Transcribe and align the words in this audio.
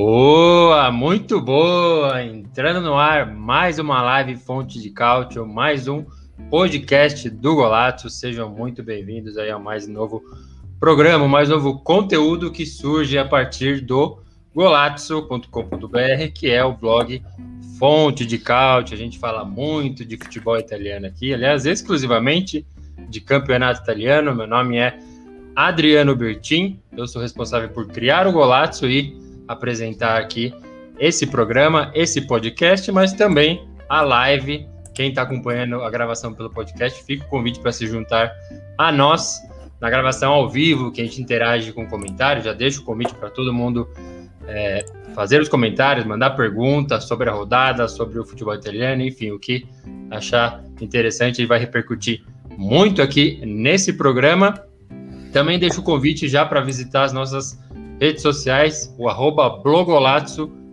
Boa, 0.00 0.92
muito 0.92 1.40
boa! 1.40 2.22
Entrando 2.22 2.80
no 2.80 2.94
ar, 2.94 3.34
mais 3.34 3.80
uma 3.80 4.00
live 4.00 4.36
Fonte 4.36 4.80
de 4.80 4.90
Cálcio, 4.90 5.44
mais 5.44 5.88
um 5.88 6.04
podcast 6.48 7.28
do 7.28 7.56
Golato. 7.56 8.08
Sejam 8.08 8.48
muito 8.48 8.80
bem-vindos 8.80 9.36
aí 9.36 9.50
a 9.50 9.58
mais 9.58 9.88
novo 9.88 10.22
programa, 10.78 11.26
mais 11.26 11.48
novo 11.48 11.80
conteúdo 11.80 12.52
que 12.52 12.64
surge 12.64 13.18
a 13.18 13.24
partir 13.24 13.80
do 13.80 14.20
golazzo.com.br, 14.54 15.48
que 16.32 16.48
é 16.48 16.62
o 16.62 16.72
blog 16.72 17.20
Fonte 17.76 18.24
de 18.24 18.38
Cálcio. 18.38 18.94
A 18.94 18.98
gente 18.98 19.18
fala 19.18 19.44
muito 19.44 20.04
de 20.04 20.16
futebol 20.16 20.56
italiano 20.56 21.06
aqui, 21.06 21.34
aliás, 21.34 21.66
exclusivamente 21.66 22.64
de 23.08 23.20
campeonato 23.20 23.82
italiano. 23.82 24.32
Meu 24.32 24.46
nome 24.46 24.76
é 24.76 24.96
Adriano 25.56 26.14
Bertin, 26.14 26.78
eu 26.96 27.08
sou 27.08 27.20
responsável 27.20 27.68
por 27.70 27.88
criar 27.88 28.28
o 28.28 28.32
Golazzo 28.32 28.88
e 28.88 29.26
apresentar 29.48 30.20
aqui 30.20 30.54
esse 30.98 31.26
programa, 31.26 31.90
esse 31.94 32.20
podcast, 32.20 32.90
mas 32.92 33.12
também 33.12 33.66
a 33.88 34.02
live. 34.02 34.66
Quem 34.94 35.10
está 35.10 35.22
acompanhando 35.22 35.82
a 35.82 35.90
gravação 35.90 36.34
pelo 36.34 36.50
podcast, 36.50 37.02
fica 37.04 37.24
o 37.24 37.28
convite 37.28 37.60
para 37.60 37.72
se 37.72 37.86
juntar 37.86 38.32
a 38.76 38.92
nós 38.92 39.40
na 39.80 39.88
gravação 39.88 40.32
ao 40.32 40.48
vivo, 40.48 40.90
que 40.90 41.00
a 41.00 41.04
gente 41.04 41.22
interage 41.22 41.72
com 41.72 41.86
comentários. 41.86 42.44
Já 42.44 42.52
deixo 42.52 42.82
o 42.82 42.84
convite 42.84 43.14
para 43.14 43.30
todo 43.30 43.52
mundo 43.54 43.88
é, 44.46 44.84
fazer 45.14 45.40
os 45.40 45.48
comentários, 45.48 46.04
mandar 46.04 46.30
perguntas 46.30 47.04
sobre 47.04 47.28
a 47.28 47.32
rodada, 47.32 47.86
sobre 47.86 48.18
o 48.18 48.24
futebol 48.24 48.54
italiano, 48.54 49.02
enfim, 49.02 49.30
o 49.30 49.38
que 49.38 49.66
achar 50.10 50.64
interessante 50.80 51.42
e 51.42 51.46
vai 51.46 51.58
repercutir 51.58 52.24
muito 52.56 53.00
aqui 53.00 53.40
nesse 53.44 53.92
programa. 53.92 54.60
Também 55.32 55.58
deixo 55.58 55.80
o 55.80 55.84
convite 55.84 56.28
já 56.28 56.44
para 56.44 56.60
visitar 56.60 57.04
as 57.04 57.12
nossas 57.12 57.58
redes 58.00 58.22
sociais, 58.22 58.94
o 58.98 59.08
arroba 59.08 59.62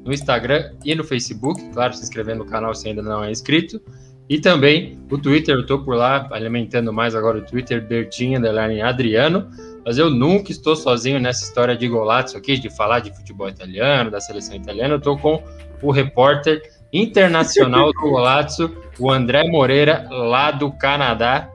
no 0.06 0.14
Instagram 0.14 0.72
e 0.84 0.94
no 0.94 1.04
Facebook. 1.04 1.62
Claro, 1.74 1.94
se 1.94 2.04
inscrever 2.04 2.36
no 2.36 2.46
canal 2.46 2.74
se 2.74 2.88
ainda 2.88 3.02
não 3.02 3.24
é 3.24 3.32
inscrito. 3.32 3.82
E 4.28 4.40
também 4.40 5.00
o 5.12 5.18
Twitter, 5.18 5.56
eu 5.56 5.62
estou 5.62 5.84
por 5.84 5.96
lá, 5.96 6.28
alimentando 6.32 6.92
mais 6.92 7.14
agora 7.14 7.38
o 7.38 7.42
Twitter, 7.42 7.86
Bertinho, 7.86 8.40
underline 8.40 8.82
Adriano. 8.82 9.50
Mas 9.86 9.98
eu 10.00 10.10
nunca 10.10 10.52
estou 10.52 10.76
sozinho 10.76 11.20
nessa 11.20 11.44
história 11.44 11.76
de 11.76 11.88
Golazzo 11.88 12.36
aqui, 12.36 12.58
de 12.58 12.70
falar 12.76 13.02
de 13.02 13.16
futebol 13.16 13.48
italiano, 13.48 14.10
da 14.10 14.20
seleção 14.20 14.56
italiana. 14.56 14.96
Eu 14.96 14.98
estou 14.98 15.18
com 15.18 15.44
o 15.82 15.92
repórter 15.92 16.62
internacional 16.92 17.92
do 17.92 18.02
Golazzo, 18.02 18.76
o 19.00 19.12
André 19.12 19.44
Moreira, 19.48 20.08
lá 20.10 20.50
do 20.50 20.72
Canadá. 20.72 21.50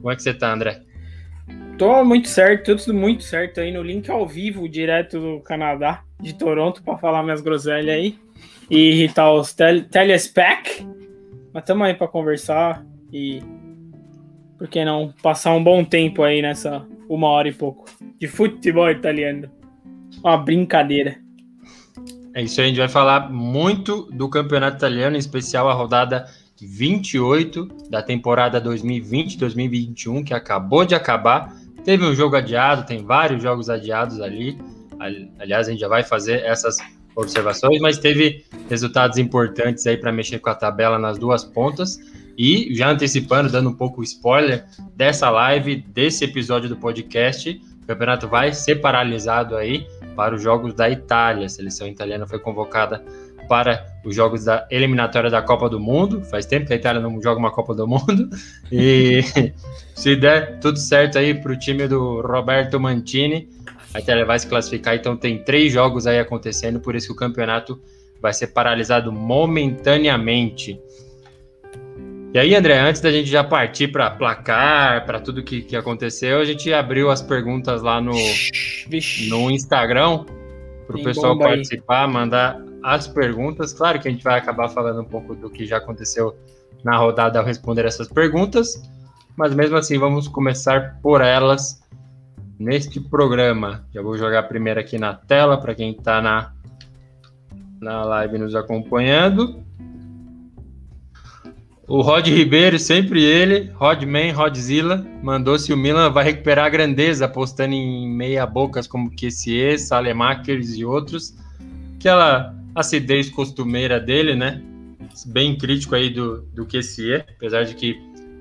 Como 0.00 0.10
é 0.10 0.16
que 0.16 0.22
você 0.22 0.30
está, 0.30 0.52
André? 0.52 0.87
Tô 1.78 2.04
muito 2.04 2.28
certo, 2.28 2.74
tudo 2.74 2.92
muito 2.92 3.22
certo 3.22 3.60
aí 3.60 3.70
no 3.70 3.84
link 3.84 4.10
ao 4.10 4.26
vivo, 4.26 4.68
direto 4.68 5.20
do 5.20 5.40
Canadá, 5.40 6.02
de 6.20 6.34
Toronto, 6.34 6.82
para 6.82 6.98
falar 6.98 7.22
minhas 7.22 7.40
groselhas 7.40 7.94
aí 7.94 8.18
e 8.68 8.90
irritar 8.90 9.32
os 9.32 9.54
tel 9.54 9.84
telespec. 9.84 10.84
Mas 11.54 11.62
tamo 11.62 11.84
aí 11.84 11.94
para 11.94 12.08
conversar 12.08 12.84
e, 13.12 13.40
por 14.58 14.66
que 14.66 14.84
não, 14.84 15.14
passar 15.22 15.54
um 15.54 15.62
bom 15.62 15.84
tempo 15.84 16.24
aí 16.24 16.42
nessa 16.42 16.84
uma 17.08 17.28
hora 17.28 17.48
e 17.48 17.52
pouco 17.52 17.84
de 18.18 18.26
futebol 18.26 18.90
italiano. 18.90 19.48
Uma 20.22 20.36
brincadeira. 20.36 21.16
É 22.34 22.42
isso 22.42 22.60
aí, 22.60 22.66
a 22.66 22.68
gente 22.70 22.78
vai 22.78 22.88
falar 22.88 23.30
muito 23.30 24.10
do 24.10 24.28
campeonato 24.28 24.78
italiano, 24.78 25.14
em 25.14 25.20
especial 25.20 25.68
a 25.68 25.74
rodada 25.74 26.26
28 26.60 27.68
da 27.88 28.02
temporada 28.02 28.60
2020-2021, 28.60 30.24
que 30.24 30.34
acabou 30.34 30.84
de 30.84 30.96
acabar. 30.96 31.56
Teve 31.84 32.04
um 32.04 32.14
jogo 32.14 32.36
adiado, 32.36 32.86
tem 32.86 33.04
vários 33.04 33.42
jogos 33.42 33.70
adiados 33.70 34.20
ali. 34.20 34.58
Aliás, 35.38 35.68
a 35.68 35.70
gente 35.70 35.80
já 35.80 35.88
vai 35.88 36.02
fazer 36.02 36.44
essas 36.44 36.76
observações, 37.14 37.80
mas 37.80 37.98
teve 37.98 38.44
resultados 38.68 39.18
importantes 39.18 39.86
aí 39.86 39.96
para 39.96 40.12
mexer 40.12 40.38
com 40.38 40.50
a 40.50 40.54
tabela 40.54 40.98
nas 40.98 41.18
duas 41.18 41.44
pontas. 41.44 41.98
E 42.36 42.72
já 42.74 42.90
antecipando, 42.90 43.50
dando 43.50 43.70
um 43.70 43.74
pouco 43.74 44.02
spoiler 44.02 44.64
dessa 44.94 45.28
live, 45.28 45.76
desse 45.88 46.24
episódio 46.24 46.68
do 46.68 46.76
podcast, 46.76 47.60
o 47.82 47.86
campeonato 47.86 48.28
vai 48.28 48.52
ser 48.52 48.76
paralisado 48.76 49.56
aí 49.56 49.86
para 50.14 50.34
os 50.34 50.42
jogos 50.42 50.72
da 50.74 50.88
Itália. 50.88 51.46
A 51.46 51.48
seleção 51.48 51.88
italiana 51.88 52.26
foi 52.26 52.38
convocada 52.38 53.04
para 53.48 53.86
os 54.04 54.14
jogos 54.14 54.44
da 54.44 54.66
eliminatória 54.70 55.30
da 55.30 55.42
Copa 55.42 55.68
do 55.68 55.80
Mundo. 55.80 56.22
Faz 56.24 56.46
tempo 56.46 56.66
que 56.66 56.72
a 56.72 56.76
Itália 56.76 57.00
não 57.00 57.20
joga 57.22 57.38
uma 57.38 57.50
Copa 57.50 57.74
do 57.74 57.86
Mundo. 57.86 58.28
E 58.70 59.22
se 59.96 60.14
der 60.14 60.58
tudo 60.60 60.78
certo 60.78 61.18
aí 61.18 61.32
para 61.32 61.52
o 61.52 61.58
time 61.58 61.88
do 61.88 62.20
Roberto 62.20 62.78
Mantini, 62.78 63.48
a 63.94 63.98
Itália 63.98 64.26
vai 64.26 64.38
se 64.38 64.46
classificar. 64.46 64.94
Então 64.94 65.16
tem 65.16 65.42
três 65.42 65.72
jogos 65.72 66.06
aí 66.06 66.18
acontecendo, 66.18 66.78
por 66.78 66.94
isso 66.94 67.06
que 67.06 67.12
o 67.14 67.16
campeonato 67.16 67.80
vai 68.20 68.34
ser 68.34 68.48
paralisado 68.48 69.10
momentaneamente. 69.10 70.78
E 72.34 72.38
aí, 72.38 72.54
André, 72.54 72.78
antes 72.78 73.00
da 73.00 73.10
gente 73.10 73.30
já 73.30 73.42
partir 73.42 73.88
para 73.88 74.10
placar, 74.10 75.06
para 75.06 75.18
tudo 75.18 75.42
que, 75.42 75.62
que 75.62 75.74
aconteceu, 75.74 76.40
a 76.40 76.44
gente 76.44 76.70
abriu 76.72 77.10
as 77.10 77.22
perguntas 77.22 77.80
lá 77.80 78.02
no, 78.02 78.12
no 79.30 79.50
Instagram 79.50 80.26
para 80.86 80.96
o 80.98 81.02
pessoal 81.02 81.38
participar, 81.38 82.04
aí. 82.04 82.12
mandar 82.12 82.67
as 82.94 83.06
perguntas. 83.06 83.72
Claro 83.72 84.00
que 84.00 84.08
a 84.08 84.10
gente 84.10 84.24
vai 84.24 84.38
acabar 84.38 84.68
falando 84.68 85.00
um 85.00 85.04
pouco 85.04 85.34
do 85.34 85.50
que 85.50 85.66
já 85.66 85.76
aconteceu 85.76 86.36
na 86.82 86.96
rodada 86.96 87.38
ao 87.38 87.44
responder 87.44 87.84
essas 87.84 88.08
perguntas, 88.08 88.82
mas 89.36 89.54
mesmo 89.54 89.76
assim 89.76 89.98
vamos 89.98 90.28
começar 90.28 90.98
por 91.02 91.20
elas 91.20 91.82
neste 92.58 93.00
programa. 93.00 93.84
Já 93.92 94.02
vou 94.02 94.16
jogar 94.16 94.44
primeiro 94.44 94.80
aqui 94.80 94.98
na 94.98 95.14
tela 95.14 95.60
para 95.60 95.74
quem 95.74 95.92
está 95.92 96.20
na, 96.20 96.52
na 97.80 98.04
live 98.04 98.38
nos 98.38 98.54
acompanhando. 98.54 99.62
O 101.86 102.02
Rod 102.02 102.26
Ribeiro, 102.26 102.78
sempre 102.78 103.24
ele, 103.24 103.70
Rodman, 103.74 104.30
Rodzilla, 104.32 105.06
mandou 105.22 105.58
se 105.58 105.72
o 105.72 105.76
Milan 105.76 106.10
vai 106.10 106.22
recuperar 106.22 106.66
a 106.66 106.68
grandeza, 106.68 107.24
apostando 107.24 107.72
em 107.72 108.06
meia-bocas 108.10 108.86
como 108.86 109.10
Kessier, 109.10 109.80
Salemakers 109.80 110.76
e 110.76 110.84
outros. 110.84 111.34
Aquela 111.96 112.57
acidez 112.78 113.28
costumeira 113.30 113.98
dele, 114.00 114.34
né? 114.34 114.60
Bem 115.26 115.56
crítico 115.56 115.94
aí 115.94 116.10
do, 116.10 116.42
do 116.54 116.66
QCE, 116.66 117.24
apesar 117.36 117.64
de 117.64 117.74
que 117.74 118.00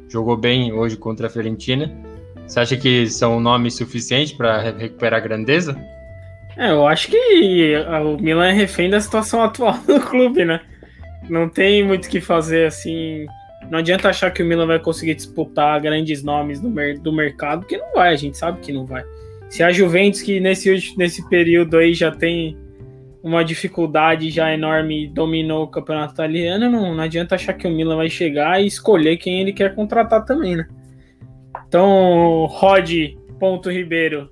jogou 0.09 0.37
bem 0.37 0.71
hoje 0.71 0.95
contra 0.95 1.27
a 1.27 1.29
Fiorentina. 1.29 1.91
Você 2.45 2.59
acha 2.59 2.77
que 2.77 3.07
são 3.07 3.39
nomes 3.39 3.75
suficientes 3.75 4.31
para 4.31 4.61
recuperar 4.71 5.19
a 5.19 5.23
grandeza? 5.23 5.77
É, 6.55 6.71
eu 6.71 6.87
acho 6.87 7.09
que 7.09 7.75
o 8.03 8.17
Milan 8.17 8.47
é 8.47 8.53
refém 8.53 8.89
da 8.89 8.99
situação 8.99 9.43
atual 9.43 9.77
do 9.85 9.99
clube, 9.99 10.45
né? 10.45 10.61
Não 11.29 11.49
tem 11.49 11.83
muito 11.85 12.05
o 12.05 12.09
que 12.09 12.21
fazer 12.21 12.67
assim. 12.67 13.25
Não 13.69 13.79
adianta 13.79 14.09
achar 14.09 14.31
que 14.31 14.41
o 14.41 14.45
Milan 14.45 14.65
vai 14.65 14.79
conseguir 14.79 15.13
disputar 15.13 15.79
grandes 15.81 16.23
nomes 16.23 16.62
do, 16.62 16.69
mer 16.69 16.97
do 17.00 17.12
mercado, 17.12 17.62
porque 17.62 17.77
não 17.77 17.91
vai, 17.94 18.13
a 18.13 18.15
gente 18.15 18.38
sabe 18.38 18.62
que 18.62 18.71
não 18.71 18.85
vai. 18.85 19.03
Se 19.50 19.62
a 19.62 19.71
Juventus, 19.71 20.21
que 20.21 20.39
nesse, 20.39 20.95
nesse 20.97 21.27
período 21.29 21.77
aí 21.77 21.94
já 21.94 22.12
tem 22.12 22.57
uma 23.27 23.44
dificuldade 23.44 24.29
já 24.29 24.53
enorme 24.53 25.07
dominou 25.07 25.63
o 25.63 25.68
campeonato 25.68 26.13
italiano, 26.13 26.69
não, 26.69 26.95
não 26.95 27.03
adianta 27.03 27.35
achar 27.35 27.53
que 27.53 27.68
o 27.68 27.71
Milan 27.71 27.97
vai 27.97 28.09
chegar 28.09 28.62
e 28.62 28.65
escolher 28.65 29.18
quem 29.18 29.41
ele 29.41 29.51
quer 29.51 29.75
contratar 29.75 30.24
também, 30.24 30.56
né? 30.56 30.65
Então, 31.68 32.45
Rod, 32.45 32.89
ponto 33.38 33.69
Ribeiro, 33.69 34.29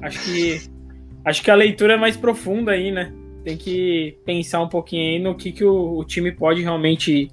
acho 0.00 0.24
que 0.24 0.60
acho 1.24 1.42
que 1.42 1.50
a 1.50 1.56
leitura 1.56 1.94
é 1.94 1.96
mais 1.96 2.16
profunda 2.16 2.70
aí, 2.70 2.92
né? 2.92 3.12
Tem 3.42 3.56
que 3.56 4.16
pensar 4.24 4.60
um 4.60 4.68
pouquinho 4.68 5.14
aí 5.14 5.18
no 5.18 5.34
que, 5.34 5.50
que 5.50 5.64
o, 5.64 5.98
o 5.98 6.04
time 6.04 6.30
pode 6.30 6.62
realmente 6.62 7.28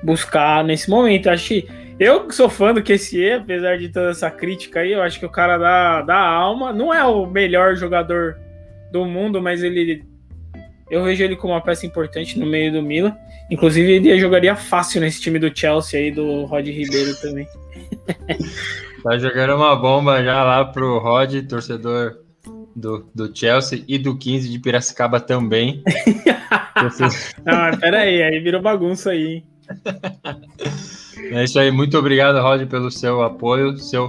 buscar 0.00 0.62
nesse 0.62 0.88
momento. 0.88 1.28
Acho 1.28 1.48
que 1.48 1.68
eu 1.98 2.30
sou 2.30 2.48
fã 2.48 2.72
do 2.72 2.82
QCE, 2.82 3.32
apesar 3.32 3.78
de 3.78 3.88
toda 3.88 4.10
essa 4.10 4.30
crítica 4.30 4.80
aí, 4.80 4.92
eu 4.92 5.02
acho 5.02 5.18
que 5.18 5.26
o 5.26 5.30
cara 5.30 5.58
dá, 5.58 6.02
dá 6.02 6.18
alma. 6.18 6.72
Não 6.72 6.94
é 6.94 7.04
o 7.04 7.26
melhor 7.26 7.74
jogador 7.74 8.38
do 8.92 9.04
mundo, 9.04 9.42
mas 9.42 9.62
ele 9.62 10.04
eu 10.92 11.02
vejo 11.02 11.24
ele 11.24 11.36
como 11.36 11.54
uma 11.54 11.60
peça 11.62 11.86
importante 11.86 12.38
no 12.38 12.44
meio 12.44 12.70
do 12.70 12.82
Milan. 12.82 13.16
Inclusive, 13.50 13.92
ele 13.92 14.18
jogaria 14.18 14.54
fácil 14.54 15.00
nesse 15.00 15.22
time 15.22 15.38
do 15.38 15.50
Chelsea 15.56 15.98
aí, 15.98 16.10
do 16.10 16.44
Rod 16.44 16.66
Ribeiro 16.66 17.18
também. 17.20 17.48
Tá 19.02 19.18
jogando 19.18 19.56
uma 19.56 19.74
bomba 19.74 20.22
já 20.22 20.44
lá 20.44 20.64
pro 20.64 21.00
Rod, 21.00 21.34
torcedor 21.48 22.18
do, 22.76 23.04
do 23.12 23.36
Chelsea 23.36 23.82
e 23.88 23.98
do 23.98 24.16
15 24.16 24.48
de 24.48 24.60
Piracicaba 24.60 25.18
também. 25.18 25.82
Não, 27.44 27.52
mas 27.52 27.80
pera 27.80 27.98
aí, 27.98 28.22
aí 28.22 28.38
virou 28.38 28.62
bagunça 28.62 29.10
aí, 29.10 29.26
hein? 29.26 29.44
É 31.32 31.42
isso 31.42 31.58
aí, 31.58 31.72
muito 31.72 31.98
obrigado, 31.98 32.40
Rod, 32.40 32.64
pelo 32.68 32.92
seu 32.92 33.22
apoio, 33.22 33.76
seu 33.76 34.08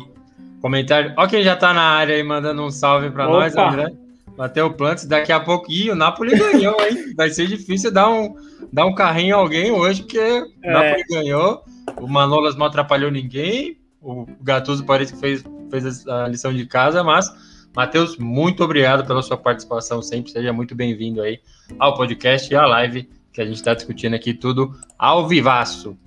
comentário. 0.61 1.11
Ó, 1.17 1.25
quem 1.25 1.43
já 1.43 1.55
tá 1.55 1.73
na 1.73 1.81
área 1.81 2.15
aí 2.15 2.23
mandando 2.23 2.61
um 2.63 2.69
salve 2.69 3.09
para 3.09 3.25
nós, 3.25 3.55
André. 3.55 3.91
Bateu 4.35 4.73
Plantes, 4.73 5.05
daqui 5.05 5.31
a 5.31 5.39
pouco. 5.39 5.71
Ih, 5.71 5.91
o 5.91 5.95
Napoli 5.95 6.37
ganhou, 6.37 6.75
hein? 6.81 7.13
Vai 7.15 7.29
ser 7.29 7.47
difícil 7.47 7.91
dar 7.91 8.09
um, 8.09 8.35
dar 8.71 8.85
um 8.85 8.95
carrinho 8.95 9.35
a 9.35 9.39
alguém 9.39 9.71
hoje, 9.71 10.01
porque 10.01 10.17
é. 10.17 10.41
o 10.41 10.71
Napoli 10.71 11.03
ganhou. 11.09 11.63
O 12.01 12.07
Manolas 12.07 12.55
não 12.55 12.65
atrapalhou 12.65 13.11
ninguém. 13.11 13.77
O 14.01 14.25
Gattuso 14.41 14.83
parece 14.85 15.13
que 15.13 15.19
fez, 15.19 15.43
fez 15.69 16.07
a 16.07 16.27
lição 16.27 16.53
de 16.53 16.65
casa, 16.65 17.03
mas 17.03 17.31
Matheus, 17.75 18.17
muito 18.17 18.63
obrigado 18.63 19.05
pela 19.05 19.21
sua 19.21 19.37
participação 19.37 20.01
sempre. 20.01 20.31
Seja 20.31 20.51
muito 20.51 20.75
bem-vindo 20.75 21.21
aí 21.21 21.39
ao 21.79 21.95
podcast 21.95 22.51
e 22.51 22.55
à 22.55 22.65
live 22.65 23.09
que 23.31 23.41
a 23.41 23.45
gente 23.45 23.55
está 23.55 23.73
discutindo 23.73 24.15
aqui 24.15 24.33
tudo 24.33 24.75
ao 24.97 25.27
vivaço. 25.27 25.97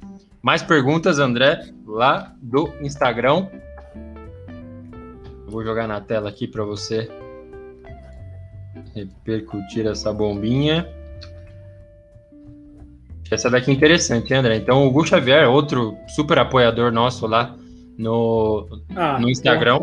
Mais 0.42 0.62
perguntas, 0.62 1.18
André, 1.18 1.72
lá 1.86 2.32
do 2.40 2.72
Instagram. 2.80 3.48
Vou 5.46 5.64
jogar 5.64 5.88
na 5.88 6.00
tela 6.00 6.28
aqui 6.28 6.46
para 6.46 6.64
você 6.64 7.10
repercutir 8.96 9.86
essa 9.86 10.12
bombinha. 10.12 10.88
Essa 13.30 13.50
daqui 13.50 13.70
é 13.70 13.74
interessante, 13.74 14.32
hein, 14.32 14.38
André. 14.38 14.56
Então, 14.56 14.86
o 14.86 14.90
Gu 14.90 15.04
Xavier, 15.06 15.48
outro 15.50 15.96
super 16.08 16.38
apoiador 16.38 16.90
nosso 16.90 17.26
lá 17.26 17.54
no, 17.98 18.66
ah, 18.94 19.18
no 19.18 19.28
Instagram, 19.28 19.80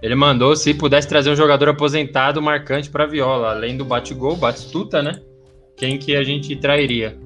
ele 0.00 0.14
mandou 0.14 0.54
se 0.56 0.72
pudesse 0.72 1.08
trazer 1.08 1.30
um 1.30 1.36
jogador 1.36 1.68
aposentado 1.68 2.40
marcante 2.40 2.88
para 2.88 3.06
Viola, 3.06 3.50
além 3.50 3.76
do 3.76 3.84
bate-gol, 3.84 4.36
bate-tuta, 4.36 5.02
né? 5.02 5.20
Quem 5.76 5.98
que 5.98 6.16
a 6.16 6.22
gente 6.22 6.54
trairia? 6.56 7.18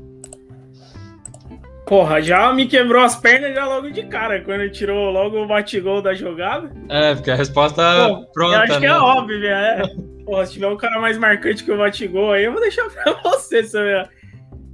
Porra, 1.87 2.21
já 2.21 2.53
me 2.53 2.67
quebrou 2.67 3.03
as 3.03 3.17
pernas 3.17 3.55
já 3.55 3.67
logo 3.67 3.91
de 3.91 4.03
cara, 4.05 4.41
quando 4.41 4.61
ele 4.63 4.71
tirou 4.71 5.11
logo 5.11 5.43
o 5.43 5.47
bate-gol 5.47 6.03
da 6.03 6.15
jogada. 6.15 6.71
É, 6.89 7.15
porque 7.15 7.31
a 7.31 7.35
resposta 7.35 7.83
Pô, 8.09 8.27
pronta. 8.33 8.57
Eu 8.57 8.61
acho 8.61 8.73
né? 8.75 8.81
que 8.81 8.87
é 8.87 8.91
né? 8.91 8.99
óbvio, 8.99 9.47
é. 9.47 9.83
Pô, 10.29 10.45
se 10.45 10.53
tiver 10.53 10.69
um 10.69 10.77
cara 10.77 11.01
mais 11.01 11.17
marcante 11.17 11.65
que 11.65 11.73
o 11.73 11.79
bate-gol 11.79 12.33
aí, 12.33 12.45
eu 12.45 12.53
vou 12.53 12.61
deixar 12.61 12.87
pra 12.91 13.15
você, 13.25 13.65
seu, 13.65 13.81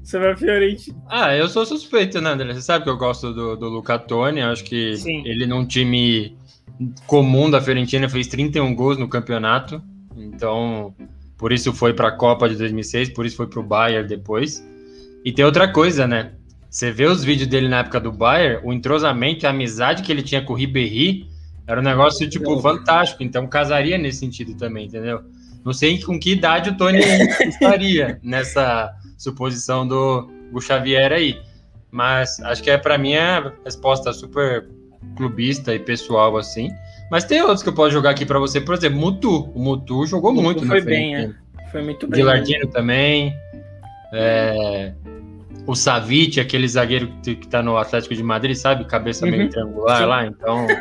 seu 0.03 0.37
Fiorentina. 0.37 1.01
Ah, 1.09 1.33
eu 1.37 1.47
sou 1.47 1.65
suspeito, 1.65 2.21
né, 2.21 2.31
André? 2.31 2.53
Você 2.53 2.61
sabe 2.61 2.83
que 2.83 2.91
eu 2.91 2.97
gosto 2.97 3.33
do, 3.33 3.55
do 3.55 3.69
Luca 3.69 3.97
Toni, 3.97 4.41
acho 4.41 4.65
que 4.65 4.97
Sim. 4.97 5.23
ele 5.25 5.47
num 5.47 5.65
time 5.65 6.37
comum 7.07 7.49
da 7.49 7.61
Fiorentina 7.61 8.09
fez 8.09 8.27
31 8.27 8.75
gols 8.75 8.99
no 8.99 9.09
campeonato, 9.09 9.81
então 10.17 10.93
por 11.39 11.53
isso 11.53 11.73
foi 11.73 11.95
para 11.95 12.09
a 12.09 12.17
Copa 12.17 12.49
de 12.49 12.57
2006, 12.57 13.11
por 13.11 13.25
isso 13.25 13.37
foi 13.37 13.47
para 13.47 13.61
o 13.61 13.63
Bayern 13.63 14.09
depois. 14.09 14.61
E 15.25 15.31
tem 15.31 15.45
outra 15.45 15.71
coisa, 15.71 16.05
né? 16.05 16.33
Você 16.69 16.91
vê 16.91 17.07
os 17.07 17.23
vídeos 17.23 17.49
dele 17.49 17.69
na 17.69 17.79
época 17.79 18.01
do 18.01 18.11
Bayern, 18.11 18.61
o 18.65 18.73
entrosamento 18.73 19.45
e 19.45 19.47
a 19.47 19.51
amizade 19.51 20.03
que 20.03 20.11
ele 20.11 20.23
tinha 20.23 20.43
com 20.43 20.53
o 20.53 20.57
Ribéry 20.57 21.33
era 21.65 21.81
um 21.81 21.85
negócio, 21.85 22.29
tipo, 22.29 22.61
fantástico. 22.61 23.23
Então, 23.23 23.47
casaria 23.47 23.97
nesse 23.97 24.19
sentido 24.19 24.55
também, 24.55 24.87
entendeu? 24.87 25.23
Não 25.65 25.73
sei 25.73 26.01
com 26.01 26.19
que 26.19 26.33
idade 26.33 26.71
o 26.71 26.77
Tony 26.77 26.99
estaria 27.41 28.21
nessa 28.23 28.95
suposição 29.17 29.89
do 29.89 30.29
Gu 30.53 30.61
Xavier 30.61 31.11
aí. 31.13 31.41
Mas 31.91 32.39
acho 32.41 32.63
que 32.63 32.71
é 32.71 32.77
para 32.77 32.99
mim 32.99 33.15
a 33.15 33.53
resposta 33.65 34.13
super 34.13 34.69
clubista 35.17 35.75
e 35.75 35.79
pessoal 35.79 36.37
assim. 36.37 36.71
Mas 37.11 37.25
tem 37.25 37.41
outros 37.41 37.63
que 37.63 37.69
eu 37.69 37.75
posso 37.75 37.93
jogar 37.93 38.11
aqui 38.11 38.27
para 38.27 38.39
você, 38.39 38.61
por 38.61 38.75
exemplo, 38.75 38.99
Mutu. 38.99 39.51
O 39.55 39.59
Mutu 39.59 40.05
jogou 40.07 40.33
Mutu 40.33 40.45
muito, 40.45 40.67
foi 40.67 40.81
bem, 40.81 41.17
é. 41.17 41.31
Foi 41.71 41.83
muito 41.83 42.07
bem. 42.07 42.21
Gilardino 42.21 42.67
também. 42.69 43.35
É, 44.13 44.93
o 45.67 45.75
Savic, 45.75 46.39
aquele 46.41 46.69
zagueiro 46.69 47.11
que, 47.23 47.37
que 47.37 47.49
tá 47.49 47.63
no 47.63 47.77
Atlético 47.77 48.15
de 48.15 48.23
Madrid, 48.23 48.55
sabe? 48.57 48.85
Cabeça 48.85 49.25
meio 49.27 49.45
uhum. 49.45 49.49
triangular 49.49 49.99
Sim. 49.99 50.05
lá, 50.05 50.27
então. 50.27 50.67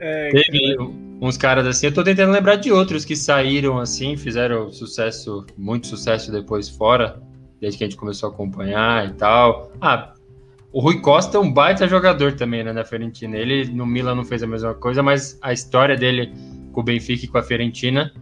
é, 0.00 0.30
Teve 0.30 1.03
uns 1.20 1.36
caras 1.36 1.66
assim. 1.66 1.86
Eu 1.86 1.94
tô 1.94 2.02
tentando 2.02 2.32
lembrar 2.32 2.56
de 2.56 2.72
outros 2.72 3.04
que 3.04 3.16
saíram 3.16 3.78
assim, 3.78 4.16
fizeram 4.16 4.70
sucesso, 4.70 5.46
muito 5.56 5.86
sucesso 5.86 6.30
depois 6.30 6.68
fora, 6.68 7.22
desde 7.60 7.78
que 7.78 7.84
a 7.84 7.86
gente 7.88 7.98
começou 7.98 8.30
a 8.30 8.32
acompanhar 8.32 9.08
e 9.08 9.12
tal. 9.14 9.72
Ah, 9.80 10.14
o 10.72 10.80
Rui 10.80 11.00
Costa 11.00 11.36
é 11.36 11.40
um 11.40 11.52
baita 11.52 11.86
jogador 11.86 12.32
também, 12.32 12.64
né, 12.64 12.72
na 12.72 12.84
Fiorentina. 12.84 13.36
Ele 13.36 13.66
no 13.66 13.86
Milan 13.86 14.16
não 14.16 14.24
fez 14.24 14.42
a 14.42 14.46
mesma 14.46 14.74
coisa, 14.74 15.02
mas 15.02 15.38
a 15.40 15.52
história 15.52 15.96
dele 15.96 16.32
com 16.72 16.80
o 16.80 16.84
Benfica 16.84 17.24
e 17.24 17.28
com 17.28 17.38
a 17.38 17.42
Fiorentina 17.42 18.12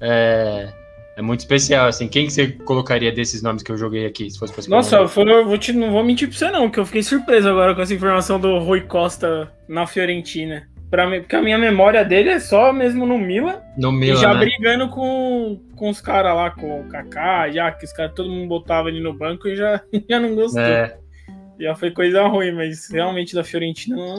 é, 0.00 0.72
é 1.16 1.22
muito 1.22 1.40
especial, 1.40 1.86
assim. 1.86 2.08
Quem 2.08 2.26
que 2.26 2.32
você 2.32 2.48
colocaria 2.48 3.12
desses 3.12 3.42
nomes 3.42 3.62
que 3.62 3.70
eu 3.70 3.76
joguei 3.76 4.06
aqui, 4.06 4.28
se 4.30 4.38
fosse 4.38 4.52
pra 4.52 4.64
Nossa, 4.68 4.96
eu, 4.96 5.28
eu 5.28 5.46
vou 5.46 5.58
te, 5.58 5.72
não 5.72 5.92
vou 5.92 6.02
mentir 6.02 6.28
pra 6.28 6.36
você 6.36 6.50
não, 6.50 6.68
que 6.68 6.80
eu 6.80 6.86
fiquei 6.86 7.02
surpreso 7.02 7.48
agora 7.48 7.74
com 7.74 7.80
essa 7.82 7.94
informação 7.94 8.40
do 8.40 8.58
Rui 8.58 8.80
Costa 8.80 9.52
na 9.68 9.86
Fiorentina. 9.86 10.66
Pra 10.90 11.08
mim, 11.08 11.20
porque 11.20 11.36
a 11.36 11.42
minha 11.42 11.56
memória 11.56 12.04
dele 12.04 12.30
é 12.30 12.40
só 12.40 12.72
mesmo 12.72 13.06
no 13.06 13.16
Milan. 13.16 13.60
No 13.78 13.92
Milan, 13.92 14.14
e 14.14 14.20
já 14.20 14.34
né? 14.34 14.40
brigando 14.40 14.88
com, 14.88 15.60
com 15.76 15.88
os 15.88 16.00
caras 16.00 16.34
lá, 16.34 16.50
com 16.50 16.80
o 16.80 16.88
Kaká, 16.88 17.48
já 17.48 17.70
que 17.70 17.84
os 17.84 17.92
caras, 17.92 18.12
todo 18.12 18.28
mundo 18.28 18.48
botava 18.48 18.88
ele 18.88 19.00
no 19.00 19.14
banco 19.14 19.46
e 19.46 19.54
já, 19.54 19.80
já 20.10 20.18
não 20.18 20.34
gostou. 20.34 20.60
É. 20.60 20.98
Já 21.60 21.76
foi 21.76 21.92
coisa 21.92 22.26
ruim, 22.26 22.52
mas 22.52 22.90
realmente 22.90 23.34
da 23.34 23.44
Fiorentina 23.44 23.94
não, 23.94 24.18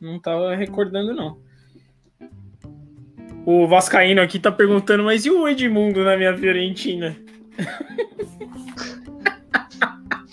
não 0.00 0.18
tava 0.18 0.56
recordando, 0.56 1.14
não. 1.14 1.38
O 3.46 3.68
Vascaíno 3.68 4.20
aqui 4.20 4.38
tá 4.38 4.50
perguntando, 4.50 5.04
mas 5.04 5.24
e 5.24 5.30
o 5.30 5.46
Edmundo 5.46 6.02
na 6.02 6.16
minha 6.16 6.36
Fiorentina? 6.36 7.16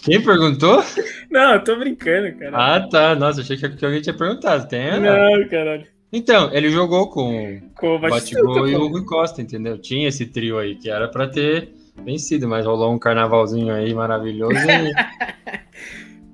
Quem 0.04 0.22
perguntou? 0.22 0.84
Não, 1.30 1.56
eu 1.56 1.64
tô 1.64 1.76
brincando, 1.76 2.38
cara. 2.38 2.76
Ah, 2.76 2.88
tá. 2.88 3.16
Nossa, 3.16 3.42
achei 3.42 3.58
que 3.58 3.86
alguém 3.86 4.02
tinha 4.02 4.16
perguntado. 4.16 4.68
Tem? 4.68 5.00
Não, 5.00 5.48
caralho. 5.50 5.86
Então, 6.12 6.50
ele 6.54 6.70
jogou 6.70 7.10
com, 7.10 7.62
com 7.76 7.96
o 7.96 8.00
Batigol 8.00 8.68
e 8.68 8.76
o 8.76 8.88
Rui 8.88 9.04
Costa, 9.04 9.42
entendeu? 9.42 9.78
Tinha 9.78 10.08
esse 10.08 10.26
trio 10.26 10.58
aí 10.58 10.76
que 10.76 10.90
era 10.90 11.10
pra 11.10 11.28
ter 11.28 11.74
vencido, 12.04 12.48
mas 12.48 12.66
rolou 12.66 12.94
um 12.94 13.00
carnavalzinho 13.00 13.74
aí 13.74 13.94
maravilhoso. 13.94 14.54
E... 14.54 14.94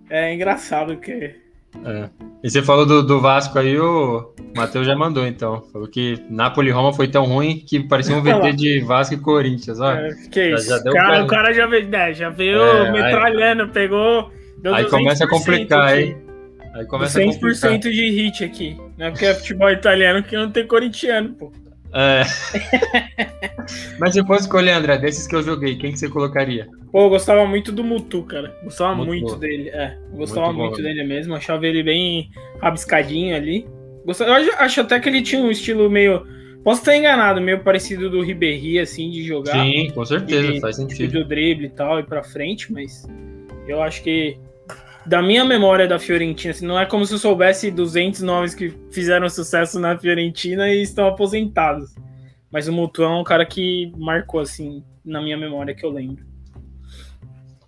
é 0.13 0.33
engraçado 0.33 0.97
que 0.97 1.42
é. 1.85 2.09
E 2.43 2.49
você 2.49 2.61
falou 2.61 2.85
do, 2.85 3.01
do 3.01 3.21
Vasco 3.21 3.57
aí, 3.57 3.79
o 3.79 4.33
Matheus 4.55 4.85
já 4.85 4.95
mandou, 4.95 5.25
então. 5.25 5.63
Falou 5.71 5.87
que 5.87 6.21
Napoli-Roma 6.29 6.93
foi 6.93 7.07
tão 7.07 7.25
ruim 7.25 7.57
que 7.57 7.79
parecia 7.81 8.15
um 8.15 8.21
VT 8.21 8.53
de 8.53 8.79
Vasco 8.81 9.15
e 9.15 9.17
Corinthians, 9.17 9.79
ó. 9.79 9.93
É, 9.93 10.09
que 10.31 10.53
isso? 10.53 10.67
Já, 10.67 10.77
já 10.77 10.91
cara, 10.91 11.23
o 11.23 11.27
cara 11.27 11.53
já 11.53 11.65
veio, 11.65 11.87
né, 11.87 12.13
já 12.13 12.29
veio 12.29 12.61
é, 12.61 12.91
metralhando, 12.91 13.63
aí, 13.63 13.69
pegou. 13.69 14.31
Aí 14.73 14.85
começa 14.89 15.25
a 15.25 15.27
complicar, 15.29 15.97
hein? 15.97 16.17
Aí 16.75 16.85
começa 16.85 17.19
100% 17.19 17.29
a 17.29 17.33
complicar. 17.33 17.79
de 17.79 18.09
hit 18.09 18.43
aqui. 18.43 18.77
Não 18.97 19.07
é 19.07 19.11
porque 19.11 19.25
é 19.25 19.33
futebol 19.33 19.69
italiano 19.69 20.23
que 20.23 20.35
não 20.35 20.51
tem 20.51 20.67
corintiano, 20.67 21.33
pô. 21.33 21.51
É. 21.93 22.23
Mas 23.99 24.13
se 24.13 24.25
fosse 24.25 24.41
escolher, 24.41 24.71
André, 24.71 24.97
desses 24.97 25.27
que 25.27 25.35
eu 25.35 25.43
joguei, 25.43 25.75
quem 25.75 25.91
que 25.91 25.99
você 25.99 26.09
colocaria? 26.09 26.67
Pô, 26.91 27.05
eu 27.05 27.09
gostava 27.09 27.45
muito 27.45 27.71
do 27.71 27.83
Mutu, 27.83 28.23
cara. 28.23 28.55
Gostava 28.63 28.95
muito, 28.95 29.09
muito 29.09 29.35
dele. 29.37 29.69
É, 29.69 29.97
gostava 30.11 30.47
muito, 30.47 30.71
muito 30.71 30.81
dele 30.81 31.03
mesmo. 31.03 31.35
Achava 31.35 31.65
ele 31.67 31.83
bem 31.83 32.29
rabiscadinho 32.61 33.35
ali. 33.35 33.67
Gostava, 34.05 34.39
eu 34.41 34.53
acho 34.57 34.81
até 34.81 34.99
que 34.99 35.07
ele 35.07 35.21
tinha 35.21 35.41
um 35.41 35.51
estilo 35.51 35.89
meio. 35.89 36.25
Posso 36.63 36.81
estar 36.81 36.95
enganado, 36.95 37.41
meio 37.41 37.59
parecido 37.59 38.09
do 38.09 38.21
Ribéry, 38.21 38.79
assim, 38.79 39.09
de 39.11 39.23
jogar. 39.23 39.53
Sim, 39.53 39.91
com 39.93 40.05
certeza, 40.05 40.59
faz 40.61 40.77
sentido. 40.77 41.11
Do 41.11 41.25
drible 41.25 41.67
e 41.67 41.69
tal, 41.69 41.99
e 41.99 42.03
pra 42.03 42.23
frente, 42.23 42.71
mas 42.71 43.05
eu 43.67 43.81
acho 43.81 44.01
que 44.01 44.37
da 45.05 45.21
minha 45.21 45.43
memória 45.43 45.87
da 45.87 45.99
Fiorentina, 45.99 46.51
assim, 46.51 46.65
não 46.65 46.79
é 46.79 46.85
como 46.85 47.05
se 47.05 47.13
eu 47.13 47.17
soubesse 47.17 47.69
200 47.69 48.21
nomes 48.21 48.55
que 48.55 48.73
fizeram 48.91 49.29
sucesso 49.29 49.79
na 49.79 49.97
Fiorentina 49.97 50.69
e 50.69 50.81
estão 50.81 51.07
aposentados. 51.07 51.93
Mas 52.51 52.67
o 52.67 52.73
Mutu 52.73 53.03
é 53.03 53.09
um 53.09 53.23
cara 53.23 53.45
que 53.45 53.91
marcou, 53.97 54.39
assim, 54.39 54.83
na 55.03 55.21
minha 55.21 55.37
memória 55.37 55.73
que 55.73 55.85
eu 55.85 55.89
lembro. 55.89 56.23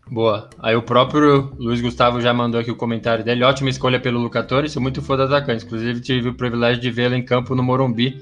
Boa. 0.09 0.49
Aí 0.59 0.75
o 0.75 0.83
próprio 0.83 1.51
Luiz 1.57 1.81
Gustavo 1.81 2.21
já 2.21 2.31
mandou 2.31 2.61
aqui 2.61 2.69
o 2.69 2.75
comentário 2.75 3.23
dele. 3.23 3.43
Ótima 3.43 3.69
escolha 3.69 3.99
pelo 3.99 4.19
Lucatore, 4.19 4.69
sou 4.69 4.81
muito 4.81 5.01
fã 5.01 5.17
do 5.17 5.23
atacante. 5.23 5.65
Inclusive, 5.65 5.99
tive 5.99 6.29
o 6.29 6.35
privilégio 6.35 6.81
de 6.81 6.91
vê-lo 6.91 7.15
em 7.15 7.25
campo 7.25 7.55
no 7.55 7.63
Morumbi, 7.63 8.15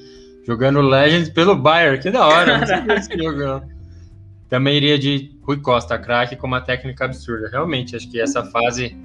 jogando 0.47 0.79
Legends 0.79 1.29
pelo 1.29 1.55
Bayern. 1.55 1.99
Que 1.99 2.09
da 2.09 2.25
hora, 2.25 2.57
não 2.57 2.65
sei 2.65 2.95
esse 2.95 3.17
jogo, 3.17 3.61
Também 4.53 4.77
iria 4.77 4.99
de 4.99 5.31
Rui 5.41 5.57
Costa, 5.57 5.97
craque 5.97 6.35
com 6.35 6.45
uma 6.45 6.61
técnica 6.61 7.05
absurda. 7.05 7.49
Realmente, 7.49 7.95
acho 7.95 8.07
que 8.07 8.21
essa 8.21 8.43
fase 8.43 8.95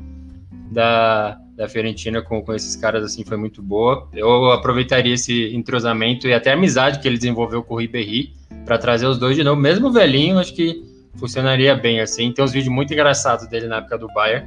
da, 0.71 1.41
da 1.57 1.67
Fiorentina 1.67 2.21
com, 2.21 2.43
com 2.43 2.53
esses 2.53 2.77
caras 2.77 3.03
assim 3.03 3.25
foi 3.25 3.39
muito 3.39 3.63
boa. 3.63 4.07
Eu 4.13 4.53
aproveitaria 4.53 5.15
esse 5.15 5.57
entrosamento 5.57 6.29
e 6.29 6.35
até 6.35 6.51
a 6.51 6.53
amizade 6.53 6.99
que 6.99 7.09
ele 7.09 7.17
desenvolveu 7.17 7.63
com 7.63 7.73
o 7.73 7.79
Ribéry 7.79 8.35
para 8.67 8.77
trazer 8.77 9.07
os 9.07 9.17
dois 9.17 9.37
de 9.37 9.43
novo. 9.43 9.59
Mesmo 9.59 9.91
velhinho, 9.91 10.39
acho 10.39 10.55
que 10.55 10.85
funcionaria 11.17 11.75
bem 11.75 11.99
assim. 11.99 12.31
Tem 12.31 12.45
uns 12.45 12.53
vídeos 12.53 12.75
muito 12.75 12.93
engraçados 12.93 13.47
dele 13.47 13.69
na 13.69 13.79
época 13.79 13.97
do 13.97 14.09
Bayern. 14.09 14.47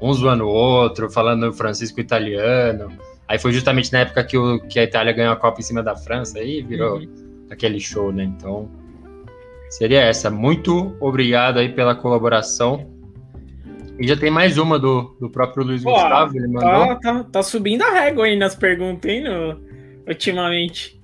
um 0.00 0.12
zoando 0.12 0.44
o 0.44 0.48
outro, 0.48 1.10
falando 1.10 1.52
Francisco 1.52 1.98
italiano. 1.98 2.92
Aí 3.26 3.36
foi 3.36 3.52
justamente 3.52 3.92
na 3.92 3.98
época 3.98 4.22
que, 4.22 4.38
o, 4.38 4.60
que 4.60 4.78
a 4.78 4.84
Itália 4.84 5.12
ganhou 5.12 5.32
a 5.32 5.36
Copa 5.36 5.58
em 5.58 5.64
cima 5.64 5.82
da 5.82 5.96
França, 5.96 6.38
aí 6.38 6.62
virou 6.62 7.00
uhum. 7.00 7.08
aquele 7.50 7.80
show, 7.80 8.12
né? 8.12 8.22
Então, 8.22 8.70
seria 9.70 10.00
essa. 10.00 10.30
Muito 10.30 10.96
obrigado 11.00 11.58
aí 11.58 11.68
pela 11.68 11.94
colaboração. 11.94 12.94
E 13.98 14.06
já 14.06 14.16
tem 14.16 14.30
mais 14.30 14.58
uma 14.58 14.78
do, 14.78 15.16
do 15.18 15.30
próprio 15.30 15.64
Luiz 15.64 15.82
Pô, 15.82 15.90
Gustavo, 15.90 16.36
ele 16.36 16.48
mandou. 16.48 16.70
Tá, 16.70 16.96
tá, 16.96 17.24
tá, 17.24 17.42
subindo 17.42 17.82
a 17.82 17.90
régua 17.90 18.26
aí 18.26 18.36
nas 18.36 18.54
perguntas, 18.54 19.10
hein, 19.10 19.24
no, 19.24 19.58
ultimamente. 20.06 21.00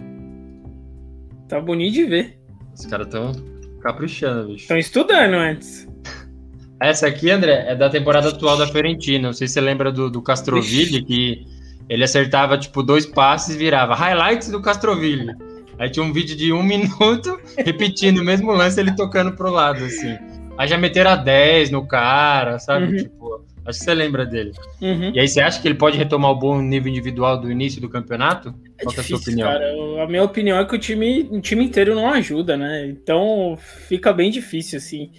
Tá 1.48 1.60
bonito 1.60 1.94
de 1.94 2.04
ver. 2.04 2.38
Os 2.74 2.84
caras 2.86 3.08
tão 3.08 3.32
caprichando, 3.80 4.48
bicho. 4.48 4.62
Estão 4.62 4.78
estudando 4.78 5.34
antes. 5.34 5.88
Essa 6.80 7.06
aqui, 7.06 7.30
André, 7.30 7.64
é 7.68 7.74
da 7.74 7.88
temporada 7.88 8.28
atual 8.28 8.58
da 8.58 8.66
Fiorentina. 8.66 9.28
Não 9.28 9.32
sei 9.32 9.46
se 9.46 9.54
você 9.54 9.60
lembra 9.60 9.90
do, 9.90 10.10
do 10.10 10.20
Castroville, 10.20 11.02
que 11.04 11.46
ele 11.88 12.04
acertava, 12.04 12.58
tipo, 12.58 12.82
dois 12.82 13.06
passes 13.06 13.54
e 13.54 13.58
virava 13.58 13.94
highlights 13.94 14.50
do 14.50 14.60
Castroville. 14.60 15.32
Aí 15.78 15.90
tinha 15.90 16.04
um 16.04 16.12
vídeo 16.12 16.36
de 16.36 16.52
um 16.52 16.62
minuto 16.64 17.40
repetindo 17.58 18.18
o 18.18 18.24
mesmo 18.24 18.52
lance, 18.52 18.78
ele 18.78 18.94
tocando 18.94 19.32
pro 19.32 19.50
lado, 19.50 19.84
assim. 19.84 20.16
Aí 20.58 20.68
já 20.68 20.76
meteram 20.76 21.10
a 21.10 21.16
10 21.16 21.70
no 21.70 21.86
cara, 21.86 22.58
sabe? 22.58 22.86
Uhum. 22.86 22.96
Tipo, 22.96 23.44
acho 23.64 23.78
que 23.78 23.84
você 23.84 23.94
lembra 23.94 24.26
dele. 24.26 24.52
Uhum. 24.80 25.12
E 25.14 25.20
aí 25.20 25.26
você 25.26 25.40
acha 25.40 25.60
que 25.60 25.66
ele 25.66 25.74
pode 25.74 25.96
retomar 25.96 26.30
o 26.30 26.38
bom 26.38 26.60
nível 26.60 26.90
individual 26.90 27.40
do 27.40 27.50
início 27.50 27.80
do 27.80 27.88
campeonato? 27.88 28.54
É 28.78 28.84
Qual 28.84 28.94
difícil, 28.94 28.98
é 28.98 29.00
a 29.00 29.04
sua 29.04 29.18
opinião? 29.18 29.48
Cara, 29.48 30.02
a 30.02 30.06
minha 30.06 30.22
opinião 30.22 30.58
é 30.58 30.64
que 30.64 30.74
o 30.74 30.78
time, 30.78 31.28
o 31.30 31.40
time 31.40 31.64
inteiro 31.64 31.94
não 31.94 32.08
ajuda, 32.08 32.56
né? 32.56 32.86
Então 32.86 33.58
fica 33.88 34.12
bem 34.12 34.30
difícil, 34.30 34.78
assim. 34.78 35.10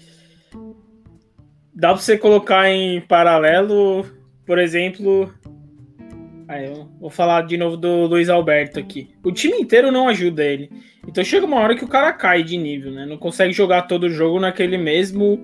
Dá 1.73 1.89
pra 1.89 1.97
você 1.97 2.17
colocar 2.17 2.69
em 2.69 3.01
paralelo, 3.01 4.05
por 4.45 4.59
exemplo, 4.59 5.33
Aí 6.53 6.67
eu 6.67 6.87
vou 6.99 7.09
falar 7.09 7.41
de 7.41 7.57
novo 7.57 7.75
do 7.75 8.05
Luiz 8.05 8.29
Alberto 8.29 8.79
aqui. 8.79 9.09
O 9.23 9.31
time 9.31 9.57
inteiro 9.57 9.91
não 9.91 10.07
ajuda 10.07 10.43
ele. 10.43 10.69
Então 11.07 11.23
chega 11.23 11.47
uma 11.47 11.59
hora 11.59 11.75
que 11.75 11.83
o 11.83 11.87
cara 11.87 12.13
cai 12.13 12.43
de 12.43 12.55
nível, 12.57 12.91
né? 12.91 13.07
Não 13.07 13.17
consegue 13.17 13.51
jogar 13.51 13.83
todo 13.83 14.03
o 14.03 14.09
jogo 14.09 14.39
naquele 14.39 14.77
mesmo. 14.77 15.39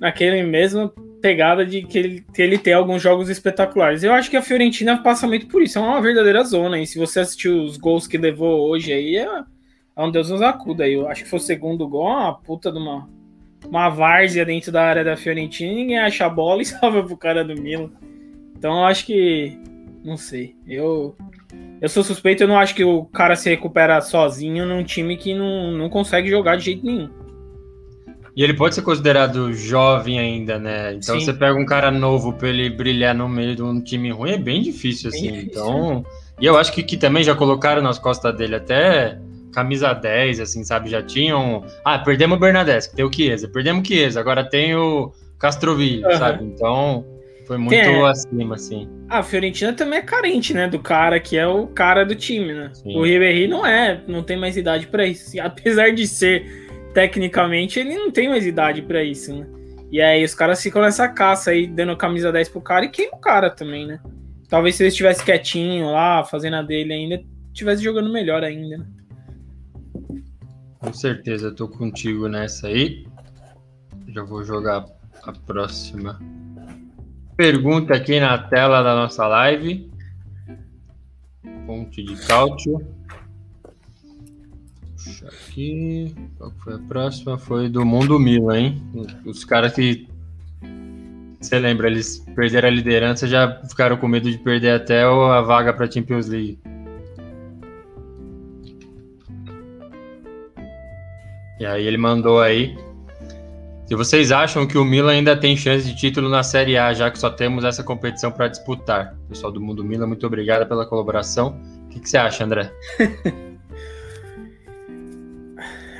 naquele 0.00 0.42
mesma 0.42 0.90
pegada 1.20 1.64
de 1.64 1.82
que 1.82 1.98
ele, 1.98 2.26
que 2.34 2.42
ele 2.42 2.58
tem 2.58 2.72
alguns 2.72 3.02
jogos 3.02 3.28
espetaculares. 3.28 4.02
Eu 4.02 4.12
acho 4.12 4.30
que 4.30 4.36
a 4.36 4.42
Fiorentina 4.42 5.02
passa 5.02 5.26
muito 5.26 5.46
por 5.46 5.62
isso. 5.62 5.78
É 5.78 5.82
uma 5.82 6.00
verdadeira 6.00 6.42
zona. 6.42 6.80
E 6.80 6.86
se 6.86 6.98
você 6.98 7.20
assistiu 7.20 7.62
os 7.62 7.76
gols 7.76 8.06
que 8.06 8.16
levou 8.16 8.68
hoje 8.68 8.92
aí, 8.92 9.16
é, 9.16 9.26
é 9.96 10.02
um 10.02 10.10
Deus 10.10 10.30
nos 10.30 10.40
acuda. 10.40 10.88
Eu 10.88 11.06
acho 11.06 11.24
que 11.24 11.30
foi 11.30 11.38
o 11.38 11.42
segundo 11.42 11.86
gol, 11.86 12.06
uma 12.06 12.34
puta 12.34 12.72
de 12.72 12.78
uma. 12.78 13.08
Uma 13.66 13.88
várzea 13.88 14.44
dentro 14.44 14.70
da 14.70 14.82
área 14.82 15.02
da 15.02 15.16
Fiorentina, 15.16 15.72
ninguém 15.72 15.98
acha 15.98 16.26
a 16.26 16.28
bola 16.28 16.60
e 16.60 16.66
salva 16.66 17.02
pro 17.02 17.16
cara 17.16 17.42
do 17.42 17.58
Milan. 17.58 17.90
Então 18.54 18.80
eu 18.80 18.84
acho 18.84 19.06
que 19.06 19.58
não 20.04 20.16
sei. 20.16 20.54
Eu 20.68 21.16
eu 21.80 21.88
sou 21.88 22.04
suspeito, 22.04 22.42
eu 22.42 22.48
não 22.48 22.58
acho 22.58 22.74
que 22.74 22.84
o 22.84 23.04
cara 23.06 23.34
se 23.34 23.48
recupera 23.48 24.00
sozinho 24.00 24.66
num 24.66 24.84
time 24.84 25.16
que 25.16 25.34
não, 25.34 25.72
não 25.72 25.88
consegue 25.88 26.28
jogar 26.28 26.56
de 26.56 26.64
jeito 26.64 26.84
nenhum. 26.84 27.08
E 28.36 28.42
ele 28.42 28.54
pode 28.54 28.74
ser 28.74 28.82
considerado 28.82 29.52
jovem 29.52 30.18
ainda, 30.18 30.58
né? 30.58 30.94
Então 30.94 31.18
Sim. 31.18 31.24
você 31.24 31.32
pega 31.32 31.54
um 31.58 31.64
cara 31.64 31.90
novo 31.90 32.32
pra 32.32 32.48
ele 32.48 32.68
brilhar 32.68 33.14
no 33.14 33.28
meio 33.28 33.54
de 33.54 33.62
um 33.62 33.80
time 33.80 34.10
ruim, 34.10 34.32
é 34.32 34.38
bem 34.38 34.60
difícil, 34.60 35.10
bem 35.10 35.20
assim. 35.20 35.32
Difícil, 35.32 35.50
então. 35.50 35.94
Né? 36.00 36.04
E 36.40 36.46
eu 36.46 36.58
acho 36.58 36.72
que, 36.72 36.82
que 36.82 36.96
também 36.96 37.22
já 37.22 37.34
colocaram 37.34 37.80
nas 37.80 37.98
costas 37.98 38.36
dele 38.36 38.56
até 38.56 39.18
camisa 39.52 39.92
10, 39.92 40.40
assim, 40.40 40.64
sabe? 40.64 40.90
Já 40.90 41.00
tinham. 41.00 41.64
Ah, 41.84 41.98
perdemos 41.98 42.36
o 42.36 42.40
Bernadette, 42.40 42.92
tem 42.92 43.04
o 43.04 43.12
Chiesa, 43.12 43.46
perdemos 43.46 43.82
o 43.82 43.86
Chiesa, 43.86 44.18
agora 44.18 44.42
tem 44.42 44.74
o 44.74 45.12
Castroville, 45.38 46.04
uhum. 46.04 46.18
sabe? 46.18 46.44
Então. 46.44 47.13
Foi 47.46 47.58
muito 47.58 47.74
é... 47.74 48.10
acima, 48.10 48.54
assim. 48.54 48.88
a 49.08 49.22
Fiorentina 49.22 49.72
também 49.72 49.98
é 49.98 50.02
carente, 50.02 50.54
né? 50.54 50.66
Do 50.66 50.78
cara 50.78 51.20
que 51.20 51.36
é 51.36 51.46
o 51.46 51.66
cara 51.66 52.04
do 52.04 52.14
time, 52.14 52.54
né? 52.54 52.70
Sim. 52.72 52.96
O 52.96 53.02
Ribéry 53.02 53.46
não 53.46 53.66
é, 53.66 54.02
não 54.08 54.22
tem 54.22 54.36
mais 54.36 54.56
idade 54.56 54.86
para 54.86 55.06
isso. 55.06 55.38
Apesar 55.40 55.92
de 55.92 56.06
ser 56.06 56.64
tecnicamente, 56.94 57.78
ele 57.78 57.94
não 57.94 58.10
tem 58.10 58.28
mais 58.28 58.46
idade 58.46 58.80
para 58.82 59.02
isso, 59.02 59.34
né? 59.34 59.46
E 59.90 60.00
aí 60.00 60.24
os 60.24 60.34
caras 60.34 60.62
ficam 60.62 60.80
nessa 60.80 61.06
caça 61.08 61.50
aí, 61.50 61.66
dando 61.66 61.96
camisa 61.96 62.32
10 62.32 62.48
pro 62.48 62.60
cara 62.60 62.86
e 62.86 62.88
queima 62.88 63.16
o 63.16 63.20
cara 63.20 63.50
também, 63.50 63.86
né? 63.86 64.00
Talvez 64.48 64.74
se 64.74 64.82
ele 64.82 64.88
estivesse 64.88 65.24
quietinho 65.24 65.90
lá, 65.90 66.24
fazendo 66.24 66.56
a 66.56 66.62
dele 66.62 66.92
ainda, 66.92 67.22
estivesse 67.48 67.82
jogando 67.82 68.10
melhor 68.12 68.42
ainda, 68.42 68.78
né? 68.78 68.86
Com 70.78 70.92
certeza, 70.92 71.48
eu 71.48 71.54
tô 71.54 71.68
contigo 71.68 72.28
nessa 72.28 72.68
aí. 72.68 73.06
Já 74.08 74.22
vou 74.22 74.44
jogar 74.44 74.84
a 75.22 75.32
próxima 75.32 76.18
pergunta 77.36 77.94
aqui 77.94 78.20
na 78.20 78.38
tela 78.38 78.82
da 78.82 78.94
nossa 78.94 79.26
live. 79.26 79.90
Ponte 81.66 82.02
de 82.02 82.16
cálcio. 82.26 82.86
Puxa 84.96 85.26
aqui. 85.26 86.14
Qual 86.38 86.50
foi 86.62 86.74
a 86.74 86.78
próxima? 86.78 87.38
Foi 87.38 87.68
do 87.68 87.84
Mundo 87.84 88.18
Mila, 88.18 88.58
hein? 88.58 88.82
Os 89.24 89.44
caras 89.44 89.74
que. 89.74 90.08
Você 91.40 91.58
lembra, 91.58 91.88
eles 91.88 92.24
perderam 92.34 92.68
a 92.68 92.72
liderança, 92.72 93.26
já 93.26 93.60
ficaram 93.68 93.98
com 93.98 94.08
medo 94.08 94.30
de 94.30 94.38
perder 94.38 94.70
até 94.70 95.02
a 95.02 95.40
vaga 95.42 95.74
para 95.74 95.90
Champions 95.90 96.26
League. 96.28 96.58
E 101.60 101.66
aí 101.66 101.86
ele 101.86 101.98
mandou 101.98 102.40
aí 102.40 102.74
se 103.86 103.94
vocês 103.94 104.32
acham 104.32 104.66
que 104.66 104.78
o 104.78 104.84
Milan 104.84 105.12
ainda 105.12 105.36
tem 105.36 105.56
chance 105.56 105.86
de 105.86 105.94
título 105.94 106.28
na 106.28 106.42
Série 106.42 106.78
A, 106.78 106.92
já 106.94 107.10
que 107.10 107.18
só 107.18 107.28
temos 107.30 107.64
essa 107.64 107.84
competição 107.84 108.32
para 108.32 108.48
disputar. 108.48 109.14
Pessoal 109.28 109.52
do 109.52 109.60
Mundo 109.60 109.84
Milan, 109.84 110.06
muito 110.06 110.26
obrigado 110.26 110.66
pela 110.66 110.86
colaboração. 110.86 111.60
O 111.84 111.88
que, 111.88 112.00
que 112.00 112.08
você 112.08 112.16
acha, 112.16 112.44
André? 112.44 112.72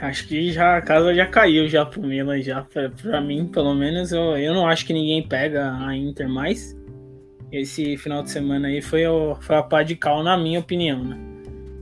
acho 0.01 0.29
que 0.29 0.53
já 0.53 0.77
a 0.77 0.83
casa 0.83 1.15
já 1.15 1.27
caiu 1.27 1.69
já 1.69 1.85
pro 1.85 2.03
Milan 2.03 2.41
já 2.41 2.63
para 2.63 3.21
mim 3.21 3.47
pelo 3.47 3.75
menos 3.75 4.13
eu, 4.13 4.37
eu 4.37 4.53
não 4.53 4.67
acho 4.67 4.85
que 4.87 4.93
ninguém 4.93 5.27
pega 5.27 5.73
a 5.79 5.97
Inter 5.97 6.29
mais 6.29 6.77
esse 7.51 7.97
final 7.97 8.23
de 8.23 8.31
semana 8.31 8.69
aí 8.69 8.83
foi, 8.83 9.07
o, 9.07 9.37
foi 9.37 9.57
a 9.57 9.63
pá 9.63 9.83
de 9.83 9.97
cal 9.97 10.23
na 10.23 10.37
minha 10.37 10.61
opinião 10.61 11.03
né 11.03 11.17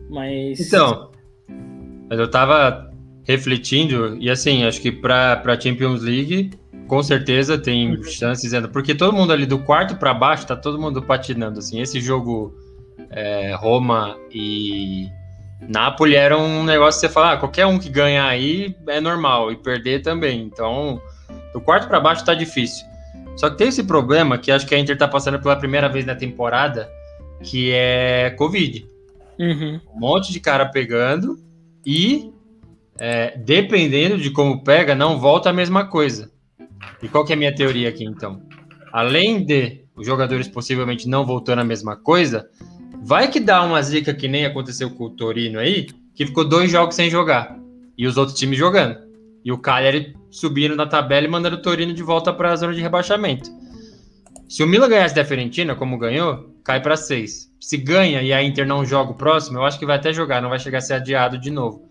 mas 0.09 0.61
então 0.61 1.11
mas 2.09 2.19
eu 2.19 2.31
tava 2.31 2.92
refletindo, 3.25 4.17
e 4.19 4.31
assim, 4.31 4.65
acho 4.65 4.81
que 4.81 4.91
para 4.91 5.61
Champions 5.61 6.03
League, 6.03 6.51
com 6.87 7.03
certeza 7.03 7.57
tem 7.57 7.97
uhum. 7.97 8.03
chances 8.03 8.53
ainda, 8.53 8.69
porque 8.69 8.95
todo 8.95 9.13
mundo 9.13 9.33
ali 9.33 9.47
do 9.47 9.59
quarto 9.59 9.97
para 9.97 10.13
baixo 10.13 10.47
tá 10.47 10.57
todo 10.57 10.81
mundo 10.81 11.01
patinando, 11.03 11.59
assim, 11.59 11.81
esse 11.81 12.01
jogo 12.01 12.55
é, 13.11 13.55
Roma 13.55 14.17
e 14.31 15.09
Napoli 15.69 16.17
era 16.17 16.37
um 16.37 16.65
negócio 16.65 17.01
que 17.01 17.07
você 17.07 17.13
fala, 17.13 17.33
ah, 17.33 17.37
qualquer 17.37 17.67
um 17.67 17.79
que 17.79 17.89
ganhar 17.89 18.27
aí 18.27 18.75
é 18.89 19.01
normal, 19.01 19.53
e 19.53 19.57
perder 19.57 20.03
também, 20.03 20.43
então 20.43 21.01
do 21.53 21.61
quarto 21.61 21.87
para 21.87 22.01
baixo 22.01 22.25
tá 22.25 22.35
difícil. 22.35 22.85
Só 23.37 23.49
que 23.49 23.57
tem 23.57 23.69
esse 23.69 23.85
problema 23.85 24.37
que 24.37 24.51
acho 24.51 24.67
que 24.67 24.75
a 24.75 24.79
Inter 24.79 24.97
tá 24.97 25.09
passando 25.09 25.39
pela 25.39 25.57
primeira 25.57 25.89
vez 25.89 26.05
na 26.05 26.15
temporada, 26.15 26.89
que 27.43 27.71
é 27.73 28.31
Covid. 28.37 28.87
Uhum. 29.39 29.81
Um 29.95 30.01
monte 30.01 30.33
de 30.33 30.41
cara 30.41 30.67
pegando 30.67 31.39
e 31.85 32.32
é, 33.05 33.37
dependendo 33.37 34.17
de 34.17 34.31
como 34.31 34.63
pega, 34.63 34.95
não 34.95 35.19
volta 35.19 35.51
a 35.51 35.53
mesma 35.53 35.85
coisa. 35.85 36.31
E 37.03 37.09
qual 37.09 37.25
que 37.25 37.33
é 37.33 37.35
a 37.35 37.37
minha 37.37 37.53
teoria 37.53 37.89
aqui, 37.89 38.05
então? 38.05 38.41
Além 38.93 39.45
de 39.45 39.83
os 39.97 40.07
jogadores 40.07 40.47
possivelmente 40.47 41.09
não 41.09 41.27
voltando 41.27 41.59
a 41.59 41.65
mesma 41.65 41.97
coisa, 41.97 42.49
vai 43.03 43.29
que 43.29 43.41
dá 43.41 43.61
uma 43.65 43.83
zica 43.83 44.15
que 44.15 44.29
nem 44.29 44.47
aconteceu 44.47 44.89
com 44.89 45.07
o 45.07 45.11
Torino 45.11 45.59
aí, 45.59 45.89
que 46.15 46.25
ficou 46.25 46.49
dois 46.49 46.71
jogos 46.71 46.95
sem 46.95 47.11
jogar. 47.11 47.59
E 47.99 48.07
os 48.07 48.17
outros 48.17 48.39
times 48.39 48.57
jogando. 48.57 48.97
E 49.45 49.51
o 49.51 49.59
Cagliari 49.59 50.15
subindo 50.31 50.77
na 50.77 50.87
tabela 50.87 51.27
e 51.27 51.31
mandando 51.31 51.57
o 51.57 51.63
Torino 51.63 51.93
de 51.93 52.05
volta 52.05 52.33
para 52.33 52.53
a 52.53 52.57
zona 52.57 52.73
de 52.73 52.81
rebaixamento. 52.81 53.51
Se 54.49 54.63
o 54.63 54.67
Milan 54.69 54.89
ganhasse 54.89 55.15
da 55.15 55.25
Fiorentina, 55.25 55.75
como 55.75 55.99
ganhou, 55.99 56.55
cai 56.63 56.81
para 56.81 56.97
seis. 56.97 57.51
Se 57.59 57.77
ganha 57.77 58.23
e 58.23 58.33
a 58.33 58.41
Inter 58.41 58.65
não 58.65 58.87
joga 58.87 59.11
o 59.11 59.17
próximo, 59.17 59.59
eu 59.59 59.65
acho 59.65 59.77
que 59.77 59.87
vai 59.87 59.97
até 59.97 60.13
jogar, 60.13 60.41
não 60.41 60.51
vai 60.51 60.61
chegar 60.61 60.79
a 60.79 60.81
ser 60.81 60.95
adiado 60.95 61.37
de 61.37 61.51
novo 61.51 61.91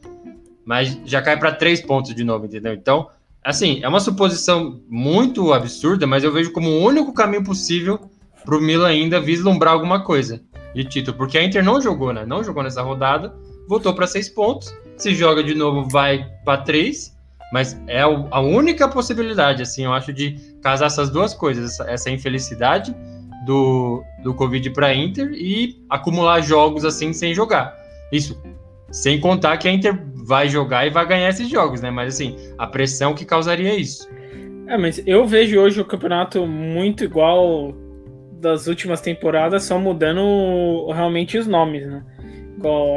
mas 0.66 1.00
já 1.06 1.22
cai 1.22 1.38
para 1.38 1.52
três 1.52 1.82
pontos 1.82 2.14
de 2.14 2.24
novo, 2.24 2.46
entendeu? 2.46 2.74
Então, 2.74 3.10
assim, 3.44 3.80
é 3.84 3.88
uma 3.88 4.00
suposição 4.00 4.82
muito 4.90 5.54
absurda, 5.54 6.06
mas 6.06 6.24
eu 6.24 6.32
vejo 6.32 6.52
como 6.52 6.70
o 6.70 6.84
único 6.84 7.14
caminho 7.14 7.44
possível 7.44 8.00
para 8.44 8.58
o 8.58 8.62
Milan 8.62 8.88
ainda 8.88 9.20
vislumbrar 9.20 9.74
alguma 9.74 10.04
coisa 10.04 10.42
de 10.74 10.84
título, 10.84 11.18
porque 11.18 11.38
a 11.38 11.44
Inter 11.44 11.64
não 11.64 11.82
jogou, 11.82 12.14
né? 12.14 12.26
Não 12.26 12.44
jogou 12.44 12.64
nessa 12.64 12.82
rodada, 12.82 13.34
voltou 13.68 13.94
para 13.94 14.08
seis 14.08 14.30
pontos. 14.30 14.74
Se 14.98 15.14
joga 15.14 15.44
de 15.44 15.54
novo, 15.54 15.88
vai 15.90 16.30
para 16.46 16.62
três, 16.62 17.16
mas 17.52 17.80
é 17.88 18.02
a 18.02 18.40
única 18.40 18.88
possibilidade, 18.88 19.62
assim, 19.62 19.84
eu 19.84 19.94
acho, 19.94 20.14
de 20.14 20.36
casar 20.62 20.86
essas 20.86 21.10
duas 21.10 21.34
coisas, 21.34 21.80
essa 21.82 22.10
infelicidade 22.10 22.96
do, 23.46 24.04
do 24.24 24.34
Covid 24.34 24.70
para 24.70 24.94
Inter 24.94 25.32
e 25.34 25.84
acumular 25.90 26.42
jogos 26.42 26.86
assim 26.86 27.12
sem 27.12 27.34
jogar. 27.34 27.76
Isso 28.12 28.40
sem 28.92 29.20
contar 29.20 29.58
que 29.58 29.68
a 29.68 29.72
Inter 29.72 30.06
vai 30.32 30.48
jogar 30.48 30.88
e 30.88 30.90
vai 30.90 31.06
ganhar 31.06 31.28
esses 31.28 31.50
jogos, 31.50 31.82
né? 31.82 31.92
Mas 31.92 32.14
assim, 32.14 32.38
a 32.58 32.66
pressão 32.66 33.14
que 33.14 33.26
causaria 33.26 33.76
isso. 33.76 34.10
É, 34.66 34.78
mas 34.78 35.04
eu 35.06 35.26
vejo 35.28 35.60
hoje 35.60 35.82
o 35.82 35.84
campeonato 35.84 36.48
muito 36.48 37.04
igual 37.04 37.76
das 38.40 38.66
últimas 38.66 39.02
temporadas, 39.02 39.66
só 39.66 39.78
mudando 39.78 40.90
realmente 40.94 41.38
os 41.38 41.48
nomes, 41.48 41.86
né? 41.86 42.02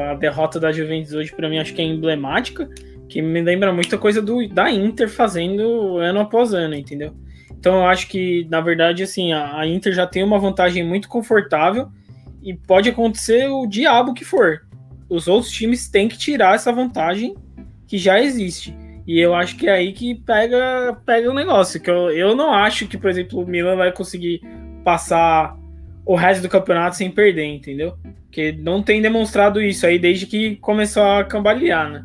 A 0.09 0.14
derrota 0.14 0.61
da 0.61 0.71
Juventus 0.71 1.12
hoje, 1.12 1.35
para 1.35 1.49
mim, 1.49 1.59
acho 1.59 1.75
que 1.75 1.83
é 1.83 1.85
emblemática, 1.85 2.71
que 3.09 3.21
me 3.21 3.43
lembra 3.43 3.73
muita 3.73 3.99
coisa 3.99 4.23
do, 4.23 4.47
da 4.49 4.71
Inter 4.71 5.09
fazendo 5.09 5.97
ano 5.97 6.21
após 6.21 6.55
ano, 6.55 6.76
entendeu? 6.76 7.12
Então 7.50 7.79
eu 7.79 7.87
acho 7.87 8.07
que, 8.07 8.47
na 8.49 8.61
verdade, 8.61 9.03
assim, 9.03 9.33
a, 9.33 9.59
a 9.59 9.67
Inter 9.67 9.93
já 9.93 10.07
tem 10.07 10.23
uma 10.23 10.38
vantagem 10.38 10.85
muito 10.85 11.09
confortável 11.09 11.88
e 12.41 12.55
pode 12.55 12.88
acontecer 12.88 13.49
o 13.49 13.67
diabo 13.67 14.14
que 14.14 14.25
for. 14.25 14.63
Os 15.09 15.29
outros 15.29 15.53
times 15.53 15.89
têm 15.89 16.09
que 16.09 16.19
tirar 16.19 16.55
essa 16.55 16.73
vantagem 16.73 17.35
que 17.87 17.99
já 17.99 18.21
existe. 18.21 18.75
E 19.07 19.21
eu 19.21 19.35
acho 19.35 19.57
que 19.57 19.69
é 19.69 19.73
aí 19.73 19.93
que 19.93 20.15
pega, 20.15 20.97
pega 21.05 21.31
o 21.31 21.35
negócio. 21.35 21.81
Que 21.81 21.91
eu, 21.91 22.11
eu 22.11 22.35
não 22.35 22.53
acho 22.53 22.87
que, 22.87 22.97
por 22.97 23.11
exemplo, 23.11 23.41
o 23.41 23.47
Milan 23.47 23.77
vai 23.77 23.93
conseguir 23.93 24.41
passar 24.83 25.57
o 26.07 26.15
resto 26.15 26.43
do 26.43 26.49
campeonato 26.49 26.97
sem 26.97 27.11
perder, 27.11 27.45
entendeu? 27.45 27.97
Porque 28.25 28.53
não 28.53 28.83
tem 28.83 29.01
demonstrado 29.01 29.61
isso 29.61 29.87
aí 29.87 29.99
desde 29.99 30.27
que 30.27 30.57
começou 30.57 31.03
a 31.03 31.25
cambalear, 31.25 31.91
né? 31.91 32.05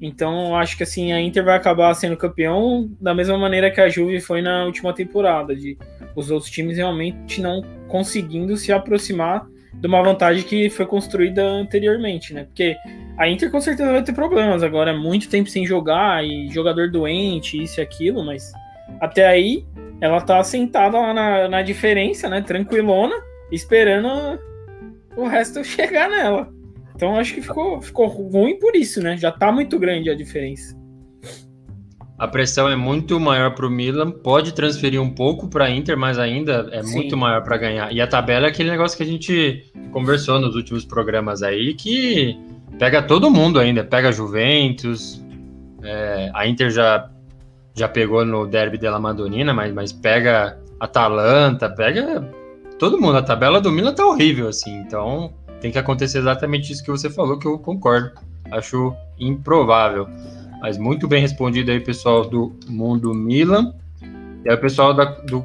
Então, 0.00 0.48
eu 0.48 0.54
acho 0.54 0.76
que 0.76 0.82
assim, 0.82 1.12
a 1.12 1.20
Inter 1.20 1.44
vai 1.44 1.56
acabar 1.56 1.92
sendo 1.94 2.16
campeão 2.16 2.90
da 3.00 3.14
mesma 3.14 3.36
maneira 3.36 3.70
que 3.70 3.80
a 3.80 3.88
Juve 3.88 4.18
foi 4.20 4.40
na 4.40 4.64
última 4.64 4.94
temporada, 4.94 5.54
de 5.54 5.76
os 6.16 6.30
outros 6.30 6.50
times 6.50 6.78
realmente 6.78 7.40
não 7.40 7.62
conseguindo 7.86 8.56
se 8.56 8.72
aproximar 8.72 9.46
de 9.72 9.86
uma 9.86 10.02
vantagem 10.02 10.42
que 10.42 10.68
foi 10.70 10.86
construída 10.86 11.42
anteriormente, 11.42 12.34
né? 12.34 12.44
Porque 12.44 12.76
a 13.16 13.28
Inter 13.28 13.50
com 13.50 13.60
certeza 13.60 13.92
vai 13.92 14.02
ter 14.02 14.12
problemas 14.12 14.62
agora, 14.62 14.92
muito 14.92 15.28
tempo 15.28 15.48
sem 15.48 15.64
jogar 15.66 16.24
e 16.24 16.48
jogador 16.50 16.90
doente, 16.90 17.62
isso 17.62 17.80
e 17.80 17.82
aquilo, 17.82 18.24
mas 18.24 18.52
até 19.00 19.26
aí 19.26 19.64
ela 20.00 20.20
tá 20.20 20.42
sentada 20.42 20.98
lá 20.98 21.14
na, 21.14 21.48
na 21.48 21.62
diferença, 21.62 22.28
né? 22.28 22.40
Tranquilona, 22.40 23.14
esperando 23.52 24.40
o 25.16 25.26
resto 25.26 25.62
chegar 25.64 26.08
nela. 26.08 26.48
Então 26.94 27.16
acho 27.16 27.34
que 27.34 27.42
ficou, 27.42 27.80
ficou 27.80 28.06
ruim 28.06 28.58
por 28.58 28.74
isso, 28.74 29.02
né? 29.02 29.16
Já 29.16 29.30
tá 29.30 29.52
muito 29.52 29.78
grande 29.78 30.10
a 30.10 30.14
diferença 30.14 30.79
a 32.20 32.28
pressão 32.28 32.68
é 32.68 32.76
muito 32.76 33.18
maior 33.18 33.54
para 33.54 33.66
o 33.66 33.70
Milan, 33.70 34.10
pode 34.10 34.52
transferir 34.52 35.00
um 35.00 35.08
pouco 35.08 35.48
para 35.48 35.64
a 35.64 35.70
Inter, 35.70 35.96
mas 35.96 36.18
ainda 36.18 36.68
é 36.70 36.82
Sim. 36.82 36.92
muito 36.92 37.16
maior 37.16 37.42
para 37.42 37.56
ganhar. 37.56 37.90
E 37.94 37.98
a 37.98 38.06
tabela 38.06 38.44
é 38.46 38.50
aquele 38.50 38.70
negócio 38.70 38.94
que 38.94 39.02
a 39.02 39.06
gente 39.06 39.72
conversou 39.90 40.38
nos 40.38 40.54
últimos 40.54 40.84
programas 40.84 41.42
aí, 41.42 41.72
que 41.72 42.38
pega 42.78 43.00
todo 43.00 43.30
mundo 43.30 43.58
ainda, 43.58 43.82
pega 43.82 44.12
Juventus, 44.12 45.24
é, 45.82 46.30
a 46.34 46.46
Inter 46.46 46.68
já, 46.68 47.10
já 47.74 47.88
pegou 47.88 48.22
no 48.22 48.46
derby 48.46 48.76
della 48.76 49.00
Madonina, 49.00 49.54
mas, 49.54 49.72
mas 49.72 49.90
pega 49.90 50.60
Atalanta, 50.78 51.70
pega 51.70 52.30
todo 52.78 53.00
mundo. 53.00 53.16
A 53.16 53.22
tabela 53.22 53.62
do 53.62 53.72
Milan 53.72 53.94
tá 53.94 54.04
horrível, 54.04 54.48
assim, 54.48 54.76
então 54.80 55.32
tem 55.58 55.70
que 55.70 55.78
acontecer 55.78 56.18
exatamente 56.18 56.70
isso 56.70 56.84
que 56.84 56.90
você 56.90 57.08
falou, 57.08 57.38
que 57.38 57.48
eu 57.48 57.58
concordo. 57.58 58.10
Acho 58.52 58.94
improvável. 59.18 60.06
Mas 60.60 60.78
muito 60.78 61.08
bem 61.08 61.20
respondido 61.20 61.70
aí, 61.70 61.80
pessoal 61.80 62.28
do 62.28 62.54
Mundo 62.68 63.14
Milan. 63.14 63.74
E 64.44 64.48
aí 64.48 64.54
o 64.54 64.60
pessoal 64.60 64.94
da, 64.94 65.04
do 65.04 65.44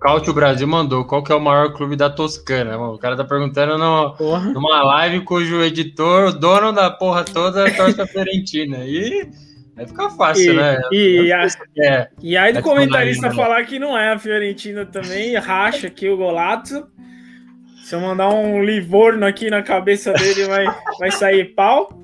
Cautio 0.00 0.32
Brasil 0.32 0.66
mandou 0.66 1.04
qual 1.04 1.22
que 1.22 1.32
é 1.32 1.34
o 1.34 1.40
maior 1.40 1.72
clube 1.72 1.96
da 1.96 2.10
Toscana. 2.10 2.76
O 2.78 2.98
cara 2.98 3.16
tá 3.16 3.24
perguntando 3.24 3.78
no, 3.78 4.14
numa 4.52 4.82
live 4.82 5.20
cujo 5.20 5.62
editor, 5.62 6.28
o 6.28 6.32
dono 6.32 6.72
da 6.72 6.90
porra 6.90 7.24
toda, 7.24 7.70
torce 7.72 8.00
a 8.00 8.06
Fiorentina. 8.06 8.84
E 8.84 9.28
Aí 9.76 9.86
fica 9.88 10.08
fácil, 10.10 10.52
e, 10.52 10.56
né? 10.56 10.80
E, 10.92 11.32
a, 11.32 11.46
é, 11.78 12.08
e 12.22 12.36
aí 12.36 12.52
do 12.52 12.62
comentarista 12.62 13.32
falar 13.32 13.64
que 13.64 13.78
não 13.78 13.98
é 13.98 14.12
a 14.12 14.18
Fiorentina 14.18 14.86
também, 14.86 15.34
racha 15.36 15.88
aqui 15.88 16.08
o 16.08 16.16
golato. 16.16 16.86
Se 17.84 17.94
eu 17.94 18.00
mandar 18.00 18.30
um 18.30 18.64
Livorno 18.64 19.26
aqui 19.26 19.50
na 19.50 19.62
cabeça 19.62 20.12
dele, 20.12 20.44
vai, 20.44 20.66
vai 20.98 21.10
sair 21.10 21.54
pau. 21.54 22.03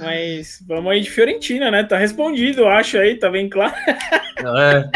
Mas 0.00 0.62
vamos 0.66 0.90
aí 0.92 1.00
de 1.00 1.10
Fiorentina, 1.10 1.70
né? 1.70 1.82
Tá 1.84 1.98
respondido, 1.98 2.66
acho 2.66 2.98
aí, 2.98 3.16
tá 3.16 3.30
bem 3.30 3.48
claro. 3.48 3.74
É. 4.58 4.90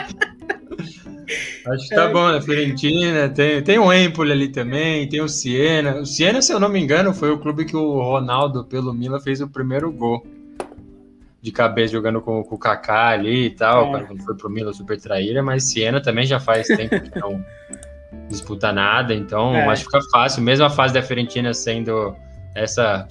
Acho 1.66 1.88
que 1.88 1.94
tá 1.94 2.04
é. 2.04 2.12
bom, 2.12 2.30
né? 2.32 2.40
Fiorentina, 2.40 3.28
tem, 3.28 3.62
tem 3.62 3.78
o 3.78 3.92
Empoli 3.92 4.32
ali 4.32 4.48
também, 4.48 5.08
tem 5.08 5.20
o 5.20 5.28
Siena. 5.28 5.96
O 5.96 6.06
Siena, 6.06 6.42
se 6.42 6.52
eu 6.52 6.58
não 6.58 6.68
me 6.68 6.80
engano, 6.80 7.14
foi 7.14 7.30
o 7.30 7.38
clube 7.38 7.64
que 7.64 7.76
o 7.76 8.00
Ronaldo, 8.00 8.64
pelo 8.64 8.92
Milan, 8.92 9.20
fez 9.20 9.40
o 9.40 9.48
primeiro 9.48 9.90
gol. 9.92 10.26
De 11.42 11.50
cabeça, 11.50 11.92
jogando 11.92 12.20
com, 12.20 12.44
com 12.44 12.54
o 12.54 12.58
Kaká 12.58 13.08
ali 13.08 13.46
e 13.46 13.50
tal, 13.50 13.96
é. 13.96 14.04
quando 14.04 14.22
foi 14.22 14.36
pro 14.36 14.50
Milan, 14.50 14.74
super 14.74 15.00
traíra. 15.00 15.42
Mas 15.42 15.64
Siena 15.64 16.00
também 16.00 16.26
já 16.26 16.38
faz 16.38 16.66
tempo 16.66 17.00
que 17.00 17.18
não 17.18 17.42
disputa 18.28 18.72
nada, 18.72 19.14
então 19.14 19.54
é. 19.54 19.66
acho 19.68 19.84
que 19.86 19.90
fica 19.90 20.10
fácil. 20.10 20.42
Mesmo 20.42 20.66
a 20.66 20.70
fase 20.70 20.92
da 20.92 21.02
Fiorentina 21.02 21.54
sendo 21.54 22.14
essa 22.54 23.06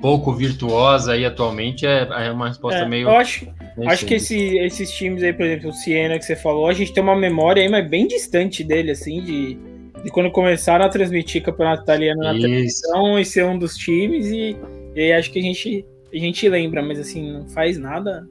pouco 0.00 0.32
virtuosa 0.32 1.12
aí 1.12 1.24
atualmente 1.24 1.86
é, 1.86 2.08
é 2.08 2.30
uma 2.30 2.48
resposta 2.48 2.80
é, 2.80 2.88
meio. 2.88 3.08
Eu 3.08 3.16
acho, 3.16 3.46
acho 3.86 4.06
que 4.06 4.14
esse, 4.14 4.58
esses 4.58 4.90
times 4.90 5.22
aí, 5.22 5.32
por 5.32 5.44
exemplo, 5.44 5.70
o 5.70 5.72
Siena 5.72 6.18
que 6.18 6.24
você 6.24 6.36
falou, 6.36 6.68
a 6.68 6.72
gente 6.72 6.92
tem 6.92 7.02
uma 7.02 7.16
memória 7.16 7.62
aí, 7.62 7.68
mas 7.68 7.88
bem 7.88 8.06
distante 8.06 8.64
dele, 8.64 8.90
assim, 8.90 9.22
de, 9.22 9.58
de 10.02 10.10
quando 10.10 10.30
começaram 10.30 10.84
a 10.84 10.88
transmitir 10.88 11.42
campeonato 11.42 11.82
italiano 11.82 12.22
na 12.22 12.32
Isso. 12.32 12.42
televisão 12.42 13.18
e 13.18 13.24
ser 13.24 13.44
um 13.44 13.58
dos 13.58 13.76
times, 13.76 14.26
e, 14.26 14.56
e 14.94 15.00
aí 15.00 15.12
acho 15.12 15.30
que 15.30 15.38
a 15.38 15.42
gente, 15.42 15.84
a 16.12 16.18
gente 16.18 16.48
lembra, 16.48 16.82
mas 16.82 16.98
assim, 16.98 17.32
não 17.32 17.48
faz 17.48 17.78
nada. 17.78 18.26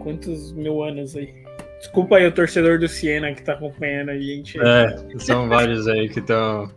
Quantos 0.00 0.52
mil 0.52 0.82
anos 0.82 1.16
aí? 1.16 1.47
Desculpa 1.78 2.16
aí 2.16 2.26
o 2.26 2.32
torcedor 2.32 2.78
do 2.78 2.88
Siena 2.88 3.32
que 3.32 3.42
tá 3.42 3.52
acompanhando 3.52 4.10
a 4.10 4.18
gente. 4.18 4.58
É, 4.58 4.96
são 5.18 5.48
vários 5.48 5.86
aí 5.86 6.08
que 6.08 6.18
estão. 6.18 6.70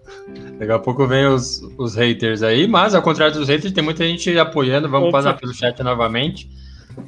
Daqui 0.60 0.72
a 0.72 0.80
pouco 0.80 1.08
vem 1.08 1.26
os, 1.26 1.62
os 1.78 1.96
haters 1.96 2.44
aí, 2.44 2.68
mas 2.68 2.94
ao 2.94 3.02
contrário 3.02 3.34
dos 3.34 3.48
haters, 3.48 3.74
tem 3.74 3.84
muita 3.84 4.06
gente 4.06 4.38
apoiando. 4.38 4.88
Vamos 4.88 5.10
Opa. 5.10 5.18
passar 5.18 5.34
pelo 5.34 5.54
chat 5.54 5.82
novamente. 5.82 6.48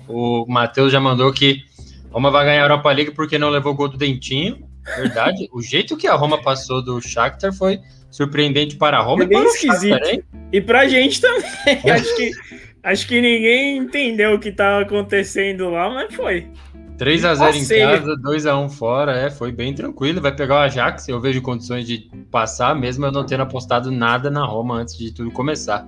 O 0.08 0.46
Matheus 0.48 0.92
já 0.92 1.00
mandou 1.00 1.32
que 1.32 1.62
Roma 2.10 2.32
vai 2.32 2.46
ganhar 2.46 2.62
a 2.62 2.66
Europa 2.66 2.92
League 2.92 3.12
porque 3.12 3.38
não 3.38 3.50
levou 3.50 3.76
gol 3.76 3.90
do 3.90 3.98
Dentinho. 3.98 4.68
Verdade. 4.98 5.48
o 5.54 5.62
jeito 5.62 5.96
que 5.96 6.08
a 6.08 6.14
Roma 6.14 6.42
passou 6.42 6.84
do 6.84 7.00
Shakhtar 7.00 7.54
foi 7.54 7.80
surpreendente 8.12 8.76
para 8.76 8.98
a 8.98 9.02
Roma 9.02 9.24
é 9.24 9.28
bem 9.28 9.44
esquisito. 9.44 10.06
Shakhtar, 10.06 10.26
e 10.52 10.62
pra 10.62 10.88
gente 10.88 11.22
também. 11.22 11.46
acho, 11.92 12.16
que, 12.16 12.32
acho 12.84 13.08
que 13.08 13.22
ninguém 13.22 13.78
entendeu 13.78 14.34
o 14.34 14.40
que 14.40 14.50
estava 14.50 14.82
acontecendo 14.82 15.70
lá, 15.70 15.90
mas 15.90 16.14
foi. 16.14 16.48
3 17.04 17.26
a 17.26 17.36
0 17.36 17.58
em 17.58 17.68
casa, 17.68 18.16
2 18.16 18.46
a 18.46 18.58
1 18.58 18.70
fora, 18.70 19.12
é, 19.12 19.30
foi 19.30 19.52
bem 19.52 19.74
tranquilo. 19.74 20.22
Vai 20.22 20.34
pegar 20.34 20.56
o 20.56 20.60
Ajax, 20.60 21.10
eu 21.10 21.20
vejo 21.20 21.42
condições 21.42 21.86
de 21.86 22.10
passar, 22.32 22.74
mesmo 22.74 23.06
eu 23.06 23.12
não 23.12 23.26
tendo 23.26 23.44
apostado 23.44 23.92
nada 23.92 24.32
na 24.32 24.46
Roma 24.46 24.76
antes 24.76 24.98
de 24.98 25.14
tudo 25.14 25.30
começar. 25.30 25.86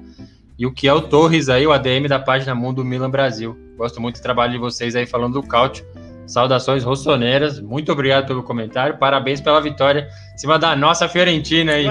E 0.60 0.66
o 0.66 0.74
que 0.74 0.90
é 0.90 0.94
o 0.94 1.00
Torres 1.00 1.48
aí, 1.48 1.66
o 1.66 1.72
ADM 1.72 2.10
da 2.10 2.20
página 2.20 2.54
Mundo 2.54 2.84
Milan 2.84 3.10
Brasil. 3.10 3.58
Gosto 3.78 4.02
muito 4.02 4.20
do 4.20 4.24
trabalho 4.24 4.52
de 4.52 4.58
vocês 4.58 4.94
aí 4.94 5.06
falando 5.06 5.40
do 5.40 5.48
Cáutio. 5.48 5.86
Saudações 6.28 6.84
rossoneiras, 6.84 7.62
muito 7.62 7.94
obrigado 7.94 8.28
pelo 8.28 8.44
comentário, 8.44 8.98
parabéns 8.98 9.40
pela 9.40 9.62
vitória 9.62 10.10
em 10.34 10.38
cima 10.38 10.60
da 10.60 10.76
nossa 10.76 11.08
Fiorentina 11.08 11.74
aí. 11.74 11.86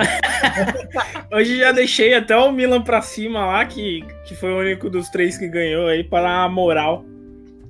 Hoje 1.33 1.61
já 1.61 1.73
deixei 1.73 2.13
até 2.13 2.37
o 2.37 2.53
Milan 2.53 2.83
pra 2.83 3.01
cima 3.01 3.47
lá, 3.47 3.65
que, 3.65 4.05
que 4.27 4.35
foi 4.35 4.53
o 4.53 4.59
único 4.59 4.91
dos 4.91 5.09
três 5.09 5.39
que 5.39 5.49
ganhou 5.49 5.87
aí, 5.87 6.05
para 6.05 6.43
a 6.43 6.49
moral 6.49 7.07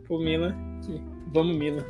pro 0.09 0.19
Milan. 0.19 0.64
Vamos, 1.35 1.57
Milan. 1.57 1.85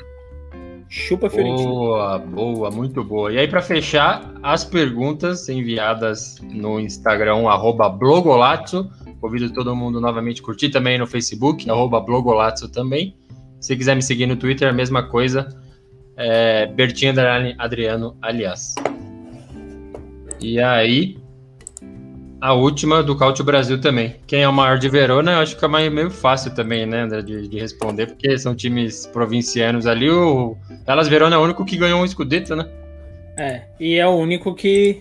Chupa 0.88 1.28
Fiorentina. 1.28 1.68
Boa, 1.68 2.18
boa, 2.18 2.70
muito 2.70 3.04
boa. 3.04 3.30
E 3.30 3.38
aí, 3.38 3.46
para 3.46 3.60
fechar, 3.60 4.32
as 4.42 4.64
perguntas 4.64 5.48
enviadas 5.50 6.40
no 6.42 6.80
Instagram, 6.80 7.46
arroba 7.48 7.88
Blogolazzo. 7.90 8.90
Convido 9.20 9.52
todo 9.52 9.76
mundo 9.76 10.00
novamente 10.00 10.40
a 10.40 10.44
curtir 10.44 10.70
também 10.70 10.98
no 10.98 11.06
Facebook, 11.06 11.68
arroba 11.68 12.00
Blogolazzo 12.00 12.70
também. 12.70 13.14
Se 13.60 13.76
quiser 13.76 13.94
me 13.94 14.02
seguir 14.02 14.26
no 14.26 14.36
Twitter, 14.36 14.68
a 14.68 14.72
mesma 14.72 15.02
coisa. 15.02 15.48
É, 16.16 16.66
Bertinho 16.66 17.12
Adriano, 17.58 18.16
aliás. 18.22 18.74
E 20.40 20.58
aí, 20.60 21.18
a 22.44 22.52
última 22.52 23.02
do 23.02 23.16
Caute 23.16 23.42
Brasil 23.42 23.80
também. 23.80 24.16
Quem 24.26 24.42
é 24.42 24.48
o 24.48 24.52
maior 24.52 24.78
de 24.78 24.86
Verona, 24.86 25.32
eu 25.32 25.38
acho 25.38 25.56
que 25.56 25.64
é 25.64 25.88
meio 25.88 26.10
fácil 26.10 26.54
também, 26.54 26.84
né, 26.84 27.00
André, 27.00 27.22
de, 27.22 27.48
de 27.48 27.58
responder, 27.58 28.08
porque 28.08 28.36
são 28.36 28.54
times 28.54 29.06
provincianos 29.06 29.86
ali. 29.86 30.10
O 30.10 30.54
Elas 30.86 31.08
Verona 31.08 31.36
é 31.36 31.38
o 31.38 31.42
único 31.42 31.64
que 31.64 31.78
ganhou 31.78 32.02
um 32.02 32.04
escudeto, 32.04 32.54
né? 32.54 32.68
É, 33.38 33.62
e 33.80 33.94
é 33.94 34.06
o 34.06 34.10
único 34.10 34.54
que. 34.54 35.00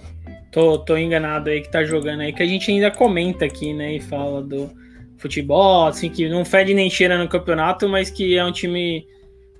Tô, 0.53 0.77
tô 0.77 0.95
enganado 0.95 1.49
aí 1.49 1.59
que 1.59 1.69
tá 1.69 1.83
jogando 1.83 2.21
aí, 2.21 2.31
que 2.31 2.41
a 2.41 2.45
gente 2.45 2.71
ainda 2.71 2.89
comenta 2.89 3.43
aqui, 3.43 3.73
né, 3.73 3.93
e 3.93 3.99
fala 3.99 4.41
do 4.41 4.71
futebol, 5.17 5.87
assim, 5.87 6.09
que 6.09 6.29
não 6.29 6.45
fede 6.45 6.73
nem 6.73 6.89
cheira 6.89 7.17
no 7.17 7.27
campeonato, 7.27 7.89
mas 7.89 8.09
que 8.09 8.37
é 8.37 8.45
um 8.45 8.53
time 8.53 9.05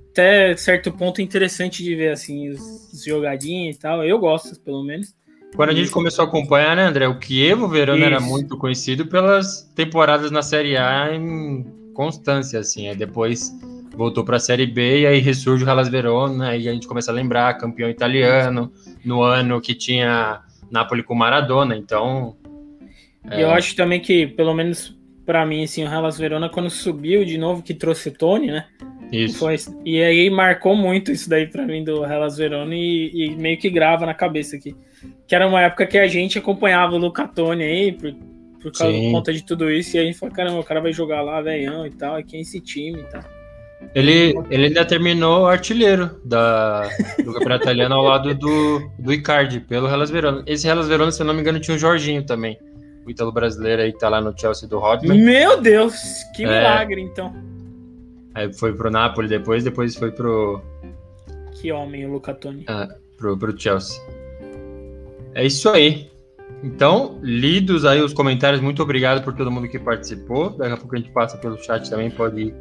até 0.09 0.55
certo 0.55 0.89
ponto 0.89 1.21
interessante 1.21 1.83
de 1.83 1.93
ver, 1.95 2.13
assim, 2.13 2.47
os, 2.47 2.93
os 2.93 3.03
jogadinhos 3.03 3.75
e 3.75 3.79
tal. 3.79 4.05
Eu 4.05 4.19
gosto, 4.19 4.57
pelo 4.61 4.85
menos. 4.85 5.13
Quando 5.55 5.69
a 5.69 5.73
gente 5.73 5.91
começou 5.91 6.25
a 6.25 6.27
acompanhar, 6.27 6.75
né, 6.75 6.83
André? 6.83 7.07
O 7.07 7.19
Kievo 7.19 7.67
Verona 7.67 7.99
Isso. 7.99 8.07
era 8.07 8.19
muito 8.19 8.57
conhecido 8.57 9.05
pelas 9.05 9.61
temporadas 9.75 10.31
na 10.31 10.41
Série 10.41 10.75
A 10.77 11.13
em 11.13 11.63
constância, 11.93 12.59
assim. 12.59 12.87
Aí 12.87 12.95
depois 12.95 13.51
voltou 13.95 14.23
para 14.23 14.37
a 14.37 14.39
Série 14.39 14.65
B 14.65 15.01
e 15.01 15.07
aí 15.07 15.19
ressurge 15.19 15.63
o 15.63 15.69
Hellas 15.69 15.87
Verona 15.87 16.55
e 16.55 16.67
a 16.67 16.73
gente 16.73 16.87
começa 16.87 17.11
a 17.11 17.13
lembrar 17.13 17.53
campeão 17.57 17.89
italiano 17.89 18.71
no 19.05 19.21
ano 19.21 19.61
que 19.61 19.75
tinha 19.75 20.41
Napoli 20.71 21.03
com 21.03 21.13
Maradona, 21.13 21.75
então 21.77 22.35
é... 23.29 23.43
eu 23.43 23.51
acho 23.51 23.75
também 23.75 23.99
que 23.99 24.25
pelo 24.25 24.53
menos 24.53 24.97
para 25.25 25.45
mim 25.45 25.63
assim 25.63 25.83
o 25.83 25.87
Hellas 25.87 26.17
Verona 26.17 26.49
quando 26.49 26.69
subiu 26.69 27.23
de 27.23 27.37
novo 27.37 27.61
que 27.61 27.73
trouxe 27.73 28.11
Tony, 28.11 28.47
né? 28.47 28.65
Isso. 29.11 29.37
Foi, 29.37 29.55
e 29.85 30.01
aí 30.01 30.27
marcou 30.31 30.75
muito 30.75 31.11
isso 31.11 31.29
daí 31.29 31.45
para 31.45 31.65
mim 31.65 31.83
do 31.83 32.03
Hellas 32.03 32.35
Verona 32.35 32.73
e, 32.73 33.11
e, 33.13 33.35
meio 33.35 33.59
que 33.59 33.69
grava 33.69 34.07
na 34.07 34.13
cabeça 34.15 34.55
aqui. 34.55 34.75
Que 35.27 35.35
era 35.35 35.47
uma 35.47 35.61
época 35.61 35.85
que 35.85 35.97
a 35.97 36.07
gente 36.07 36.37
acompanhava 36.37 36.93
o 36.95 36.97
Luca 36.97 37.27
Toni 37.27 37.63
aí, 37.63 37.91
por, 37.91 38.13
por 38.61 38.71
causa 38.71 38.97
por 38.97 39.11
conta 39.11 39.33
de 39.33 39.43
tudo 39.43 39.71
isso, 39.71 39.97
e 39.97 39.99
a 39.99 40.03
gente 40.03 40.17
falou, 40.17 40.35
caramba, 40.35 40.59
o 40.59 40.63
cara 40.63 40.81
vai 40.81 40.93
jogar 40.93 41.21
lá, 41.21 41.41
velhão 41.41 41.85
e 41.85 41.91
tal, 41.91 42.19
e 42.19 42.23
quem 42.23 42.39
é 42.39 42.41
esse 42.41 42.59
time 42.59 42.99
e 42.99 43.03
tal. 43.03 43.23
Ele, 43.93 44.33
ele 44.49 44.67
ainda 44.67 44.85
terminou 44.85 45.45
artilheiro 45.45 46.19
da, 46.23 46.87
do 47.23 47.33
Campeonato 47.33 47.63
Italiano 47.63 47.95
ao 47.95 48.03
lado 48.03 48.33
do, 48.33 48.89
do 48.97 49.13
Icardi, 49.13 49.59
pelo 49.59 49.87
Hellas 49.87 50.09
Verona. 50.09 50.43
Esse 50.47 50.67
Hellas 50.67 50.87
Verona, 50.87 51.11
se 51.11 51.21
eu 51.21 51.25
não 51.25 51.33
me 51.33 51.41
engano, 51.41 51.59
tinha 51.59 51.75
o 51.75 51.79
Jorginho 51.79 52.25
também. 52.25 52.57
O 53.05 53.11
ítalo 53.11 53.31
brasileiro 53.31 53.81
aí 53.81 53.91
que 53.91 53.99
tá 53.99 54.07
lá 54.07 54.21
no 54.21 54.33
Chelsea 54.37 54.67
do 54.67 54.79
Rodman. 54.79 55.21
Meu 55.21 55.59
Deus, 55.59 56.23
que 56.35 56.43
é. 56.43 56.47
milagre, 56.47 57.01
então. 57.01 57.33
Aí 58.33 58.51
foi 58.53 58.73
pro 58.73 58.89
Napoli 58.89 59.27
depois, 59.27 59.63
depois 59.63 59.95
foi 59.95 60.11
pro. 60.11 60.61
Que 61.51 61.71
homem, 61.71 62.05
o 62.05 62.13
Luca 62.13 62.33
Toni. 62.33 62.63
Ah, 62.67 62.87
pro, 63.17 63.37
pro 63.37 63.59
Chelsea. 63.59 64.01
É 65.35 65.45
isso 65.45 65.69
aí. 65.69 66.11
Então, 66.63 67.19
lidos 67.21 67.85
aí 67.85 68.01
os 68.01 68.13
comentários, 68.13 68.61
muito 68.61 68.81
obrigado 68.81 69.23
por 69.23 69.33
todo 69.33 69.51
mundo 69.51 69.67
que 69.67 69.79
participou. 69.79 70.51
Daqui 70.51 70.73
a 70.73 70.77
pouco 70.77 70.95
a 70.95 70.99
gente 70.99 71.11
passa 71.11 71.37
pelo 71.37 71.57
chat 71.57 71.89
também, 71.89 72.09
pode 72.09 72.41
ir 72.41 72.55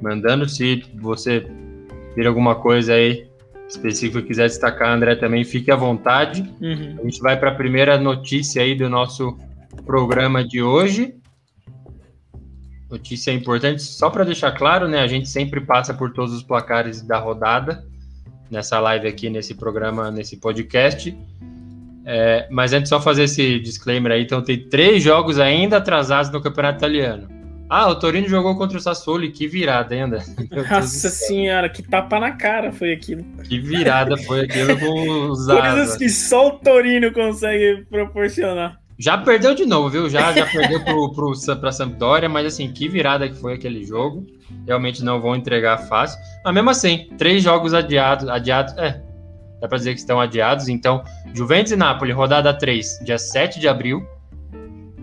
mandando. 0.00 0.48
Se 0.48 0.84
você 0.94 1.46
vir 2.14 2.26
alguma 2.26 2.54
coisa 2.54 2.94
aí 2.94 3.28
específica 3.68 4.22
quiser 4.22 4.46
destacar, 4.46 4.90
André, 4.90 5.16
também 5.16 5.44
fique 5.44 5.70
à 5.70 5.76
vontade. 5.76 6.42
Uhum. 6.60 6.96
A 7.00 7.02
gente 7.04 7.20
vai 7.20 7.38
para 7.38 7.50
a 7.50 7.54
primeira 7.54 7.98
notícia 7.98 8.62
aí 8.62 8.74
do 8.74 8.88
nosso 8.88 9.36
programa 9.84 10.44
de 10.44 10.62
hoje. 10.62 11.14
Notícia 12.90 13.32
importante, 13.32 13.82
só 13.82 14.10
para 14.10 14.24
deixar 14.24 14.52
claro, 14.52 14.88
né? 14.88 15.00
A 15.00 15.06
gente 15.06 15.28
sempre 15.28 15.60
passa 15.60 15.94
por 15.94 16.12
todos 16.12 16.34
os 16.34 16.42
placares 16.42 17.02
da 17.02 17.18
rodada 17.18 17.84
nessa 18.50 18.80
live 18.80 19.06
aqui, 19.06 19.30
nesse 19.30 19.54
programa, 19.54 20.10
nesse 20.10 20.36
podcast. 20.36 21.16
É, 22.12 22.48
mas 22.50 22.72
antes, 22.72 22.88
só 22.88 23.00
fazer 23.00 23.22
esse 23.22 23.60
disclaimer 23.60 24.10
aí. 24.10 24.22
Então, 24.22 24.42
tem 24.42 24.58
três 24.58 25.00
jogos 25.00 25.38
ainda 25.38 25.76
atrasados 25.76 26.32
no 26.32 26.40
Campeonato 26.40 26.78
Italiano. 26.78 27.28
Ah, 27.68 27.88
o 27.88 27.94
Torino 27.94 28.28
jogou 28.28 28.56
contra 28.56 28.76
o 28.76 28.80
Sassuolo 28.80 29.30
que 29.30 29.46
virada 29.46 29.94
ainda. 29.94 30.18
Nossa 30.68 31.08
senhora, 31.08 31.68
que 31.68 31.84
tapa 31.84 32.18
na 32.18 32.32
cara 32.32 32.72
foi 32.72 32.92
aquilo. 32.92 33.24
Que 33.44 33.60
virada 33.60 34.16
foi 34.16 34.40
aquilo 34.40 34.76
com 34.76 35.28
os 35.30 35.46
Coisas 35.46 35.96
que 35.96 36.08
só 36.08 36.48
o 36.48 36.58
Torino 36.58 37.12
consegue 37.12 37.86
proporcionar. 37.88 38.80
Já 38.98 39.16
perdeu 39.16 39.54
de 39.54 39.64
novo, 39.64 39.88
viu? 39.88 40.10
Já, 40.10 40.32
já 40.32 40.46
perdeu 40.46 40.84
pro, 40.84 41.12
pro, 41.14 41.32
pra 41.60 41.70
Sampdoria, 41.70 42.28
mas 42.28 42.44
assim, 42.44 42.72
que 42.72 42.88
virada 42.88 43.28
que 43.28 43.36
foi 43.36 43.54
aquele 43.54 43.84
jogo. 43.84 44.26
Realmente 44.66 45.04
não 45.04 45.20
vão 45.20 45.36
entregar 45.36 45.78
fácil. 45.78 46.18
Mas 46.44 46.52
mesmo 46.52 46.70
assim, 46.70 47.08
três 47.16 47.40
jogos 47.40 47.72
adiados, 47.72 48.28
adiados, 48.28 48.76
é, 48.76 49.00
dá 49.60 49.68
pra 49.68 49.78
dizer 49.78 49.94
que 49.94 50.00
estão 50.00 50.20
adiados. 50.20 50.68
Então, 50.68 51.02
Juventus 51.34 51.72
e 51.72 51.76
Napoli, 51.76 52.12
rodada 52.12 52.52
3, 52.52 53.00
dia 53.04 53.18
7 53.18 53.60
de 53.60 53.68
abril. 53.68 54.06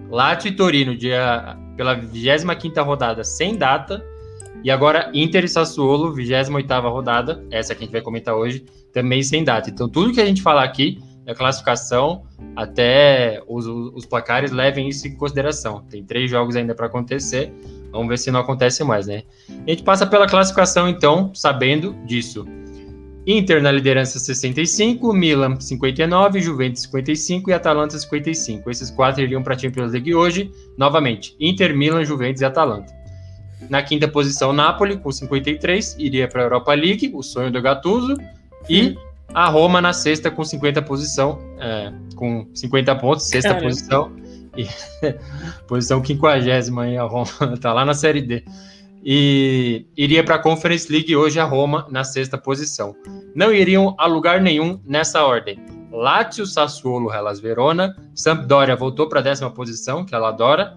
Lazio 0.09 0.49
e 0.49 0.55
Torino, 0.55 0.95
dia, 0.95 1.57
pela 1.75 1.93
25 1.93 2.81
rodada, 2.83 3.23
sem 3.23 3.55
data. 3.57 4.03
E 4.63 4.71
agora 4.71 5.11
Inter 5.13 5.45
e 5.45 5.47
Sassuolo, 5.47 6.13
28 6.13 6.89
rodada, 6.89 7.45
essa 7.51 7.75
que 7.75 7.83
a 7.83 7.85
gente 7.85 7.91
vai 7.91 8.01
comentar 8.01 8.35
hoje, 8.35 8.65
também 8.91 9.21
sem 9.21 9.43
data. 9.43 9.69
Então, 9.69 9.87
tudo 9.87 10.13
que 10.13 10.21
a 10.21 10.25
gente 10.25 10.41
falar 10.41 10.63
aqui 10.63 10.99
da 11.27 11.35
classificação 11.35 12.23
até 12.55 13.43
os, 13.47 13.67
os 13.67 14.05
placares 14.05 14.49
levem 14.51 14.87
isso 14.87 15.07
em 15.07 15.15
consideração. 15.15 15.83
Tem 15.89 16.03
três 16.03 16.31
jogos 16.31 16.55
ainda 16.55 16.73
para 16.73 16.87
acontecer. 16.87 17.51
Vamos 17.91 18.07
ver 18.07 18.17
se 18.17 18.31
não 18.31 18.39
acontece 18.39 18.83
mais, 18.83 19.07
né? 19.07 19.23
A 19.49 19.69
gente 19.69 19.83
passa 19.83 20.05
pela 20.05 20.27
classificação, 20.27 20.87
então, 20.87 21.31
sabendo 21.35 21.93
disso. 22.05 22.45
Inter 23.27 23.61
na 23.61 23.73
liderança 23.73 24.17
65, 24.19 25.11
Milan 25.11 25.59
59, 25.59 26.39
Juventus 26.39 26.83
55 26.83 27.49
e 27.49 27.53
Atalanta 27.53 27.99
55. 27.99 28.71
Esses 28.71 28.89
quatro 28.89 29.21
iriam 29.21 29.43
para 29.43 29.53
a 29.53 29.59
Champions 29.59 29.91
League 29.91 30.15
hoje. 30.15 30.49
Novamente, 30.77 31.35
Inter, 31.37 31.75
Milan, 31.75 32.05
Juventus 32.05 32.41
e 32.41 32.45
Atalanta. 32.45 32.95
Na 33.69 33.83
quinta 33.83 34.07
posição, 34.07 34.53
Napoli 34.53 34.95
com 34.95 35.11
53, 35.11 35.97
iria 35.99 36.25
para 36.29 36.41
a 36.41 36.45
Europa 36.45 36.73
League, 36.73 37.11
o 37.13 37.21
sonho 37.21 37.51
do 37.51 37.61
Gattuso. 37.61 38.15
E 38.69 38.95
a 39.33 39.49
Roma 39.49 39.81
na 39.81 39.91
sexta 39.91 40.31
com 40.31 40.45
50 40.45 40.81
posição, 40.83 41.37
é, 41.59 41.91
com 42.15 42.47
50 42.53 42.95
pontos, 42.95 43.25
sexta 43.25 43.49
Caramba. 43.49 43.67
posição. 43.67 44.11
E, 44.55 44.67
posição 45.67 46.01
quinquagésima 46.01 46.83
aí 46.83 46.97
a 46.97 47.03
Roma, 47.03 47.27
tá 47.59 47.73
lá 47.73 47.83
na 47.83 47.93
Série 47.93 48.21
D. 48.21 48.45
E 49.03 49.85
iria 49.95 50.23
para 50.23 50.35
a 50.35 50.39
Conference 50.39 50.91
League 50.91 51.15
hoje 51.15 51.39
a 51.39 51.43
Roma 51.43 51.87
na 51.89 52.03
sexta 52.03 52.37
posição. 52.37 52.95
Não 53.35 53.53
iriam 53.53 53.95
a 53.97 54.05
lugar 54.05 54.41
nenhum 54.41 54.79
nessa 54.85 55.23
ordem. 55.23 55.59
Lazio, 55.91 56.45
Sassuolo, 56.45 57.11
Hellas 57.13 57.39
Verona, 57.39 57.95
Sampdoria 58.13 58.75
voltou 58.75 59.07
para 59.07 59.19
a 59.19 59.23
décima 59.23 59.49
posição, 59.49 60.05
que 60.05 60.13
ela 60.13 60.29
adora. 60.29 60.75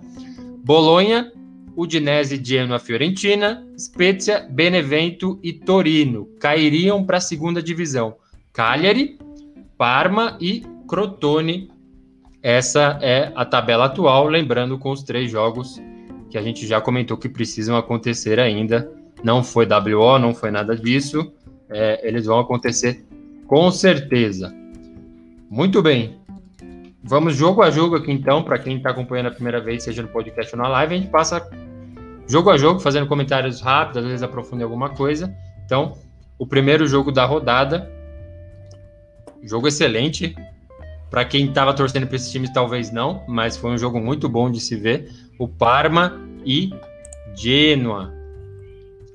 Bolonha, 0.64 1.32
Udinese, 1.76 2.40
Genoa, 2.42 2.78
Fiorentina, 2.78 3.66
Spezia, 3.78 4.46
Benevento 4.50 5.38
e 5.42 5.52
Torino 5.52 6.28
cairiam 6.38 7.04
para 7.04 7.18
a 7.18 7.20
segunda 7.20 7.62
divisão. 7.62 8.16
Cagliari, 8.52 9.18
Parma 9.76 10.36
e 10.40 10.62
Crotone. 10.86 11.70
Essa 12.42 12.98
é 13.02 13.32
a 13.34 13.44
tabela 13.44 13.86
atual, 13.86 14.26
lembrando 14.26 14.78
com 14.78 14.90
os 14.90 15.02
três 15.02 15.30
jogos 15.30 15.80
que 16.30 16.38
a 16.38 16.42
gente 16.42 16.66
já 16.66 16.80
comentou 16.80 17.16
que 17.16 17.28
precisam 17.28 17.76
acontecer 17.76 18.38
ainda. 18.38 18.90
Não 19.22 19.42
foi 19.42 19.66
WO, 19.66 20.18
não 20.18 20.34
foi 20.34 20.50
nada 20.50 20.76
disso. 20.76 21.32
É, 21.68 22.06
eles 22.06 22.26
vão 22.26 22.38
acontecer 22.38 23.04
com 23.46 23.70
certeza. 23.70 24.54
Muito 25.50 25.82
bem. 25.82 26.18
Vamos 27.02 27.34
jogo 27.34 27.62
a 27.62 27.70
jogo 27.70 27.96
aqui 27.96 28.12
então, 28.12 28.42
para 28.42 28.58
quem 28.58 28.76
está 28.76 28.90
acompanhando 28.90 29.26
a 29.26 29.32
primeira 29.32 29.60
vez, 29.60 29.82
seja 29.82 30.02
no 30.02 30.08
podcast 30.08 30.54
ou 30.54 30.62
na 30.62 30.68
live, 30.68 30.94
a 30.94 30.98
gente 30.98 31.10
passa 31.10 31.50
jogo 32.28 32.50
a 32.50 32.56
jogo, 32.56 32.78
fazendo 32.78 33.06
comentários 33.06 33.60
rápidos, 33.60 33.98
às 34.02 34.04
vezes 34.04 34.22
aprofunda 34.22 34.64
alguma 34.64 34.90
coisa. 34.90 35.34
Então, 35.64 35.96
o 36.38 36.46
primeiro 36.46 36.86
jogo 36.86 37.10
da 37.10 37.24
rodada 37.24 37.90
Jogo 39.42 39.68
excelente. 39.68 40.36
Para 41.10 41.24
quem 41.24 41.46
estava 41.46 41.74
torcendo 41.74 42.06
para 42.06 42.16
esses 42.16 42.30
times, 42.30 42.52
talvez 42.52 42.92
não, 42.92 43.24
mas 43.26 43.56
foi 43.56 43.70
um 43.72 43.78
jogo 43.78 44.00
muito 44.00 44.28
bom 44.28 44.50
de 44.50 44.60
se 44.60 44.76
ver. 44.76 45.10
O 45.40 45.48
Parma 45.48 46.20
e 46.44 46.70
Genoa. 47.34 48.12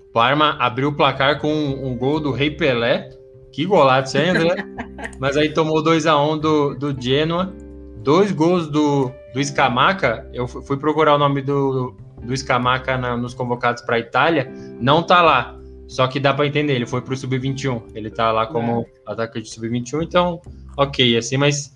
O 0.09 0.11
Parma 0.11 0.57
abriu 0.59 0.89
o 0.89 0.93
placar 0.93 1.39
com 1.39 1.53
um, 1.53 1.85
um 1.85 1.95
gol 1.95 2.19
do 2.19 2.31
Rei 2.31 2.49
Pelé. 2.49 3.11
Que 3.51 3.63
golaço, 3.63 4.17
isso 4.17 4.17
aí, 4.17 4.29
André? 4.29 4.55
mas 5.21 5.37
aí 5.37 5.53
tomou 5.53 5.83
2 5.83 6.07
a 6.07 6.19
1 6.19 6.31
um 6.31 6.37
do, 6.39 6.73
do 6.73 6.99
Genoa. 6.99 7.53
Dois 7.97 8.31
gols 8.31 8.67
do, 8.67 9.11
do 9.35 9.43
Scamaca. 9.43 10.27
Eu 10.33 10.47
fui 10.47 10.77
procurar 10.77 11.13
o 11.13 11.19
nome 11.19 11.43
do, 11.43 11.95
do 12.23 12.35
Scamaca 12.35 12.97
na, 12.97 13.15
nos 13.15 13.35
convocados 13.35 13.83
para 13.83 13.97
a 13.97 13.99
Itália. 13.99 14.51
Não 14.81 15.03
tá 15.03 15.21
lá. 15.21 15.59
Só 15.87 16.07
que 16.07 16.19
dá 16.19 16.33
para 16.33 16.47
entender, 16.47 16.73
ele 16.73 16.87
foi 16.87 17.03
pro 17.03 17.15
sub-21. 17.15 17.83
Ele 17.93 18.09
tá 18.09 18.31
lá 18.31 18.47
como 18.47 18.81
é. 18.81 19.11
atacante 19.11 19.47
sub-21, 19.47 20.01
então, 20.01 20.41
ok, 20.75 21.15
assim, 21.17 21.37
mas. 21.37 21.74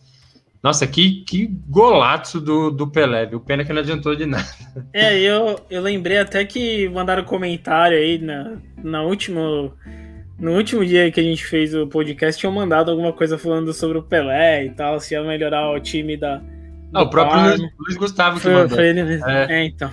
Nossa, 0.62 0.86
que, 0.86 1.24
que 1.24 1.48
golaço 1.68 2.42
do, 2.42 2.70
do 2.70 2.86
Pelé, 2.86 3.26
viu? 3.26 3.40
Pena 3.40 3.64
que 3.64 3.72
não 3.72 3.80
adiantou 3.82 4.14
de 4.14 4.26
nada. 4.26 4.46
É, 4.94 5.18
eu, 5.18 5.58
eu 5.70 5.82
lembrei 5.82 6.18
até 6.18 6.44
que 6.44 6.90
mandaram 6.90 7.24
comentário 7.24 7.98
aí 7.98 8.18
na, 8.20 8.58
na 8.84 9.02
última. 9.02 9.42
No 10.38 10.52
último 10.54 10.86
dia 10.86 11.12
que 11.12 11.20
a 11.20 11.24
gente 11.24 11.46
fez 11.46 11.74
o 11.74 11.88
podcast, 11.88 12.40
tinham 12.40 12.54
mandado 12.54 12.92
alguma 12.92 13.12
coisa 13.12 13.38
falando 13.38 13.74
sobre 13.74 13.98
o 13.98 14.04
Pelé 14.04 14.66
e 14.66 14.70
tal, 14.72 15.00
se 15.00 15.14
ia 15.14 15.24
melhorar 15.24 15.70
o 15.72 15.80
time 15.80 16.18
da. 16.18 16.42
Ah, 16.94 17.04
o 17.04 17.10
próprio 17.10 17.42
Luiz, 17.42 17.60
Luiz, 17.78 17.98
Gustavo 17.98 18.38
que 18.38 18.44
foi, 18.44 18.54
mandou. 18.54 18.78
Foi 18.78 18.88
ele 18.88 19.04
mesmo. 19.04 19.30
É. 19.30 19.62
é, 19.62 19.66
então. 19.66 19.92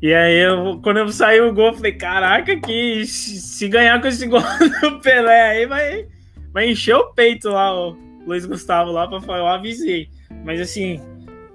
E 0.00 0.12
aí, 0.12 0.38
eu, 0.38 0.80
quando 0.82 0.98
eu 0.98 1.08
saí 1.08 1.40
o 1.40 1.52
gol, 1.52 1.68
eu 1.68 1.74
falei: 1.74 1.92
caraca, 1.92 2.56
que 2.56 3.04
se 3.06 3.68
ganhar 3.68 4.00
com 4.00 4.06
esse 4.06 4.26
gol 4.26 4.40
do 4.82 5.00
Pelé 5.00 5.50
aí, 5.50 5.66
vai, 5.66 6.06
vai 6.52 6.70
encher 6.70 6.94
o 6.94 7.12
peito 7.12 7.48
lá, 7.48 7.74
o 7.74 8.05
Luiz 8.26 8.44
Gustavo 8.44 8.90
lá 8.90 9.06
pra 9.06 9.20
falar. 9.20 9.38
Eu 9.38 9.46
avisei. 9.46 10.08
Mas 10.44 10.60
assim, 10.60 11.00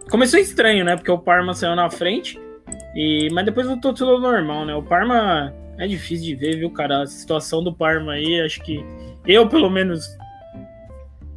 começou 0.09 0.39
estranho, 0.39 0.85
né? 0.85 0.95
Porque 0.95 1.11
o 1.11 1.19
Parma 1.19 1.53
saiu 1.53 1.75
na 1.75 1.89
frente, 1.89 2.39
e 2.95 3.29
mas 3.31 3.45
depois 3.45 3.67
voltou 3.67 3.93
tudo 3.93 4.19
normal, 4.19 4.65
né? 4.65 4.73
O 4.73 4.83
Parma 4.83 5.53
é 5.77 5.87
difícil 5.87 6.25
de 6.27 6.35
ver, 6.35 6.57
viu, 6.57 6.69
cara? 6.71 7.01
A 7.01 7.07
situação 7.07 7.63
do 7.63 7.73
Parma 7.73 8.13
aí, 8.13 8.41
acho 8.41 8.61
que 8.61 8.83
eu, 9.25 9.47
pelo 9.47 9.69
menos, 9.69 10.05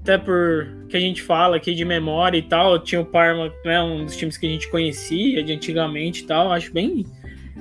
até 0.03 0.19
por 0.19 0.87
que 0.89 0.97
a 0.97 1.01
gente 1.01 1.23
fala 1.23 1.57
aqui 1.57 1.75
de 1.75 1.85
memória 1.85 2.39
e 2.39 2.43
tal, 2.43 2.79
tinha 2.79 3.01
o 3.01 3.05
Parma, 3.05 3.53
né, 3.65 3.83
um 3.83 4.05
dos 4.05 4.17
times 4.17 4.37
que 4.37 4.47
a 4.47 4.51
gente 4.51 4.71
conhecia 4.71 5.43
de 5.43 5.53
antigamente 5.53 6.23
e 6.23 6.27
tal, 6.27 6.53
acho 6.53 6.73
bem 6.73 7.05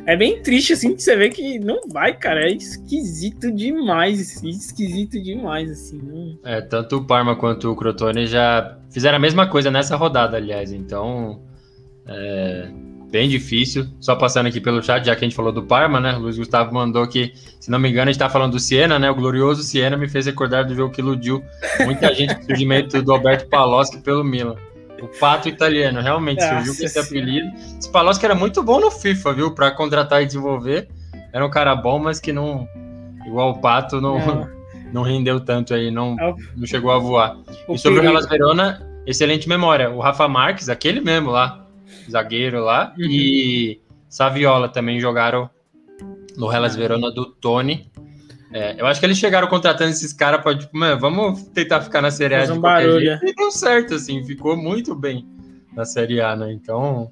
é 0.05 0.17
bem 0.17 0.41
triste, 0.41 0.73
assim, 0.73 0.95
que 0.95 1.01
você 1.01 1.15
vê 1.15 1.29
que 1.29 1.59
não 1.59 1.87
vai, 1.87 2.13
cara. 2.13 2.45
É 2.45 2.51
esquisito 2.51 3.51
demais, 3.51 4.19
esquisito 4.43 5.21
demais, 5.21 5.71
assim. 5.71 6.01
Não... 6.01 6.37
É, 6.43 6.61
tanto 6.61 6.97
o 6.97 7.05
Parma 7.05 7.35
quanto 7.35 7.71
o 7.71 7.75
Crotone 7.75 8.25
já 8.27 8.77
fizeram 8.89 9.17
a 9.17 9.21
mesma 9.21 9.47
coisa 9.47 9.71
nessa 9.71 9.95
rodada, 9.95 10.35
aliás. 10.37 10.71
Então, 10.73 11.41
é 12.05 12.69
bem 13.09 13.29
difícil. 13.29 13.85
Só 13.99 14.15
passando 14.15 14.47
aqui 14.47 14.59
pelo 14.59 14.81
chat, 14.81 15.05
já 15.05 15.15
que 15.15 15.23
a 15.23 15.27
gente 15.27 15.35
falou 15.35 15.51
do 15.51 15.63
Parma, 15.63 15.99
né? 15.99 16.15
O 16.15 16.19
Luiz 16.19 16.37
Gustavo 16.37 16.73
mandou 16.73 17.07
que, 17.07 17.31
se 17.59 17.69
não 17.69 17.77
me 17.77 17.89
engano, 17.89 18.09
a 18.09 18.11
gente 18.11 18.19
tá 18.19 18.27
falando 18.27 18.53
do 18.53 18.59
Siena, 18.59 18.97
né? 18.97 19.09
O 19.09 19.15
glorioso 19.15 19.61
Siena 19.61 19.95
me 19.95 20.09
fez 20.09 20.25
recordar 20.25 20.65
do 20.65 20.75
jogo 20.75 20.91
que 20.91 20.99
iludiu 20.99 21.43
muita 21.85 22.13
gente 22.13 22.33
com 22.33 22.41
o 22.41 22.45
surgimento 22.45 23.01
do 23.03 23.13
Alberto 23.13 23.47
Paloschi 23.47 23.99
pelo 23.99 24.23
Milan. 24.23 24.55
O 25.03 25.19
pato 25.19 25.49
italiano, 25.49 26.01
realmente 26.01 26.39
Nossa 26.39 26.55
surgiu 26.55 26.75
com 26.77 26.83
esse 26.85 26.99
apelido. 26.99 27.47
Esse 27.77 27.91
Paloschi 27.91 28.23
era 28.23 28.33
muito 28.33 28.63
bom 28.63 28.79
no 28.79 28.89
FIFA, 28.89 29.33
viu? 29.33 29.51
Para 29.53 29.71
contratar 29.71 30.23
e 30.23 30.25
desenvolver. 30.25 30.87
Era 31.33 31.45
um 31.45 31.49
cara 31.49 31.75
bom, 31.75 31.99
mas 31.99 32.19
que 32.19 32.31
não. 32.31 32.67
Igual 33.25 33.51
o 33.51 33.59
pato, 33.59 33.99
não, 33.99 34.17
não. 34.25 34.49
não 34.93 35.01
rendeu 35.01 35.39
tanto 35.39 35.73
aí, 35.73 35.89
não, 35.89 36.15
é 36.19 36.35
não 36.55 36.65
chegou 36.65 36.91
a 36.91 36.99
voar. 36.99 37.35
O 37.67 37.73
e 37.73 37.77
sobre 37.79 37.99
perigo. 37.99 38.13
o 38.13 38.17
Hellas 38.17 38.29
Verona, 38.29 38.87
excelente 39.05 39.49
memória. 39.49 39.89
O 39.89 39.99
Rafa 39.99 40.27
Marques, 40.27 40.69
aquele 40.69 41.01
mesmo 41.01 41.31
lá, 41.31 41.65
zagueiro 42.09 42.63
lá, 42.63 42.93
uhum. 42.97 43.05
e 43.05 43.81
Saviola 44.07 44.69
também 44.69 44.99
jogaram 44.99 45.49
no 46.37 46.51
Hellas 46.51 46.75
Verona 46.75 47.11
do 47.11 47.25
Tony. 47.25 47.91
É, 48.53 48.79
eu 48.79 48.85
acho 48.85 48.99
que 48.99 49.05
eles 49.07 49.17
chegaram 49.17 49.47
contratando 49.47 49.89
esses 49.89 50.13
caras 50.13 50.41
para, 50.41 50.55
tipo, 50.55 50.77
mano, 50.77 50.99
vamos 50.99 51.41
tentar 51.47 51.81
ficar 51.81 52.03
na 52.03 52.11
Série 52.11 52.35
A 52.35 52.45
de 52.45 52.51
um 52.51 52.59
barulho. 52.61 53.19
E 53.23 53.33
deu 53.33 53.49
certo, 53.49 53.95
assim, 53.95 54.23
ficou 54.23 54.55
muito 54.55 54.93
bem 54.93 55.27
na 55.75 55.85
Série 55.85 56.21
A, 56.21 56.35
né? 56.35 56.53
Então, 56.53 57.11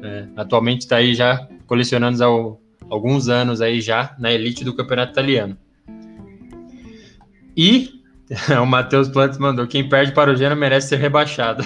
é, 0.00 0.26
atualmente 0.36 0.82
está 0.82 0.96
aí 0.96 1.12
já 1.12 1.48
colecionando 1.66 2.56
alguns 2.88 3.28
anos 3.28 3.60
aí 3.60 3.80
já 3.80 4.14
na 4.16 4.32
elite 4.32 4.64
do 4.64 4.74
campeonato 4.74 5.10
italiano. 5.10 5.58
E 7.56 7.90
o 8.62 8.64
Matheus 8.64 9.08
Plantes 9.08 9.38
mandou: 9.38 9.66
quem 9.66 9.88
perde 9.88 10.12
para 10.12 10.30
o 10.30 10.36
Genoa 10.36 10.54
merece 10.54 10.90
ser 10.90 10.98
rebaixado. 10.98 11.64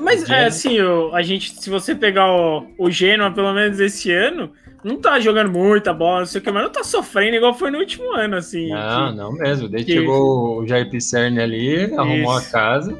Mas 0.00 0.26
é 0.30 0.46
assim, 0.46 0.78
a 1.12 1.22
gente, 1.22 1.54
se 1.54 1.70
você 1.70 1.94
pegar 1.94 2.28
o, 2.32 2.66
o 2.76 2.90
Genoa, 2.90 3.30
pelo 3.30 3.52
menos 3.54 3.78
esse 3.78 4.10
ano, 4.12 4.52
não 4.84 5.00
tá 5.00 5.20
jogando 5.20 5.50
muita 5.50 5.92
bola, 5.92 6.20
não 6.20 6.26
sei 6.26 6.40
o 6.40 6.44
que, 6.44 6.50
mas 6.50 6.64
não 6.64 6.72
tá 6.72 6.82
sofrendo 6.82 7.36
igual 7.36 7.54
foi 7.54 7.70
no 7.70 7.78
último 7.78 8.12
ano, 8.12 8.36
assim. 8.36 8.68
Não, 8.70 9.10
que, 9.10 9.16
não 9.16 9.32
mesmo. 9.32 9.68
Desde 9.68 9.92
que 9.92 9.98
chegou 9.98 10.60
o 10.60 10.66
Jair 10.66 10.90
Pisserni 10.90 11.40
ali, 11.40 11.84
isso. 11.84 12.00
arrumou 12.00 12.32
a 12.32 12.42
casa. 12.42 12.98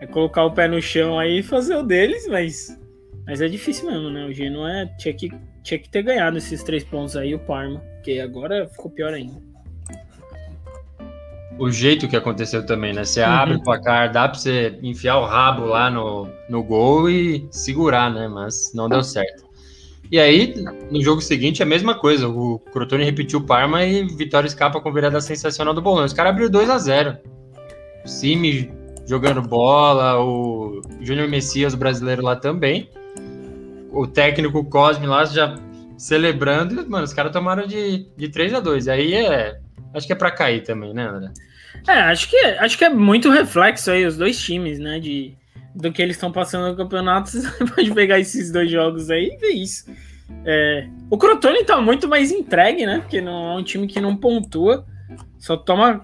É 0.00 0.06
colocar 0.06 0.44
o 0.44 0.50
pé 0.50 0.66
no 0.66 0.82
chão 0.82 1.18
aí 1.18 1.38
e 1.38 1.42
fazer 1.42 1.76
o 1.76 1.82
deles, 1.82 2.26
mas, 2.28 2.78
mas 3.26 3.40
é 3.40 3.48
difícil 3.48 3.90
mesmo, 3.90 4.10
né? 4.10 4.26
O 4.26 4.32
Genoa 4.32 4.70
é, 4.70 4.86
tinha, 4.98 5.14
que, 5.14 5.30
tinha 5.62 5.78
que 5.78 5.88
ter 5.88 6.02
ganhado 6.02 6.36
esses 6.36 6.62
três 6.64 6.82
pontos 6.82 7.16
aí, 7.16 7.34
o 7.34 7.38
Parma, 7.38 7.80
porque 7.94 8.18
agora 8.18 8.68
ficou 8.68 8.90
pior 8.90 9.14
ainda. 9.14 9.40
O 11.56 11.70
jeito 11.70 12.08
que 12.08 12.16
aconteceu 12.16 12.66
também, 12.66 12.92
né? 12.92 13.04
Você 13.04 13.20
uhum. 13.20 13.28
abre 13.28 13.54
o 13.54 13.62
placar, 13.62 14.10
dá 14.10 14.28
pra 14.28 14.36
você 14.36 14.76
enfiar 14.82 15.18
o 15.18 15.24
rabo 15.24 15.66
lá 15.66 15.88
no, 15.88 16.28
no 16.48 16.64
gol 16.64 17.08
e 17.08 17.46
segurar, 17.52 18.12
né? 18.12 18.26
Mas 18.26 18.72
não 18.74 18.88
deu 18.88 19.04
certo. 19.04 19.44
E 20.10 20.18
aí, 20.18 20.54
no 20.90 21.02
jogo 21.02 21.20
seguinte, 21.20 21.62
a 21.62 21.66
mesma 21.66 21.94
coisa. 21.94 22.28
O 22.28 22.58
Crotone 22.58 23.04
repetiu 23.04 23.38
o 23.38 23.42
Parma 23.44 23.84
e 23.84 24.06
Vitória 24.06 24.46
escapa 24.46 24.80
com 24.80 24.92
virada 24.92 25.20
sensacional 25.20 25.74
do 25.74 25.82
Bolonha. 25.82 26.06
Os 26.06 26.12
caras 26.12 26.32
abriu 26.32 26.50
2 26.50 26.70
a 26.70 26.78
0 26.78 27.18
O 28.04 28.08
Simi 28.08 28.70
jogando 29.06 29.42
bola, 29.42 30.20
o 30.22 30.82
Júnior 31.00 31.28
Messias, 31.28 31.74
o 31.74 31.76
brasileiro 31.76 32.22
lá 32.22 32.36
também. 32.36 32.88
O 33.90 34.06
técnico 34.06 34.64
Cosme 34.64 35.06
lá 35.06 35.24
já 35.24 35.56
celebrando. 35.96 36.88
Mano, 36.88 37.04
os 37.04 37.12
caras 37.12 37.32
tomaram 37.32 37.66
de, 37.66 38.06
de 38.16 38.28
3 38.28 38.54
a 38.54 38.60
2 38.60 38.88
Aí 38.88 39.14
é. 39.14 39.58
Acho 39.94 40.06
que 40.06 40.12
é 40.12 40.16
para 40.16 40.30
cair 40.30 40.62
também, 40.62 40.92
né, 40.92 41.06
André? 41.06 41.30
É, 41.86 41.92
acho 41.92 42.28
que, 42.28 42.36
acho 42.36 42.78
que 42.78 42.84
é 42.84 42.88
muito 42.88 43.30
reflexo 43.30 43.90
aí, 43.90 44.04
os 44.04 44.16
dois 44.16 44.38
times, 44.40 44.78
né? 44.78 44.98
De 44.98 45.36
do 45.74 45.90
que 45.90 46.00
eles 46.00 46.16
estão 46.16 46.30
passando 46.30 46.70
no 46.70 46.76
campeonato, 46.76 47.30
você 47.30 47.64
pode 47.64 47.92
pegar 47.92 48.20
esses 48.20 48.52
dois 48.52 48.70
jogos 48.70 49.10
aí 49.10 49.32
e 49.34 49.36
ver 49.36 49.52
isso. 49.52 49.90
É, 50.44 50.88
o 51.10 51.18
Crotone 51.18 51.64
tá 51.64 51.80
muito 51.80 52.08
mais 52.08 52.30
entregue, 52.30 52.86
né? 52.86 53.00
Porque 53.00 53.20
não 53.20 53.52
é 53.52 53.56
um 53.56 53.62
time 53.62 53.86
que 53.86 54.00
não 54.00 54.16
pontua, 54.16 54.86
só 55.38 55.56
toma 55.56 56.02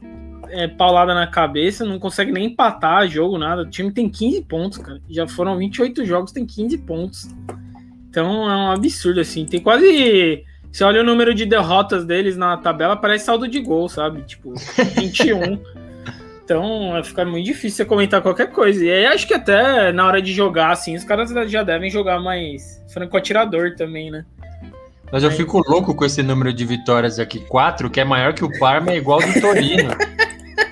é, 0.48 0.68
paulada 0.68 1.14
na 1.14 1.26
cabeça, 1.26 1.84
não 1.84 1.98
consegue 1.98 2.32
nem 2.32 2.46
empatar 2.46 3.08
jogo, 3.08 3.38
nada. 3.38 3.62
O 3.62 3.70
time 3.70 3.92
tem 3.92 4.08
15 4.08 4.42
pontos, 4.42 4.78
cara. 4.78 5.00
Já 5.08 5.26
foram 5.26 5.56
28 5.56 6.04
jogos, 6.04 6.32
tem 6.32 6.44
15 6.44 6.78
pontos. 6.78 7.28
Então 8.08 8.50
é 8.50 8.56
um 8.56 8.70
absurdo, 8.72 9.20
assim. 9.20 9.46
Tem 9.46 9.60
quase. 9.60 10.44
Você 10.70 10.84
olha 10.84 11.00
o 11.00 11.04
número 11.04 11.34
de 11.34 11.46
derrotas 11.46 12.04
deles 12.04 12.36
na 12.36 12.56
tabela, 12.56 12.96
parece 12.96 13.24
saldo 13.24 13.48
de 13.48 13.60
gol, 13.60 13.88
sabe? 13.88 14.22
Tipo, 14.22 14.54
21. 14.96 15.58
Então 16.50 17.00
fica 17.04 17.24
muito 17.24 17.46
difícil 17.46 17.76
você 17.76 17.84
comentar 17.84 18.20
qualquer 18.20 18.50
coisa. 18.50 18.84
E 18.84 18.90
aí 18.90 19.06
acho 19.06 19.24
que 19.24 19.34
até 19.34 19.92
na 19.92 20.04
hora 20.04 20.20
de 20.20 20.32
jogar, 20.32 20.72
assim, 20.72 20.96
os 20.96 21.04
caras 21.04 21.30
já 21.48 21.62
devem 21.62 21.88
jogar 21.88 22.18
mais 22.18 22.82
franco-atirador 22.92 23.76
também, 23.76 24.10
né? 24.10 24.24
Mas 25.12 25.22
eu 25.22 25.30
fico 25.30 25.62
louco 25.68 25.94
com 25.94 26.04
esse 26.04 26.24
número 26.24 26.52
de 26.52 26.64
vitórias 26.64 27.20
aqui, 27.20 27.38
quatro, 27.38 27.88
que 27.88 28.00
é 28.00 28.04
maior 28.04 28.34
que 28.34 28.44
o 28.44 28.58
Parma, 28.58 28.90
é 28.90 28.96
igual 28.96 29.20
do 29.20 29.40
Torino. 29.40 29.90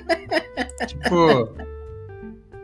tipo, 0.84 1.48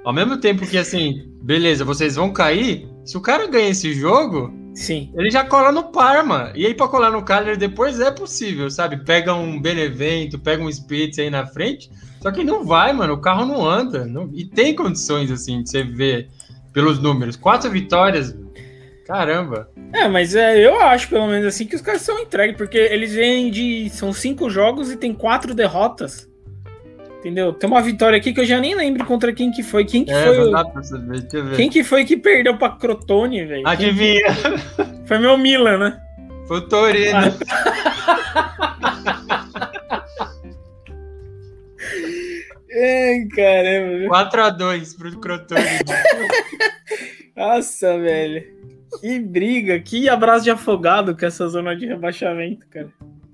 ao 0.05 0.13
mesmo 0.13 0.37
tempo 0.39 0.67
que 0.67 0.77
assim, 0.77 1.33
beleza, 1.41 1.85
vocês 1.85 2.17
vão 2.17 2.33
cair, 2.33 2.89
se 3.05 3.17
o 3.17 3.21
cara 3.21 3.47
ganha 3.47 3.69
esse 3.69 3.93
jogo, 3.95 4.53
Sim. 4.75 5.13
Ele 5.15 5.31
já 5.31 5.45
cola 5.45 5.71
no 5.71 5.85
Parma. 5.85 6.53
E 6.55 6.67
aí, 6.67 6.75
pra 6.75 6.89
colar 6.89 7.11
no 7.11 7.23
Cagliari 7.23 7.57
depois 7.57 8.01
é 8.01 8.11
possível, 8.11 8.69
sabe? 8.69 9.05
Pega 9.05 9.33
um 9.33 9.61
Benevento, 9.61 10.39
pega 10.39 10.63
um 10.63 10.71
Spitz 10.71 11.19
aí 11.19 11.31
na 11.31 11.47
frente. 11.47 11.91
Só 12.21 12.33
que 12.33 12.43
não 12.43 12.65
vai, 12.65 12.93
mano. 12.93 13.15
O 13.15 13.21
carro 13.21 13.47
não 13.47 13.65
anda. 13.65 14.05
Não... 14.05 14.29
E 14.35 14.45
tem 14.45 14.75
condições, 14.75 15.31
assim, 15.31 15.63
de 15.63 15.71
você 15.71 15.85
ver 15.85 16.29
pelos 16.73 16.99
números. 16.99 17.37
Quatro 17.37 17.71
vitórias. 17.71 18.37
Caramba. 19.07 19.71
É, 19.93 20.09
mas 20.09 20.35
é, 20.35 20.59
eu 20.67 20.81
acho, 20.81 21.09
pelo 21.09 21.27
menos 21.29 21.47
assim, 21.47 21.67
que 21.67 21.77
os 21.77 21.83
caras 21.83 22.01
são 22.03 22.19
entregues, 22.19 22.57
porque 22.57 22.79
eles 22.79 23.15
vêm 23.15 23.51
de. 23.51 23.89
São 23.91 24.13
cinco 24.13 24.51
jogos 24.51 24.91
e 24.91 24.97
tem 24.97 25.15
quatro 25.15 25.55
derrotas. 25.55 26.29
Entendeu? 27.25 27.55
Tem 27.55 27.71
uma 27.71 27.81
vitória 27.81 28.19
aqui 28.19 28.35
que 28.35 28.41
eu 28.41 28.45
já 28.45 28.61
nem 28.61 28.75
lembro 28.75 29.07
contra 29.07 29.33
quem 29.33 29.51
que 29.51 29.63
foi. 29.63 29.87
Quem 29.87 30.05
que 30.05 30.13
é, 30.13 30.25
foi? 30.27 30.39
O... 30.41 30.83
Saber, 30.83 31.27
quem 31.57 31.71
que 31.71 31.83
foi 31.83 32.05
que 32.05 32.19
perdeu 32.19 32.59
pra 32.59 32.69
Crotone, 32.69 33.47
velho? 33.47 33.67
Adivinha? 33.67 34.27
Foi 35.07 35.19
meu 35.19 35.39
Milan, 35.39 35.79
né? 35.79 35.99
Foi 36.47 36.59
o 36.59 36.69
Torino. 36.69 37.17
Ai, 42.77 43.27
caramba. 43.35 44.29
4x2 44.29 44.99
pro 44.99 45.19
Crotone. 45.19 45.63
Nossa, 47.35 47.99
velho. 47.99 48.45
Que 49.01 49.19
briga, 49.19 49.81
que 49.81 50.11
abraço 50.11 50.45
de 50.45 50.51
afogado 50.51 51.17
com 51.17 51.25
essa 51.25 51.49
zona 51.49 51.75
de 51.75 51.87
rebaixamento, 51.87 52.67
cara. 52.69 52.91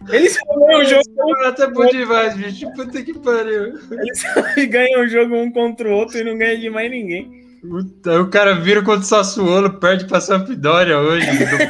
Eles 0.08 0.36
ganham 0.36 0.80
o 0.80 0.84
jogo. 0.84 1.46
Até 1.46 1.66
bom 1.68 1.86
demais, 1.86 2.36
bicho. 2.36 2.72
Puta 2.72 3.02
que 3.02 3.18
pariu. 3.18 3.74
Eles 3.90 4.22
ganham 4.68 5.02
o 5.02 5.08
jogo 5.08 5.36
um 5.36 5.52
contra 5.52 5.88
o 5.88 5.92
outro 5.92 6.18
e 6.18 6.24
não 6.24 6.38
ganham 6.38 6.60
de 6.60 6.70
mais 6.70 6.90
ninguém. 6.90 7.40
Puta, 7.60 8.22
o 8.22 8.28
cara 8.28 8.54
vira 8.54 8.82
contra 8.82 9.00
o 9.00 9.04
Sassuolo, 9.04 9.78
perde 9.78 10.06
pra 10.06 10.20
Sampdoria 10.20 10.98
hoje. 10.98 11.26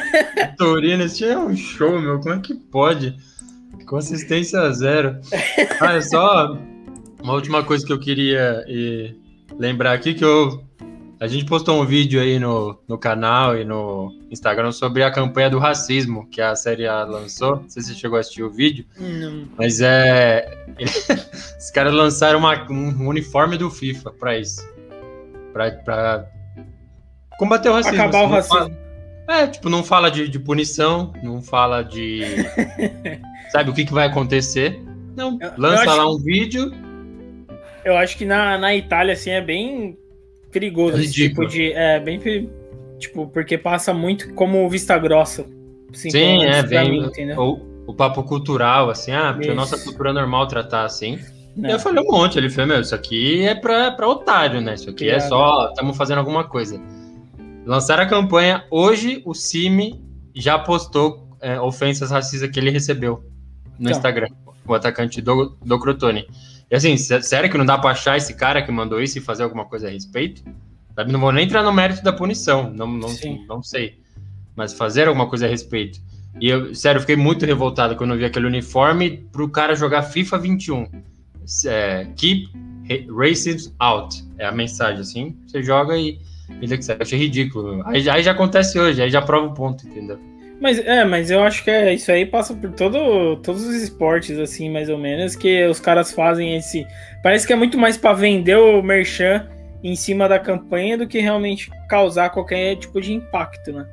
Torino. 0.57 1.03
Isso 1.03 1.25
é 1.25 1.37
um 1.37 1.55
show, 1.55 1.99
meu. 1.99 2.19
Como 2.19 2.35
é 2.35 2.39
que 2.39 2.53
pode? 2.53 3.15
Consistência 3.85 4.71
zero. 4.71 5.19
Ah, 5.81 5.95
é 5.95 6.01
só 6.01 6.57
uma 7.21 7.33
última 7.33 7.63
coisa 7.63 7.85
que 7.85 7.91
eu 7.91 7.99
queria 7.99 8.63
e, 8.67 9.13
lembrar 9.59 9.93
aqui 9.93 10.13
que 10.13 10.23
eu 10.23 10.63
a 11.21 11.27
gente 11.27 11.45
postou 11.45 11.79
um 11.79 11.85
vídeo 11.85 12.19
aí 12.19 12.39
no, 12.39 12.75
no 12.87 12.97
canal 12.97 13.55
e 13.55 13.63
no 13.63 14.11
Instagram 14.31 14.71
sobre 14.71 15.03
a 15.03 15.11
campanha 15.11 15.51
do 15.51 15.59
racismo 15.59 16.27
que 16.27 16.41
a 16.41 16.55
série 16.55 16.87
lançou. 16.87 17.57
Não 17.57 17.69
sei 17.69 17.83
se 17.83 17.89
você 17.89 17.93
chegou 17.93 18.17
a 18.17 18.21
assistir 18.21 18.41
o 18.41 18.49
vídeo. 18.49 18.87
Não. 18.99 19.47
Mas 19.55 19.81
é. 19.81 20.65
Os 21.59 21.69
caras 21.69 21.93
lançaram 21.93 22.39
uma, 22.39 22.65
um 22.71 23.07
uniforme 23.07 23.55
do 23.55 23.69
FIFA 23.69 24.11
para 24.13 24.39
isso. 24.39 24.67
Pra, 25.53 25.69
pra 25.69 26.25
combater 27.37 27.69
o 27.69 27.73
racismo. 27.73 28.01
Acabar 28.01 28.23
o 28.23 28.27
racismo. 28.27 28.57
Fala, 28.57 29.41
é, 29.41 29.47
tipo, 29.47 29.69
não 29.69 29.83
fala 29.83 30.09
de, 30.09 30.27
de 30.27 30.39
punição, 30.39 31.13
não 31.21 31.39
fala 31.39 31.83
de. 31.83 32.23
sabe 33.53 33.69
o 33.69 33.73
que, 33.75 33.85
que 33.85 33.93
vai 33.93 34.07
acontecer. 34.07 34.81
Não, 35.15 35.37
lança 35.55 35.93
lá 35.93 36.11
um 36.11 36.17
vídeo. 36.17 36.71
Eu 37.85 37.95
acho 37.95 38.17
que 38.17 38.25
na, 38.25 38.57
na 38.57 38.75
Itália, 38.75 39.13
assim, 39.13 39.29
é 39.29 39.41
bem 39.41 39.99
perigoso 40.51 40.97
é 40.97 41.01
esse 41.01 41.13
tipo 41.13 41.45
de. 41.45 41.71
É, 41.73 41.99
bem. 41.99 42.19
Tipo, 42.99 43.27
porque 43.27 43.57
passa 43.57 43.93
muito 43.93 44.33
como 44.33 44.69
vista 44.69 44.97
grossa. 44.97 45.45
Assim, 45.91 46.09
Sim, 46.09 46.43
é, 46.45 46.63
bem. 46.63 47.03
o, 47.37 47.59
o 47.87 47.93
papo 47.93 48.23
cultural, 48.23 48.89
assim, 48.89 49.11
ah, 49.11 49.33
porque 49.33 49.49
a 49.49 49.55
nossa 49.55 49.77
cultura 49.77 50.11
é 50.11 50.13
normal 50.13 50.47
tratar 50.47 50.85
assim. 50.85 51.19
Não. 51.55 51.69
E 51.69 51.73
eu 51.73 51.79
falei 51.79 52.03
um 52.03 52.09
monte, 52.09 52.37
ele 52.37 52.49
falou, 52.49 52.69
meu, 52.69 52.81
isso 52.81 52.95
aqui 52.95 53.43
é 53.43 53.53
pra, 53.53 53.91
pra 53.91 54.07
otário, 54.07 54.61
né? 54.61 54.75
Isso 54.75 54.89
aqui 54.89 55.09
é 55.09 55.19
só, 55.19 55.69
estamos 55.69 55.97
fazendo 55.97 56.19
alguma 56.19 56.45
coisa. 56.45 56.81
Lançaram 57.65 58.03
a 58.03 58.07
campanha, 58.07 58.63
hoje 58.71 59.21
o 59.25 59.33
CIMI 59.33 60.01
já 60.33 60.57
postou 60.57 61.27
é, 61.41 61.59
ofensas 61.59 62.09
racistas 62.09 62.49
que 62.49 62.59
ele 62.59 62.69
recebeu 62.69 63.23
no 63.77 63.89
então. 63.89 63.91
Instagram, 63.91 64.27
o 64.65 64.73
atacante 64.73 65.21
do, 65.21 65.57
do 65.63 65.79
Crotone. 65.79 66.25
E 66.71 66.75
assim, 66.75 66.95
sério 66.95 67.51
que 67.51 67.57
não 67.57 67.65
dá 67.65 67.77
pra 67.77 67.91
achar 67.91 68.15
esse 68.15 68.33
cara 68.33 68.61
que 68.61 68.71
mandou 68.71 69.01
isso 69.01 69.17
e 69.17 69.21
fazer 69.21 69.43
alguma 69.43 69.65
coisa 69.65 69.89
a 69.89 69.91
respeito? 69.91 70.41
Sabe? 70.95 71.11
Não 71.11 71.19
vou 71.19 71.31
nem 71.33 71.45
entrar 71.45 71.63
no 71.63 71.73
mérito 71.73 72.01
da 72.01 72.13
punição, 72.13 72.71
não, 72.73 72.87
não, 72.87 73.09
não 73.45 73.61
sei. 73.61 73.99
Mas 74.55 74.73
fazer 74.73 75.09
alguma 75.09 75.27
coisa 75.27 75.45
a 75.45 75.49
respeito. 75.49 75.99
E 76.39 76.47
eu, 76.47 76.73
sério, 76.73 77.01
fiquei 77.01 77.17
muito 77.17 77.45
revoltado 77.45 77.97
quando 77.97 78.11
eu 78.11 78.17
vi 78.17 78.23
aquele 78.23 78.47
uniforme 78.47 79.17
pro 79.33 79.49
cara 79.49 79.75
jogar 79.75 80.03
FIFA 80.03 80.37
21. 80.37 80.87
É, 81.65 82.07
keep 82.15 82.49
racism 83.13 83.73
out. 83.77 84.23
É 84.37 84.45
a 84.45 84.51
mensagem, 84.51 85.01
assim. 85.01 85.37
Você 85.45 85.61
joga 85.61 85.97
e 85.97 86.19
vida 86.59 86.77
que 86.77 86.91
achei 86.91 87.19
ridículo. 87.19 87.81
Aí, 87.85 88.09
aí 88.09 88.23
já 88.23 88.31
acontece 88.31 88.79
hoje, 88.79 89.01
aí 89.01 89.09
já 89.09 89.21
prova 89.21 89.47
o 89.47 89.53
ponto, 89.53 89.85
entendeu? 89.85 90.17
Mas 90.61 90.77
é, 90.77 91.03
mas 91.03 91.31
eu 91.31 91.41
acho 91.41 91.63
que 91.63 91.71
é, 91.71 91.91
isso 91.91 92.11
aí 92.11 92.23
passa 92.23 92.53
por 92.53 92.71
todo, 92.73 93.35
todos 93.37 93.65
os 93.65 93.75
esportes, 93.81 94.37
assim, 94.37 94.69
mais 94.69 94.89
ou 94.89 94.97
menos, 94.97 95.35
que 95.35 95.65
os 95.65 95.79
caras 95.79 96.13
fazem 96.13 96.55
esse. 96.55 96.85
Parece 97.23 97.47
que 97.47 97.51
é 97.51 97.55
muito 97.55 97.79
mais 97.79 97.97
para 97.97 98.13
vender 98.13 98.57
o 98.57 98.79
merchan 98.83 99.49
em 99.83 99.95
cima 99.95 100.29
da 100.29 100.37
campanha 100.37 100.99
do 100.99 101.07
que 101.07 101.19
realmente 101.19 101.71
causar 101.89 102.29
qualquer 102.29 102.75
tipo 102.75 103.01
de 103.01 103.11
impacto, 103.11 103.73
né? 103.73 103.87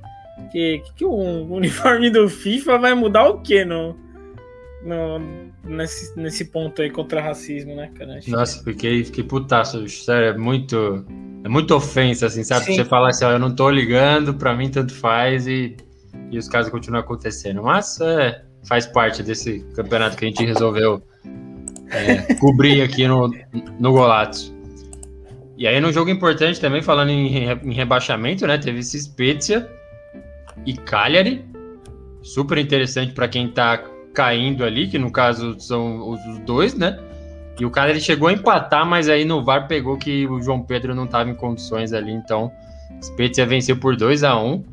Que, 0.52 0.82
que, 0.94 1.06
o 1.06 1.10
uniforme 1.50 2.10
do 2.10 2.28
FIFA 2.28 2.76
vai 2.76 2.94
mudar 2.94 3.30
o 3.30 3.40
quê 3.40 3.64
no, 3.64 3.96
no, 4.84 5.18
nesse, 5.64 6.14
nesse 6.20 6.44
ponto 6.44 6.82
aí 6.82 6.90
contra 6.90 7.22
racismo, 7.22 7.74
né, 7.74 7.90
cara? 7.94 8.18
Acho 8.18 8.30
Nossa, 8.30 8.58
que... 8.58 8.72
fiquei, 8.72 9.04
fiquei 9.04 9.24
putaço, 9.24 9.88
sério, 9.88 10.28
é 10.28 10.36
muito. 10.36 11.02
É 11.44 11.48
muito 11.48 11.74
ofensa, 11.74 12.26
assim, 12.26 12.44
sabe? 12.44 12.66
Sim. 12.66 12.74
Você 12.74 12.84
falar 12.84 13.08
assim, 13.08 13.24
ó, 13.24 13.30
eu 13.30 13.38
não 13.38 13.54
tô 13.54 13.70
ligando, 13.70 14.34
pra 14.34 14.54
mim 14.54 14.68
tanto 14.68 14.92
faz 14.92 15.46
e, 15.46 15.76
e 16.30 16.38
os 16.38 16.48
casos 16.48 16.70
continuam 16.70 17.02
acontecendo. 17.02 17.62
Mas 17.62 18.00
é, 18.00 18.42
faz 18.64 18.86
parte 18.86 19.22
desse 19.22 19.60
campeonato 19.74 20.16
que 20.16 20.24
a 20.24 20.28
gente 20.28 20.44
resolveu 20.44 21.02
é, 21.90 22.34
cobrir 22.34 22.82
aqui 22.82 23.06
no, 23.06 23.30
no 23.78 23.92
Golatos. 23.92 24.54
E 25.56 25.66
aí, 25.66 25.80
no 25.80 25.92
jogo 25.92 26.08
importante 26.10 26.60
também, 26.60 26.82
falando 26.82 27.10
em, 27.10 27.48
em 27.64 27.72
rebaixamento, 27.72 28.46
né? 28.46 28.58
Teve 28.58 28.78
esse 28.78 28.98
Spezia 29.00 29.68
e 30.64 30.74
Cagliari. 30.74 31.44
Super 32.22 32.58
interessante 32.58 33.12
para 33.12 33.26
quem 33.26 33.48
tá 33.48 33.82
caindo 34.14 34.64
ali, 34.64 34.88
que 34.88 34.98
no 34.98 35.10
caso 35.10 35.58
são 35.58 36.10
os 36.10 36.38
dois, 36.40 36.74
né? 36.74 36.98
E 37.58 37.64
o 37.64 37.70
cara 37.70 37.90
ele 37.90 38.00
chegou 38.00 38.28
a 38.28 38.32
empatar, 38.32 38.86
mas 38.86 39.08
aí 39.08 39.24
no 39.24 39.44
VAR 39.44 39.66
pegou 39.66 39.96
que 39.96 40.26
o 40.28 40.40
João 40.40 40.62
Pedro 40.62 40.94
não 40.94 41.04
estava 41.04 41.28
em 41.28 41.34
condições 41.34 41.92
ali, 41.92 42.12
então 42.12 42.52
Spezia 43.02 43.46
venceu 43.46 43.76
por 43.76 43.96
2 43.96 44.22
a 44.22 44.40
1 44.40 44.64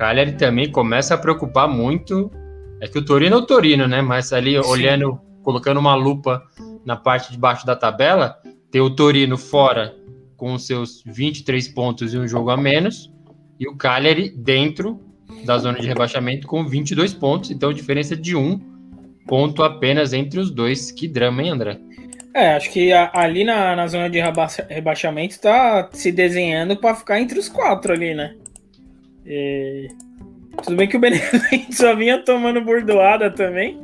Cagliari 0.00 0.32
também 0.32 0.72
começa 0.72 1.12
a 1.12 1.18
preocupar 1.18 1.68
muito. 1.68 2.30
É 2.80 2.88
que 2.88 2.98
o 2.98 3.04
Torino 3.04 3.36
é 3.36 3.38
o 3.38 3.42
Torino, 3.42 3.86
né? 3.86 4.00
Mas 4.00 4.32
ali 4.32 4.52
Sim. 4.52 4.66
olhando, 4.66 5.20
colocando 5.42 5.78
uma 5.78 5.94
lupa 5.94 6.42
na 6.86 6.96
parte 6.96 7.30
de 7.30 7.36
baixo 7.36 7.66
da 7.66 7.76
tabela, 7.76 8.38
tem 8.70 8.80
o 8.80 8.88
Torino 8.88 9.36
fora 9.36 9.94
com 10.38 10.58
seus 10.58 11.02
23 11.04 11.68
pontos 11.68 12.14
e 12.14 12.18
um 12.18 12.26
jogo 12.26 12.48
a 12.48 12.56
menos, 12.56 13.12
e 13.58 13.68
o 13.68 13.76
Cagliari 13.76 14.30
dentro 14.30 14.98
da 15.44 15.58
zona 15.58 15.78
de 15.78 15.86
rebaixamento 15.86 16.46
com 16.46 16.66
22 16.66 17.12
pontos, 17.12 17.50
então 17.50 17.70
diferença 17.70 18.16
de 18.16 18.34
um 18.34 18.58
ponto 19.26 19.62
apenas 19.62 20.14
entre 20.14 20.40
os 20.40 20.50
dois. 20.50 20.90
Que 20.90 21.06
drama, 21.06 21.42
hein, 21.42 21.50
André? 21.50 21.78
É, 22.34 22.54
acho 22.54 22.70
que 22.70 22.90
a, 22.90 23.10
ali 23.12 23.44
na, 23.44 23.76
na 23.76 23.86
zona 23.86 24.08
de 24.08 24.18
reba 24.18 24.46
rebaixamento 24.66 25.34
está 25.34 25.90
se 25.92 26.10
desenhando 26.10 26.74
para 26.74 26.94
ficar 26.94 27.20
entre 27.20 27.38
os 27.38 27.50
quatro 27.50 27.92
ali, 27.92 28.14
né? 28.14 28.34
E... 29.30 29.86
Tudo 30.64 30.76
bem 30.76 30.88
que 30.88 30.96
o 30.96 31.00
Benevento 31.00 31.46
só 31.72 31.94
vinha 31.94 32.18
tomando 32.18 32.60
bordoada 32.60 33.30
também. 33.30 33.78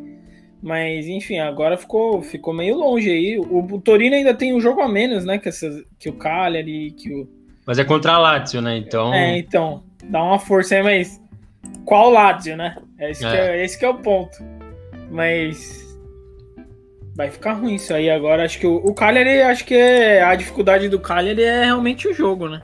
Mas, 0.61 1.07
enfim, 1.07 1.39
agora 1.39 1.77
ficou, 1.77 2.21
ficou 2.23 2.53
meio 2.53 2.77
longe 2.77 3.09
aí. 3.09 3.39
O, 3.39 3.59
o 3.59 3.81
Torino 3.81 4.17
ainda 4.17 4.35
tem 4.35 4.53
um 4.53 4.61
jogo 4.61 4.81
a 4.81 4.89
menos, 4.89 5.25
né? 5.25 5.39
Que, 5.39 5.49
essa, 5.49 5.85
que 5.99 6.09
o 6.09 6.15
Cagliari, 6.15 6.91
que 6.91 7.15
o... 7.15 7.29
Mas 7.65 7.79
é 7.79 7.85
contra 7.85 8.15
a 8.15 8.19
Lazio, 8.19 8.61
né? 8.61 8.77
Então... 8.77 9.15
É, 9.15 9.39
então. 9.39 9.85
Dá 10.05 10.23
uma 10.23 10.39
força 10.41 10.75
aí, 10.75 10.83
mas... 10.83 11.21
Qual 11.85 12.11
Lazio, 12.11 12.57
né? 12.57 12.77
Esse, 12.99 13.25
é. 13.25 13.31
Que 13.31 13.37
é, 13.37 13.65
esse 13.65 13.79
que 13.79 13.85
é 13.85 13.89
o 13.89 13.99
ponto. 13.99 14.37
Mas... 15.09 15.87
Vai 17.15 17.31
ficar 17.31 17.53
ruim 17.53 17.77
isso 17.77 17.95
aí 17.95 18.11
agora. 18.11 18.45
Acho 18.45 18.59
que 18.59 18.67
o, 18.67 18.77
o 18.77 18.93
Cagliari, 18.93 19.43
acho 19.43 19.65
que 19.65 19.75
é, 19.75 20.23
a 20.23 20.35
dificuldade 20.35 20.89
do 20.89 20.99
Cagliari 20.99 21.43
é 21.43 21.65
realmente 21.65 22.09
o 22.09 22.13
jogo, 22.13 22.49
né? 22.49 22.61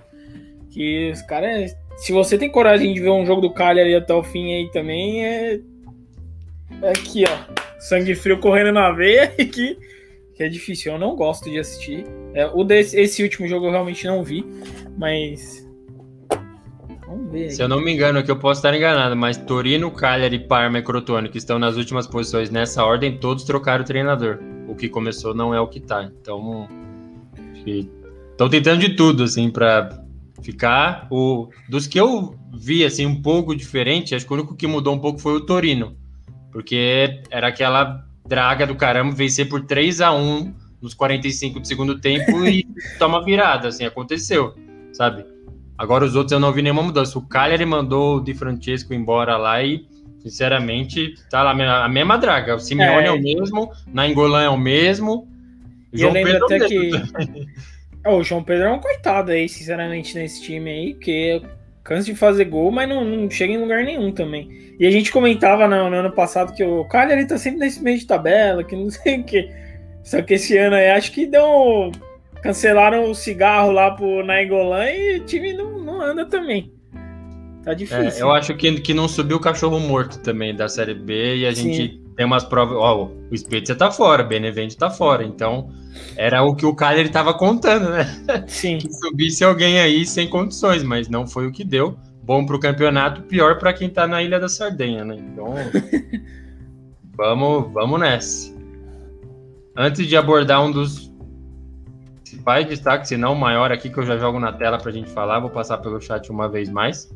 Que 0.72 1.10
os 1.12 1.22
caras... 1.22 1.72
Se 1.96 2.12
você 2.12 2.36
tem 2.36 2.50
coragem 2.50 2.92
de 2.92 3.00
ver 3.00 3.10
um 3.10 3.24
jogo 3.24 3.40
do 3.40 3.52
Cagliari 3.52 3.94
até 3.94 4.12
o 4.12 4.22
fim 4.22 4.54
aí 4.54 4.70
também, 4.70 5.24
é... 5.24 5.60
É 6.82 6.90
aqui, 6.90 7.24
ó 7.28 7.62
sangue 7.82 8.14
frio 8.14 8.38
correndo 8.38 8.72
na 8.72 8.92
veia 8.92 9.28
que, 9.34 9.76
que 10.34 10.42
é 10.42 10.48
difícil. 10.48 10.92
Eu 10.92 10.98
não 10.98 11.16
gosto 11.16 11.50
de 11.50 11.58
assistir. 11.58 12.04
É, 12.32 12.46
o 12.46 12.62
desse, 12.64 12.98
esse 12.98 13.22
último 13.22 13.46
jogo 13.48 13.66
eu 13.66 13.70
realmente 13.72 14.06
não 14.06 14.22
vi, 14.22 14.44
mas. 14.96 15.68
Vamos 17.06 17.30
ver. 17.30 17.50
Se 17.50 17.62
eu 17.62 17.68
não 17.68 17.80
me 17.80 17.92
engano, 17.92 18.20
aqui 18.20 18.30
eu 18.30 18.38
posso 18.38 18.60
estar 18.60 18.74
enganado, 18.74 19.16
mas 19.16 19.36
Torino, 19.36 19.90
Cagliari, 19.90 20.38
Parma 20.38 20.78
e 20.78 20.82
Crotone, 20.82 21.28
que 21.28 21.38
estão 21.38 21.58
nas 21.58 21.76
últimas 21.76 22.06
posições 22.06 22.50
nessa 22.50 22.84
ordem, 22.84 23.18
todos 23.18 23.44
trocaram 23.44 23.82
o 23.82 23.86
treinador. 23.86 24.38
O 24.68 24.74
que 24.74 24.88
começou 24.88 25.34
não 25.34 25.52
é 25.52 25.60
o 25.60 25.66
que 25.66 25.80
tá. 25.80 26.04
Então. 26.04 26.68
Estão 28.30 28.48
tentando 28.48 28.80
de 28.80 28.96
tudo, 28.96 29.24
assim, 29.24 29.50
para 29.50 30.01
ficar. 30.42 31.06
O, 31.10 31.48
dos 31.68 31.86
que 31.86 31.98
eu 31.98 32.36
vi, 32.52 32.84
assim, 32.84 33.06
um 33.06 33.20
pouco 33.22 33.54
diferente, 33.54 34.14
acho 34.14 34.26
que 34.26 34.32
o 34.32 34.36
único 34.36 34.54
que 34.54 34.66
mudou 34.66 34.94
um 34.94 34.98
pouco 34.98 35.18
foi 35.18 35.34
o 35.34 35.40
Torino 35.40 35.96
porque 36.52 37.22
era 37.30 37.48
aquela 37.48 38.04
draga 38.28 38.66
do 38.66 38.76
caramba 38.76 39.14
vencer 39.14 39.48
por 39.48 39.64
3 39.64 40.00
a 40.02 40.12
1 40.12 40.54
nos 40.80 40.94
45 40.94 41.60
do 41.60 41.66
segundo 41.66 41.98
tempo 41.98 42.46
e 42.46 42.66
toma 42.98 43.24
virada, 43.24 43.68
assim, 43.68 43.84
aconteceu, 43.84 44.54
sabe? 44.92 45.24
Agora 45.76 46.04
os 46.04 46.14
outros 46.14 46.32
eu 46.32 46.38
não 46.38 46.52
vi 46.52 46.62
nenhuma 46.62 46.82
mudança. 46.82 47.18
O 47.18 47.26
Cagliari 47.26 47.64
mandou 47.64 48.18
o 48.18 48.20
Di 48.20 48.34
Francesco 48.34 48.92
embora 48.92 49.36
lá 49.36 49.62
e, 49.64 49.86
sinceramente, 50.20 51.14
tá 51.30 51.42
lá 51.42 51.50
a 51.84 51.88
mesma 51.88 52.18
draga. 52.18 52.54
O 52.54 52.60
Simeone 52.60 53.06
é, 53.06 53.08
é 53.08 53.10
o 53.10 53.20
mesmo, 53.20 53.72
na 53.92 54.06
Engolã 54.06 54.42
é 54.42 54.48
o 54.48 54.58
mesmo. 54.58 55.26
E 55.92 55.98
João 55.98 56.10
eu 56.10 56.14
lembro 56.14 56.46
Pedro 56.46 56.46
até 56.46 56.68
que... 56.68 56.90
oh, 58.06 58.16
o 58.16 58.24
João 58.24 58.42
Pedro 58.42 58.66
é 58.66 58.72
um 58.72 58.80
coitado 58.80 59.30
aí, 59.30 59.48
sinceramente, 59.48 60.14
nesse 60.14 60.42
time 60.42 60.70
aí, 60.70 60.94
porque 60.94 61.42
cansa 61.84 62.06
de 62.06 62.14
fazer 62.14 62.44
gol, 62.44 62.70
mas 62.70 62.88
não, 62.88 63.04
não, 63.04 63.30
chega 63.30 63.52
em 63.52 63.58
lugar 63.60 63.84
nenhum 63.84 64.12
também. 64.12 64.74
E 64.78 64.86
a 64.86 64.90
gente 64.90 65.12
comentava 65.12 65.66
no, 65.66 65.90
no 65.90 65.96
ano 65.96 66.12
passado 66.12 66.54
que 66.54 66.64
o 66.64 66.84
Cagliari 66.84 67.26
tá 67.26 67.38
sempre 67.38 67.60
nesse 67.60 67.82
meio 67.82 67.98
de 67.98 68.06
tabela, 68.06 68.64
que 68.64 68.76
não 68.76 68.88
sei 68.90 69.20
o 69.20 69.24
que. 69.24 69.50
Só 70.02 70.20
que 70.22 70.34
esse 70.34 70.56
ano 70.56 70.76
aí 70.76 70.90
acho 70.90 71.12
que 71.12 71.26
deu. 71.26 71.92
Cancelaram 72.42 73.08
o 73.08 73.14
cigarro 73.14 73.70
lá 73.70 73.92
pro 73.92 74.24
Nainggolan 74.24 74.90
e 74.90 75.18
o 75.18 75.24
time 75.24 75.52
não, 75.52 75.78
não 75.78 76.02
anda 76.02 76.26
também. 76.26 76.72
Tá 77.62 77.72
difícil. 77.72 78.02
É, 78.02 78.22
eu 78.22 78.32
acho 78.32 78.56
que, 78.56 78.80
que 78.80 78.92
não 78.92 79.06
subiu 79.06 79.36
o 79.36 79.40
cachorro 79.40 79.78
morto 79.78 80.18
também 80.18 80.52
da 80.52 80.68
Série 80.68 80.94
B 80.94 81.36
e 81.36 81.46
a 81.46 81.54
Sim. 81.54 81.72
gente 81.72 82.01
tem 82.16 82.26
umas 82.26 82.44
provas. 82.44 82.76
Ó, 82.76 83.10
o 83.30 83.36
Spezia 83.36 83.74
tá 83.74 83.90
fora, 83.90 84.22
o 84.22 84.28
Benevento 84.28 84.76
tá 84.76 84.90
fora. 84.90 85.24
Então, 85.24 85.70
era 86.16 86.42
o 86.42 86.54
que 86.54 86.66
o 86.66 86.74
Cagliari 86.74 87.08
tava 87.08 87.34
contando, 87.34 87.90
né? 87.90 88.44
Sim. 88.46 88.78
que 88.78 88.92
subisse 88.92 89.44
alguém 89.44 89.80
aí 89.80 90.04
sem 90.04 90.28
condições, 90.28 90.82
mas 90.82 91.08
não 91.08 91.26
foi 91.26 91.46
o 91.46 91.52
que 91.52 91.64
deu. 91.64 91.96
Bom 92.22 92.46
pro 92.46 92.60
campeonato, 92.60 93.22
pior 93.22 93.58
para 93.58 93.72
quem 93.72 93.88
tá 93.88 94.06
na 94.06 94.22
Ilha 94.22 94.38
da 94.38 94.48
Sardenha, 94.48 95.04
né? 95.04 95.16
Então, 95.18 95.54
vamos, 97.16 97.72
vamos 97.72 98.00
nessa. 98.00 98.52
Antes 99.76 100.06
de 100.06 100.16
abordar 100.16 100.62
um 100.64 100.70
dos 100.70 101.10
principais 102.22 102.66
destaques, 102.66 103.08
se 103.08 103.16
não 103.16 103.32
o 103.32 103.40
maior 103.40 103.72
aqui, 103.72 103.90
que 103.90 103.98
eu 103.98 104.06
já 104.06 104.18
jogo 104.18 104.38
na 104.38 104.52
tela 104.52 104.78
pra 104.78 104.92
gente 104.92 105.10
falar, 105.10 105.40
vou 105.40 105.50
passar 105.50 105.78
pelo 105.78 106.00
chat 106.00 106.30
uma 106.30 106.48
vez 106.48 106.68
mais. 106.68 107.10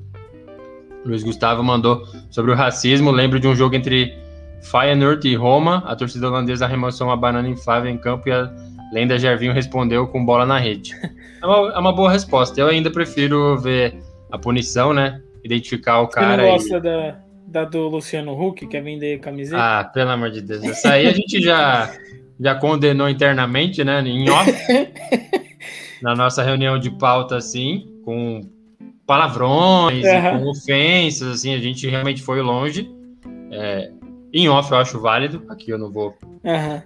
Luiz 1.05 1.23
Gustavo 1.23 1.63
mandou 1.63 2.05
sobre 2.31 2.51
o 2.51 2.55
racismo. 2.55 3.11
Lembro 3.11 3.39
de 3.39 3.47
um 3.47 3.55
jogo 3.55 3.77
entre 3.77 4.26
Feyenoord 4.63 5.29
e 5.29 5.35
Roma, 5.35 5.83
a 5.87 5.95
torcida 5.95 6.29
holandesa 6.29 6.65
arremessou 6.65 7.07
uma 7.07 7.17
banana 7.17 7.49
inflável 7.49 7.91
em 7.91 7.99
campo 7.99 8.29
e 8.29 8.33
a 8.33 8.51
lenda 8.93 9.19
Gervinho 9.19 9.53
respondeu 9.53 10.07
com 10.07 10.25
bola 10.25 10.47
na 10.47 10.59
rede. 10.59 10.95
É 11.43 11.47
uma, 11.47 11.73
é 11.75 11.79
uma 11.79 11.93
boa 11.93 12.11
resposta. 12.11 12.59
Eu 12.59 12.67
ainda 12.67 12.91
prefiro 12.91 13.59
ver 13.59 13.95
a 14.33 14.39
punição, 14.39 14.95
né? 14.95 15.21
Identificar 15.45 16.01
o 16.01 16.09
cara. 16.09 16.35
Você 16.35 16.43
não 16.43 16.51
gosta 16.51 16.77
e... 16.79 16.81
da, 16.81 17.19
da 17.47 17.65
do 17.65 17.89
Luciano 17.89 18.33
Huck, 18.33 18.67
quer 18.67 18.83
vender 18.83 19.21
camiseta? 19.21 19.61
Ah, 19.61 19.85
pelo 19.85 20.11
amor 20.11 20.31
de 20.31 20.41
Deus. 20.41 20.65
Essa 20.65 20.95
aí 20.95 21.07
a 21.07 21.13
gente 21.13 21.41
já, 21.41 21.93
já 22.41 22.55
condenou 22.55 23.09
internamente, 23.09 23.85
né? 23.85 24.01
Em 24.01 24.29
off. 24.31 24.51
na 26.03 26.15
nossa 26.15 26.43
reunião 26.43 26.79
de 26.79 26.91
pauta, 26.91 27.37
assim, 27.37 27.87
com 28.05 28.41
palavrões, 29.07 30.05
uhum. 30.05 30.39
com 30.41 30.51
ofensas, 30.51 31.29
assim, 31.29 31.55
a 31.55 31.59
gente 31.59 31.89
realmente 31.89 32.23
foi 32.23 32.43
longe. 32.43 32.91
É, 33.53 33.91
em 34.43 34.49
off 34.49 34.71
eu 34.71 34.79
acho 34.79 35.01
válido, 35.01 35.43
aqui 35.49 35.71
eu 35.71 35.79
não 35.79 35.91
vou 35.91 36.17
uhum. 36.23 36.83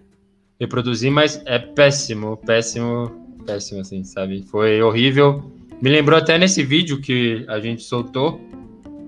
reproduzir, 0.58 1.10
mas 1.10 1.42
é 1.46 1.58
péssimo, 1.58 2.36
péssimo, 2.36 3.10
péssimo, 3.46 3.80
assim, 3.80 4.04
sabe? 4.04 4.42
Foi 4.42 4.80
horrível. 4.82 5.42
Me 5.80 5.88
lembrou 5.88 6.18
até 6.18 6.38
nesse 6.38 6.62
vídeo 6.62 7.00
que 7.00 7.44
a 7.48 7.58
gente 7.58 7.82
soltou 7.82 8.40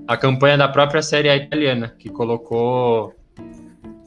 a 0.07 0.17
campanha 0.17 0.57
da 0.57 0.69
própria 0.69 1.03
Série 1.03 1.29
A 1.29 1.37
italiana, 1.37 1.95
que 1.99 2.09
colocou 2.09 3.15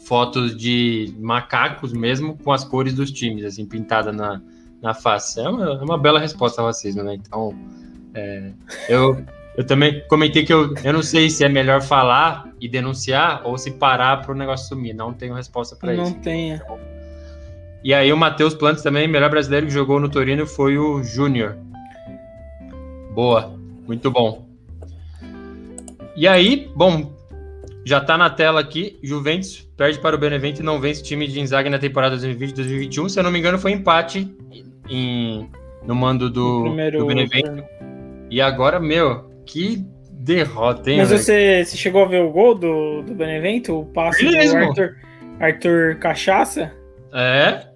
fotos 0.05 0.55
de 0.55 1.13
macacos 1.19 1.93
mesmo 1.93 2.37
com 2.43 2.51
as 2.51 2.63
cores 2.63 2.93
dos 2.93 3.11
times, 3.11 3.43
assim, 3.43 3.65
pintada 3.65 4.11
na, 4.11 4.41
na 4.81 4.93
face. 4.93 5.39
É 5.39 5.49
uma, 5.49 5.65
é 5.65 5.83
uma 5.83 5.97
bela 5.97 6.19
resposta 6.19 6.61
ao 6.61 6.67
racismo, 6.67 7.03
né? 7.03 7.15
Então, 7.15 7.55
é, 8.13 8.51
eu, 8.87 9.23
eu 9.57 9.65
também 9.65 10.03
comentei 10.07 10.45
que 10.45 10.53
eu, 10.53 10.73
eu 10.83 10.93
não 10.93 11.01
sei 11.01 11.29
se 11.29 11.43
é 11.45 11.49
melhor 11.49 11.81
falar 11.81 12.49
e 12.59 12.67
denunciar 12.67 13.41
ou 13.45 13.57
se 13.57 13.71
parar 13.71 14.21
para 14.21 14.31
o 14.31 14.35
negócio 14.35 14.67
sumir. 14.67 14.93
Não 14.93 15.13
tenho 15.13 15.33
resposta 15.33 15.75
para 15.75 15.93
isso. 15.93 16.03
Não 16.03 16.13
tenha. 16.13 16.61
E 17.83 17.93
aí 17.93 18.11
o 18.11 18.17
Matheus 18.17 18.53
Plantes 18.53 18.83
também, 18.83 19.07
melhor 19.07 19.29
brasileiro 19.29 19.67
que 19.67 19.71
jogou 19.71 19.99
no 19.99 20.09
Torino 20.09 20.45
foi 20.45 20.77
o 20.77 21.03
Júnior. 21.03 21.55
Boa, 23.13 23.57
muito 23.87 24.11
bom. 24.11 24.45
E 26.17 26.27
aí, 26.27 26.69
bom, 26.75 27.13
já 27.85 28.01
tá 28.01 28.17
na 28.17 28.29
tela 28.29 28.59
aqui, 28.59 28.97
Juventus 29.03 29.65
perde 29.77 29.99
para 29.99 30.15
o 30.15 30.19
Benevento 30.19 30.59
e 30.59 30.63
não 30.63 30.79
vence 30.79 31.01
o 31.01 31.03
time 31.03 31.27
de 31.27 31.39
Inzaghi 31.39 31.69
na 31.69 31.77
temporada 31.77 32.17
2020-2021. 32.17 33.09
Se 33.09 33.19
eu 33.19 33.23
não 33.23 33.31
me 33.31 33.39
engano, 33.39 33.59
foi 33.59 33.71
empate 33.71 34.33
em, 34.89 35.49
no 35.85 35.93
mando 35.93 36.29
do, 36.29 36.63
primeiro, 36.63 36.99
do 36.99 37.05
Benevento. 37.05 37.63
E 38.29 38.41
agora, 38.41 38.79
meu, 38.79 39.29
que 39.45 39.85
derrota, 40.11 40.89
hein? 40.89 40.97
Mas 40.97 41.11
você, 41.11 41.63
você, 41.63 41.77
chegou 41.77 42.03
a 42.03 42.07
ver 42.07 42.21
o 42.21 42.31
gol 42.31 42.55
do, 42.55 43.01
do 43.03 43.13
Benevento? 43.13 43.79
O 43.79 43.85
passe 43.85 44.25
do 44.25 44.57
Arthur, 44.57 44.95
Arthur 45.39 45.99
Cachaça? 45.99 46.71
É. 47.13 47.67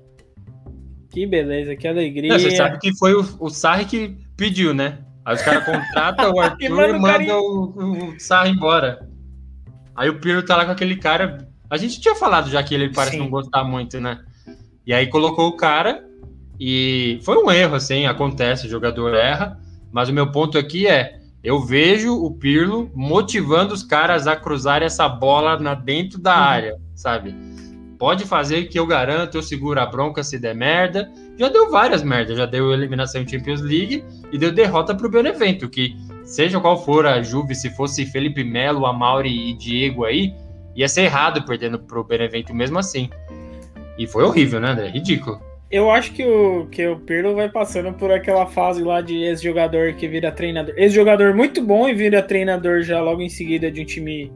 Que 1.11 1.26
beleza, 1.26 1.76
que 1.76 1.88
alegria. 1.88 2.32
Não, 2.32 2.39
você 2.39 2.51
sabe 2.51 2.80
que 2.80 2.95
foi 2.97 3.13
o, 3.13 3.26
o 3.39 3.49
Sarri 3.49 3.86
que 3.86 4.17
pediu, 4.38 4.74
né? 4.74 4.99
Aí 5.26 5.36
os 5.36 5.41
caras 5.41 5.65
contratam 5.65 6.32
o 6.32 6.39
Arthur 6.41 6.89
e, 6.89 6.99
mandam 6.99 7.39
o, 7.39 8.13
o 8.13 8.20
Sarri 8.20 8.51
embora. 8.51 9.07
Aí 9.95 10.09
o 10.09 10.20
Pirlo 10.20 10.43
tá 10.43 10.55
lá 10.55 10.65
com 10.65 10.72
aquele 10.72 10.95
cara. 10.95 11.47
A 11.70 11.78
gente 11.78 11.99
tinha 11.99 12.15
falado 12.15 12.49
já 12.49 12.63
que 12.63 12.74
ele 12.74 12.89
parece 12.89 13.17
Sim. 13.17 13.24
não 13.24 13.30
gostar 13.30 13.63
muito, 13.63 13.99
né? 13.99 14.20
E 14.86 14.93
aí 14.93 15.07
colocou 15.07 15.47
o 15.47 15.57
cara 15.57 16.03
e 16.59 17.20
foi 17.24 17.38
um 17.38 17.51
erro, 17.51 17.76
assim, 17.76 18.05
acontece, 18.05 18.65
o 18.65 18.70
jogador 18.70 19.13
erra. 19.13 19.59
Mas 19.91 20.09
o 20.09 20.13
meu 20.13 20.32
ponto 20.32 20.57
aqui 20.57 20.88
é: 20.88 21.18
eu 21.43 21.61
vejo 21.61 22.13
o 22.13 22.31
Pirlo 22.31 22.91
motivando 22.93 23.73
os 23.73 23.83
caras 23.83 24.27
a 24.27 24.35
cruzar 24.35 24.83
essa 24.83 25.07
bola 25.07 25.57
na 25.57 25.73
dentro 25.73 26.19
da 26.19 26.35
uhum. 26.35 26.43
área, 26.43 26.77
sabe? 26.95 27.33
Pode 27.97 28.25
fazer 28.25 28.65
que 28.65 28.79
eu 28.79 28.85
garanto, 28.85 29.37
eu 29.37 29.41
seguro 29.41 29.79
a 29.79 29.85
bronca 29.85 30.23
se 30.23 30.39
der 30.39 30.55
merda. 30.55 31.11
Já 31.37 31.49
deu 31.49 31.69
várias 31.69 32.01
merdas, 32.01 32.37
já 32.37 32.45
deu 32.45 32.73
eliminação 32.73 33.21
em 33.21 33.27
Champions 33.27 33.61
League 33.61 34.03
e 34.31 34.37
deu 34.37 34.51
derrota 34.51 34.95
para 34.95 35.05
o 35.05 35.11
Benevento, 35.11 35.69
que 35.69 35.95
seja 36.23 36.59
qual 36.59 36.83
for 36.83 37.05
a 37.05 37.21
Juve, 37.21 37.55
se 37.55 37.69
fosse 37.69 38.05
Felipe 38.05 38.43
Melo, 38.43 38.85
Amauri 38.85 39.49
e 39.49 39.53
Diego 39.53 40.05
aí, 40.05 40.33
ia 40.75 40.87
ser 40.87 41.03
errado 41.03 41.43
perdendo 41.43 41.79
pro 41.79 42.03
Benevento 42.03 42.53
mesmo 42.53 42.79
assim. 42.79 43.09
E 43.97 44.07
foi 44.07 44.23
horrível, 44.23 44.61
né, 44.61 44.71
André? 44.71 44.89
Ridículo. 44.89 45.49
Eu 45.72 45.91
acho 45.91 46.13
que 46.13 46.26
o, 46.26 46.65
que 46.65 46.88
o 46.88 46.99
Pirlo 46.99 47.36
vai 47.36 47.47
passando 47.47 47.93
por 47.93 48.11
aquela 48.11 48.47
fase 48.47 48.84
lá 48.84 49.01
de 49.01 49.15
ex-jogador 49.17 49.93
que 49.93 50.07
vira 50.07 50.32
treinador. 50.32 50.74
Ex-jogador 50.76 51.36
muito 51.36 51.61
bom 51.61 51.88
e 51.88 51.93
vira 51.93 52.24
treinador 52.24 52.82
já 52.82 52.99
logo 52.99 53.22
em 53.22 53.30
seguida 53.30 53.70
de 53.70 53.82
um 53.82 53.86
time 53.86 54.32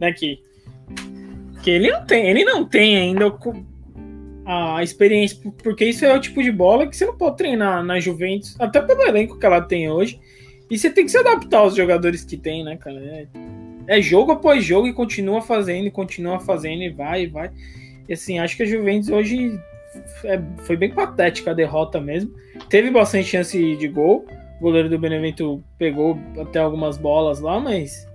daqui. 0.00 0.40
Que 1.62 1.70
ele 1.70 1.88
não 1.88 2.04
tem, 2.04 2.28
ele 2.28 2.44
não 2.44 2.64
tem 2.64 2.96
ainda 2.96 3.32
a 4.44 4.82
experiência, 4.82 5.38
porque 5.62 5.84
isso 5.84 6.04
é 6.04 6.12
o 6.12 6.20
tipo 6.20 6.42
de 6.42 6.50
bola 6.50 6.88
que 6.88 6.96
você 6.96 7.06
não 7.06 7.16
pode 7.16 7.36
treinar 7.36 7.84
na 7.84 8.00
Juventus, 8.00 8.56
até 8.58 8.80
pelo 8.80 9.02
elenco 9.02 9.38
que 9.38 9.46
ela 9.46 9.60
tem 9.60 9.88
hoje. 9.88 10.18
E 10.68 10.76
você 10.76 10.90
tem 10.90 11.04
que 11.04 11.12
se 11.12 11.18
adaptar 11.18 11.58
aos 11.58 11.76
jogadores 11.76 12.24
que 12.24 12.36
tem, 12.36 12.64
né, 12.64 12.76
cara? 12.76 12.98
É, 12.98 13.26
é 13.86 14.02
jogo 14.02 14.32
após 14.32 14.64
jogo 14.64 14.88
e 14.88 14.92
continua 14.92 15.40
fazendo, 15.40 15.86
e 15.86 15.90
continua 15.92 16.40
fazendo, 16.40 16.82
e 16.82 16.90
vai, 16.90 17.22
e 17.22 17.26
vai. 17.28 17.52
E 18.08 18.14
assim, 18.14 18.40
acho 18.40 18.56
que 18.56 18.64
a 18.64 18.66
Juventus 18.66 19.10
hoje 19.10 19.60
é, 20.24 20.40
foi 20.64 20.76
bem 20.76 20.90
patética 20.90 21.50
a 21.50 21.54
derrota 21.54 22.00
mesmo. 22.00 22.32
Teve 22.68 22.90
bastante 22.90 23.28
chance 23.28 23.76
de 23.76 23.88
gol. 23.88 24.26
O 24.58 24.62
goleiro 24.62 24.88
do 24.88 24.98
Benevento 24.98 25.62
pegou 25.78 26.18
até 26.40 26.60
algumas 26.60 26.96
bolas 26.96 27.40
lá, 27.40 27.58
mas 27.58 28.06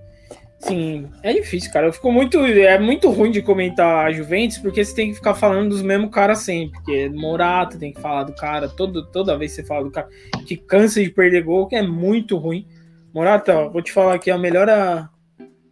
Sim, 0.60 1.08
é 1.22 1.32
difícil, 1.32 1.72
cara. 1.72 1.86
Eu 1.86 1.92
fico 1.92 2.10
muito. 2.10 2.38
É 2.44 2.78
muito 2.78 3.08
ruim 3.10 3.30
de 3.30 3.40
comentar 3.40 4.06
a 4.06 4.12
Juventus, 4.12 4.58
porque 4.58 4.84
você 4.84 4.94
tem 4.94 5.10
que 5.10 5.14
ficar 5.14 5.34
falando 5.34 5.70
dos 5.70 5.82
mesmos 5.82 6.10
caras 6.10 6.38
sempre. 6.40 6.72
Porque 6.80 7.08
Morata 7.10 7.78
tem 7.78 7.92
que 7.92 8.00
falar 8.00 8.24
do 8.24 8.32
cara, 8.32 8.68
todo, 8.68 9.06
toda 9.06 9.38
vez 9.38 9.52
você 9.52 9.64
fala 9.64 9.84
do 9.84 9.90
cara 9.90 10.08
que 10.46 10.56
cansa 10.56 11.02
de 11.02 11.10
perder 11.10 11.44
gol, 11.44 11.68
que 11.68 11.76
é 11.76 11.82
muito 11.82 12.36
ruim. 12.36 12.66
Morata, 13.14 13.68
vou 13.68 13.80
te 13.80 13.92
falar 13.92 14.18
que 14.18 14.30
a 14.30 14.38
melhor. 14.38 14.68
A, 14.68 15.08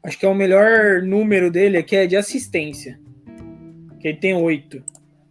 acho 0.04 0.18
que 0.18 0.24
é 0.24 0.28
o 0.28 0.34
melhor 0.34 1.02
número 1.02 1.50
dele 1.50 1.76
aqui 1.78 1.96
é 1.96 2.06
de 2.06 2.16
assistência. 2.16 2.98
Que 4.00 4.08
ele 4.08 4.18
tem 4.18 4.34
oito. 4.34 4.84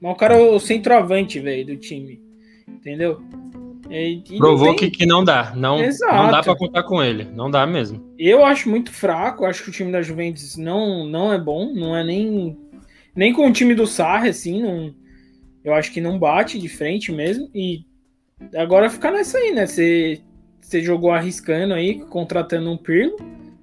Mas 0.06 0.14
o 0.14 0.18
cara 0.18 0.36
é 0.36 0.38
o 0.38 0.60
centroavante, 0.60 1.40
velho, 1.40 1.66
do 1.66 1.78
time. 1.78 2.22
Entendeu? 2.68 3.20
E, 3.90 4.22
e 4.30 4.38
Provou 4.38 4.76
tem... 4.76 4.92
que, 4.92 4.98
que 5.00 5.06
não 5.08 5.24
dá. 5.24 5.52
Não, 5.56 5.80
não 5.80 6.32
dá 6.32 6.44
para 6.44 6.56
contar 6.56 6.84
com 6.84 7.02
ele. 7.02 7.24
Não 7.24 7.50
dá 7.50 7.66
mesmo. 7.66 8.14
Eu 8.16 8.46
acho 8.46 8.70
muito 8.70 8.92
fraco. 8.92 9.46
Acho 9.46 9.64
que 9.64 9.72
o 9.72 9.74
time 9.74 9.92
da 9.92 10.04
Juventus 10.04 10.58
não, 10.58 11.08
não 11.08 11.34
é 11.34 11.40
bom. 11.40 11.74
Não 11.74 11.96
é 11.98 12.04
nem, 12.04 12.56
nem 13.16 13.34
com 13.34 13.48
o 13.48 13.52
time 13.52 13.74
do 13.74 13.88
Sarri, 13.88 14.30
assim. 14.30 14.62
Não, 14.62 14.94
eu 15.64 15.74
acho 15.74 15.92
que 15.92 16.00
não 16.00 16.20
bate 16.20 16.60
de 16.60 16.70
frente 16.70 17.12
mesmo. 17.12 17.50
E 17.56 17.84
agora 18.56 18.92
fica 18.92 19.10
nessa 19.10 19.40
aí, 19.40 19.54
né? 19.54 19.66
Você, 19.66 20.22
você 20.62 20.84
jogou 20.84 21.10
arriscando 21.10 21.74
aí, 21.74 22.00
contratando 22.00 22.70
um 22.70 22.78
Pirlo, 22.78 23.18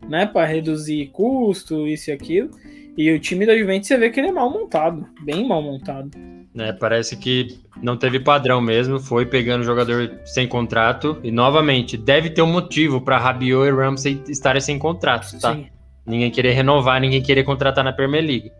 né? 0.08 0.26
Para 0.26 0.44
reduzir 0.44 1.06
custo, 1.12 1.86
isso 1.86 2.10
e 2.10 2.12
aquilo. 2.12 2.50
E 2.96 3.10
o 3.10 3.18
time 3.18 3.46
da 3.46 3.56
Juventus 3.56 3.88
você 3.88 3.96
vê 3.96 4.10
que 4.10 4.20
ele 4.20 4.28
é 4.28 4.32
mal 4.32 4.50
montado. 4.50 5.06
Bem 5.24 5.46
mal 5.46 5.62
montado. 5.62 6.10
Né, 6.54 6.70
parece 6.74 7.16
que 7.16 7.58
não 7.82 7.96
teve 7.96 8.20
padrão 8.20 8.60
mesmo, 8.60 9.00
foi 9.00 9.24
pegando 9.24 9.64
jogador 9.64 10.20
sem 10.26 10.46
contrato 10.46 11.18
e 11.22 11.30
novamente 11.30 11.96
deve 11.96 12.28
ter 12.28 12.42
um 12.42 12.52
motivo 12.52 13.00
para 13.00 13.16
Rabiot 13.16 13.66
e 13.66 13.70
Ramsey 13.70 14.22
estarem 14.28 14.60
sem 14.60 14.78
contrato, 14.78 15.40
tá? 15.40 15.54
Sim. 15.54 15.66
Ninguém 16.04 16.30
querer 16.30 16.52
renovar, 16.52 17.00
ninguém 17.00 17.22
querer 17.22 17.44
contratar 17.44 17.82
na 17.82 17.92
Premier 17.92 18.22
League. 18.22 18.52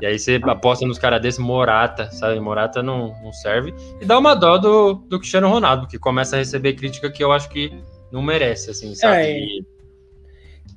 E 0.00 0.06
aí 0.06 0.18
você 0.18 0.40
aposta 0.42 0.86
nos 0.86 0.98
caras 0.98 1.20
desse 1.20 1.40
Morata, 1.40 2.10
sabe? 2.10 2.40
Morata 2.40 2.82
não, 2.82 3.14
não 3.22 3.32
serve. 3.32 3.74
E 4.00 4.04
dá 4.04 4.18
uma 4.18 4.34
dó 4.34 4.58
do, 4.58 4.94
do 4.94 5.18
Cristiano 5.18 5.48
Ronaldo, 5.48 5.86
que 5.86 5.98
começa 5.98 6.34
a 6.34 6.38
receber 6.38 6.72
crítica 6.72 7.10
que 7.10 7.22
eu 7.22 7.30
acho 7.30 7.48
que 7.50 7.70
não 8.10 8.22
merece, 8.22 8.70
assim, 8.70 8.94
sabe? 8.94 9.16
É, 9.16 9.38
e... 9.38 9.64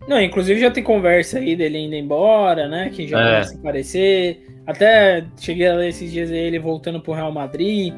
Não, 0.08 0.22
inclusive 0.22 0.60
já 0.60 0.70
tem 0.70 0.84
conversa 0.84 1.40
aí 1.40 1.56
dele 1.56 1.80
indo 1.80 1.96
embora, 1.96 2.68
né? 2.68 2.92
Que 2.94 3.08
já 3.08 3.20
é. 3.20 3.24
começa 3.24 3.54
a 3.54 3.58
aparecer. 3.58 4.48
Até 4.68 5.26
cheguei 5.38 5.68
a 5.68 5.76
ler 5.76 5.90
esses 5.90 6.12
dias 6.12 6.30
ele 6.32 6.60
voltando 6.60 7.02
pro 7.02 7.14
Real 7.14 7.32
Madrid. 7.32 7.94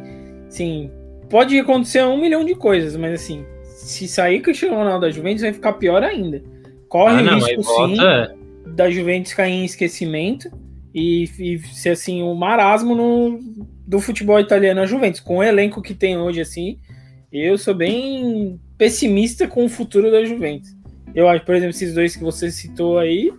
Sim, 0.50 0.90
pode 1.30 1.58
acontecer 1.60 2.04
um 2.04 2.20
milhão 2.20 2.46
de 2.46 2.56
coisas, 2.56 2.96
mas 2.96 3.14
assim, 3.14 3.46
se 3.64 4.08
sair 4.08 4.42
Cristiano 4.42 4.76
Ronaldo 4.76 5.06
da 5.06 5.12
Juventus 5.12 5.42
vai 5.42 5.54
ficar 5.54 5.74
pior 5.74 6.04
ainda. 6.04 6.42
Corre 6.88 7.20
ah, 7.20 7.24
não, 7.24 7.38
o 7.38 7.46
risco 7.46 7.64
sim. 7.64 7.98
É. 8.02 8.32
da 8.68 8.90
Juventus 8.90 9.34
cair 9.34 9.52
em 9.52 9.66
esquecimento 9.66 10.50
e, 10.94 11.30
e 11.40 11.60
ser 11.60 11.90
assim 11.90 12.24
um 12.24 12.34
marasmo 12.34 12.96
no, 12.96 13.40
do 13.86 14.00
futebol 14.00 14.40
italiano 14.40 14.82
a 14.82 14.86
Juventus. 14.86 15.20
Com 15.20 15.38
o 15.38 15.44
elenco 15.44 15.82
que 15.82 15.94
tem 15.94 16.18
hoje, 16.18 16.42
assim, 16.42 16.80
eu 17.32 17.58
sou 17.58 17.74
bem 17.74 18.60
pessimista 18.78 19.48
com 19.48 19.66
o 19.66 19.70
futuro 19.70 20.10
da 20.10 20.24
Juventus. 20.24 20.76
Eu 21.18 21.28
acho, 21.28 21.44
por 21.44 21.56
exemplo, 21.56 21.72
esses 21.72 21.96
dois 21.96 22.16
que 22.16 22.24
você 22.24 22.52
citou 22.52 23.00
aí 23.00 23.34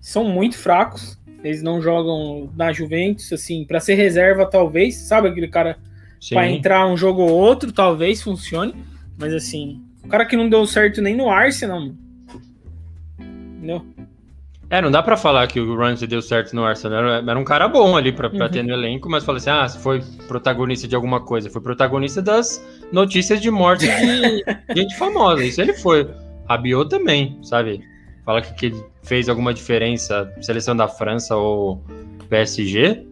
são 0.00 0.22
muito 0.22 0.56
fracos. 0.56 1.18
Eles 1.42 1.60
não 1.60 1.82
jogam 1.82 2.48
na 2.56 2.72
Juventus, 2.72 3.32
assim, 3.32 3.64
para 3.64 3.80
ser 3.80 3.94
reserva, 3.96 4.46
talvez. 4.46 4.94
Sabe 4.94 5.26
aquele 5.26 5.48
cara 5.48 5.76
para 6.30 6.48
entrar 6.48 6.86
um 6.86 6.96
jogo 6.96 7.22
ou 7.22 7.30
outro, 7.30 7.72
talvez 7.72 8.22
funcione. 8.22 8.76
Mas 9.18 9.34
assim, 9.34 9.82
o 10.04 10.08
cara 10.08 10.24
que 10.24 10.36
não 10.36 10.48
deu 10.48 10.64
certo 10.66 11.02
nem 11.02 11.16
no 11.16 11.28
Arsenal, 11.28 11.80
mano. 11.80 11.98
Entendeu? 13.18 13.84
É, 14.70 14.80
não 14.80 14.92
dá 14.92 15.02
para 15.02 15.16
falar 15.16 15.48
que 15.48 15.58
o 15.58 15.76
Ramsey 15.76 16.06
deu 16.06 16.22
certo 16.22 16.54
no 16.54 16.64
Arsenal. 16.64 16.98
Era, 17.00 17.28
era 17.28 17.38
um 17.40 17.44
cara 17.44 17.66
bom 17.66 17.96
ali 17.96 18.12
para 18.12 18.28
uhum. 18.28 18.48
ter 18.48 18.62
no 18.62 18.72
elenco, 18.72 19.10
mas 19.10 19.24
fala 19.24 19.38
assim: 19.38 19.50
ah, 19.50 19.68
foi 19.68 20.00
protagonista 20.28 20.86
de 20.86 20.94
alguma 20.94 21.20
coisa. 21.20 21.50
Foi 21.50 21.60
protagonista 21.60 22.22
das 22.22 22.64
notícias 22.92 23.40
de 23.40 23.50
morte 23.50 23.84
de 23.88 24.44
gente 24.76 24.96
famosa. 24.96 25.44
Isso 25.44 25.60
ele 25.60 25.74
foi. 25.74 26.08
Rabiot 26.48 26.88
também, 26.88 27.38
sabe? 27.42 27.80
Fala 28.24 28.42
que, 28.42 28.54
que 28.54 28.66
ele 28.66 28.84
fez 29.02 29.28
alguma 29.28 29.54
diferença, 29.54 30.32
seleção 30.40 30.74
da 30.74 30.88
França 30.88 31.36
ou 31.36 31.82
PSG, 32.28 33.06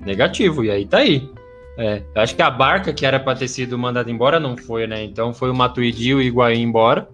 negativo, 0.00 0.64
e 0.64 0.70
aí 0.70 0.86
tá 0.86 0.98
aí. 0.98 1.28
É, 1.76 2.02
eu 2.14 2.22
acho 2.22 2.36
que 2.36 2.42
a 2.42 2.50
barca 2.50 2.92
que 2.92 3.06
era 3.06 3.18
para 3.18 3.38
ter 3.38 3.48
sido 3.48 3.78
mandada 3.78 4.10
embora 4.10 4.38
não 4.38 4.56
foi, 4.56 4.86
né? 4.86 5.02
Então 5.02 5.32
foi 5.32 5.50
o 5.50 5.54
Matuidi 5.54 6.10
e 6.10 6.14
o 6.14 6.22
Higuaín 6.22 6.62
embora. 6.62 7.08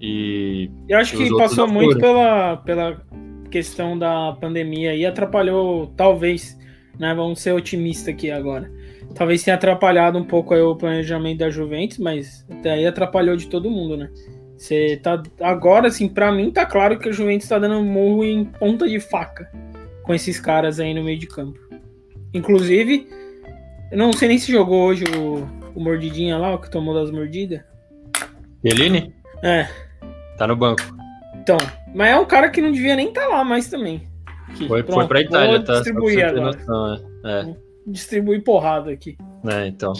E. 0.00 0.70
Eu 0.88 0.98
acho 0.98 1.16
que 1.16 1.28
passou 1.36 1.68
muito 1.68 1.98
pela, 1.98 2.56
pela 2.58 3.00
questão 3.50 3.98
da 3.98 4.32
pandemia 4.40 4.94
e 4.94 5.06
atrapalhou, 5.06 5.92
talvez, 5.96 6.58
né? 6.98 7.14
Vamos 7.14 7.40
ser 7.40 7.52
otimistas 7.52 8.08
aqui 8.08 8.30
agora. 8.30 8.70
Talvez 9.14 9.42
tenha 9.42 9.56
atrapalhado 9.56 10.18
um 10.18 10.24
pouco 10.24 10.54
o 10.54 10.76
planejamento 10.76 11.38
da 11.38 11.50
Juventus, 11.50 11.98
mas 11.98 12.46
até 12.50 12.72
aí 12.72 12.86
atrapalhou 12.86 13.36
de 13.36 13.48
todo 13.48 13.70
mundo, 13.70 13.96
né? 13.96 14.10
Você 14.60 15.00
tá. 15.02 15.22
Agora, 15.40 15.88
assim, 15.88 16.06
pra 16.06 16.30
mim 16.30 16.50
tá 16.50 16.66
claro 16.66 16.98
que 16.98 17.08
o 17.08 17.12
Juventus 17.14 17.48
tá 17.48 17.58
dando 17.58 17.82
murro 17.82 18.22
em 18.22 18.44
ponta 18.44 18.86
de 18.86 19.00
faca 19.00 19.50
com 20.02 20.12
esses 20.12 20.38
caras 20.38 20.78
aí 20.78 20.92
no 20.92 21.02
meio 21.02 21.18
de 21.18 21.26
campo. 21.26 21.58
Inclusive, 22.34 23.08
eu 23.90 23.96
não 23.96 24.12
sei 24.12 24.28
nem 24.28 24.38
se 24.38 24.52
jogou 24.52 24.82
hoje 24.82 25.04
o, 25.16 25.48
o 25.74 25.82
Mordidinha 25.82 26.36
lá, 26.36 26.54
o 26.54 26.58
que 26.58 26.70
tomou 26.70 26.94
das 26.94 27.10
mordidas. 27.10 27.62
Eline? 28.62 29.14
É. 29.42 29.66
Tá 30.36 30.46
no 30.46 30.56
banco. 30.56 30.82
Então, 31.36 31.56
mas 31.94 32.10
é 32.10 32.16
um 32.18 32.26
cara 32.26 32.50
que 32.50 32.60
não 32.60 32.70
devia 32.70 32.94
nem 32.94 33.08
estar 33.08 33.22
tá 33.22 33.28
lá 33.28 33.42
mais 33.42 33.66
também. 33.70 34.06
Aqui, 34.46 34.68
foi, 34.68 34.82
pronto, 34.82 34.98
foi 34.98 35.08
pra 35.08 35.20
Itália, 35.22 35.64
tá? 35.64 35.72
Distribuir 35.76 36.22
agora. 36.22 36.58
Noção, 36.58 36.94
é. 37.24 37.30
é. 37.30 37.56
Distribuir 37.86 38.44
porrada 38.44 38.90
aqui. 38.90 39.16
É, 39.46 39.68
então. 39.68 39.94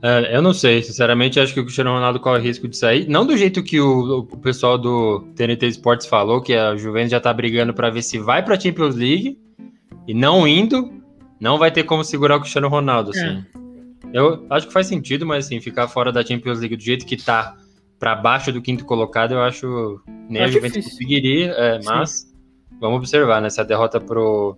É, 0.00 0.36
eu 0.36 0.40
não 0.40 0.54
sei, 0.54 0.82
sinceramente, 0.82 1.40
acho 1.40 1.52
que 1.52 1.60
o 1.60 1.64
Cristiano 1.64 1.90
Ronaldo 1.90 2.20
corre 2.20 2.40
risco 2.40 2.68
de 2.68 2.76
sair. 2.76 3.08
Não 3.08 3.26
do 3.26 3.36
jeito 3.36 3.62
que 3.62 3.80
o, 3.80 4.20
o 4.20 4.38
pessoal 4.38 4.78
do 4.78 5.20
TNT 5.34 5.66
Sports 5.68 6.06
falou, 6.06 6.40
que 6.40 6.54
a 6.54 6.76
Juventus 6.76 7.10
já 7.10 7.20
tá 7.20 7.32
brigando 7.32 7.74
para 7.74 7.90
ver 7.90 8.02
se 8.02 8.18
vai 8.18 8.44
pra 8.44 8.58
Champions 8.58 8.94
League 8.94 9.38
e 10.06 10.14
não 10.14 10.46
indo, 10.46 10.92
não 11.40 11.58
vai 11.58 11.70
ter 11.70 11.82
como 11.82 12.04
segurar 12.04 12.36
o 12.36 12.40
Cristiano 12.40 12.68
Ronaldo, 12.68 13.10
assim. 13.10 13.44
É. 13.54 13.58
Eu 14.12 14.46
acho 14.50 14.68
que 14.68 14.72
faz 14.72 14.86
sentido, 14.86 15.26
mas 15.26 15.46
assim, 15.46 15.60
ficar 15.60 15.88
fora 15.88 16.12
da 16.12 16.24
Champions 16.24 16.60
League 16.60 16.76
do 16.76 16.82
jeito 16.82 17.04
que 17.04 17.16
tá 17.16 17.56
para 17.98 18.14
baixo 18.14 18.52
do 18.52 18.62
quinto 18.62 18.84
colocado, 18.84 19.32
eu 19.32 19.42
acho 19.42 20.00
nem 20.28 20.42
acho 20.42 20.50
a 20.50 20.54
Juventus 20.54 20.76
difícil. 20.78 20.90
conseguiria, 20.92 21.50
é, 21.50 21.80
mas 21.82 22.32
vamos 22.80 22.98
observar, 22.98 23.42
né? 23.42 23.50
Se 23.50 23.60
a 23.60 23.64
derrota 23.64 24.00
pro 24.00 24.56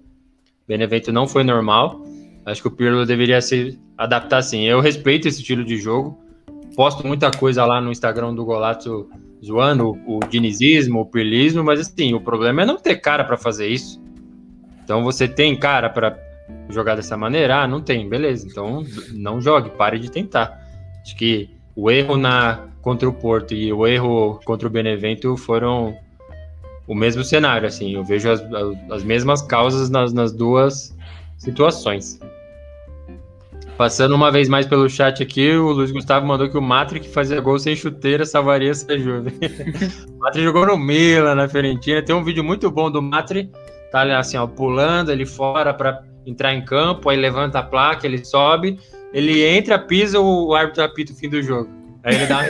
Benevento 0.68 1.10
não 1.10 1.26
foi 1.26 1.42
normal, 1.42 2.00
acho 2.44 2.62
que 2.62 2.68
o 2.68 2.70
Pirlo 2.70 3.04
deveria 3.06 3.40
se 3.40 3.78
adaptar 3.96 4.38
assim. 4.38 4.64
Eu 4.64 4.80
respeito 4.80 5.28
esse 5.28 5.40
estilo 5.40 5.64
de 5.64 5.76
jogo, 5.76 6.18
posto 6.74 7.06
muita 7.06 7.30
coisa 7.30 7.64
lá 7.64 7.80
no 7.80 7.90
Instagram 7.90 8.34
do 8.34 8.44
Golato 8.44 9.08
zoando 9.44 9.98
o, 10.06 10.20
dinizismo, 10.28 11.00
o 11.00 11.06
pirlismo, 11.06 11.64
mas 11.64 11.80
assim, 11.80 12.14
o 12.14 12.20
problema 12.20 12.62
é 12.62 12.66
não 12.66 12.76
ter 12.76 12.96
cara 12.96 13.24
para 13.24 13.36
fazer 13.36 13.68
isso. 13.68 14.00
Então 14.84 15.02
você 15.02 15.26
tem 15.26 15.56
cara 15.56 15.88
para 15.88 16.18
jogar 16.68 16.94
dessa 16.94 17.16
maneira? 17.16 17.62
Ah, 17.62 17.68
não 17.68 17.80
tem, 17.80 18.08
beleza. 18.08 18.46
Então 18.46 18.84
não 19.12 19.40
jogue, 19.40 19.70
pare 19.70 19.98
de 19.98 20.10
tentar. 20.10 20.58
Acho 21.02 21.16
que 21.16 21.50
o 21.74 21.90
erro 21.90 22.16
na 22.16 22.66
contra 22.82 23.08
o 23.08 23.12
Porto 23.12 23.54
e 23.54 23.72
o 23.72 23.86
erro 23.86 24.40
contra 24.44 24.66
o 24.66 24.70
Benevento 24.70 25.36
foram 25.36 25.96
o 26.86 26.94
mesmo 26.94 27.22
cenário, 27.22 27.68
assim. 27.68 27.94
Eu 27.94 28.04
vejo 28.04 28.30
as, 28.30 28.42
as 28.90 29.04
mesmas 29.04 29.42
causas 29.42 29.88
nas, 29.88 30.12
nas 30.12 30.32
duas 30.32 30.94
situações. 31.40 32.20
Passando 33.76 34.14
uma 34.14 34.30
vez 34.30 34.48
mais 34.48 34.66
pelo 34.66 34.88
chat 34.90 35.22
aqui, 35.22 35.52
o 35.52 35.72
Luiz 35.72 35.90
Gustavo 35.90 36.26
mandou 36.26 36.50
que 36.50 36.58
o 36.58 36.62
Matri 36.62 37.00
que 37.00 37.08
fazia 37.08 37.40
gol 37.40 37.58
sem 37.58 37.74
chuteira 37.74 38.26
salvaria 38.26 38.70
essa 38.70 38.98
Juve. 38.98 39.32
o 40.06 40.18
Matri 40.18 40.42
jogou 40.42 40.66
no 40.66 40.76
Milan, 40.76 41.34
na 41.34 41.48
Fiorentina. 41.48 42.02
Tem 42.02 42.14
um 42.14 42.22
vídeo 42.22 42.44
muito 42.44 42.70
bom 42.70 42.90
do 42.90 43.00
Matri, 43.00 43.50
tá 43.90 44.02
assim, 44.18 44.36
ó, 44.36 44.46
pulando 44.46 45.10
ali 45.10 45.24
fora 45.24 45.72
para 45.72 46.04
entrar 46.26 46.52
em 46.52 46.62
campo, 46.62 47.08
aí 47.08 47.16
levanta 47.16 47.60
a 47.60 47.62
placa, 47.62 48.06
ele 48.06 48.22
sobe, 48.22 48.78
ele 49.14 49.42
entra, 49.42 49.78
pisa, 49.78 50.20
o 50.20 50.54
árbitro 50.54 50.84
apita 50.84 51.12
o 51.12 51.16
fim 51.16 51.30
do 51.30 51.42
jogo. 51.42 51.70
Aí 52.04 52.14
ele 52.14 52.26
dá 52.26 52.40
uma 52.40 52.48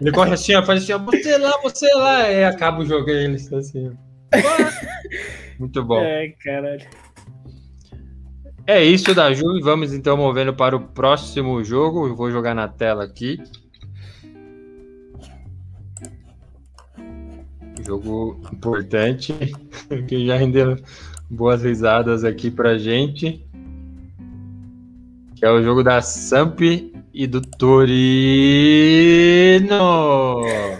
ele 0.00 0.10
corre 0.10 0.32
assim, 0.32 0.54
ó, 0.56 0.62
faz 0.64 0.82
assim, 0.82 0.92
ó, 0.92 0.98
você 0.98 1.38
lá, 1.38 1.52
você 1.62 1.88
lá, 1.94 2.16
aí 2.22 2.44
acaba 2.44 2.82
o 2.82 2.86
jogo 2.86 3.08
aí 3.08 3.24
ele 3.24 3.36
está 3.36 3.58
assim. 3.58 3.92
Muito 5.58 5.82
bom. 5.82 6.00
É, 6.00 6.28
caralho. 6.42 6.86
É 8.66 8.82
isso 8.82 9.14
da 9.14 9.32
Juve. 9.32 9.60
Vamos 9.60 9.92
então 9.92 10.16
movendo 10.16 10.54
para 10.54 10.76
o 10.76 10.80
próximo 10.80 11.62
jogo. 11.62 12.06
Eu 12.06 12.16
vou 12.16 12.30
jogar 12.30 12.54
na 12.54 12.68
tela 12.68 13.04
aqui. 13.04 13.38
Jogo 17.86 18.40
importante 18.52 19.34
que 20.08 20.26
já 20.26 20.36
rendeu 20.36 20.76
boas 21.28 21.62
risadas 21.62 22.24
aqui 22.24 22.50
pra 22.50 22.78
gente 22.78 23.44
que 25.44 25.44
é 25.44 25.50
o 25.50 25.62
jogo 25.62 25.82
da 25.82 26.00
Samp 26.00 26.60
e 26.62 27.26
do 27.26 27.42
Torino. 27.42 27.90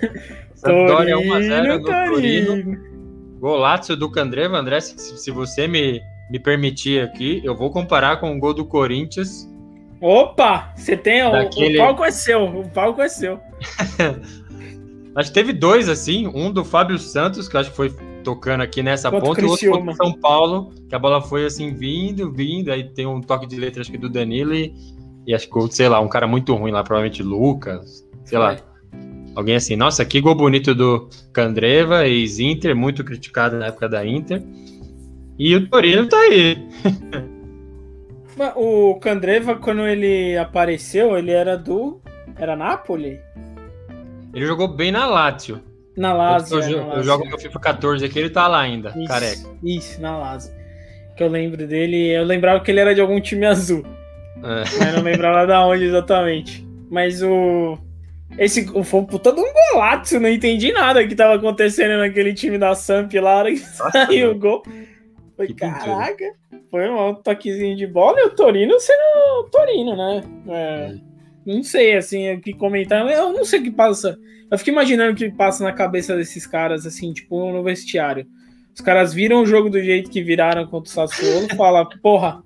Sampdoria 0.57 1.17
1x0 1.17 1.79
do 1.79 1.85
Torino. 1.85 2.94
Golaço 3.45 3.95
do 3.95 4.11
Candreva. 4.11 4.57
André, 4.57 4.81
se, 4.81 4.97
se 5.19 5.31
você 5.31 5.69
me, 5.69 6.01
me 6.31 6.39
permitir 6.39 7.03
aqui, 7.03 7.43
eu 7.45 7.55
vou 7.55 7.71
comparar 7.71 8.17
com 8.17 8.35
o 8.35 8.41
gol 8.41 8.55
do 8.55 8.65
Corinthians. 8.65 9.47
Opa! 10.01 10.73
Você 10.75 10.97
tem 10.97 11.31
Daquele... 11.31 11.79
o, 11.79 11.83
o 11.83 11.85
palco 11.85 12.05
é 12.05 12.11
seu, 12.11 12.43
o 12.43 12.67
palco 12.71 13.03
é 13.03 13.09
seu. 13.11 13.39
acho 15.15 15.29
que 15.29 15.35
teve 15.35 15.53
dois 15.53 15.91
assim, 15.91 16.27
um 16.27 16.51
do 16.51 16.65
Fábio 16.65 16.99
Santos, 16.99 17.47
que 17.47 17.59
acho 17.59 17.69
que 17.69 17.77
foi 17.77 17.95
tocando 18.25 18.63
aqui 18.63 18.83
nessa 18.83 19.11
Quanto 19.11 19.27
ponta, 19.27 19.43
e 19.43 19.45
outro 19.45 19.71
contra 19.73 19.93
São 19.93 20.19
Paulo, 20.19 20.73
que 20.89 20.95
a 20.95 20.99
bola 20.99 21.21
foi 21.21 21.45
assim, 21.45 21.75
vindo, 21.75 22.33
vindo, 22.33 22.73
aí 22.73 22.85
tem 22.95 23.05
um 23.05 23.21
toque 23.21 23.47
de 23.47 23.57
letra, 23.57 23.83
acho 23.83 23.91
que 23.91 23.99
do 23.99 24.09
Danilo, 24.09 24.55
e, 24.55 24.75
e 25.27 25.35
acho 25.35 25.51
que, 25.51 25.75
sei 25.75 25.91
lá, 25.91 26.01
um 26.01 26.09
cara 26.09 26.27
muito 26.27 26.55
ruim 26.55 26.71
lá, 26.73 26.83
provavelmente 26.83 27.23
Lucas, 27.23 28.09
sei 28.25 28.39
lá. 28.39 28.57
Alguém 29.35 29.57
assim, 29.57 29.77
nossa, 29.77 30.05
que 30.05 30.21
gol 30.21 30.35
bonito 30.35 30.75
do 30.75 31.09
Candreva, 31.33 32.07
ex-Inter, 32.07 32.77
muito 32.77 33.03
criticado 33.03 33.57
na 33.57 33.67
época 33.67 33.89
da 33.89 34.07
Inter. 34.07 34.43
E 35.39 35.57
o 35.57 35.69
Torino 35.69 36.09
tá 36.09 36.17
aí. 36.19 36.57
o 38.55 38.95
Candreva, 39.01 39.57
quando 39.57 39.87
ele 39.87 40.37
apareceu, 40.37 41.19
ele 41.19 41.33
era 41.33 41.57
do. 41.57 42.01
Era 42.37 42.55
Napoli? 42.55 43.21
Ele 44.33 44.47
jogou 44.47 44.69
bem 44.69 44.93
na 44.93 45.07
Lazio. 45.07 45.61
Na 45.97 46.13
Lazio. 46.13 46.61
Eu, 46.61 46.71
eu, 46.71 46.93
eu 46.95 47.03
jogo 47.03 47.27
meu 47.27 47.39
FIFA 47.39 47.61
14 47.61 48.05
aqui, 48.05 48.19
ele 48.19 48.31
tá 48.31 48.49
lá 48.49 48.61
ainda, 48.61 48.91
isso, 48.97 49.09
careca. 49.09 49.51
Isso, 49.63 50.01
na 50.01 50.17
Lazio. 50.17 50.53
Que 51.17 51.23
eu 51.23 51.29
lembro 51.29 51.67
dele, 51.67 52.11
eu 52.11 52.25
lembrava 52.25 52.61
que 52.61 52.71
ele 52.71 52.81
era 52.81 52.95
de 52.95 53.01
algum 53.01 53.21
time 53.21 53.47
azul. 53.47 53.85
É. 54.43 54.65
Mas 54.79 54.95
não 54.95 55.03
lembrava 55.03 55.47
da 55.47 55.65
onde 55.65 55.85
exatamente. 55.85 56.67
Mas 56.91 57.23
o. 57.23 57.79
Esse 58.39 58.67
foi 58.67 59.01
um 59.01 59.05
puta 59.05 59.33
de 59.33 59.41
um 59.41 59.53
golaço, 59.73 60.19
não 60.19 60.29
entendi 60.29 60.73
nada 60.73 61.07
que 61.07 61.15
tava 61.15 61.35
acontecendo 61.35 61.99
naquele 61.99 62.35
time 62.35 62.59
da 62.59 62.75
Samp 62.75 63.13
lá, 63.15 63.37
hora 63.37 63.51
que 63.51 63.59
saiu 63.59 64.33
o 64.33 64.39
gol. 64.39 64.63
Foi, 65.37 65.53
caraca, 65.55 66.15
pintura. 66.51 66.63
foi 66.71 66.89
um 66.89 67.15
toquezinho 67.15 67.77
de 67.77 67.87
bola 67.87 68.21
e 68.21 68.25
o 68.25 68.31
Torino 68.31 68.79
sendo 68.81 69.49
Torino, 69.51 69.97
né? 69.97 70.23
É, 70.49 70.55
é. 70.55 70.95
Não 71.47 71.63
sei, 71.63 71.97
assim, 71.97 72.33
o 72.33 72.41
que 72.41 72.53
comentar. 72.53 73.07
Eu 73.11 73.33
não 73.33 73.45
sei 73.45 73.61
o 73.61 73.63
que 73.63 73.71
passa 73.71 74.19
eu 74.51 74.59
fico 74.59 74.71
imaginando 74.71 75.13
o 75.13 75.17
que 75.17 75.31
passa 75.31 75.65
na 75.65 75.73
cabeça 75.73 76.17
desses 76.17 76.47
caras, 76.47 76.87
assim, 76.87 77.13
tipo, 77.13 77.51
no 77.51 77.63
vestiário. 77.63 78.27
Os 78.73 78.81
caras 78.81 79.13
viram 79.13 79.43
o 79.43 79.47
jogo 79.47 79.71
do 79.71 79.83
jeito 79.83 80.11
que 80.11 80.23
viraram 80.23 80.65
contra 80.67 80.89
o 80.89 80.93
Sassuolo, 80.93 81.49
fala, 81.57 81.89
porra, 82.01 82.43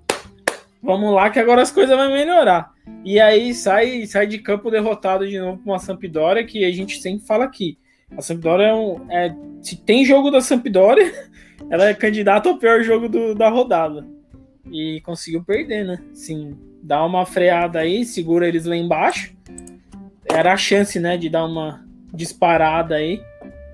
vamos 0.81 1.13
lá 1.13 1.29
que 1.29 1.37
agora 1.37 1.61
as 1.61 1.71
coisas 1.71 1.95
vão 1.95 2.11
melhorar. 2.11 2.71
E 3.03 3.19
aí 3.19 3.53
sai, 3.53 4.05
sai 4.05 4.27
de 4.27 4.39
campo 4.39 4.69
derrotado 4.69 5.27
de 5.27 5.39
novo 5.39 5.61
com 5.63 5.71
uma 5.71 5.79
Sampdoria, 5.79 6.45
que 6.45 6.65
a 6.65 6.71
gente 6.71 7.01
sempre 7.01 7.25
fala 7.25 7.45
aqui. 7.45 7.77
A 8.15 8.21
Sampdoria 8.21 8.67
é 8.67 8.73
um. 8.73 9.05
É, 9.09 9.35
se 9.61 9.75
tem 9.77 10.03
jogo 10.03 10.29
da 10.31 10.41
Sampdoria, 10.41 11.11
ela 11.69 11.87
é 11.87 11.93
candidata 11.93 12.49
ao 12.49 12.57
pior 12.57 12.83
jogo 12.83 13.07
do, 13.07 13.33
da 13.33 13.49
rodada. 13.49 14.05
E 14.71 15.01
conseguiu 15.01 15.43
perder, 15.43 15.85
né? 15.85 15.99
Sim, 16.13 16.57
dá 16.83 17.03
uma 17.05 17.25
freada 17.25 17.79
aí, 17.79 18.05
segura 18.05 18.47
eles 18.47 18.65
lá 18.65 18.75
embaixo. 18.75 19.33
Era 20.31 20.53
a 20.53 20.57
chance, 20.57 20.99
né, 20.99 21.17
de 21.17 21.27
dar 21.27 21.45
uma, 21.45 21.83
disparada 22.13 22.95
aí, 22.95 23.21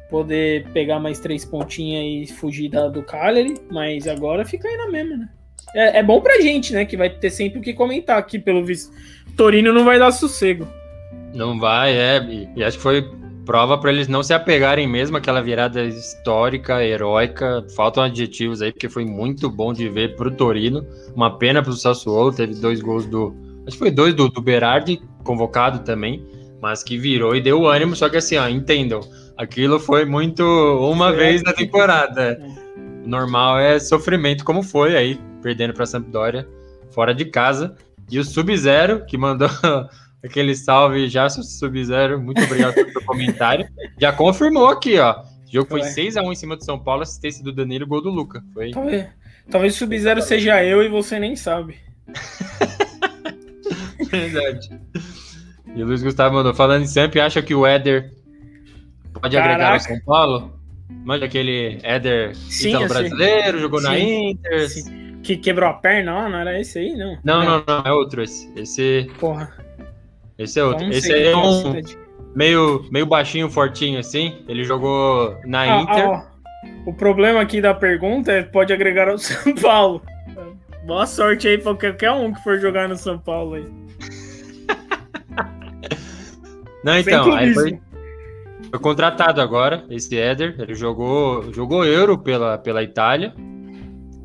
poder 0.09 0.67
pegar 0.71 0.99
mais 0.99 1.19
três 1.19 1.45
pontinhas 1.45 2.29
e 2.29 2.33
fugir 2.33 2.69
da, 2.69 2.87
do 2.87 3.03
Cagliari, 3.03 3.55
mas 3.71 4.07
agora 4.07 4.45
fica 4.45 4.67
aí 4.67 4.77
na 4.77 4.89
mesma, 4.89 5.17
né? 5.17 5.29
É, 5.75 5.99
é, 5.99 6.03
bom 6.03 6.21
pra 6.21 6.39
gente, 6.39 6.73
né? 6.73 6.85
Que 6.85 6.95
vai 6.95 7.09
ter 7.09 7.29
sempre 7.29 7.59
o 7.59 7.61
que 7.61 7.73
comentar 7.73 8.17
aqui, 8.17 8.39
pelo 8.39 8.63
visto. 8.63 8.91
Torino 9.35 9.73
não 9.73 9.83
vai 9.83 9.99
dar 9.99 10.11
sossego. 10.11 10.65
Não 11.33 11.59
vai, 11.59 11.93
é. 11.93 12.47
E, 12.55 12.63
acho 12.63 12.77
que 12.77 12.83
foi 12.83 13.05
prova 13.45 13.77
para 13.77 13.91
eles 13.91 14.07
não 14.07 14.23
se 14.23 14.33
apegarem 14.33 14.87
mesmo 14.87 15.17
àquela 15.17 15.41
virada 15.41 15.83
histórica, 15.83 16.83
heróica. 16.83 17.63
Faltam 17.75 18.03
adjetivos 18.03 18.61
aí, 18.61 18.71
porque 18.71 18.89
foi 18.89 19.05
muito 19.05 19.49
bom 19.49 19.73
de 19.73 19.89
ver 19.89 20.15
pro 20.15 20.31
Torino. 20.31 20.87
Uma 21.13 21.37
pena 21.37 21.61
pro 21.61 21.73
Sassuolo, 21.73 22.33
teve 22.33 22.55
dois 22.55 22.81
gols 22.81 23.05
do. 23.05 23.35
Acho 23.67 23.77
que 23.77 23.79
foi 23.79 23.91
dois 23.91 24.13
do, 24.13 24.29
do 24.29 24.41
Berardi, 24.41 25.01
convocado 25.23 25.79
também 25.79 26.25
mas 26.65 26.83
que 26.83 26.97
virou 26.97 27.35
e 27.35 27.41
deu 27.41 27.67
ânimo, 27.67 27.95
só 27.95 28.09
que 28.09 28.17
assim, 28.17 28.37
ó, 28.37 28.49
entendam, 28.49 29.01
aquilo 29.37 29.79
foi 29.79 30.03
muito 30.03 30.43
uma 30.43 31.09
é. 31.09 31.15
vez 31.15 31.43
na 31.43 31.53
temporada. 31.53 32.41
Normal 33.05 33.59
é 33.59 33.79
sofrimento, 33.79 34.43
como 34.43 34.63
foi 34.63 34.95
aí, 34.95 35.19
perdendo 35.41 35.73
para 35.73 35.85
Sampdoria 35.85 36.47
fora 36.91 37.13
de 37.13 37.25
casa. 37.25 37.75
E 38.09 38.17
o 38.17 38.23
Sub-Zero, 38.23 39.05
que 39.05 39.17
mandou 39.17 39.49
aquele 40.23 40.55
salve 40.55 41.09
já, 41.09 41.29
Sub-Zero, 41.29 42.21
muito 42.21 42.41
obrigado 42.41 42.73
pelo 42.73 42.91
seu 42.91 43.03
comentário. 43.03 43.67
Já 43.99 44.13
confirmou 44.13 44.69
aqui, 44.69 44.97
ó. 44.97 45.21
O 45.21 45.51
jogo 45.51 45.69
foi 45.69 45.81
6x1 45.81 46.31
em 46.31 46.35
cima 46.35 46.55
do 46.55 46.63
São 46.63 46.79
Paulo, 46.79 47.03
assistência 47.03 47.43
do 47.43 47.51
Danilo, 47.51 47.85
gol 47.85 48.01
do 48.01 48.09
Luca. 48.09 48.41
Foi... 48.53 48.71
Talvez, 48.71 49.07
talvez 49.49 49.75
o 49.75 49.77
Sub-Zero 49.77 50.21
seja 50.21 50.63
eu 50.63 50.81
e 50.81 50.87
você 50.87 51.19
nem 51.19 51.35
sabe. 51.35 51.75
Verdade. 54.09 54.69
E 55.75 55.83
o 55.83 55.85
Luiz 55.85 56.01
Gustavo 56.01 56.35
mandou, 56.35 56.53
falando 56.53 56.83
em 56.83 56.87
Samp, 56.87 57.15
acha 57.17 57.41
que 57.41 57.53
o 57.53 57.65
Éder 57.65 58.13
pode 59.13 59.35
Caraca. 59.35 59.53
agregar 59.53 59.73
ao 59.73 59.79
São 59.79 59.99
Paulo? 60.05 60.59
Manja 60.89 61.25
aquele 61.25 61.79
Éder 61.83 62.35
sim, 62.35 62.77
brasileiro, 62.87 63.59
jogou 63.59 63.79
sim, 63.79 63.85
na 63.85 63.99
Inter. 63.99 64.69
Sim. 64.69 65.19
Que 65.23 65.35
quebrou 65.35 65.69
a 65.69 65.73
perna 65.73 66.13
lá, 66.13 66.29
não 66.29 66.37
era 66.37 66.59
esse 66.59 66.77
aí, 66.77 66.95
não? 66.95 67.17
Não, 67.23 67.43
não, 67.43 67.63
não, 67.67 67.83
é 67.83 67.91
outro 67.91 68.21
esse. 68.21 68.51
Esse. 68.55 69.09
Porra. 69.19 69.51
Esse 70.37 70.59
é 70.59 70.63
outro. 70.63 70.91
Esse 70.91 71.11
aí 71.11 71.27
é 71.27 71.35
um 71.35 71.81
meio, 72.35 72.85
meio 72.91 73.05
baixinho, 73.05 73.49
fortinho 73.49 73.99
assim. 73.99 74.43
Ele 74.47 74.63
jogou 74.63 75.35
na 75.45 75.61
ah, 75.61 75.81
Inter. 75.81 76.09
Ah, 76.09 76.27
o 76.85 76.93
problema 76.93 77.41
aqui 77.41 77.59
da 77.59 77.73
pergunta 77.73 78.31
é 78.31 78.43
pode 78.43 78.71
agregar 78.71 79.07
ao 79.07 79.17
São 79.19 79.55
Paulo. 79.55 80.01
Boa 80.85 81.07
sorte 81.07 81.47
aí 81.47 81.57
pra 81.57 81.73
qualquer 81.73 82.11
um 82.11 82.31
que 82.31 82.43
for 82.43 82.59
jogar 82.59 82.87
no 82.87 82.95
São 82.95 83.17
Paulo 83.17 83.55
aí. 83.55 83.65
Não, 86.83 86.99
então, 86.99 87.33
aí 87.33 87.51
foi, 87.51 87.79
foi, 88.75 88.79
contratado 88.79 89.41
agora, 89.41 89.85
esse 89.89 90.17
Éder. 90.17 90.55
Ele 90.59 90.75
jogou, 90.75 91.51
jogou 91.53 91.85
Euro 91.85 92.17
pela, 92.17 92.57
pela 92.57 92.83
Itália. 92.83 93.33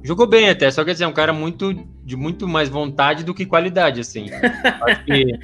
Jogou 0.02 0.26
bem 0.26 0.48
até, 0.48 0.70
só 0.70 0.82
que 0.82 0.90
assim, 0.90 1.04
é 1.04 1.06
um 1.06 1.12
cara 1.12 1.32
muito, 1.32 1.74
de 2.02 2.16
muito 2.16 2.48
mais 2.48 2.68
vontade 2.68 3.22
do 3.22 3.34
que 3.34 3.44
qualidade, 3.44 4.00
assim. 4.00 4.30
acho, 4.82 5.04
que, 5.04 5.38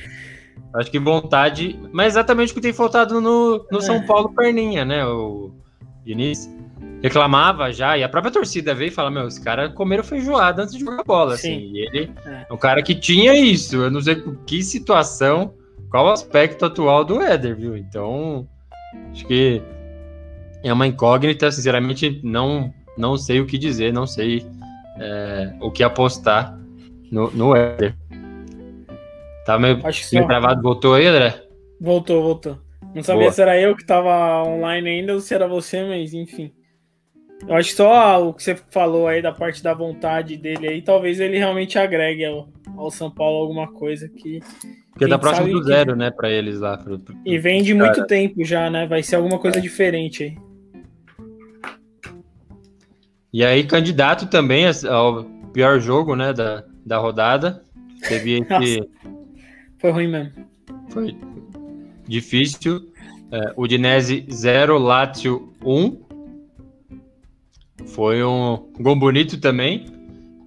acho 0.75 0.91
que 0.91 0.99
vontade. 0.99 1.79
Mas 1.93 2.15
exatamente 2.15 2.53
o 2.53 2.55
que 2.55 2.61
tem 2.61 2.73
faltado 2.73 3.21
no, 3.21 3.67
no 3.71 3.81
São 3.81 3.97
é. 3.97 4.01
Paulo 4.01 4.33
Perninha, 4.35 4.85
né? 4.85 5.05
O 5.05 5.53
Diniz 6.05 6.51
reclamava 7.03 7.71
já, 7.71 7.99
e 7.99 8.03
a 8.03 8.09
própria 8.09 8.33
torcida 8.33 8.75
veio 8.75 8.89
e 8.89 8.95
fala: 8.95 9.11
Meu, 9.11 9.27
os 9.27 9.39
caras 9.39 9.75
comeram 9.75 10.03
feijoada 10.03 10.63
antes 10.63 10.75
de 10.75 10.81
jogar 10.81 11.05
bola. 11.05 11.35
Assim, 11.35 11.59
e 11.59 11.87
ele 11.87 12.11
é. 12.25 12.47
é 12.49 12.53
um 12.53 12.57
cara 12.57 12.83
que 12.83 12.95
tinha 12.95 13.35
isso. 13.35 13.77
Eu 13.77 13.91
não 13.91 14.01
sei 14.01 14.23
que 14.47 14.63
situação, 14.63 15.53
qual 15.91 16.07
o 16.07 16.13
aspecto 16.13 16.65
atual 16.65 17.05
do 17.05 17.21
Éder, 17.21 17.55
viu? 17.55 17.77
Então, 17.77 18.49
acho 19.13 19.27
que 19.27 19.63
é 20.63 20.73
uma 20.73 20.87
incógnita. 20.87 21.51
Sinceramente, 21.51 22.21
não, 22.23 22.73
não 22.97 23.17
sei 23.17 23.41
o 23.41 23.47
que 23.47 23.59
dizer, 23.59 23.93
não 23.93 24.07
sei 24.07 24.45
é, 24.99 25.53
o 25.61 25.71
que 25.71 25.83
apostar 25.83 26.59
no, 27.11 27.31
no 27.31 27.57
Éder. 27.57 27.95
Tá 29.45 29.59
meio, 29.59 29.81
acho 29.87 30.09
que 30.09 30.17
meio 30.17 30.27
travado. 30.27 30.61
Voltou 30.63 30.95
aí, 30.95 31.07
André? 31.07 31.43
Voltou, 31.81 32.23
voltou. 32.23 32.59
Não 32.95 33.03
sabia 33.03 33.23
Boa. 33.23 33.33
se 33.33 33.43
era 33.43 33.61
eu 33.61 33.77
que 33.77 33.85
tava 33.85 34.43
online 34.43 34.89
ainda 34.89 35.13
ou 35.15 35.21
se 35.21 35.35
era 35.35 35.47
você, 35.47 35.85
mas 35.85 36.15
enfim. 36.15 36.53
Eu 37.47 37.55
acho 37.55 37.71
que 37.71 37.77
só 37.77 38.29
o 38.29 38.33
que 38.33 38.43
você 38.43 38.57
falou 38.71 39.07
aí 39.07 39.21
da 39.21 39.33
parte 39.33 39.63
da 39.63 39.75
vontade 39.75 40.37
dele 40.37 40.69
aí, 40.69 40.83
talvez 40.83 41.21
ele 41.21 41.37
realmente 41.37 41.79
agregue 41.79 42.25
ao, 42.25 42.49
ao 42.77 42.91
São 42.91 43.11
Paulo 43.11 43.39
alguma 43.39 43.71
coisa 43.71 44.09
que. 44.09 44.41
Porque 44.91 45.07
dá 45.07 45.19
próximo 45.19 45.49
do 45.49 45.63
zero, 45.63 45.93
que... 45.93 45.99
né, 45.99 46.11
para 46.11 46.31
eles 46.31 46.59
lá. 46.59 46.79
Pro, 46.79 46.99
pro, 46.99 47.15
e 47.25 47.39
vem 47.39 47.63
de 47.63 47.75
cara. 47.75 47.85
muito 47.85 48.07
tempo 48.07 48.43
já, 48.45 48.71
né? 48.71 48.87
Vai 48.87 49.03
ser 49.03 49.17
alguma 49.17 49.39
coisa 49.39 49.59
é. 49.59 49.61
diferente 49.61 50.25
aí. 50.25 50.39
E 53.33 53.45
aí, 53.45 53.65
candidato 53.65 54.27
também 54.29 54.65
ao 54.89 55.25
pior 55.53 55.79
jogo, 55.79 56.17
né, 56.17 56.33
da, 56.33 56.65
da 56.85 56.97
rodada. 56.97 57.63
Teve 58.09 58.41
esse. 58.49 58.89
Foi 59.79 59.91
ruim 59.91 60.09
mesmo. 60.09 60.33
Foi 60.89 61.15
difícil. 62.09 62.91
É, 63.31 63.53
Udinese 63.57 64.27
0, 64.33 64.79
Lazio 64.79 65.53
1. 65.63 66.06
Foi 67.87 68.23
um 68.23 68.69
gol 68.81 68.97
bonito 68.97 69.41
também. 69.41 69.87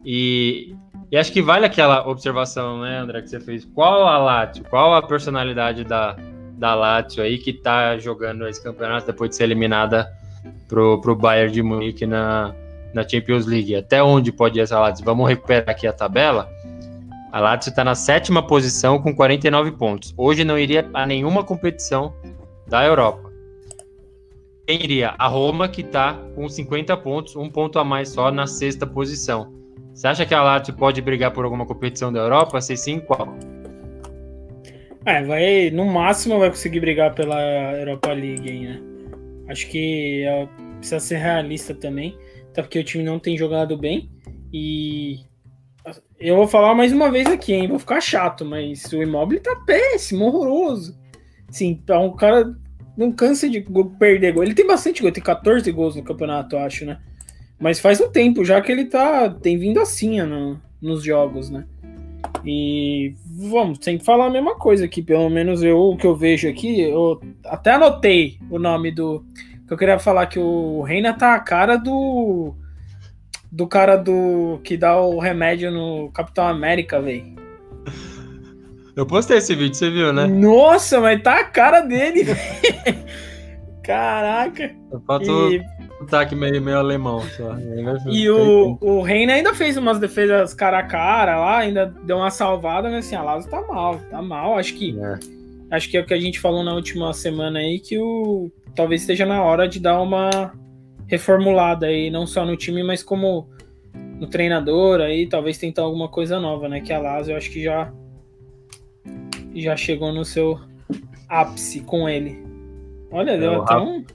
E, 0.06 0.76
e 1.12 1.18
acho 1.18 1.32
que 1.32 1.42
vale 1.42 1.66
aquela 1.66 2.08
observação, 2.08 2.82
né, 2.82 3.00
André, 3.00 3.22
que 3.22 3.30
você 3.30 3.40
fez. 3.40 3.66
Qual 3.66 4.08
a 4.08 4.18
Lazio, 4.18 4.64
qual 4.70 4.94
a 4.94 5.02
personalidade 5.02 5.84
da, 5.84 6.16
da 6.58 6.76
Lazio 6.76 7.24
aí 7.24 7.38
que 7.38 7.54
tá 7.54 7.98
jogando 7.98 8.48
esse 8.48 8.62
campeonato 8.62 9.08
depois 9.08 9.32
de 9.32 9.36
ser 9.38 9.44
eliminada 9.46 10.08
pro, 10.68 11.00
pro 11.02 11.16
Bayern 11.16 11.52
de 11.52 11.64
Munique 11.64 12.06
na, 12.06 12.54
na 12.94 13.08
Champions 13.08 13.46
League? 13.46 13.76
Até 13.76 14.04
onde 14.04 14.32
pode 14.32 14.60
ir 14.60 14.62
essa 14.62 14.80
Lazio? 14.80 15.06
Vamos 15.06 15.28
recuperar 15.28 15.70
aqui 15.70 15.88
a 15.88 15.94
tabela. 15.94 16.50
A 17.32 17.40
Lazio 17.40 17.70
está 17.70 17.84
na 17.84 17.96
sétima 17.96 18.42
posição 18.46 19.00
com 19.00 19.16
49 19.16 19.72
pontos. 19.74 20.14
Hoje 20.18 20.44
não 20.44 20.58
iria 20.58 20.90
a 20.94 21.06
nenhuma 21.06 21.44
competição 21.44 22.14
da 22.68 22.84
Europa. 22.84 23.29
Quem 24.70 24.84
iria? 24.84 25.16
A 25.18 25.28
Roma, 25.28 25.68
que 25.68 25.82
está 25.82 26.14
com 26.36 26.48
50 26.48 26.96
pontos, 26.98 27.36
um 27.36 27.50
ponto 27.50 27.80
a 27.80 27.84
mais 27.84 28.10
só 28.10 28.30
na 28.30 28.46
sexta 28.46 28.86
posição. 28.86 29.52
Você 29.96 30.06
acha 30.06 30.28
que 30.28 30.34
a 30.36 30.44
Lazio 30.44 30.76
pode 30.76 31.02
brigar 31.02 31.32
por 31.32 31.44
alguma 31.44 31.66
competição 31.66 32.14
da 32.14 32.20
Europa? 32.20 32.62
Se 32.62 32.78
sim, 32.78 33.00
qual? 33.00 33.36
É, 35.08 35.24
vai, 35.24 35.72
no 35.72 35.86
máximo 35.86 36.38
vai 36.38 36.52
conseguir 36.52 36.82
brigar 36.82 37.16
pela 37.16 37.42
Europa 37.80 38.14
League 38.14 38.60
né? 38.60 38.80
Acho 39.48 39.68
que 39.70 40.22
é, 40.24 40.48
precisa 40.78 41.00
ser 41.00 41.18
realista 41.18 41.74
também, 41.74 42.16
até 42.52 42.62
porque 42.62 42.78
o 42.78 42.84
time 42.84 43.04
não 43.04 43.18
tem 43.18 43.36
jogado 43.36 43.76
bem. 43.76 44.08
E 44.54 45.22
eu 46.20 46.36
vou 46.36 46.48
falar 46.48 46.76
mais 46.76 46.92
uma 46.92 47.10
vez 47.10 47.26
aqui, 47.26 47.54
hein? 47.54 47.68
Vou 47.68 47.80
ficar 47.80 48.02
chato, 48.02 48.46
mas 48.46 48.84
o 48.94 49.02
Immobile 49.02 49.42
tá 49.42 49.56
péssimo, 49.66 50.26
horroroso. 50.26 50.96
Sim, 51.50 51.82
é 51.90 51.98
um 51.98 52.16
cara 52.16 52.56
não 53.00 53.14
cansa 53.14 53.50
de 53.50 53.66
perder 53.98 54.34
gol. 54.34 54.44
Ele 54.44 54.54
tem 54.54 54.68
bastante 54.68 55.02
gol, 55.02 55.10
tem 55.10 55.24
14 55.24 55.72
gols 55.72 55.96
no 55.96 56.04
campeonato, 56.04 56.58
eu 56.58 56.60
acho, 56.60 56.86
né? 56.86 57.00
Mas 57.58 57.80
faz 57.80 58.02
um 58.02 58.12
tempo 58.12 58.44
já 58.44 58.60
que 58.60 58.70
ele 58.70 58.86
tá 58.86 59.30
tem 59.30 59.58
vindo 59.58 59.80
assim 59.80 60.22
no, 60.22 60.60
nos 60.82 61.02
jogos, 61.02 61.50
né? 61.50 61.66
E 62.46 63.14
vamos, 63.26 63.80
sem 63.82 63.98
falar 64.00 64.26
a 64.26 64.30
mesma 64.30 64.56
coisa 64.56 64.84
aqui, 64.84 65.02
pelo 65.02 65.30
menos 65.30 65.64
eu 65.64 65.78
o 65.78 65.98
que 65.98 66.06
eu 66.06 66.16
vejo 66.16 66.50
aqui, 66.50 66.82
eu 66.82 67.22
até 67.46 67.72
anotei 67.72 68.38
o 68.50 68.60
nome 68.60 68.92
do 68.92 69.24
que 69.66 69.74
eu 69.74 69.78
queria 69.78 69.98
falar 69.98 70.28
que 70.28 70.40
o 70.40 70.82
Reina 70.82 71.14
tá 71.14 71.36
a 71.36 71.40
cara 71.40 71.78
do 71.78 72.54
do 73.50 73.66
cara 73.66 73.96
do 73.96 74.60
que 74.62 74.76
dá 74.76 75.00
o 75.00 75.20
remédio 75.20 75.72
no 75.72 76.12
Capitão 76.12 76.46
América, 76.46 77.02
velho. 77.02 77.49
Eu 78.96 79.06
postei 79.06 79.38
esse 79.38 79.56
vídeo, 79.56 79.76
você 79.76 79.90
viu, 79.90 80.12
né? 80.12 80.28
Nossa, 80.28 81.00
mas 81.00 81.22
tá 81.22 81.40
a 81.40 81.44
cara 81.44 81.82
dele. 81.82 82.26
Caraca. 83.84 84.76
Eu 84.92 85.00
faço 85.02 85.52
e... 85.52 85.64
sotaque 86.00 86.36
meio, 86.36 86.62
meio 86.62 86.78
alemão 86.78 87.22
só. 87.36 87.56
E 88.08 88.30
o, 88.30 88.78
o 88.82 89.02
Reina 89.02 89.34
ainda 89.34 89.54
fez 89.54 89.78
umas 89.78 90.00
defesas 90.00 90.54
cara 90.54 90.80
a 90.80 90.84
cara 90.84 91.40
lá, 91.40 91.58
ainda 91.58 91.88
deu 92.04 92.18
uma 92.18 92.30
salvada, 92.30 92.90
mas 92.90 93.06
assim, 93.06 93.16
a 93.16 93.24
Lazo 93.24 93.50
tá 93.50 93.62
mal, 93.62 94.00
tá 94.10 94.22
mal. 94.22 94.58
Acho 94.58 94.76
que 94.76 94.96
é. 95.00 95.20
acho 95.72 95.90
que 95.90 95.98
é 95.98 96.02
o 96.02 96.06
que 96.06 96.14
a 96.14 96.20
gente 96.20 96.40
falou 96.40 96.64
na 96.64 96.74
última 96.74 97.12
semana 97.14 97.60
aí, 97.60 97.80
que 97.80 97.98
o 97.98 98.52
talvez 98.76 99.02
esteja 99.02 99.26
na 99.26 99.42
hora 99.42 99.68
de 99.68 99.80
dar 99.80 100.00
uma 100.02 100.54
reformulada 101.08 101.88
aí, 101.88 102.12
não 102.12 102.28
só 102.28 102.46
no 102.46 102.56
time, 102.56 102.84
mas 102.84 103.02
como 103.02 103.50
no 104.20 104.28
treinador 104.28 105.02
aí, 105.02 105.28
talvez 105.28 105.58
tentar 105.58 105.82
alguma 105.82 106.08
coisa 106.08 106.40
nova, 106.40 106.70
né? 106.70 106.82
Que 106.82 106.94
a 106.94 107.00
Lazio 107.00 107.34
eu 107.34 107.38
acho 107.38 107.50
que 107.50 107.64
já 107.64 107.92
já 109.56 109.76
chegou 109.76 110.14
no 110.14 110.26
seu 110.26 110.60
ápice 111.28 111.82
com 111.82 112.08
ele. 112.08 112.44
Olha, 113.12 113.38
deu 113.38 113.54
é, 113.54 113.56
até 113.58 113.74
Rafa, 113.74 113.86
um. 113.86 114.06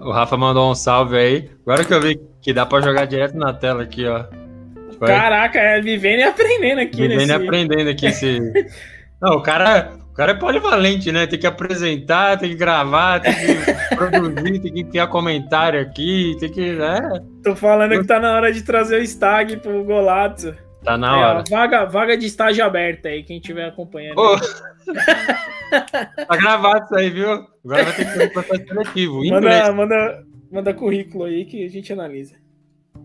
O 0.00 0.10
Rafa 0.10 0.36
mandou 0.36 0.70
um 0.70 0.74
salve 0.74 1.16
aí. 1.16 1.50
Agora 1.66 1.84
que 1.84 1.94
eu 1.94 2.00
vi 2.00 2.20
que 2.40 2.52
dá 2.52 2.64
pra 2.66 2.80
jogar 2.80 3.04
direto 3.04 3.36
na 3.36 3.52
tela 3.52 3.82
aqui, 3.82 4.06
ó. 4.06 4.24
Foi. 4.98 5.08
Caraca, 5.08 5.58
é 5.58 5.80
vivendo 5.80 6.20
e 6.20 6.22
aprendendo 6.24 6.80
aqui, 6.80 7.02
Vivendo 7.02 7.18
nesse... 7.18 7.30
e 7.30 7.34
aprendendo 7.34 7.90
aqui 7.90 8.06
esse. 8.06 8.38
Não, 9.20 9.36
o 9.36 9.42
cara, 9.42 9.92
o 10.10 10.14
cara 10.14 10.32
é 10.32 10.34
polivalente, 10.34 11.12
né? 11.12 11.26
Tem 11.26 11.38
que 11.38 11.46
apresentar, 11.46 12.38
tem 12.38 12.50
que 12.50 12.56
gravar, 12.56 13.20
tem 13.20 13.32
que 13.34 13.94
produzir, 13.96 14.60
tem 14.60 14.72
que 14.72 14.84
criar 14.84 15.06
comentário 15.06 15.80
aqui, 15.80 16.36
tem 16.40 16.50
que. 16.50 16.72
Né? 16.72 16.98
Tô 17.42 17.54
falando 17.54 17.98
que 18.00 18.06
tá 18.06 18.18
na 18.18 18.32
hora 18.32 18.52
de 18.52 18.62
trazer 18.62 19.00
o 19.00 19.06
Stag 19.06 19.58
pro 19.58 19.84
Golato. 19.84 20.54
Tá 20.82 20.96
na 20.96 21.16
hora. 21.16 21.44
vaga, 21.48 21.84
vaga 21.84 22.16
de 22.16 22.26
estágio 22.26 22.64
aberta 22.64 23.08
aí, 23.08 23.22
quem 23.22 23.36
estiver 23.36 23.68
acompanhando. 23.68 24.18
Oh. 24.18 24.36
tá 26.26 26.36
gravado 26.36 26.84
isso 26.84 26.96
aí, 26.96 27.10
viu? 27.10 27.30
Agora 27.30 27.84
vai 27.84 27.96
ter 27.96 28.04
que 28.04 28.12
fazer 28.12 28.32
processo 28.32 28.66
seletivo. 28.66 29.24
Manda, 29.26 29.72
manda, 29.72 30.26
manda 30.50 30.74
currículo 30.74 31.24
aí 31.24 31.44
que 31.44 31.64
a 31.64 31.68
gente 31.68 31.92
analisa. 31.92 32.34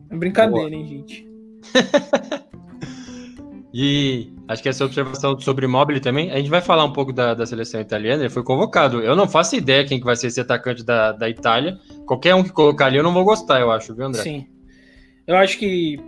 É 0.10 0.16
brincadeira, 0.16 0.70
Boa. 0.70 0.74
hein, 0.74 0.88
gente? 0.88 1.28
e 3.74 4.32
acho 4.48 4.64
que 4.64 4.70
essa 4.70 4.86
observação 4.86 5.38
sobre 5.40 5.68
Mobile 5.68 6.00
também. 6.00 6.32
A 6.32 6.38
gente 6.38 6.50
vai 6.50 6.62
falar 6.62 6.86
um 6.86 6.94
pouco 6.94 7.12
da, 7.12 7.34
da 7.34 7.46
seleção 7.46 7.82
italiana. 7.82 8.24
Ele 8.24 8.30
foi 8.30 8.44
convocado. 8.44 9.02
Eu 9.02 9.18
não 9.18 9.28
faço 9.28 9.58
ideia 9.58 9.86
quem 9.86 10.00
que 10.00 10.06
vai 10.06 10.16
ser 10.16 10.28
esse 10.28 10.40
atacante 10.40 10.84
da, 10.84 11.12
da 11.12 11.30
Itália. 11.30 11.78
Qualquer 12.06 12.36
um 12.36 12.44
que 12.44 12.52
colocar 12.52 12.86
ali 12.86 12.98
eu 12.98 13.04
não 13.04 13.14
vou 13.14 13.26
gostar, 13.26 13.60
eu 13.60 13.70
acho, 13.70 13.94
viu, 13.94 14.06
André? 14.06 14.22
Sim. 14.22 14.48
Eu 15.28 15.36
acho 15.36 15.58
que 15.58 16.00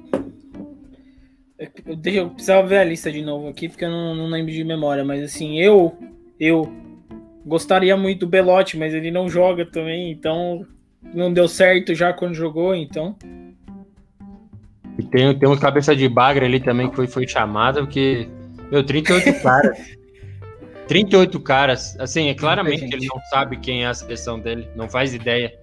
Deixa 1.97 2.19
eu 2.19 2.29
precisava 2.29 2.67
ver 2.67 2.77
a 2.77 2.83
lista 2.83 3.11
de 3.11 3.21
novo 3.21 3.47
aqui, 3.47 3.67
porque 3.67 3.83
eu 3.83 3.89
não, 3.89 4.13
não 4.13 4.27
lembro 4.27 4.51
de 4.51 4.63
memória, 4.63 5.03
mas 5.03 5.23
assim, 5.23 5.59
eu, 5.59 5.97
eu 6.39 6.71
gostaria 7.45 7.97
muito 7.97 8.21
do 8.21 8.27
Belotti, 8.27 8.77
mas 8.77 8.93
ele 8.93 9.09
não 9.09 9.27
joga 9.27 9.65
também, 9.65 10.11
então 10.11 10.65
não 11.13 11.33
deu 11.33 11.47
certo 11.47 11.95
já 11.95 12.13
quando 12.13 12.35
jogou, 12.35 12.75
então. 12.75 13.15
E 14.99 15.03
tem, 15.03 15.37
tem 15.37 15.49
um 15.49 15.57
cabeça 15.57 15.95
de 15.95 16.07
bagra 16.07 16.45
ali 16.45 16.59
também 16.59 16.89
que 16.89 16.95
foi, 16.95 17.07
foi 17.07 17.27
chamado, 17.27 17.81
porque. 17.81 18.27
Meu, 18.71 18.83
38 18.83 19.33
caras. 19.41 19.97
38 20.87 21.39
caras. 21.39 21.99
Assim, 21.99 22.29
é 22.29 22.33
claramente 22.33 22.87
que 22.87 22.95
ele 22.95 23.07
não 23.07 23.21
sabe 23.29 23.57
quem 23.57 23.83
é 23.83 23.87
a 23.87 23.93
seleção 23.93 24.39
dele, 24.39 24.67
não 24.75 24.89
faz 24.89 25.13
ideia. 25.13 25.53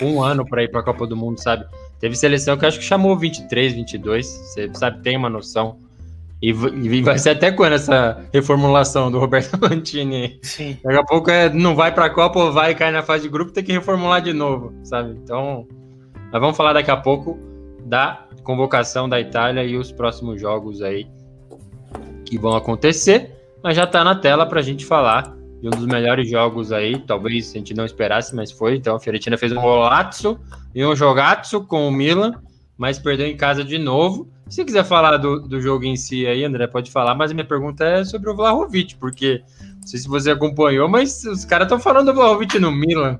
Um 0.00 0.22
ano 0.22 0.46
para 0.46 0.62
ir 0.62 0.70
para 0.70 0.80
a 0.80 0.84
Copa 0.84 1.06
do 1.06 1.16
Mundo, 1.16 1.40
sabe? 1.40 1.66
Teve 2.04 2.16
seleção 2.16 2.54
que 2.58 2.66
acho 2.66 2.78
que 2.78 2.84
chamou 2.84 3.16
23, 3.16 3.72
22, 3.72 4.26
você 4.26 4.70
sabe, 4.74 5.02
tem 5.02 5.16
uma 5.16 5.30
noção. 5.30 5.78
E, 6.42 6.50
e 6.50 7.00
vai 7.00 7.18
ser 7.18 7.30
até 7.30 7.50
quando 7.50 7.72
essa 7.72 8.22
reformulação 8.30 9.10
do 9.10 9.18
Roberto 9.18 9.56
Mantini? 9.58 10.38
Sim. 10.42 10.76
Daqui 10.84 10.98
a 10.98 11.02
pouco 11.02 11.30
é, 11.30 11.48
não 11.48 11.74
vai 11.74 11.94
para 11.94 12.04
a 12.04 12.10
Copa 12.10 12.40
ou 12.40 12.52
vai 12.52 12.74
cair 12.74 12.92
na 12.92 13.02
fase 13.02 13.22
de 13.22 13.30
grupo, 13.30 13.52
tem 13.52 13.64
que 13.64 13.72
reformular 13.72 14.20
de 14.20 14.34
novo, 14.34 14.74
sabe? 14.82 15.12
Então, 15.12 15.66
nós 16.30 16.42
vamos 16.42 16.58
falar 16.58 16.74
daqui 16.74 16.90
a 16.90 16.96
pouco 16.98 17.38
da 17.86 18.28
convocação 18.42 19.08
da 19.08 19.18
Itália 19.18 19.64
e 19.64 19.74
os 19.74 19.90
próximos 19.90 20.38
jogos 20.38 20.82
aí 20.82 21.06
que 22.26 22.36
vão 22.36 22.54
acontecer, 22.54 23.34
mas 23.62 23.74
já 23.74 23.84
está 23.84 24.04
na 24.04 24.14
tela 24.14 24.44
para 24.44 24.60
a 24.60 24.62
gente 24.62 24.84
falar 24.84 25.34
um 25.66 25.70
dos 25.70 25.86
melhores 25.86 26.28
jogos 26.28 26.72
aí, 26.72 26.98
talvez 26.98 27.50
a 27.50 27.58
gente 27.58 27.74
não 27.74 27.84
esperasse, 27.84 28.34
mas 28.34 28.50
foi. 28.50 28.76
Então 28.76 28.96
a 28.96 29.00
Fiorentina 29.00 29.36
fez 29.38 29.52
um 29.52 29.60
golaço 29.60 30.38
e 30.74 30.84
um 30.84 30.94
jogaço 30.94 31.64
com 31.64 31.88
o 31.88 31.90
Milan, 31.90 32.34
mas 32.76 32.98
perdeu 32.98 33.26
em 33.26 33.36
casa 33.36 33.64
de 33.64 33.78
novo. 33.78 34.28
Se 34.48 34.64
quiser 34.64 34.84
falar 34.84 35.16
do, 35.16 35.40
do 35.40 35.60
jogo 35.60 35.84
em 35.84 35.96
si 35.96 36.26
aí, 36.26 36.44
André, 36.44 36.66
pode 36.66 36.90
falar, 36.90 37.14
mas 37.14 37.30
a 37.30 37.34
minha 37.34 37.46
pergunta 37.46 37.84
é 37.84 38.04
sobre 38.04 38.30
o 38.30 38.36
Vlahovic, 38.36 38.96
porque 38.96 39.42
não 39.80 39.86
sei 39.86 40.00
se 40.00 40.08
você 40.08 40.30
acompanhou, 40.30 40.88
mas 40.88 41.24
os 41.24 41.44
caras 41.44 41.66
estão 41.66 41.80
falando 41.80 42.06
do 42.06 42.14
Vlahovic 42.14 42.58
no 42.58 42.70
Milan. 42.70 43.18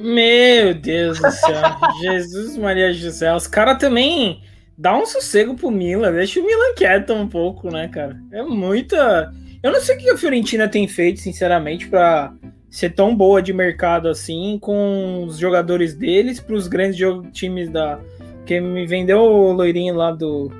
Meu 0.00 0.74
Deus 0.74 1.20
do 1.20 1.30
céu. 1.30 1.62
Jesus 2.00 2.56
Maria 2.56 2.92
José. 2.92 3.34
Os 3.34 3.46
caras 3.46 3.78
também 3.78 4.42
dá 4.76 4.96
um 4.96 5.06
sossego 5.06 5.54
pro 5.54 5.70
Milan. 5.70 6.12
Deixa 6.12 6.40
o 6.40 6.44
Milan 6.44 6.74
quieto 6.76 7.12
um 7.12 7.26
pouco, 7.26 7.70
né, 7.70 7.88
cara? 7.88 8.16
É 8.32 8.42
muita. 8.42 9.32
Eu 9.62 9.72
não 9.72 9.80
sei 9.80 9.96
o 9.96 9.98
que 9.98 10.10
a 10.10 10.16
Fiorentina 10.16 10.68
tem 10.68 10.86
feito, 10.86 11.20
sinceramente, 11.20 11.88
para 11.88 12.32
ser 12.70 12.90
tão 12.90 13.14
boa 13.14 13.42
de 13.42 13.52
mercado 13.52 14.08
assim 14.08 14.58
com 14.60 15.24
os 15.24 15.38
jogadores 15.38 15.94
deles 15.94 16.38
para 16.40 16.54
os 16.54 16.68
grandes 16.68 16.98
times 17.32 17.68
da. 17.68 17.98
Que 18.46 18.60
me 18.60 18.86
vendeu 18.86 19.20
o 19.20 19.52
loirinho 19.52 19.94
lá 19.94 20.10
do. 20.12 20.50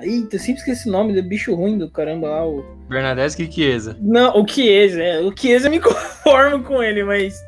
Eita, 0.00 0.36
eu 0.36 0.40
sempre 0.40 0.60
esqueci 0.60 0.88
o 0.88 0.92
nome 0.92 1.12
do 1.12 1.22
bicho 1.22 1.54
ruim 1.54 1.76
do 1.76 1.90
caramba 1.90 2.28
lá. 2.28 2.46
O... 2.46 2.64
Bernadeschi 2.88 3.42
e 3.42 3.52
Chiesa. 3.52 3.96
Não, 4.00 4.40
o 4.40 4.46
Chiesa, 4.48 5.02
é. 5.02 5.20
O 5.20 5.36
Chiesa 5.36 5.68
me 5.68 5.78
conformo 5.80 6.62
com 6.62 6.82
ele, 6.82 7.04
mas 7.04 7.42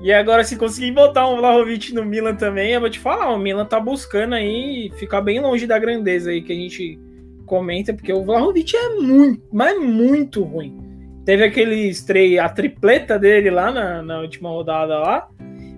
e 0.00 0.12
agora, 0.12 0.44
se 0.44 0.56
conseguir 0.56 0.92
botar 0.92 1.26
um 1.26 1.36
Vlahovic 1.36 1.92
no 1.94 2.04
Milan 2.04 2.34
também, 2.34 2.72
eu 2.72 2.80
vou 2.80 2.90
te 2.90 2.98
falar, 2.98 3.32
o 3.32 3.38
Milan 3.38 3.64
tá 3.64 3.80
buscando 3.80 4.34
aí 4.34 4.90
ficar 4.96 5.20
bem 5.20 5.40
longe 5.40 5.66
da 5.66 5.78
grandeza 5.78 6.30
aí 6.30 6.42
que 6.42 6.52
a 6.52 6.56
gente 6.56 6.98
comenta, 7.46 7.94
porque 7.94 8.12
o 8.12 8.24
Vlahovic 8.24 8.76
é 8.76 8.90
muito, 8.96 9.42
mas 9.52 9.80
muito 9.80 10.42
ruim. 10.42 10.76
Teve 11.24 11.44
aquele 11.44 11.88
estreia, 11.88 12.44
a 12.44 12.48
tripleta 12.48 13.18
dele 13.18 13.50
lá 13.50 13.72
na, 13.72 14.02
na 14.02 14.20
última 14.20 14.50
rodada 14.50 14.98
lá, 14.98 15.28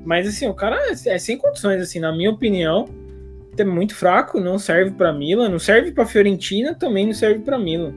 mas 0.05 0.27
assim, 0.27 0.49
o 0.49 0.55
cara 0.55 0.77
é, 0.77 0.93
é 1.15 1.19
sem 1.19 1.39
condições, 1.39 1.81
assim, 1.81 2.01
na 2.01 2.11
minha 2.13 2.31
opinião, 2.31 2.87
é 3.57 3.65
muito 3.65 3.95
fraco, 3.95 4.41
não 4.41 4.59
serve 4.59 4.93
para 4.93 5.13
Milan, 5.13 5.49
não 5.49 5.59
serve 5.59 5.93
para 5.93 6.07
Fiorentina, 6.07 6.75
também 6.75 7.07
não 7.07 7.15
serve 7.15 7.41
para 7.41 7.59
Milan. 7.59 7.95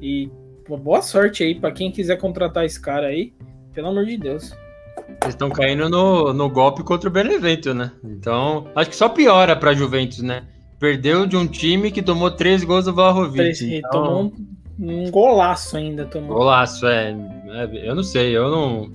E 0.00 0.30
boa 0.68 1.02
sorte 1.02 1.42
aí 1.42 1.54
para 1.54 1.72
quem 1.72 1.90
quiser 1.90 2.16
contratar 2.16 2.64
esse 2.64 2.80
cara 2.80 3.08
aí, 3.08 3.32
pelo 3.72 3.88
amor 3.88 4.06
de 4.06 4.16
Deus. 4.16 4.52
Eles 5.22 5.34
estão 5.34 5.50
caindo 5.50 5.88
no, 5.88 6.32
no 6.32 6.48
golpe 6.48 6.82
contra 6.82 7.08
o 7.08 7.12
Benevento, 7.12 7.74
né? 7.74 7.92
Então, 8.02 8.68
acho 8.74 8.90
que 8.90 8.96
só 8.96 9.08
piora 9.08 9.54
para 9.54 9.74
Juventus, 9.74 10.22
né? 10.22 10.44
Perdeu 10.84 11.24
de 11.24 11.34
um 11.34 11.46
time 11.46 11.90
que 11.90 12.02
tomou 12.02 12.30
três 12.30 12.62
gols 12.62 12.84
do 12.84 12.92
Vlahovic. 12.92 13.76
Então... 13.78 13.90
Tomou 13.90 14.32
um, 14.78 15.06
um, 15.06 15.10
golaço 15.10 15.78
ainda. 15.78 16.04
Tomou. 16.04 16.36
Golaço, 16.36 16.86
é, 16.86 17.16
é, 17.48 17.88
Eu 17.88 17.94
não 17.94 18.02
sei, 18.02 18.36
eu 18.36 18.50
não, 18.50 18.92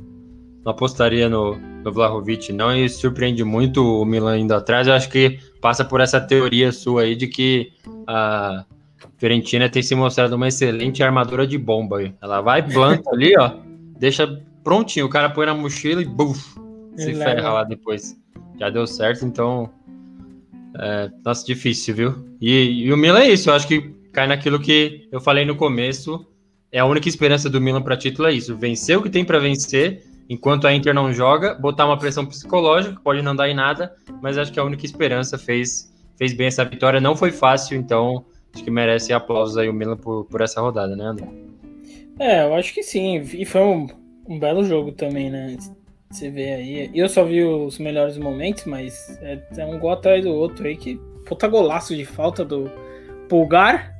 não 0.64 0.72
apostaria 0.72 1.28
no, 1.28 1.56
no 1.56 1.92
Vlahovic, 1.92 2.54
não. 2.54 2.78
E 2.78 2.88
surpreende 2.88 3.44
muito 3.44 3.84
o 3.84 4.06
Milan 4.06 4.38
indo 4.38 4.54
atrás. 4.54 4.88
Eu 4.88 4.94
acho 4.94 5.10
que 5.10 5.40
passa 5.60 5.84
por 5.84 6.00
essa 6.00 6.22
teoria 6.22 6.72
sua 6.72 7.02
aí 7.02 7.16
de 7.16 7.26
que 7.26 7.72
a 8.06 8.66
Fiorentina 9.18 9.68
tem 9.68 9.82
se 9.82 9.96
mostrado 9.96 10.36
uma 10.36 10.48
excelente 10.48 11.02
armadura 11.02 11.48
de 11.48 11.58
bomba. 11.58 12.14
Ela 12.22 12.40
vai, 12.40 12.62
planta 12.62 13.10
ali, 13.10 13.34
ó, 13.36 13.54
deixa 13.98 14.40
prontinho, 14.64 15.08
o 15.08 15.10
cara 15.10 15.32
põe 15.32 15.48
na 15.48 15.56
mochila 15.56 16.04
e 16.04 16.06
buf, 16.06 16.54
se 16.96 17.16
ferra 17.16 17.52
lá 17.52 17.64
depois. 17.64 18.16
Já 18.60 18.70
deu 18.70 18.86
certo, 18.86 19.26
então. 19.26 19.72
É, 20.78 21.09
nossa, 21.26 21.45
difícil, 21.45 21.95
viu? 21.95 22.15
E, 22.39 22.86
e, 22.86 22.93
o 22.93 22.97
Milan 22.97 23.22
é 23.22 23.30
isso, 23.30 23.49
eu 23.49 23.53
acho 23.53 23.67
que 23.67 23.93
cai 24.11 24.28
naquilo 24.28 24.59
que 24.59 25.07
eu 25.11 25.20
falei 25.20 25.45
no 25.45 25.55
começo. 25.55 26.26
É 26.72 26.80
a 26.80 26.86
única 26.86 27.09
esperança 27.09 27.49
do 27.49 27.59
Milan 27.59 27.82
para 27.82 27.97
título 27.97 28.28
é 28.28 28.34
isso: 28.34 28.55
vencer 28.55 28.97
o 28.97 29.01
que 29.01 29.09
tem 29.09 29.26
para 29.26 29.39
vencer, 29.39 30.03
enquanto 30.30 30.67
a 30.67 30.74
Inter 30.74 30.93
não 30.93 31.11
joga, 31.11 31.55
botar 31.55 31.86
uma 31.86 31.97
pressão 31.97 32.26
psicológica, 32.26 32.99
pode 33.03 33.22
não 33.22 33.36
dar 33.36 33.49
em 33.49 33.55
nada, 33.55 33.93
mas 34.22 34.38
acho 34.38 34.51
que 34.51 34.59
a 34.59 34.63
única 34.63 34.86
esperança 34.86 35.38
fez, 35.38 35.91
fez 36.17 36.34
bem 36.34 36.47
essa 36.47 36.63
vitória. 36.63 37.01
Não 37.01 37.15
foi 37.15 37.32
fácil, 37.32 37.78
então 37.78 38.26
acho 38.53 38.63
que 38.63 38.72
merece 38.72 39.11
aplausos 39.11 39.57
aí 39.57 39.67
o 39.67 39.74
Milan 39.74 39.97
por, 39.97 40.26
por 40.26 40.41
essa 40.41 40.61
rodada, 40.61 40.95
né, 40.95 41.05
André? 41.05 41.28
É, 42.20 42.45
eu 42.45 42.53
acho 42.53 42.74
que 42.74 42.84
sim. 42.84 43.22
E 43.34 43.45
foi 43.45 43.61
um, 43.61 43.88
um 44.28 44.38
belo 44.38 44.63
jogo 44.63 44.91
também, 44.91 45.32
né? 45.32 45.57
Você 46.10 46.30
vê 46.30 46.53
aí. 46.53 46.91
Eu 46.93 47.07
só 47.07 47.24
vi 47.24 47.43
os 47.43 47.78
melhores 47.78 48.18
momentos, 48.18 48.66
mas 48.66 49.18
é, 49.22 49.39
é 49.57 49.66
um 49.66 49.78
gol 49.78 49.91
atrás 49.91 50.24
do 50.24 50.34
outro 50.34 50.68
aí 50.68 50.76
que. 50.76 50.99
Puta 51.26 51.47
golaço 51.47 51.95
de 51.95 52.05
falta 52.05 52.43
do 52.43 52.72
Pulgar. 53.28 53.93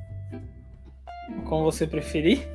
Como 1.44 1.64
você 1.64 1.86
preferir. 1.86 2.48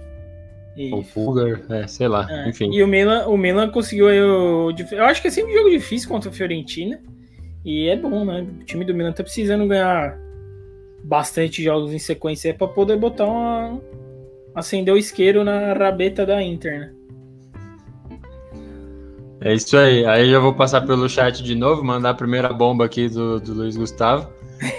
E... 0.75 0.93
O 0.93 1.01
Pulgar, 1.01 1.61
é, 1.69 1.87
sei 1.87 2.09
lá, 2.09 2.27
é. 2.29 2.49
enfim. 2.49 2.69
E 2.73 2.83
o 2.83 2.87
Milan, 2.87 3.25
o 3.27 3.37
Milan 3.37 3.69
conseguiu 3.69 4.09
aí 4.09 4.21
o. 4.21 4.73
Eu 4.91 5.05
acho 5.05 5.21
que 5.21 5.29
é 5.29 5.31
sempre 5.31 5.53
um 5.53 5.57
jogo 5.57 5.69
difícil 5.69 6.09
contra 6.09 6.29
a 6.29 6.33
Fiorentina. 6.33 7.01
E 7.63 7.87
é 7.87 7.95
bom, 7.95 8.25
né? 8.25 8.45
O 8.61 8.65
time 8.65 8.83
do 8.83 8.93
Milan 8.93 9.13
tá 9.13 9.23
precisando 9.23 9.65
ganhar 9.65 10.19
bastante 11.03 11.63
jogos 11.63 11.93
em 11.93 11.99
sequência 11.99 12.53
para 12.53 12.67
poder 12.67 12.97
botar 12.97 13.25
uma. 13.25 13.81
acender 14.53 14.93
o 14.93 14.97
isqueiro 14.97 15.45
na 15.45 15.73
rabeta 15.73 16.25
da 16.25 16.43
Inter, 16.43 16.79
né? 16.79 16.93
É 19.45 19.53
isso 19.53 19.77
aí. 19.77 20.03
Aí 20.07 20.31
eu 20.31 20.41
vou 20.41 20.55
passar 20.55 20.81
pelo 20.81 21.07
chat 21.07 21.43
de 21.43 21.53
novo, 21.53 21.83
mandar 21.83 22.09
a 22.09 22.13
primeira 22.15 22.51
bomba 22.51 22.83
aqui 22.83 23.07
do, 23.07 23.39
do 23.39 23.53
Luiz 23.53 23.77
Gustavo. 23.77 24.27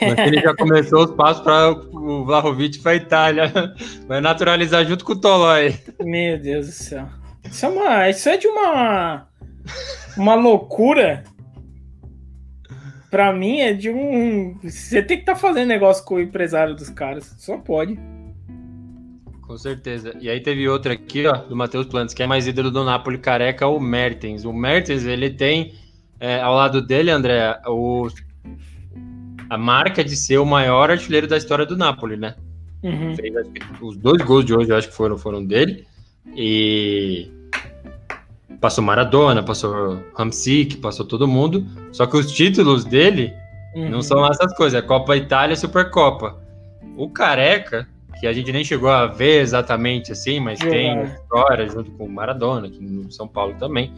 Mas 0.01 0.19
ele 0.27 0.41
já 0.41 0.57
começou 0.57 1.05
os 1.05 1.13
passos 1.13 1.41
para 1.45 1.71
o 1.71 2.25
Vlahovic 2.25 2.81
para 2.81 2.91
a 2.91 2.97
Itália. 2.97 3.53
Vai 4.09 4.21
naturalizar 4.21 4.85
junto 4.85 5.05
com 5.05 5.13
o 5.13 5.21
Tolói. 5.21 5.79
Meu 6.03 6.37
Deus 6.37 6.67
do 6.67 6.73
céu. 6.73 7.07
Isso 7.45 7.65
é, 7.65 7.69
uma, 7.69 8.11
isso 8.11 8.29
é 8.29 8.37
de 8.37 8.49
uma, 8.49 9.29
uma 10.17 10.35
loucura. 10.35 11.23
Para 13.09 13.33
mim 13.33 13.61
é 13.61 13.73
de 13.73 13.89
um. 13.89 14.59
Você 14.65 15.01
tem 15.01 15.17
que 15.17 15.23
estar 15.23 15.35
tá 15.35 15.39
fazendo 15.39 15.69
negócio 15.69 16.05
com 16.05 16.17
o 16.17 16.21
empresário 16.21 16.75
dos 16.75 16.91
caras. 16.91 17.37
Só 17.39 17.57
pode. 17.57 17.97
Com 19.47 19.57
certeza. 19.57 20.17
E 20.21 20.29
aí 20.29 20.41
teve 20.41 20.69
outra 20.69 20.95
aqui, 20.95 21.25
ó, 21.27 21.37
do 21.37 21.55
Matheus 21.55 21.87
Plantes, 21.87 22.15
que 22.15 22.23
é 22.23 22.27
mais 22.27 22.47
ídolo 22.49 22.71
do 22.71 22.85
Napoli 22.85 23.17
careca, 23.17 23.67
o 23.67 23.79
Mertens. 23.79 24.45
O 24.45 24.53
Mertens, 24.53 25.05
ele 25.05 25.31
tem 25.31 25.73
é, 26.19 26.41
ao 26.41 26.55
lado 26.55 26.83
dele, 26.83 27.11
André, 27.11 27.61
o, 27.67 28.09
a 29.49 29.57
marca 29.57 30.03
de 30.03 30.17
ser 30.17 30.39
o 30.39 30.45
maior 30.45 30.91
artilheiro 30.91 31.29
da 31.29 31.37
história 31.37 31.65
do 31.65 31.77
Napoli, 31.77 32.17
né? 32.17 32.35
Uhum. 32.83 33.15
Fez, 33.15 33.35
os 33.81 33.97
dois 33.97 34.21
gols 34.23 34.45
de 34.45 34.53
hoje, 34.53 34.71
eu 34.71 34.77
acho 34.77 34.89
que 34.89 34.95
foram, 34.95 35.17
foram 35.17 35.45
dele. 35.45 35.87
E 36.35 37.31
passou 38.61 38.83
Maradona, 38.83 39.45
passou 39.45 40.03
Hamsik, 40.19 40.79
passou 40.79 41.07
todo 41.07 41.29
mundo. 41.29 41.65
Só 41.93 42.05
que 42.07 42.17
os 42.17 42.33
títulos 42.33 42.85
dele 42.85 43.33
uhum. 43.77 43.91
não 43.91 44.03
são 44.03 44.27
essas 44.27 44.57
coisas, 44.57 44.83
é 44.83 44.85
Copa 44.85 45.17
Itália 45.17 45.55
e 45.55 45.57
Supercopa. 45.57 46.37
O 46.97 47.09
Careca 47.09 47.87
que 48.19 48.27
a 48.27 48.33
gente 48.33 48.51
nem 48.53 48.65
chegou 48.65 48.91
a 48.91 49.07
ver 49.07 49.41
exatamente 49.41 50.13
assim, 50.13 50.41
mas 50.41 50.61
é. 50.61 50.69
tem 50.69 51.03
história 51.03 51.69
junto 51.69 51.91
com 51.93 52.05
o 52.05 52.11
Maradona, 52.11 52.67
aqui 52.67 52.83
no 52.83 53.11
São 53.13 53.29
Paulo 53.29 53.55
também. 53.59 53.93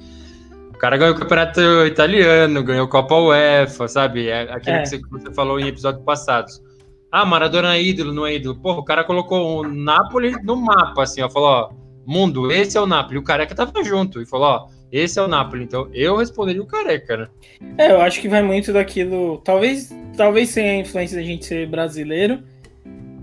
O 0.74 0.78
cara 0.78 0.96
ganhou 0.96 1.14
o 1.14 1.18
campeonato 1.18 1.60
italiano, 1.86 2.62
ganhou 2.62 2.86
Copa 2.86 3.16
UEFA, 3.16 3.88
sabe? 3.88 4.28
É 4.28 4.42
aquilo 4.42 4.76
é. 4.76 4.82
que 4.82 5.00
você 5.10 5.32
falou 5.32 5.58
em 5.58 5.66
episódios 5.66 6.04
passados. 6.04 6.62
Ah, 7.10 7.24
Maradona 7.24 7.74
é 7.74 7.82
ídolo, 7.82 8.12
não 8.12 8.26
é 8.26 8.34
ídolo. 8.34 8.60
Porra, 8.60 8.78
o 8.78 8.84
cara 8.84 9.02
colocou 9.02 9.60
o 9.60 9.68
Napoli 9.68 10.30
no 10.42 10.56
mapa, 10.56 11.02
assim, 11.02 11.22
ó. 11.22 11.28
Falou, 11.28 11.48
ó, 11.48 11.70
mundo, 12.06 12.52
esse 12.52 12.76
é 12.76 12.80
o 12.80 12.86
Napoli. 12.86 13.18
O 13.18 13.24
Careca 13.24 13.54
tava 13.54 13.82
junto 13.82 14.20
e 14.20 14.26
falou, 14.26 14.46
ó, 14.46 14.66
esse 14.92 15.18
é 15.18 15.22
o 15.22 15.28
Napoli. 15.28 15.64
Então 15.64 15.88
eu 15.92 16.16
responderia 16.16 16.62
o 16.62 16.66
Careca, 16.66 17.16
né? 17.16 17.28
É, 17.76 17.92
eu 17.92 18.00
acho 18.00 18.20
que 18.20 18.28
vai 18.28 18.42
muito 18.42 18.72
daquilo. 18.72 19.38
Talvez, 19.38 19.92
talvez 20.16 20.50
sem 20.50 20.68
a 20.68 20.76
influência 20.76 21.16
da 21.16 21.24
gente 21.24 21.46
ser 21.46 21.66
brasileiro 21.66 22.42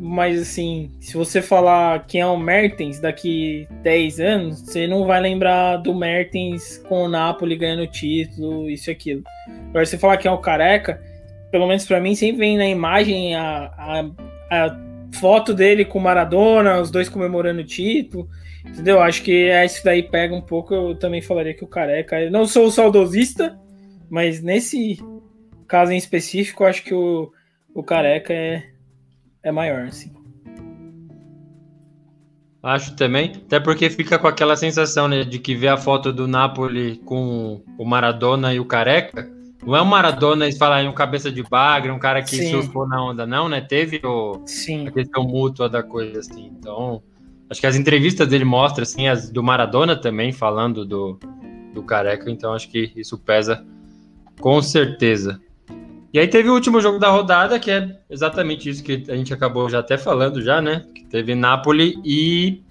mas 0.07 0.39
assim, 0.39 0.91
se 0.99 1.15
você 1.15 1.41
falar 1.41 2.05
quem 2.05 2.21
é 2.21 2.25
o 2.27 2.37
Mertens 2.37 2.99
daqui 2.99 3.67
10 3.81 4.19
anos, 4.19 4.61
você 4.61 4.85
não 4.85 5.03
vai 5.03 5.19
lembrar 5.19 5.77
do 5.77 5.95
Mertens 5.95 6.77
com 6.87 7.05
o 7.05 7.09
Napoli 7.09 7.55
ganhando 7.55 7.87
título, 7.87 8.69
isso 8.69 8.91
e 8.91 8.93
aquilo. 8.93 9.23
Agora, 9.69 9.83
se 9.83 9.91
você 9.91 9.97
falar 9.97 10.17
quem 10.17 10.29
é 10.29 10.31
o 10.31 10.37
Careca, 10.37 11.01
pelo 11.51 11.65
menos 11.65 11.87
para 11.87 11.99
mim, 11.99 12.13
sempre 12.13 12.37
vem 12.37 12.55
na 12.55 12.67
imagem 12.67 13.35
a, 13.35 13.73
a, 13.75 14.05
a 14.51 14.79
foto 15.15 15.55
dele 15.55 15.83
com 15.83 15.99
Maradona, 15.99 16.79
os 16.79 16.91
dois 16.91 17.09
comemorando 17.09 17.61
o 17.61 17.65
título. 17.65 18.29
Entendeu? 18.63 19.01
Acho 19.01 19.23
que 19.23 19.49
isso 19.63 19.83
daí 19.83 20.03
pega 20.03 20.35
um 20.35 20.41
pouco. 20.41 20.73
Eu 20.73 20.93
também 20.93 21.21
falaria 21.21 21.55
que 21.55 21.63
o 21.63 21.67
Careca. 21.67 22.21
Eu 22.21 22.29
não 22.29 22.45
sou 22.45 22.69
saudosista, 22.69 23.57
mas 24.07 24.39
nesse 24.39 24.99
caso 25.67 25.91
em 25.91 25.97
específico, 25.97 26.63
acho 26.63 26.83
que 26.83 26.93
o, 26.93 27.31
o 27.73 27.81
Careca 27.81 28.31
é, 28.31 28.74
é 29.45 29.51
maior, 29.51 29.85
assim. 29.85 30.11
Acho 32.61 32.95
também, 32.95 33.31
até 33.45 33.59
porque 33.59 33.91
fica 33.91 34.17
com 34.17 34.27
aquela 34.27 34.55
sensação 34.55 35.07
né, 35.07 35.23
de 35.23 35.37
que 35.37 35.55
vê 35.55 35.67
a 35.67 35.77
foto 35.77 36.11
do 36.11 36.27
Napoli 36.27 36.97
com 37.05 37.61
o 37.77 37.85
Maradona 37.85 38.51
e 38.55 38.59
o 38.59 38.65
Careca. 38.65 39.29
Não 39.63 39.75
é 39.75 39.81
o 39.81 39.85
Maradona, 39.85 40.45
eles 40.45 40.57
falam, 40.57 40.89
um 40.89 40.93
cabeça 40.93 41.31
de 41.31 41.43
bagre, 41.43 41.91
um 41.91 41.99
cara 41.99 42.23
que 42.23 42.35
Sim. 42.35 42.49
surfou 42.49 42.87
na 42.87 43.03
onda, 43.03 43.25
não, 43.25 43.47
né? 43.47 43.61
Teve 43.61 44.01
o, 44.03 44.41
Sim. 44.47 44.87
a 44.87 44.91
questão 44.91 45.23
mútua 45.23 45.69
da 45.69 45.83
coisa, 45.83 46.19
assim. 46.19 46.51
Então, 46.59 47.03
acho 47.47 47.61
que 47.61 47.67
as 47.67 47.75
entrevistas 47.75 48.27
dele 48.27 48.45
mostram, 48.45 48.81
assim, 48.81 49.07
as 49.07 49.29
do 49.29 49.43
Maradona 49.43 49.95
também, 49.95 50.31
falando 50.31 50.83
do, 50.83 51.19
do 51.71 51.83
Careca. 51.83 52.31
Então, 52.31 52.53
acho 52.53 52.67
que 52.69 52.91
isso 52.95 53.15
pesa 53.15 53.63
com 54.39 54.59
certeza. 54.59 55.39
E 56.15 56.19
aí 56.19 56.29
teve 56.29 56.49
o 56.49 56.53
último 56.53 56.79
jogo 56.79 56.97
da 56.97 57.09
rodada, 57.09 57.59
que 57.59 57.69
é 57.69 57.89
exatamente 58.09 58.69
isso 58.69 58.81
que 58.81 59.03
a 59.09 59.17
gente 59.17 59.33
acabou 59.33 59.69
já 59.69 59.79
até 59.79 59.97
falando 59.97 60.41
já, 60.41 60.61
né? 60.61 60.85
Que 60.95 61.03
teve 61.03 61.35
Napoli 61.35 61.99
e 62.05 62.63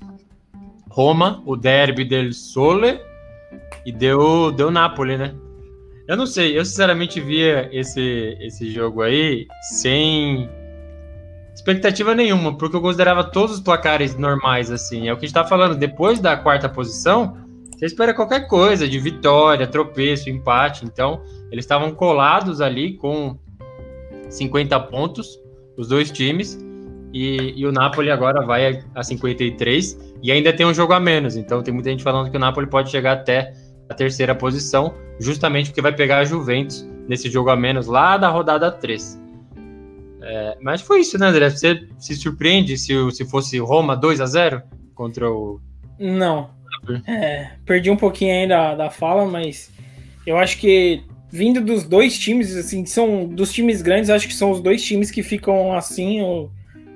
Roma, 0.89 1.43
o 1.45 1.55
derby 1.55 2.07
del 2.07 2.33
Sole, 2.33 2.99
e 3.85 3.93
deu, 3.93 4.51
deu 4.51 4.71
Napoli, 4.71 5.19
né? 5.19 5.35
Eu 6.09 6.17
não 6.17 6.27
sei, 6.27 6.59
eu 6.59 6.65
sinceramente 6.65 7.21
via 7.21 7.69
esse, 7.71 8.35
esse 8.41 8.71
jogo 8.71 9.03
aí 9.03 9.47
sem 9.77 10.49
expectativa 11.55 12.15
nenhuma, 12.15 12.57
porque 12.57 12.77
eu 12.77 12.81
considerava 12.81 13.25
todos 13.25 13.57
os 13.57 13.61
placares 13.61 14.17
normais, 14.17 14.71
assim. 14.71 15.09
É 15.09 15.13
o 15.13 15.19
que 15.19 15.27
a 15.27 15.29
gente 15.29 15.35
tá 15.35 15.45
falando, 15.45 15.77
depois 15.77 16.19
da 16.19 16.35
quarta 16.35 16.67
posição, 16.67 17.37
você 17.77 17.87
espera 17.87 18.15
qualquer 18.15 18.47
coisa, 18.47 18.89
de 18.89 18.99
vitória, 18.99 19.67
tropeço, 19.67 20.31
empate. 20.31 20.85
Então, 20.85 21.23
eles 21.51 21.65
estavam 21.65 21.93
colados 21.93 22.61
ali 22.61 22.97
com 22.97 23.37
50 24.29 24.79
pontos, 24.81 25.41
os 25.77 25.89
dois 25.89 26.11
times, 26.11 26.59
e, 27.13 27.55
e, 27.57 27.67
o 27.67 27.71
Napoli 27.71 28.11
agora 28.11 28.45
vai 28.45 28.83
a 28.93 29.03
53 29.03 30.15
e 30.21 30.33
ainda 30.33 30.53
tem 30.53 30.67
um 30.67 30.75
jogo 30.75 30.93
a 30.93 31.01
menos. 31.01 31.37
Então, 31.37 31.63
tem 31.63 31.73
muita 31.73 31.91
gente 31.91 32.03
falando 32.03 32.31
que 32.31 32.37
o 32.37 32.41
Napoli 32.41 32.67
pode 32.67 32.91
chegar 32.91 33.13
até 33.13 33.53
a 33.89 33.95
terceira 33.95 34.35
posição, 34.35 34.95
justamente 35.21 35.71
porque 35.71 35.81
vai 35.81 35.95
pegar 35.95 36.19
a 36.19 36.25
Juventus 36.25 36.85
nesse 37.07 37.31
jogo 37.31 37.51
a 37.51 37.57
menos 37.57 37.87
lá 37.87 38.17
da 38.17 38.29
rodada 38.29 38.71
3. 38.71 39.21
É, 40.23 40.57
mas 40.61 40.81
foi 40.81 41.01
isso, 41.01 41.19
né, 41.19 41.27
André? 41.27 41.51
Você 41.51 41.87
se 41.99 42.17
surpreende 42.17 42.79
se, 42.79 42.95
se 43.13 43.25
fosse 43.27 43.59
Roma 43.59 43.95
2 43.95 44.21
a 44.21 44.27
0 44.27 44.63
contra 44.95 45.31
o. 45.31 45.61
Não, 45.99 46.51
é, 47.07 47.51
perdi 47.65 47.91
um 47.91 47.97
pouquinho 47.97 48.33
ainda 48.33 48.75
da 48.75 48.91
fala, 48.91 49.27
mas 49.27 49.71
eu 50.27 50.37
acho 50.37 50.59
que 50.59 51.03
vindo 51.31 51.61
dos 51.61 51.85
dois 51.85 52.17
times, 52.17 52.57
assim, 52.57 52.87
são 52.87 53.27
dos 53.27 53.53
times 53.53 53.83
grandes, 53.83 54.09
acho 54.09 54.29
que 54.29 54.35
são 54.35 54.53
os 54.53 54.61
dois 54.61 54.85
times 54.85 55.11
que 55.11 55.23
ficam 55.23 55.73
assim 55.73 56.23
o, 56.23 56.49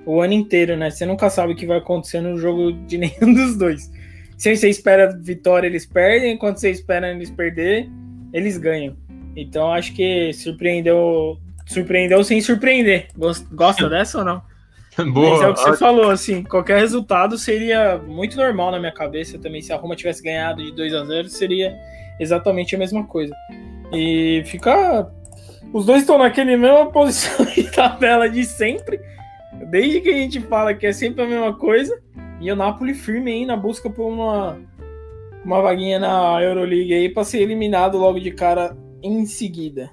o 0.06 0.20
ano 0.20 0.32
inteiro, 0.32 0.76
né? 0.76 0.90
Você 0.90 1.04
nunca 1.04 1.28
sabe 1.28 1.52
o 1.52 1.56
que 1.56 1.66
vai 1.66 1.78
acontecer 1.78 2.20
no 2.20 2.38
jogo 2.38 2.72
de 2.86 2.96
nenhum 2.98 3.34
dos 3.34 3.56
dois. 3.56 3.90
Se 4.36 4.54
você 4.54 4.68
espera 4.68 5.18
vitória, 5.20 5.66
eles 5.66 5.84
perdem, 5.84 6.36
quando 6.36 6.58
você 6.58 6.70
espera 6.70 7.10
eles 7.10 7.30
perder, 7.30 7.90
eles 8.32 8.56
ganham. 8.56 8.96
Então 9.34 9.72
acho 9.72 9.92
que 9.92 10.32
surpreendeu, 10.32 11.38
surpreendeu 11.66 12.22
sem 12.22 12.40
surpreender. 12.40 13.08
Gosta 13.52 13.88
dessa 13.88 14.18
ou 14.18 14.24
não? 14.24 14.40
Boa. 15.06 15.30
Mas 15.38 15.40
é 15.42 15.48
o 15.48 15.54
que 15.54 15.60
você 15.60 15.76
falou, 15.76 16.10
assim, 16.10 16.42
qualquer 16.42 16.78
resultado 16.78 17.38
seria 17.38 17.98
muito 17.98 18.36
normal 18.36 18.70
na 18.70 18.78
minha 18.78 18.92
cabeça 18.92 19.38
também. 19.38 19.60
Se 19.60 19.72
a 19.72 19.76
Roma 19.76 19.96
tivesse 19.96 20.22
ganhado 20.22 20.62
de 20.62 20.72
2 20.72 20.94
a 20.94 21.04
0 21.04 21.28
seria 21.28 21.76
exatamente 22.18 22.74
a 22.74 22.78
mesma 22.78 23.04
coisa. 23.04 23.34
E 23.92 24.42
fica. 24.46 25.10
Os 25.72 25.84
dois 25.84 26.00
estão 26.00 26.18
naquele 26.18 26.56
mesma 26.56 26.86
posição 26.92 27.44
de 27.46 27.70
tabela 27.70 28.28
de 28.28 28.44
sempre. 28.44 29.00
Desde 29.70 30.00
que 30.00 30.08
a 30.08 30.16
gente 30.16 30.40
fala 30.40 30.74
que 30.74 30.86
é 30.86 30.92
sempre 30.92 31.22
a 31.22 31.26
mesma 31.26 31.54
coisa. 31.54 32.00
E 32.40 32.50
o 32.52 32.56
Napoli 32.56 32.94
firme 32.94 33.32
aí 33.32 33.46
na 33.46 33.56
busca 33.56 33.90
por 33.90 34.06
uma, 34.06 34.58
uma 35.44 35.60
vaguinha 35.60 35.98
na 35.98 36.40
Euroleague 36.40 36.94
aí 36.94 37.08
para 37.08 37.24
ser 37.24 37.42
eliminado 37.42 37.98
logo 37.98 38.20
de 38.20 38.30
cara 38.30 38.76
em 39.02 39.26
seguida. 39.26 39.90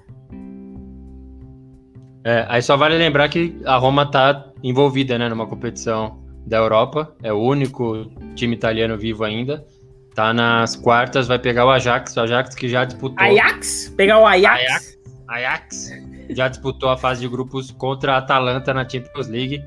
É, 2.26 2.44
aí 2.48 2.60
só 2.60 2.76
vale 2.76 2.98
lembrar 2.98 3.28
que 3.28 3.56
a 3.64 3.76
Roma 3.76 4.04
tá 4.04 4.46
envolvida, 4.60 5.16
né, 5.16 5.28
numa 5.28 5.46
competição 5.46 6.18
da 6.44 6.56
Europa, 6.56 7.14
é 7.22 7.32
o 7.32 7.38
único 7.38 8.10
time 8.34 8.56
italiano 8.56 8.98
vivo 8.98 9.22
ainda. 9.22 9.64
Tá 10.12 10.34
nas 10.34 10.74
quartas, 10.74 11.28
vai 11.28 11.38
pegar 11.38 11.64
o 11.64 11.70
Ajax, 11.70 12.16
o 12.16 12.20
Ajax 12.22 12.56
que 12.56 12.68
já 12.68 12.84
disputou. 12.84 13.24
Ajax? 13.24 13.94
Pegar 13.96 14.18
o 14.18 14.26
Ajax? 14.26 14.60
Ajax, 14.60 14.98
Ajax 15.28 15.90
já 16.30 16.48
disputou 16.48 16.88
a 16.88 16.96
fase 16.96 17.20
de 17.20 17.28
grupos 17.28 17.70
contra 17.70 18.14
a 18.14 18.16
Atalanta 18.16 18.74
na 18.74 18.88
Champions 18.88 19.28
League 19.28 19.64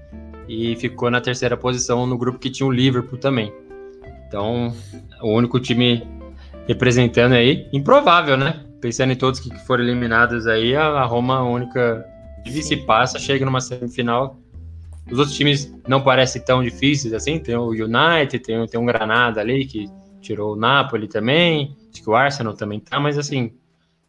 e 0.50 0.76
ficou 0.76 1.10
na 1.10 1.22
terceira 1.22 1.56
posição 1.56 2.06
no 2.06 2.18
grupo 2.18 2.40
que 2.40 2.50
tinha 2.50 2.68
o 2.68 2.72
Liverpool 2.72 3.18
também. 3.18 3.54
Então, 4.28 4.76
o 5.22 5.32
único 5.32 5.62
time 5.62 6.06
representando 6.68 7.36
aí, 7.36 7.70
improvável, 7.72 8.36
né? 8.36 8.66
Pensando 8.82 9.14
em 9.14 9.16
todos 9.16 9.40
que 9.40 9.50
foram 9.66 9.86
eliminados 9.86 10.46
aí, 10.46 10.76
a 10.76 11.06
Roma 11.06 11.38
a 11.38 11.44
única 11.44 12.06
se 12.46 12.78
passa, 12.78 13.20
chega 13.20 13.46
numa 13.46 13.62
semifinal. 13.62 14.38
Os 15.12 15.18
outros 15.18 15.36
times 15.36 15.74
não 15.88 16.02
parecem 16.02 16.42
tão 16.42 16.64
difíceis 16.64 17.14
assim. 17.14 17.40
Tem 17.40 17.56
o 17.56 17.70
United, 17.70 18.40
tem, 18.40 18.66
tem 18.68 18.80
um 18.80 18.86
Granada 18.86 19.42
ali 19.42 19.66
que 19.66 19.90
tirou 20.22 20.54
o 20.54 20.56
Napoli 20.56 21.08
também. 21.08 21.76
Acho 21.92 22.04
que 22.04 22.10
o 22.10 22.16
Arsenal 22.16 22.54
também 22.54 22.80
tá, 22.80 23.00
mas 23.00 23.18
assim, 23.18 23.52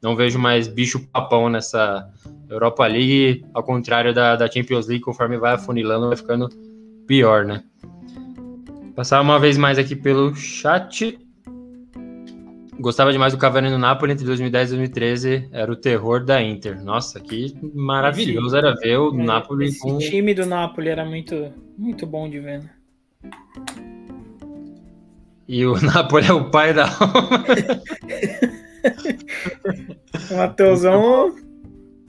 não 0.02 0.14
vejo 0.16 0.38
mais 0.38 0.68
bicho 0.68 1.06
papão 1.08 1.48
nessa 1.48 2.08
Europa 2.48 2.86
League, 2.86 3.44
ao 3.54 3.62
contrário 3.62 4.12
da, 4.12 4.36
da 4.36 4.50
Champions 4.50 4.86
League, 4.86 5.04
conforme 5.04 5.38
vai 5.38 5.54
afunilando, 5.54 6.08
vai 6.08 6.16
ficando 6.16 6.48
pior, 7.06 7.44
né? 7.44 7.62
Passar 8.94 9.20
uma 9.20 9.38
vez 9.38 9.56
mais 9.56 9.78
aqui 9.78 9.94
pelo 9.94 10.34
chat. 10.34 11.18
Gostava 12.80 13.12
demais 13.12 13.34
do 13.34 13.38
Cavani 13.38 13.68
no 13.68 13.76
Napoli 13.76 14.14
entre 14.14 14.24
2010 14.24 14.72
e 14.72 14.76
2013. 14.76 15.48
Era 15.52 15.70
o 15.70 15.76
terror 15.76 16.24
da 16.24 16.42
Inter. 16.42 16.82
Nossa, 16.82 17.20
que 17.20 17.54
maravilhoso 17.74 18.56
era 18.56 18.74
ver 18.74 18.96
o 18.96 19.10
é, 19.10 19.22
Napoli 19.22 19.66
esse 19.66 19.80
com... 19.80 19.98
time 19.98 20.32
do 20.32 20.46
Napoli 20.46 20.88
era 20.88 21.04
muito, 21.04 21.52
muito 21.76 22.06
bom 22.06 22.26
de 22.26 22.40
ver, 22.40 22.62
né? 22.62 22.70
E 25.46 25.66
o 25.66 25.78
Napoli 25.84 26.26
é 26.26 26.32
o 26.32 26.48
pai 26.48 26.72
da 26.72 26.86
o 30.30 30.36
Mateusão 30.36 31.36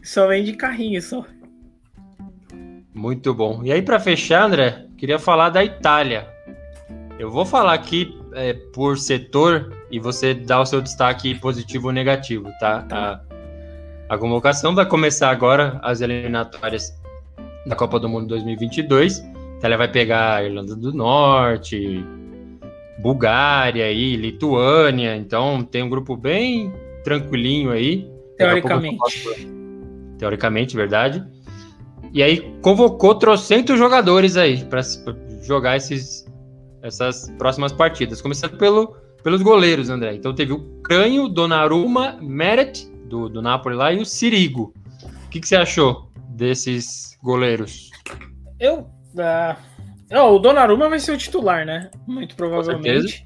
só 0.01 0.25
vem 0.27 0.45
de 0.45 0.53
carrinho, 0.53 1.01
só. 1.01 1.25
Muito 2.93 3.33
bom. 3.33 3.61
E 3.65 3.73
aí, 3.73 3.81
para 3.81 3.99
fechar, 3.99 4.45
André, 4.45 4.85
queria 4.97 5.19
falar 5.19 5.49
da 5.49 5.65
Itália. 5.65 6.29
Eu 7.19 7.29
vou 7.29 7.45
falar 7.45 7.73
aqui 7.73 8.17
é, 8.33 8.53
por 8.53 8.97
setor 8.97 9.80
e 9.91 9.99
você 9.99 10.33
dá 10.33 10.61
o 10.61 10.65
seu 10.65 10.81
destaque 10.81 11.35
positivo 11.35 11.87
ou 11.87 11.93
negativo, 11.93 12.49
tá? 12.59 12.85
A, 12.89 13.19
a 14.09 14.17
convocação 14.17 14.73
vai 14.73 14.85
começar 14.85 15.29
agora, 15.29 15.79
as 15.83 16.01
eliminatórias 16.01 16.97
da 17.65 17.75
Copa 17.75 17.99
do 17.99 18.09
Mundo 18.09 18.27
2022. 18.27 19.19
Então 19.19 19.69
ela 19.69 19.77
vai 19.77 19.87
pegar 19.87 20.35
a 20.35 20.43
Irlanda 20.43 20.75
do 20.75 20.93
Norte, 20.93 22.03
Bulgária 22.99 23.91
e 23.91 24.15
Lituânia. 24.15 25.15
Então 25.15 25.63
tem 25.63 25.83
um 25.83 25.89
grupo 25.89 26.15
bem 26.15 26.73
tranquilinho 27.03 27.71
aí. 27.71 28.09
Teoricamente. 28.37 28.97
Teoricamente, 30.17 30.75
verdade. 30.75 31.23
E 32.13 32.21
aí 32.21 32.53
convocou 32.61 33.15
trocentos 33.15 33.77
jogadores 33.77 34.35
aí 34.35 34.63
para 34.65 34.81
jogar 35.43 35.77
esses, 35.77 36.25
essas 36.81 37.29
próximas 37.37 37.71
partidas. 37.71 38.21
Começando 38.21 38.57
pelo, 38.57 38.95
pelos 39.23 39.41
goleiros, 39.41 39.89
André. 39.89 40.15
Então 40.15 40.33
teve 40.33 40.53
o 40.53 40.59
Canho, 40.83 41.27
Donnarumma, 41.27 42.17
Meret, 42.21 42.89
do, 43.05 43.29
do 43.29 43.41
Napoli 43.41 43.75
lá, 43.75 43.93
e 43.93 44.01
o 44.01 44.05
Sirigo. 44.05 44.73
O 45.25 45.29
que, 45.29 45.39
que 45.39 45.47
você 45.47 45.55
achou 45.55 46.09
desses 46.29 47.17
goleiros? 47.23 47.89
Eu. 48.59 48.89
Uh, 49.13 49.55
oh, 50.13 50.35
o 50.35 50.39
Donnarumma 50.39 50.89
vai 50.89 50.99
ser 50.99 51.11
o 51.11 51.17
titular, 51.17 51.65
né? 51.65 51.89
Muito 52.07 52.35
provavelmente. 52.35 53.25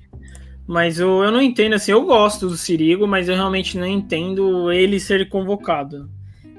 Mas 0.68 1.00
eu, 1.00 1.24
eu 1.24 1.32
não 1.32 1.42
entendo, 1.42 1.74
assim, 1.74 1.92
eu 1.92 2.04
gosto 2.06 2.48
do 2.48 2.58
Sirigo, 2.58 3.08
mas 3.08 3.30
eu 3.30 3.36
realmente 3.36 3.78
não 3.78 3.86
entendo 3.86 4.72
ele 4.72 5.00
ser 5.00 5.30
convocado. 5.30 6.10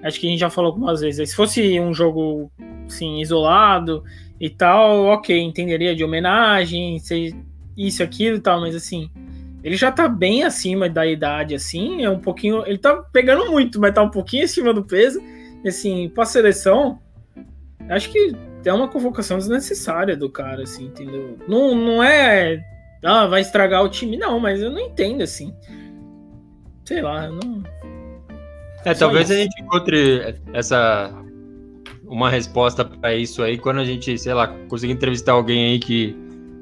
Acho 0.02 0.20
que 0.20 0.28
a 0.28 0.30
gente 0.30 0.38
já 0.38 0.50
falou 0.50 0.70
algumas 0.70 1.00
vezes. 1.00 1.30
Se 1.30 1.34
fosse 1.34 1.80
um 1.80 1.92
jogo, 1.92 2.50
assim, 2.86 3.20
isolado, 3.20 4.04
e 4.40 4.50
tal, 4.50 5.06
ok, 5.06 5.38
entenderia 5.38 5.94
de 5.94 6.04
homenagem, 6.04 6.98
isso, 7.76 8.02
aquilo 8.02 8.36
e 8.36 8.40
tal, 8.40 8.60
mas 8.60 8.74
assim, 8.74 9.10
ele 9.62 9.76
já 9.76 9.90
tá 9.90 10.08
bem 10.08 10.44
acima 10.44 10.88
da 10.88 11.04
idade, 11.06 11.54
assim, 11.54 12.04
é 12.04 12.08
um 12.08 12.20
pouquinho. 12.20 12.64
Ele 12.66 12.78
tá 12.78 12.96
pegando 13.12 13.50
muito, 13.50 13.80
mas 13.80 13.92
tá 13.92 14.00
um 14.00 14.08
pouquinho 14.08 14.44
acima 14.44 14.72
do 14.72 14.84
peso. 14.84 15.20
E 15.64 15.68
assim, 15.68 16.08
pra 16.08 16.24
seleção, 16.24 17.00
acho 17.88 18.12
que 18.12 18.32
é 18.64 18.72
uma 18.72 18.86
convocação 18.86 19.38
desnecessária 19.38 20.16
do 20.16 20.30
cara, 20.30 20.62
assim, 20.62 20.86
entendeu? 20.86 21.36
Não, 21.48 21.74
não 21.74 22.02
é. 22.02 22.64
Ah, 23.02 23.26
vai 23.26 23.40
estragar 23.40 23.82
o 23.82 23.88
time, 23.88 24.16
não, 24.16 24.38
mas 24.38 24.62
eu 24.62 24.70
não 24.70 24.78
entendo, 24.78 25.22
assim. 25.22 25.52
Sei 26.84 27.02
lá, 27.02 27.28
não. 27.28 27.64
É, 28.84 28.94
Só 28.94 29.06
talvez 29.06 29.28
isso. 29.28 29.32
a 29.32 29.42
gente 29.42 29.60
encontre 29.60 30.36
essa. 30.52 31.12
Uma 32.04 32.30
resposta 32.30 32.84
para 32.84 33.16
isso 33.16 33.42
aí 33.42 33.58
quando 33.58 33.80
a 33.80 33.84
gente, 33.84 34.16
sei 34.16 34.32
lá, 34.32 34.46
conseguir 34.68 34.92
entrevistar 34.92 35.32
alguém 35.32 35.72
aí 35.72 35.78
que 35.80 36.16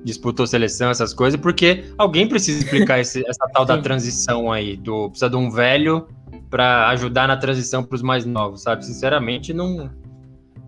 disputou 0.04 0.46
seleção, 0.46 0.90
essas 0.90 1.14
coisas, 1.14 1.40
porque 1.40 1.84
alguém 1.96 2.28
precisa 2.28 2.58
explicar 2.62 3.00
esse, 3.00 3.24
essa 3.28 3.48
tal 3.52 3.64
da 3.64 3.78
transição 3.78 4.52
aí, 4.52 4.76
do 4.76 5.08
precisa 5.08 5.30
de 5.30 5.36
um 5.36 5.50
velho 5.50 6.06
para 6.50 6.88
ajudar 6.90 7.26
na 7.26 7.36
transição 7.36 7.82
para 7.82 7.96
os 7.96 8.02
mais 8.02 8.24
novos, 8.24 8.62
sabe? 8.62 8.84
Sinceramente, 8.84 9.52
não, 9.52 9.90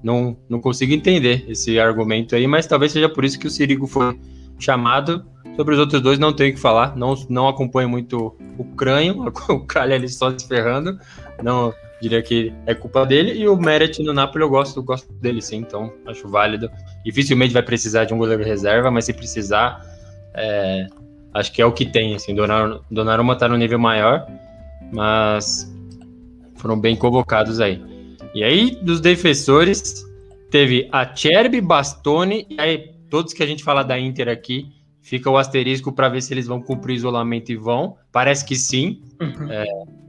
não, 0.02 0.36
não 0.48 0.60
consigo 0.60 0.92
entender 0.92 1.44
esse 1.48 1.78
argumento 1.78 2.34
aí, 2.34 2.46
mas 2.46 2.66
talvez 2.66 2.92
seja 2.92 3.08
por 3.08 3.24
isso 3.24 3.38
que 3.38 3.46
o 3.46 3.50
Sirigo 3.50 3.86
foi 3.86 4.18
chamado. 4.58 5.24
Sobre 5.54 5.74
os 5.74 5.80
outros 5.80 6.02
dois 6.02 6.18
não 6.18 6.34
tenho 6.34 6.50
o 6.50 6.54
que 6.54 6.60
falar, 6.60 6.96
não, 6.96 7.14
não 7.30 7.48
acompanho 7.48 7.88
muito 7.88 8.36
o 8.58 8.64
Crânio, 8.64 9.32
o 9.48 9.60
Calha 9.60 9.94
ali 9.94 10.08
só 10.08 10.36
se 10.36 10.46
ferrando, 10.46 10.98
não 11.42 11.72
diria 12.00 12.22
que 12.22 12.52
é 12.66 12.74
culpa 12.74 13.04
dele, 13.06 13.32
e 13.32 13.48
o 13.48 13.56
Meret 13.56 14.02
no 14.02 14.12
Napoli 14.12 14.44
eu 14.44 14.50
gosto, 14.50 14.82
gosto 14.82 15.12
dele 15.14 15.40
sim, 15.40 15.58
então 15.58 15.92
acho 16.06 16.28
válido. 16.28 16.70
Dificilmente 17.04 17.52
vai 17.52 17.62
precisar 17.62 18.04
de 18.04 18.14
um 18.14 18.18
goleiro 18.18 18.44
reserva, 18.44 18.90
mas 18.90 19.06
se 19.06 19.12
precisar, 19.12 19.80
é, 20.34 20.86
acho 21.34 21.52
que 21.52 21.62
é 21.62 21.66
o 21.66 21.72
que 21.72 21.86
tem, 21.86 22.14
assim, 22.14 22.34
Donnarumma, 22.34 22.80
Donnarumma 22.90 23.36
tá 23.36 23.48
no 23.48 23.56
nível 23.56 23.78
maior, 23.78 24.26
mas 24.92 25.72
foram 26.56 26.78
bem 26.78 26.96
convocados 26.96 27.60
aí. 27.60 27.82
E 28.34 28.44
aí, 28.44 28.78
dos 28.82 29.00
defensores, 29.00 30.04
teve 30.50 30.88
a 30.92 31.14
Cherby, 31.14 31.60
Bastoni, 31.60 32.46
e 32.50 32.60
aí 32.60 32.90
todos 33.08 33.32
que 33.32 33.42
a 33.42 33.46
gente 33.46 33.64
fala 33.64 33.82
da 33.82 33.98
Inter 33.98 34.28
aqui, 34.28 34.68
fica 35.00 35.30
o 35.30 35.36
asterisco 35.36 35.92
para 35.92 36.08
ver 36.08 36.20
se 36.20 36.34
eles 36.34 36.46
vão 36.46 36.60
cumprir 36.60 36.96
isolamento 36.96 37.52
e 37.52 37.56
vão. 37.56 37.96
Parece 38.10 38.44
que 38.44 38.56
sim. 38.56 39.00
Uhum. 39.20 39.50
É, 39.50 39.64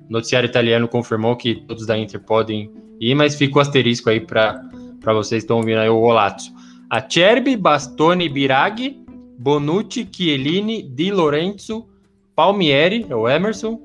o 0.10 0.14
noticiário 0.14 0.48
italiano 0.48 0.88
confirmou 0.88 1.36
que 1.36 1.56
todos 1.68 1.86
da 1.86 1.98
Inter 1.98 2.20
podem 2.20 2.72
ir, 3.00 3.16
mas 3.16 3.36
fica 3.36 3.58
o 3.58 3.62
asterisco 3.62 4.10
aí 4.10 4.20
para 4.20 4.62
vocês 5.06 5.44
que 5.44 5.46
estão 5.46 5.58
ouvindo 5.58 5.80
aí 5.80 5.90
o 5.90 6.00
Rolazzo. 6.00 6.52
A 6.90 7.08
Cherby, 7.08 7.58
Bastoni, 7.58 8.30
Biraghi, 8.30 9.02
Bonucci, 9.38 10.08
Chiellini, 10.10 10.82
Di 10.82 11.12
Lorenzo, 11.12 11.88
Palmieri, 12.36 13.06
é 13.10 13.16
o 13.16 13.28
Emerson, 13.28 13.82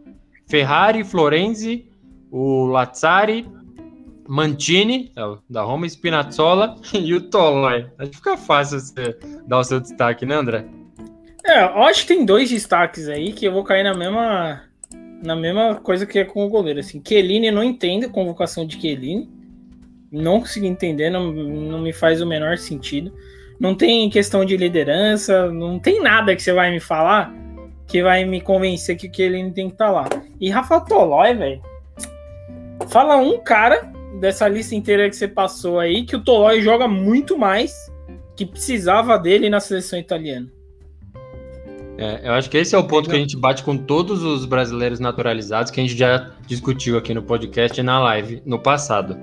Ferrari, 0.48 1.04
Florenzi, 1.04 1.86
o 2.30 2.66
Lazzari, 2.66 3.46
Mantini, 4.28 5.12
é 5.16 5.22
da 5.50 5.62
Roma, 5.62 5.86
Spinazzola 5.86 6.76
e 6.94 7.12
o 7.14 7.20
Tolói. 7.20 7.86
Acho 7.98 8.10
que 8.10 8.16
fica 8.16 8.36
fácil 8.36 8.78
você 8.80 9.18
dar 9.46 9.58
o 9.58 9.64
seu 9.64 9.80
destaque, 9.80 10.24
né, 10.24 10.36
André? 10.36 10.64
É, 11.44 11.64
eu 11.64 11.82
acho 11.82 12.02
que 12.02 12.14
tem 12.14 12.24
dois 12.24 12.48
destaques 12.48 13.08
aí 13.08 13.32
que 13.32 13.44
eu 13.44 13.52
vou 13.52 13.64
cair 13.64 13.82
na 13.82 13.94
mesma 13.94 14.62
na 15.22 15.36
mesma 15.36 15.76
coisa 15.76 16.04
que 16.04 16.18
é 16.18 16.24
com 16.24 16.44
o 16.44 16.48
goleiro. 16.48 16.80
Assim, 16.80 17.02
Chiellini 17.06 17.50
não 17.50 17.62
entende 17.62 18.06
a 18.06 18.10
convocação 18.10 18.66
de 18.66 18.80
Chiellini. 18.80 19.30
Não 20.10 20.40
consegui 20.40 20.66
entender, 20.66 21.08
não, 21.08 21.32
não 21.32 21.80
me 21.80 21.92
faz 21.92 22.20
o 22.20 22.26
menor 22.26 22.58
sentido. 22.58 23.12
Não 23.58 23.74
tem 23.74 24.10
questão 24.10 24.44
de 24.44 24.56
liderança, 24.56 25.50
não 25.50 25.78
tem 25.78 26.02
nada 26.02 26.34
que 26.34 26.42
você 26.42 26.52
vai 26.52 26.70
me 26.70 26.80
falar 26.80 27.34
que 27.86 28.02
vai 28.02 28.24
me 28.24 28.40
convencer 28.40 28.96
que 28.96 29.06
o 29.06 29.14
Chiellini 29.14 29.52
tem 29.52 29.68
que 29.68 29.74
estar 29.74 29.86
tá 29.86 29.92
lá. 29.92 30.08
E 30.40 30.50
Rafa 30.50 30.80
Tolói, 30.80 31.34
velho, 31.34 31.62
Fala 32.88 33.16
um 33.16 33.38
cara 33.38 33.90
dessa 34.20 34.48
lista 34.48 34.74
inteira 34.74 35.08
que 35.08 35.16
você 35.16 35.28
passou 35.28 35.78
aí 35.78 36.04
que 36.04 36.16
o 36.16 36.22
Tolói 36.22 36.60
joga 36.60 36.86
muito 36.88 37.38
mais 37.38 37.90
que 38.36 38.46
precisava 38.46 39.18
dele 39.18 39.48
na 39.50 39.60
seleção 39.60 39.98
italiana. 39.98 40.50
É, 41.98 42.26
eu 42.26 42.32
acho 42.32 42.48
que 42.48 42.56
esse 42.56 42.74
é 42.74 42.78
o 42.78 42.84
ponto 42.84 43.08
que 43.08 43.14
a 43.14 43.18
gente 43.18 43.36
bate 43.36 43.62
com 43.62 43.76
todos 43.76 44.22
os 44.22 44.46
brasileiros 44.46 44.98
naturalizados 44.98 45.70
que 45.70 45.80
a 45.80 45.82
gente 45.82 45.96
já 45.96 46.30
discutiu 46.46 46.96
aqui 46.96 47.12
no 47.12 47.22
podcast 47.22 47.78
e 47.78 47.82
na 47.82 47.98
live 47.98 48.42
no 48.46 48.58
passado. 48.58 49.16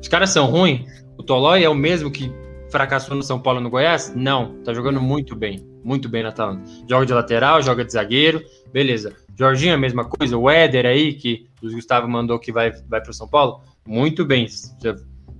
Os 0.00 0.08
caras 0.08 0.30
são 0.30 0.46
ruins? 0.46 1.04
O 1.16 1.22
Tolói 1.22 1.62
é 1.64 1.68
o 1.68 1.74
mesmo 1.74 2.10
que 2.10 2.32
fracassou 2.70 3.16
no 3.16 3.22
São 3.22 3.40
Paulo 3.40 3.60
e 3.60 3.62
no 3.62 3.70
Goiás? 3.70 4.12
Não, 4.14 4.54
tá 4.62 4.74
jogando 4.74 5.00
muito 5.00 5.34
bem, 5.34 5.66
muito 5.84 6.08
bem 6.08 6.22
na 6.22 6.30
Atalanta. 6.30 6.62
Joga 6.88 7.06
de 7.06 7.12
lateral, 7.12 7.62
joga 7.62 7.84
de 7.84 7.92
zagueiro, 7.92 8.42
beleza. 8.72 9.14
Jorginho, 9.38 9.74
a 9.74 9.78
mesma 9.78 10.04
coisa. 10.04 10.36
O 10.36 10.50
Éder 10.50 10.86
aí, 10.86 11.12
que 11.14 11.46
o 11.62 11.70
Gustavo 11.70 12.08
mandou 12.08 12.38
que 12.38 12.50
vai, 12.50 12.70
vai 12.88 13.00
para 13.00 13.10
o 13.10 13.14
São 13.14 13.28
Paulo, 13.28 13.60
muito 13.86 14.24
bem. 14.24 14.46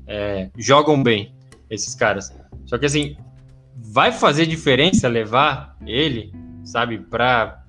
É, 0.06 0.48
jogam 0.56 1.02
bem 1.02 1.34
esses 1.68 1.94
caras. 1.94 2.32
Só 2.64 2.78
que 2.78 2.86
assim, 2.86 3.16
vai 3.76 4.10
fazer 4.12 4.46
diferença 4.46 5.08
levar 5.08 5.76
ele, 5.86 6.32
sabe, 6.64 6.98
para 6.98 7.62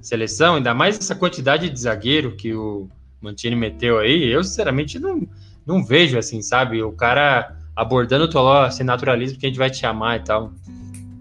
seleção, 0.00 0.56
ainda 0.56 0.74
mais 0.74 0.98
essa 0.98 1.14
quantidade 1.14 1.70
de 1.70 1.80
zagueiro 1.80 2.36
que 2.36 2.54
o 2.54 2.88
Mantini 3.20 3.56
meteu 3.56 3.98
aí. 3.98 4.24
Eu, 4.24 4.44
sinceramente, 4.44 4.98
não, 4.98 5.26
não 5.66 5.84
vejo 5.84 6.18
assim, 6.18 6.42
sabe? 6.42 6.82
O 6.82 6.92
cara 6.92 7.56
abordando 7.74 8.24
o 8.24 8.28
Toló 8.28 8.70
sem 8.70 8.84
naturalismo 8.84 9.38
que 9.38 9.46
a 9.46 9.48
gente 9.48 9.58
vai 9.58 9.70
te 9.70 9.78
chamar 9.78 10.20
e 10.20 10.24
tal. 10.24 10.52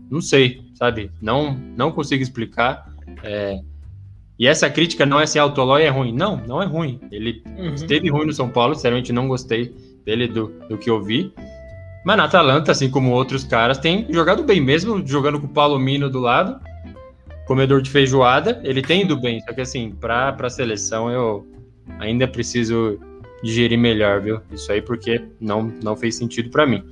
Não 0.09 0.21
sei, 0.21 0.61
sabe? 0.75 1.09
Não, 1.21 1.57
não 1.75 1.91
consigo 1.91 2.21
explicar. 2.21 2.93
É, 3.23 3.59
e 4.37 4.47
essa 4.47 4.69
crítica 4.69 5.05
não 5.05 5.19
é 5.19 5.25
se 5.25 5.39
Autolói 5.39 5.83
é 5.83 5.89
ruim. 5.89 6.13
Não, 6.13 6.37
não 6.37 6.61
é 6.61 6.65
ruim. 6.65 6.99
Ele 7.11 7.41
uhum. 7.57 7.73
esteve 7.73 8.09
ruim 8.09 8.25
no 8.25 8.33
São 8.33 8.49
Paulo, 8.49 8.75
sinceramente 8.75 9.13
não 9.13 9.27
gostei 9.27 9.73
dele 10.05 10.27
do, 10.27 10.47
do 10.67 10.77
que 10.77 10.89
eu 10.89 11.01
vi. 11.01 11.33
Mas 12.03 12.17
na 12.17 12.25
Atalanta, 12.25 12.71
assim 12.71 12.89
como 12.89 13.11
outros 13.11 13.43
caras, 13.43 13.77
tem 13.77 14.05
jogado 14.09 14.43
bem, 14.43 14.59
mesmo 14.59 15.05
jogando 15.05 15.39
com 15.39 15.47
o 15.47 15.49
Paulo 15.49 15.79
Mino 15.79 16.09
do 16.09 16.19
lado, 16.19 16.59
comedor 17.45 17.81
de 17.81 17.89
feijoada, 17.89 18.61
ele 18.63 18.81
tem 18.81 19.01
ido 19.01 19.19
bem. 19.19 19.39
Só 19.41 19.53
que 19.53 19.61
assim, 19.61 19.91
para 19.91 20.35
a 20.37 20.49
seleção 20.49 21.09
eu 21.09 21.47
ainda 21.99 22.27
preciso 22.27 22.99
digerir 23.43 23.77
melhor, 23.77 24.21
viu? 24.21 24.41
Isso 24.51 24.71
aí 24.71 24.81
porque 24.81 25.23
não, 25.39 25.71
não 25.83 25.95
fez 25.95 26.15
sentido 26.15 26.49
para 26.49 26.65
mim. 26.65 26.83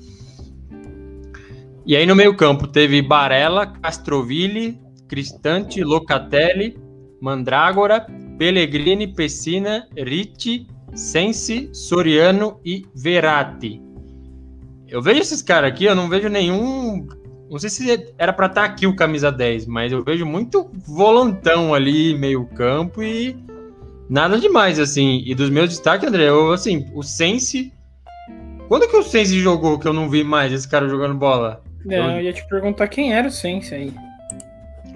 E 1.85 1.95
aí 1.95 2.05
no 2.05 2.15
meio 2.15 2.35
campo 2.35 2.67
teve 2.67 3.01
Barella, 3.01 3.67
Castroville, 3.67 4.79
Cristante, 5.07 5.83
Locatelli, 5.83 6.77
Mandrágora, 7.19 8.05
Pellegrini, 8.37 9.07
Pessina, 9.07 9.87
Ricci, 9.95 10.67
Sensi, 10.93 11.69
Soriano 11.73 12.59
e 12.63 12.85
Verratti. 12.95 13.90
Eu 14.91 15.01
vejo 15.01 15.21
esses 15.21 15.41
caras 15.41 15.71
aqui, 15.71 15.85
eu 15.85 15.95
não 15.95 16.07
vejo 16.07 16.29
nenhum. 16.29 17.07
Não 17.49 17.57
sei 17.57 17.69
se 17.69 18.13
era 18.17 18.31
para 18.31 18.45
estar 18.45 18.61
tá 18.61 18.67
aqui 18.67 18.85
o 18.85 18.95
camisa 18.95 19.31
10, 19.31 19.65
mas 19.65 19.91
eu 19.91 20.03
vejo 20.03 20.25
muito 20.25 20.69
volantão 20.85 21.73
ali, 21.73 22.15
meio 22.15 22.45
campo 22.45 23.01
e 23.01 23.35
nada 24.09 24.37
demais, 24.37 24.79
assim. 24.79 25.23
E 25.25 25.33
dos 25.33 25.49
meus 25.49 25.69
destaques, 25.69 26.07
André, 26.07 26.29
eu, 26.29 26.51
assim, 26.51 26.87
o 26.93 27.01
Sense. 27.01 27.73
Quando 28.67 28.87
que 28.87 28.95
o 28.95 29.03
Sense 29.03 29.39
jogou 29.39 29.79
que 29.79 29.87
eu 29.87 29.93
não 29.93 30.09
vi 30.09 30.23
mais 30.23 30.53
esse 30.53 30.69
cara 30.69 30.87
jogando 30.87 31.15
bola? 31.15 31.63
Não, 31.83 32.11
eu... 32.11 32.17
eu 32.17 32.21
ia 32.23 32.33
te 32.33 32.47
perguntar 32.47 32.87
quem 32.87 33.13
era 33.13 33.27
o 33.27 33.31
Sense 33.31 33.73
aí 33.73 33.91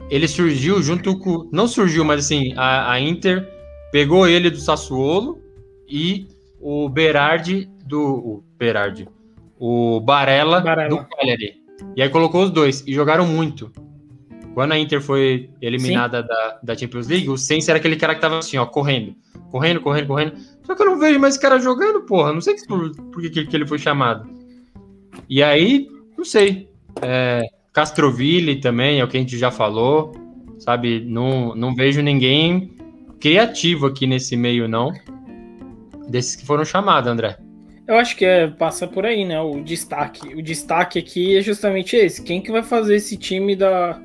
ele 0.09 0.27
surgiu 0.27 0.81
junto 0.81 1.17
com. 1.17 1.49
Não 1.51 1.67
surgiu, 1.67 2.03
mas 2.03 2.25
assim, 2.25 2.53
a, 2.55 2.91
a 2.91 2.99
Inter 2.99 3.47
pegou 3.91 4.27
ele 4.27 4.49
do 4.49 4.57
Sassuolo 4.57 5.39
e 5.87 6.27
o 6.59 6.87
Berardi 6.89 7.69
do. 7.85 8.01
O 8.01 8.43
Berardi. 8.57 9.07
O 9.59 9.99
Barella, 9.99 10.59
Barella, 10.61 10.89
do 10.89 11.05
Cagliari. 11.07 11.63
E 11.95 12.01
aí 12.01 12.09
colocou 12.09 12.43
os 12.43 12.51
dois 12.51 12.83
e 12.85 12.93
jogaram 12.93 13.25
muito. 13.27 13.71
Quando 14.53 14.71
a 14.71 14.79
Inter 14.79 15.01
foi 15.01 15.49
eliminada 15.61 16.23
da, 16.23 16.59
da 16.63 16.77
Champions 16.77 17.07
League, 17.07 17.29
o 17.29 17.37
Sense 17.37 17.69
era 17.69 17.77
aquele 17.77 17.97
cara 17.97 18.15
que 18.15 18.21
tava 18.21 18.39
assim, 18.39 18.57
ó, 18.57 18.65
correndo. 18.65 19.13
Correndo, 19.51 19.81
correndo, 19.81 20.07
correndo. 20.07 20.33
Só 20.63 20.73
que 20.73 20.81
eu 20.81 20.85
não 20.85 20.99
vejo 20.99 21.19
mais 21.19 21.33
esse 21.33 21.41
cara 21.41 21.59
jogando, 21.59 22.01
porra. 22.01 22.31
Não 22.31 22.39
sei 22.39 22.55
por, 22.65 22.95
por 22.95 23.21
que, 23.21 23.45
que 23.45 23.55
ele 23.55 23.67
foi 23.67 23.77
chamado. 23.77 24.29
E 25.29 25.43
aí, 25.43 25.89
não 26.17 26.23
sei. 26.23 26.69
É, 27.01 27.43
Castroville 27.73 28.61
também, 28.61 28.99
é 28.99 29.03
o 29.03 29.07
que 29.07 29.17
a 29.17 29.19
gente 29.19 29.37
já 29.37 29.51
falou, 29.51 30.13
sabe? 30.57 31.01
Não, 31.05 31.53
não 31.53 31.75
vejo 31.75 32.01
ninguém 32.01 32.73
criativo 33.19 33.87
aqui 33.87 34.07
nesse 34.07 34.37
meio, 34.37 34.67
não. 34.67 34.93
Desses 36.07 36.37
que 36.37 36.45
foram 36.45 36.63
chamados, 36.63 37.11
André. 37.11 37.37
Eu 37.87 37.97
acho 37.97 38.15
que 38.15 38.25
é, 38.25 38.47
passa 38.47 38.87
por 38.87 39.05
aí, 39.05 39.23
né? 39.23 39.39
O 39.39 39.61
destaque. 39.61 40.33
O 40.33 40.41
destaque 40.41 40.97
aqui 40.97 41.37
é 41.37 41.41
justamente 41.41 41.95
esse. 41.95 42.23
Quem 42.23 42.41
que 42.41 42.51
vai 42.51 42.63
fazer 42.63 42.95
esse 42.95 43.15
time 43.15 43.55
da, 43.55 43.99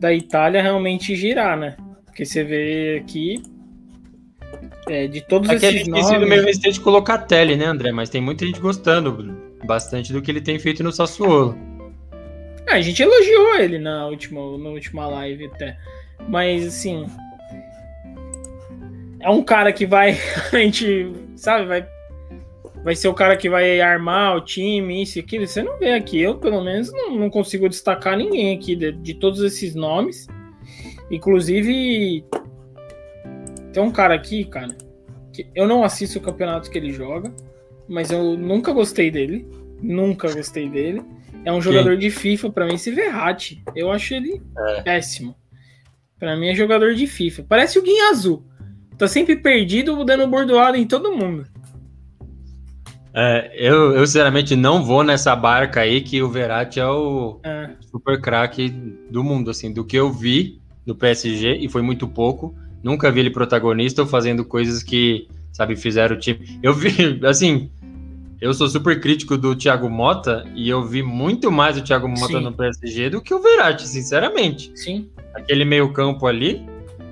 da 0.00 0.12
Itália 0.12 0.60
realmente 0.60 1.14
girar, 1.14 1.56
né? 1.56 1.76
Porque 2.04 2.24
você 2.24 2.42
vê 2.42 3.00
aqui. 3.02 3.40
É, 4.88 5.06
de 5.06 5.20
todos 5.20 5.48
aqui 5.50 5.66
esses 5.66 5.82
a 5.82 5.84
gente 5.84 5.90
nomes... 5.90 6.28
meio 6.28 6.44
resistente 6.44 6.80
com 6.80 6.90
o 6.90 6.92
Locatelli, 6.94 7.56
né, 7.56 7.66
André? 7.66 7.92
Mas 7.92 8.08
tem 8.08 8.20
muita 8.20 8.44
gente 8.44 8.60
gostando 8.60 9.36
bastante 9.64 10.12
do 10.12 10.20
que 10.20 10.30
ele 10.30 10.40
tem 10.40 10.58
feito 10.58 10.82
no 10.82 10.90
Sassuolo. 10.90 11.56
É, 12.66 12.72
a 12.72 12.80
gente 12.80 13.00
elogiou 13.00 13.56
ele 13.56 13.78
na 13.78 14.06
última, 14.06 14.58
na 14.58 14.70
última 14.70 15.06
live 15.06 15.46
até. 15.46 15.76
Mas 16.28 16.66
assim. 16.66 17.06
É 19.20 19.30
um 19.30 19.42
cara 19.42 19.72
que 19.72 19.86
vai. 19.86 20.16
A 20.52 20.56
gente, 20.58 21.12
sabe, 21.36 21.66
vai. 21.66 21.86
Vai 22.86 22.94
ser 22.94 23.08
o 23.08 23.14
cara 23.14 23.36
que 23.36 23.50
vai 23.50 23.80
armar 23.80 24.36
o 24.36 24.40
time, 24.40 25.02
isso 25.02 25.18
e 25.18 25.20
aquilo. 25.20 25.44
Você 25.44 25.60
não 25.60 25.76
vê 25.76 25.90
aqui. 25.90 26.20
Eu, 26.20 26.38
pelo 26.38 26.62
menos, 26.62 26.92
não, 26.92 27.16
não 27.16 27.28
consigo 27.28 27.68
destacar 27.68 28.16
ninguém 28.16 28.56
aqui 28.56 28.76
de, 28.76 28.92
de, 28.92 29.14
todos 29.14 29.40
esses 29.40 29.74
nomes. 29.74 30.28
Inclusive, 31.10 32.24
tem 33.72 33.82
um 33.82 33.90
cara 33.90 34.14
aqui, 34.14 34.44
cara, 34.44 34.68
que 35.32 35.48
eu 35.52 35.66
não 35.66 35.82
assisto 35.82 36.20
o 36.20 36.22
campeonato 36.22 36.70
que 36.70 36.78
ele 36.78 36.92
joga, 36.92 37.34
mas 37.88 38.12
eu 38.12 38.36
nunca 38.38 38.72
gostei 38.72 39.10
dele. 39.10 39.48
Nunca 39.82 40.32
gostei 40.32 40.68
dele. 40.68 41.02
É 41.44 41.52
um 41.52 41.60
jogador 41.60 41.96
de 41.96 42.08
FIFA, 42.08 42.50
para 42.52 42.66
mim, 42.66 42.74
esse 42.74 42.92
Verratti. 42.92 43.64
Eu 43.74 43.90
acho 43.90 44.14
ele 44.14 44.40
é. 44.56 44.82
péssimo. 44.82 45.34
Para 46.20 46.36
mim 46.36 46.50
é 46.50 46.54
jogador 46.54 46.94
de 46.94 47.08
FIFA. 47.08 47.46
Parece 47.48 47.80
o 47.80 47.82
Guinha 47.82 48.10
Azul. 48.10 48.46
Tá 48.96 49.08
sempre 49.08 49.34
perdido, 49.34 50.04
dando 50.04 50.28
bordoada 50.28 50.78
em 50.78 50.86
todo 50.86 51.16
mundo. 51.16 51.55
É, 53.18 53.50
eu, 53.54 53.92
eu, 53.92 54.06
sinceramente, 54.06 54.54
não 54.54 54.84
vou 54.84 55.02
nessa 55.02 55.34
barca 55.34 55.80
aí 55.80 56.02
que 56.02 56.22
o 56.22 56.28
Verratti 56.28 56.78
é 56.78 56.86
o 56.86 57.40
é. 57.42 57.70
super 57.90 58.20
craque 58.20 58.68
do 59.10 59.24
mundo, 59.24 59.50
assim, 59.50 59.72
do 59.72 59.82
que 59.86 59.96
eu 59.96 60.12
vi 60.12 60.60
do 60.84 60.94
PSG, 60.94 61.56
e 61.56 61.66
foi 61.66 61.80
muito 61.80 62.06
pouco. 62.06 62.54
Nunca 62.82 63.10
vi 63.10 63.20
ele 63.20 63.30
protagonista 63.30 64.02
ou 64.02 64.06
fazendo 64.06 64.44
coisas 64.44 64.82
que, 64.82 65.26
sabe, 65.50 65.76
fizeram 65.76 66.14
o 66.14 66.18
time. 66.18 66.60
Eu 66.62 66.74
vi, 66.74 67.18
assim, 67.24 67.70
eu 68.38 68.52
sou 68.52 68.68
super 68.68 69.00
crítico 69.00 69.38
do 69.38 69.56
Thiago 69.56 69.88
Mota 69.88 70.44
e 70.54 70.68
eu 70.68 70.84
vi 70.84 71.02
muito 71.02 71.50
mais 71.50 71.78
o 71.78 71.82
Thiago 71.82 72.06
Mota 72.06 72.26
Sim. 72.26 72.40
no 72.40 72.52
PSG 72.52 73.08
do 73.08 73.22
que 73.22 73.32
o 73.32 73.40
Verratti, 73.40 73.88
sinceramente. 73.88 74.70
Sim. 74.74 75.08
Aquele 75.34 75.64
meio-campo 75.64 76.26
ali. 76.26 76.62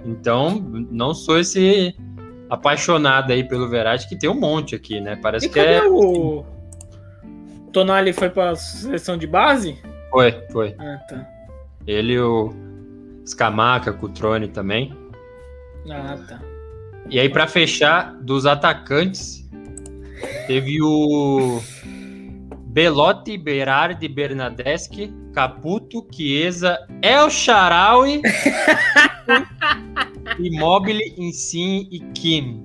Então, 0.04 0.62
não 0.90 1.14
sou 1.14 1.38
esse 1.38 1.94
apaixonado 2.48 3.32
aí 3.32 3.44
pelo 3.44 3.68
Verratti, 3.68 4.08
que 4.08 4.16
tem 4.16 4.28
um 4.28 4.38
monte 4.38 4.74
aqui, 4.74 5.00
né? 5.00 5.16
Parece 5.16 5.46
e 5.46 5.48
que 5.48 5.58
é. 5.58 5.82
O 5.86 6.44
Tonali 7.72 8.12
foi 8.12 8.30
pra 8.30 8.54
seleção 8.56 9.16
de 9.16 9.26
base? 9.26 9.78
Foi, 10.10 10.32
foi. 10.50 10.74
Ah, 10.78 10.98
tá. 11.08 11.28
Ele, 11.86 12.18
o 12.18 12.52
Scamaca, 13.26 13.92
Cutrone 13.92 14.48
também. 14.48 14.96
Ah, 15.90 16.16
tá. 16.28 16.40
E 17.10 17.20
aí, 17.20 17.28
para 17.28 17.46
fechar, 17.46 18.14
dos 18.22 18.46
atacantes, 18.46 19.44
Teve 20.46 20.82
o 20.82 21.60
Belotti, 22.66 23.38
Berardi, 23.38 24.08
Bernadeschi, 24.08 25.12
Caputo, 25.32 26.06
Chiesa, 26.12 26.78
El 27.02 27.30
Sharawi, 27.30 28.20
Immobile, 30.38 31.14
Insigne 31.18 31.88
e 31.90 32.00
Kim. 32.12 32.64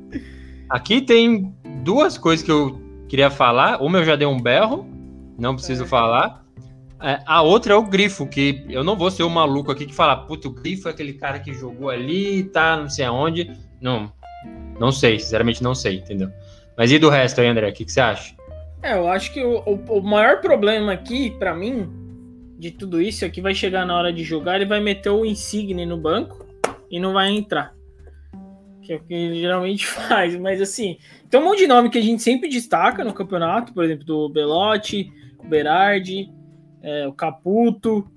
Aqui 0.70 1.02
tem 1.02 1.54
duas 1.84 2.18
coisas 2.18 2.46
que 2.46 2.52
eu 2.52 2.80
queria 3.08 3.30
falar. 3.30 3.82
Uma 3.82 4.00
eu 4.00 4.06
já 4.06 4.16
dei 4.16 4.28
um 4.28 4.40
berro, 4.40 4.88
não 5.38 5.56
preciso 5.56 5.84
é. 5.84 5.88
falar. 5.88 6.46
A 7.26 7.42
outra 7.42 7.74
é 7.74 7.76
o 7.78 7.84
Grifo, 7.84 8.28
que 8.28 8.66
eu 8.70 8.84
não 8.84 8.98
vou 8.98 9.10
ser 9.10 9.24
o 9.24 9.30
maluco 9.30 9.72
aqui 9.72 9.86
que 9.86 9.96
fala, 9.96 10.18
puto, 10.18 10.50
o 10.50 10.52
Grifo 10.52 10.90
é 10.90 10.92
aquele 10.92 11.14
cara 11.14 11.40
que 11.40 11.54
jogou 11.54 11.90
ali, 11.90 12.44
tá, 12.44 12.76
não 12.76 12.90
sei 12.90 13.06
aonde. 13.06 13.50
Não, 13.80 14.12
não 14.78 14.92
sei, 14.92 15.18
sinceramente 15.18 15.64
não 15.64 15.74
sei, 15.74 15.96
entendeu? 15.98 16.30
Mas 16.78 16.92
e 16.92 17.00
do 17.00 17.10
resto 17.10 17.40
aí, 17.40 17.48
André? 17.48 17.70
O 17.70 17.74
que, 17.74 17.86
que 17.86 17.92
você 17.92 18.02
acha? 18.02 18.36
É, 18.84 18.98
eu 18.98 19.08
acho 19.08 19.34
que 19.34 19.42
o, 19.42 19.60
o, 19.60 20.00
o 20.00 20.02
maior 20.02 20.42
problema 20.42 20.92
aqui, 20.92 21.32
para 21.32 21.56
mim, 21.56 21.90
de 22.58 22.72
tudo 22.72 23.02
isso 23.02 23.24
é 23.24 23.30
que 23.30 23.42
vai 23.42 23.56
chegar 23.56 23.86
na 23.86 23.96
hora 23.98 24.12
de 24.12 24.24
jogar, 24.24 24.58
ele 24.58 24.66
vai 24.66 24.82
meter 24.82 25.10
o 25.10 25.26
Insigne 25.26 25.86
no 25.86 25.98
banco 25.98 26.49
e 26.90 27.00
não 27.00 27.14
vai 27.14 27.30
entrar. 27.30 27.74
Que 28.82 28.94
é 28.94 28.96
o 28.96 29.04
que 29.04 29.14
ele 29.14 29.40
geralmente 29.40 29.86
faz. 29.88 30.36
Mas 30.38 30.62
assim, 30.62 30.98
tem 31.30 31.40
um 31.40 31.44
monte 31.44 31.60
de 31.60 31.68
nome 31.68 31.90
que 31.90 31.98
a 31.98 32.02
gente 32.02 32.22
sempre 32.22 32.50
destaca 32.50 33.04
no 33.04 33.14
campeonato, 33.14 33.74
por 33.74 33.84
exemplo, 33.84 34.06
do 34.06 34.30
Belotti, 34.30 35.12
o 35.38 35.48
Berardi, 35.48 36.32
é, 36.82 37.08
o 37.08 37.14
Caputo. 37.14 38.10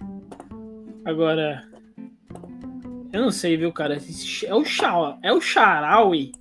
Agora, 1.04 1.62
eu 3.12 3.20
não 3.20 3.30
sei, 3.30 3.56
viu, 3.56 3.72
cara? 3.72 3.98
É 4.46 4.54
o 4.54 4.64
Chau, 4.64 5.18
é 5.22 5.32
o 5.32 5.40
Charaui 5.40 6.32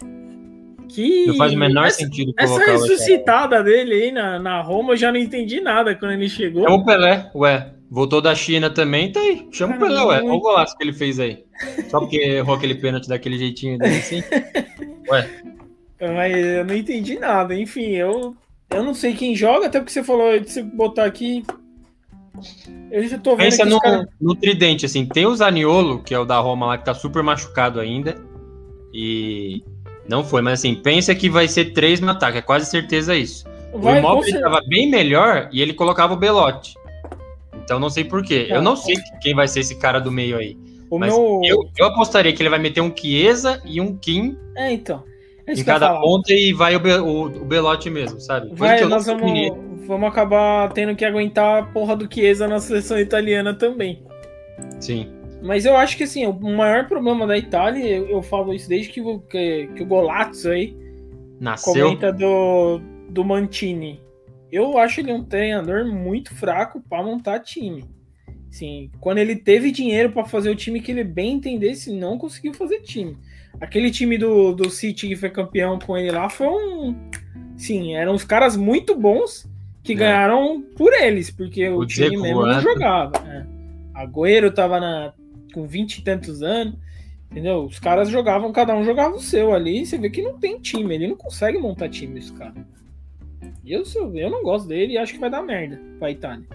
que. 0.92 1.26
Não 1.28 1.36
faz 1.36 1.54
o 1.54 1.58
menor 1.58 1.88
essa, 1.88 2.00
sentido 2.00 2.34
Essa 2.38 2.60
ressuscitada 2.60 3.64
dele 3.64 3.94
aí 3.94 4.12
na, 4.12 4.38
na 4.40 4.62
Roma, 4.62 4.94
eu 4.94 4.98
já 4.98 5.12
não 5.12 5.20
entendi 5.20 5.62
nada 5.62 5.96
quando 5.96 6.12
ele 6.12 6.30
chegou. 6.30 6.68
É 6.68 6.72
o 6.72 6.84
Pelé, 6.84 7.32
ué. 7.34 7.74
Voltou 7.90 8.22
da 8.22 8.34
China 8.34 8.70
também, 8.70 9.12
tá 9.12 9.20
aí. 9.20 9.48
Chama 9.52 9.76
o 9.76 9.80
Pelé, 9.80 10.02
ué. 10.04 10.22
Olha 10.22 10.34
o 10.34 10.40
golaço 10.40 10.78
que 10.78 10.84
ele 10.84 10.94
fez 10.94 11.20
aí. 11.20 11.44
Só 11.90 12.00
porque 12.00 12.18
errou 12.18 12.56
aquele 12.56 12.76
pênalti 12.76 13.08
daquele 13.08 13.38
jeitinho 13.38 13.78
dele 13.78 13.98
assim. 13.98 14.24
Ué. 15.10 15.30
Mas 16.00 16.36
eu 16.36 16.66
não 16.66 16.76
entendi 16.76 17.20
nada. 17.20 17.56
Enfim, 17.56 17.90
eu, 17.92 18.36
eu 18.70 18.84
não 18.84 18.94
sei 18.94 19.14
quem 19.14 19.36
joga, 19.36 19.68
até 19.68 19.80
porque 19.80 19.92
você 19.92 20.04
falou 20.04 20.40
de 20.40 20.50
você 20.50 20.64
botar 20.64 21.06
aqui. 21.06 21.44
Eu 22.90 23.08
já 23.08 23.18
tô 23.18 23.32
vendo 23.36 23.50
Pensa 23.50 23.66
no, 23.66 23.80
cara... 23.80 24.08
no 24.20 24.36
tridente, 24.36 24.86
assim. 24.86 25.06
Tem 25.06 25.26
o 25.26 25.36
Zaniolo, 25.36 26.02
que 26.02 26.14
é 26.14 26.20
o 26.20 26.26
da 26.26 26.40
Roma 26.40 26.66
lá, 26.66 26.78
que 26.78 26.86
tá 26.86 26.94
super 26.94 27.22
machucado 27.22 27.80
ainda. 27.80 28.16
E 28.94 29.64
não 30.10 30.24
foi, 30.24 30.42
mas 30.42 30.60
assim, 30.60 30.76
pensa 30.76 31.14
que 31.16 31.30
vai 31.30 31.48
ser 31.48 31.74
três 31.74 32.00
no 32.00 32.10
ataque, 32.10 32.40
é 32.40 32.42
quase 32.42 32.66
certeza 32.70 33.16
isso. 33.16 33.46
Vai, 33.74 33.96
o 33.96 34.00
Immobile 34.00 34.36
estava 34.36 34.62
bem 34.68 34.90
melhor 34.90 35.50
e 35.52 35.62
ele 35.62 35.74
colocava 35.74 36.14
o 36.14 36.18
Belote. 36.18 36.76
Então 37.64 37.80
não 37.80 37.90
sei 37.90 38.04
porquê. 38.04 38.48
eu 38.50 38.62
não 38.62 38.76
sei 38.76 38.96
quem 39.22 39.34
vai 39.34 39.48
ser 39.48 39.62
esse 39.62 39.76
cara 39.76 40.00
do 40.00 40.12
meio 40.12 40.38
aí. 40.38 40.58
O 40.92 41.00
mas 41.00 41.14
meu... 41.14 41.40
eu, 41.46 41.70
eu 41.78 41.86
apostaria 41.86 42.34
que 42.34 42.44
ele 42.44 42.50
vai 42.50 42.60
meter 42.60 42.82
um 42.82 42.94
Chiesa 42.96 43.62
e 43.64 43.80
um 43.80 43.96
Kim. 43.96 44.38
É, 44.58 44.74
então. 44.74 45.04
É 45.48 45.54
em 45.54 45.64
cada 45.64 46.00
ponta 46.00 46.34
e 46.34 46.52
vai 46.52 46.76
o, 46.76 46.80
Be 46.80 46.94
o, 46.94 47.24
o 47.24 47.46
Belote 47.46 47.90
mesmo, 47.90 48.20
sabe? 48.20 48.54
Vai, 48.54 48.84
nós 48.86 49.06
vamos, 49.06 49.88
vamos 49.88 50.10
acabar 50.10 50.72
tendo 50.74 50.94
que 50.96 51.06
aguentar 51.06 51.64
a 51.64 51.66
porra 51.66 51.96
do 51.96 52.14
Chiesa 52.14 52.46
na 52.46 52.60
seleção 52.60 53.00
italiana 53.00 53.54
também. 53.54 54.04
Sim. 54.82 55.10
Mas 55.42 55.66
eu 55.66 55.76
acho 55.76 55.98
que 55.98 56.04
assim, 56.04 56.28
o 56.28 56.34
maior 56.34 56.88
problema 56.88 57.26
da 57.26 57.38
Itália, 57.38 57.84
eu, 57.88 58.10
eu 58.10 58.22
falo 58.22 58.54
isso 58.54 58.68
desde 58.68 58.90
que, 58.90 59.02
que, 59.30 59.70
que 59.76 59.84
o 59.84 59.86
Golazzo 59.86 60.50
aí 60.50 60.78
Nasceu. 61.40 61.74
comenta 61.74 62.12
do, 62.12 62.82
do 63.10 63.24
Mantini. 63.24 64.02
Eu 64.52 64.78
acho 64.78 65.00
ele 65.00 65.14
um 65.14 65.24
treinador 65.24 65.86
muito 65.86 66.36
fraco 66.36 66.84
para 66.88 67.02
montar 67.02 67.40
time. 67.40 67.86
Sim, 68.52 68.92
quando 69.00 69.20
ele 69.20 69.38
teve 69.38 69.72
dinheiro 69.72 70.12
para 70.12 70.26
fazer 70.26 70.50
o 70.50 70.56
time 70.56 70.82
que 70.82 70.92
ele 70.92 71.06
bem 71.06 71.36
entendesse, 71.36 71.90
não 71.92 72.18
conseguiu 72.18 72.54
fazer 72.54 72.82
time. 72.82 73.18
Aquele 73.62 73.90
time 73.90 74.18
do, 74.18 74.54
do 74.54 74.70
City 74.70 75.08
que 75.08 75.16
foi 75.16 75.30
campeão 75.30 75.80
com 75.80 75.98
ele 75.98 76.12
lá 76.12 76.30
foi 76.30 76.48
um. 76.48 76.96
Sim, 77.56 77.96
eram 77.96 78.14
os 78.14 78.26
caras 78.26 78.58
muito 78.58 78.94
bons 78.94 79.50
que 79.82 79.94
é. 79.94 79.96
ganharam 79.96 80.62
por 80.76 80.92
eles, 80.92 81.32
porque 81.32 81.70
o, 81.70 81.80
o 81.80 81.86
time 81.86 82.18
mesmo 82.18 82.46
não 82.46 82.60
jogava. 82.60 83.14
É. 83.26 83.46
Agüero 83.94 84.52
tava 84.52 84.82
na, 84.82 85.14
com 85.54 85.66
20 85.66 85.98
e 85.98 86.04
tantos 86.04 86.44
anos. 86.44 86.76
Entendeu? 87.32 87.64
Os 87.64 87.80
caras 87.80 88.10
jogavam, 88.10 88.52
cada 88.52 88.76
um 88.76 88.84
jogava 88.84 89.16
o 89.16 89.22
seu 89.22 89.54
ali. 89.54 89.86
Você 89.86 89.98
vê 89.98 90.10
que 90.10 90.22
não 90.22 90.38
tem 90.38 90.60
time, 90.60 90.94
ele 90.94 91.08
não 91.08 91.16
consegue 91.16 91.58
montar 91.58 91.88
time, 91.88 92.20
esse 92.20 92.34
cara. 92.34 92.54
Eu, 93.66 93.84
eu 94.14 94.30
não 94.30 94.44
gosto 94.44 94.68
dele 94.68 94.94
e 94.94 94.98
acho 94.98 95.14
que 95.14 95.20
vai 95.20 95.30
dar 95.30 95.42
merda 95.42 95.80
pra 95.98 96.12
Itália. 96.12 96.46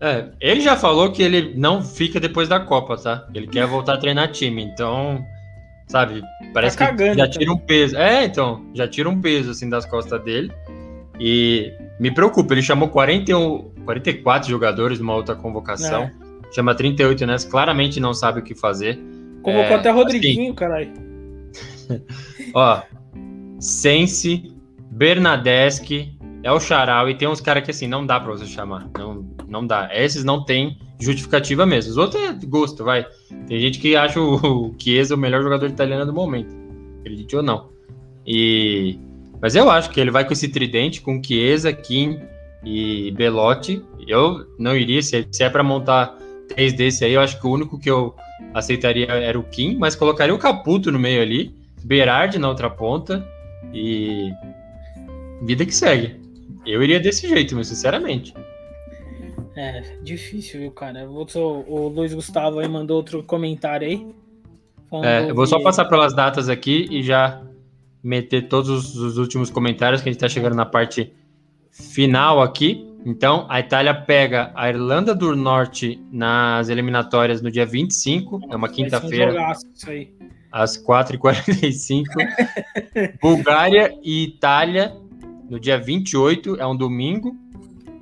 É, 0.00 0.28
ele 0.40 0.60
já 0.60 0.76
falou 0.76 1.10
que 1.10 1.22
ele 1.22 1.54
não 1.56 1.82
fica 1.82 2.20
depois 2.20 2.48
da 2.48 2.60
Copa, 2.60 2.96
tá? 2.96 3.26
Ele 3.34 3.46
quer 3.46 3.66
voltar 3.66 3.94
a 3.94 3.98
treinar 3.98 4.30
time, 4.30 4.62
então, 4.62 5.24
sabe, 5.88 6.22
parece 6.52 6.76
tá 6.76 6.94
que 6.94 7.14
já 7.14 7.28
tira 7.28 7.52
um 7.52 7.58
peso. 7.58 7.96
É, 7.96 8.24
então, 8.24 8.64
já 8.74 8.86
tira 8.86 9.08
um 9.08 9.20
peso 9.20 9.50
assim 9.50 9.68
das 9.68 9.86
costas 9.86 10.22
dele. 10.22 10.52
E 11.18 11.72
me 11.98 12.10
preocupa, 12.10 12.52
ele 12.52 12.62
chamou 12.62 12.88
41, 12.88 13.70
44 13.86 14.50
jogadores 14.50 14.98
numa 14.98 15.14
outra 15.14 15.34
convocação. 15.34 16.02
É 16.02 16.26
chama 16.52 16.74
38, 16.74 17.26
né? 17.26 17.36
Claramente 17.50 18.00
não 18.00 18.14
sabe 18.14 18.40
o 18.40 18.42
que 18.42 18.54
fazer. 18.54 18.98
Convocou 19.42 19.72
é, 19.72 19.74
até 19.74 19.90
Rodriguinho, 19.90 20.46
assim, 20.46 20.54
caralho. 20.54 20.92
ó, 22.54 22.82
Sense, 23.60 24.54
Bernadeschi, 24.90 26.16
El 26.42 26.60
Charal, 26.60 27.10
e 27.10 27.14
tem 27.14 27.28
uns 27.28 27.40
caras 27.40 27.64
que 27.64 27.70
assim, 27.70 27.86
não 27.86 28.06
dá 28.06 28.18
pra 28.18 28.32
você 28.32 28.46
chamar. 28.46 28.88
Não, 28.96 29.24
não 29.48 29.66
dá. 29.66 29.88
Esses 29.92 30.24
não 30.24 30.44
tem 30.44 30.78
justificativa 30.98 31.66
mesmo. 31.66 31.90
Os 31.90 31.96
outros 31.96 32.22
é 32.22 32.32
gosto, 32.46 32.84
vai. 32.84 33.06
Tem 33.46 33.60
gente 33.60 33.78
que 33.78 33.96
acha 33.96 34.20
o, 34.20 34.74
Chiesa 34.78 35.14
o 35.14 35.18
melhor 35.18 35.42
jogador 35.42 35.68
italiano 35.68 36.06
do 36.06 36.12
momento. 36.12 36.54
Acredite 37.00 37.36
ou 37.36 37.42
não. 37.42 37.68
E... 38.26 38.98
Mas 39.40 39.54
eu 39.54 39.70
acho 39.70 39.90
que 39.90 40.00
ele 40.00 40.10
vai 40.10 40.24
com 40.24 40.32
esse 40.32 40.48
tridente, 40.48 41.00
com 41.00 41.22
Chiesa, 41.22 41.72
Kim 41.72 42.18
e 42.64 43.12
Belotti. 43.12 43.82
Eu 44.06 44.46
não 44.58 44.76
iria, 44.76 45.02
se 45.02 45.26
é 45.40 45.50
para 45.50 45.62
montar 45.62 46.16
três 46.48 46.72
desse 46.72 47.04
aí, 47.04 47.12
eu 47.12 47.20
acho 47.20 47.40
que 47.40 47.46
o 47.46 47.50
único 47.50 47.78
que 47.78 47.90
eu 47.90 48.14
aceitaria 48.54 49.06
era 49.06 49.38
o 49.38 49.42
Kim, 49.42 49.76
mas 49.76 49.94
colocaria 49.94 50.34
o 50.34 50.38
Caputo 50.38 50.90
no 50.90 50.98
meio 50.98 51.20
ali, 51.20 51.54
Berardi 51.84 52.38
na 52.38 52.48
outra 52.48 52.70
ponta 52.70 53.24
e 53.72 54.30
vida 55.42 55.64
que 55.64 55.74
segue. 55.74 56.16
Eu 56.64 56.82
iria 56.82 56.98
desse 56.98 57.28
jeito, 57.28 57.54
mas 57.54 57.68
sinceramente. 57.68 58.34
É, 59.56 59.80
difícil, 60.02 60.60
viu, 60.60 60.70
cara? 60.70 61.08
O 61.08 61.88
Luiz 61.88 62.12
Gustavo 62.12 62.58
aí 62.58 62.68
mandou 62.68 62.98
outro 62.98 63.22
comentário 63.22 63.88
aí. 63.88 64.06
É, 65.02 65.30
eu 65.30 65.34
vou 65.34 65.46
só 65.46 65.60
passar 65.60 65.86
pelas 65.86 66.14
datas 66.14 66.48
aqui 66.48 66.86
e 66.90 67.02
já 67.02 67.42
meter 68.02 68.48
todos 68.48 68.94
os 68.96 69.18
últimos 69.18 69.50
comentários 69.50 70.02
que 70.02 70.08
a 70.08 70.12
gente 70.12 70.20
tá 70.20 70.28
chegando 70.28 70.54
na 70.54 70.66
parte 70.66 71.12
final 71.72 72.40
aqui. 72.42 72.86
Então, 73.04 73.46
a 73.48 73.60
Itália 73.60 73.94
pega 73.94 74.52
a 74.54 74.68
Irlanda 74.68 75.14
do 75.14 75.34
Norte 75.34 76.00
nas 76.10 76.68
eliminatórias 76.68 77.40
no 77.40 77.50
dia 77.50 77.64
25, 77.64 78.40
é 78.50 78.56
uma 78.56 78.68
quinta-feira. 78.68 79.52
às 80.52 80.76
4h45. 80.76 82.04
Bulgária 83.22 83.96
e 84.02 84.24
Itália 84.24 84.96
no 85.48 85.60
dia 85.60 85.78
28, 85.78 86.56
é 86.56 86.66
um 86.66 86.76
domingo. 86.76 87.36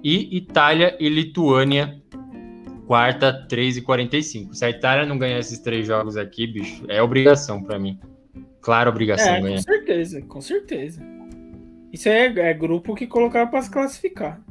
E 0.04 0.36
Itália 0.36 0.94
e 1.00 1.08
Lituânia, 1.08 1.98
quarta, 2.86 3.46
3h45. 3.50 4.52
Se 4.52 4.62
a 4.62 4.68
Itália 4.68 5.06
não 5.06 5.16
ganhar 5.16 5.38
esses 5.38 5.58
três 5.58 5.86
jogos 5.86 6.18
aqui, 6.18 6.46
bicho, 6.46 6.84
é 6.88 7.02
obrigação 7.02 7.62
para 7.62 7.78
mim. 7.78 7.98
Claro, 8.60 8.90
obrigação 8.90 9.32
é, 9.32 9.40
ganhar. 9.40 9.56
Com 9.56 9.62
certeza, 9.62 10.22
com 10.22 10.40
certeza. 10.42 11.02
Isso 11.90 12.06
é, 12.10 12.26
é 12.26 12.52
grupo 12.52 12.94
que 12.94 13.06
colocaram 13.06 13.50
para 13.50 13.62
se 13.62 13.70
classificar. 13.70 14.42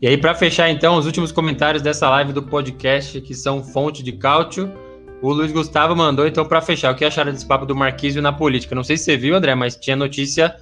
E 0.00 0.06
aí, 0.06 0.16
para 0.16 0.32
fechar, 0.32 0.70
então, 0.70 0.96
os 0.96 1.04
últimos 1.04 1.32
comentários 1.32 1.82
dessa 1.82 2.08
live 2.08 2.32
do 2.32 2.44
podcast, 2.44 3.20
que 3.20 3.34
são 3.34 3.64
fonte 3.64 4.04
de 4.04 4.12
cálcio. 4.12 4.72
O 5.20 5.32
Luiz 5.32 5.50
Gustavo 5.50 5.96
mandou, 5.96 6.24
então, 6.24 6.44
para 6.44 6.60
fechar, 6.60 6.92
o 6.92 6.96
que 6.96 7.04
acharam 7.04 7.32
desse 7.32 7.44
papo 7.44 7.66
do 7.66 7.74
Marquísio 7.74 8.22
na 8.22 8.32
política? 8.32 8.76
Não 8.76 8.84
sei 8.84 8.96
se 8.96 9.02
você 9.02 9.16
viu, 9.16 9.34
André, 9.34 9.56
mas 9.56 9.74
tinha 9.74 9.96
notícia 9.96 10.54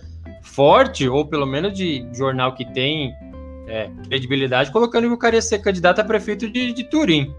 forte, 0.47 1.09
ou 1.09 1.27
pelo 1.27 1.47
menos 1.47 1.73
de 1.75 2.07
jornal 2.13 2.55
que 2.55 2.65
tem 2.73 3.13
é, 3.67 3.91
credibilidade, 4.09 4.71
colocando 4.71 5.09
que 5.09 5.15
o 5.15 5.19
cara 5.19 5.37
ia 5.37 5.43
ser 5.43 5.59
candidato 5.59 6.01
a 6.01 6.05
prefeito 6.05 6.49
de, 6.49 6.73
de 6.73 6.85
Turim. 6.85 7.35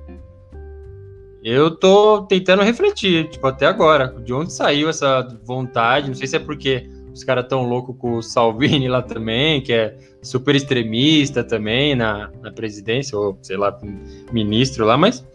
Eu 1.44 1.72
tô 1.72 2.24
tentando 2.24 2.64
refletir, 2.64 3.30
tipo, 3.30 3.48
até 3.48 3.66
agora, 3.66 4.14
de 4.24 4.34
onde 4.34 4.52
saiu 4.52 4.90
essa 4.90 5.28
vontade, 5.44 6.08
não 6.08 6.16
sei 6.16 6.28
se 6.28 6.36
é 6.36 6.40
porque 6.40 6.90
os 7.14 7.24
caras 7.24 7.48
tão 7.48 7.64
loucos 7.64 7.96
com 7.98 8.18
o 8.18 8.22
Salvini 8.22 8.88
lá 8.88 9.02
também, 9.02 9.62
que 9.62 9.72
é 9.72 9.96
super 10.22 10.56
extremista 10.56 11.44
também 11.44 11.96
na, 11.96 12.30
na 12.42 12.52
presidência, 12.52 13.18
ou 13.18 13.38
sei 13.42 13.56
lá, 13.56 13.76
ministro 14.32 14.86
lá, 14.86 14.98
mas 14.98 15.26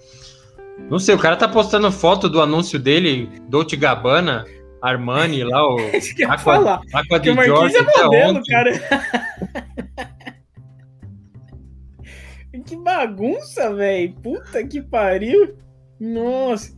não 0.90 0.98
sei, 0.98 1.14
o 1.14 1.18
cara 1.18 1.36
tá 1.36 1.48
postando 1.48 1.90
foto 1.90 2.28
do 2.28 2.40
anúncio 2.40 2.78
dele, 2.78 3.28
Dolce 3.48 3.76
Gabbana, 3.76 4.44
Armani 4.82 5.44
lá, 5.44 5.64
o 5.64 5.76
Aqua, 6.28 6.82
Aqua 6.92 7.20
de 7.20 7.32
George. 7.32 7.76
É 7.76 8.02
modelo, 8.02 8.42
cara. 8.44 8.72
que 12.66 12.76
bagunça, 12.76 13.72
velho. 13.74 14.12
Puta 14.22 14.66
que 14.66 14.80
pariu. 14.80 15.56
Nossa. 16.00 16.76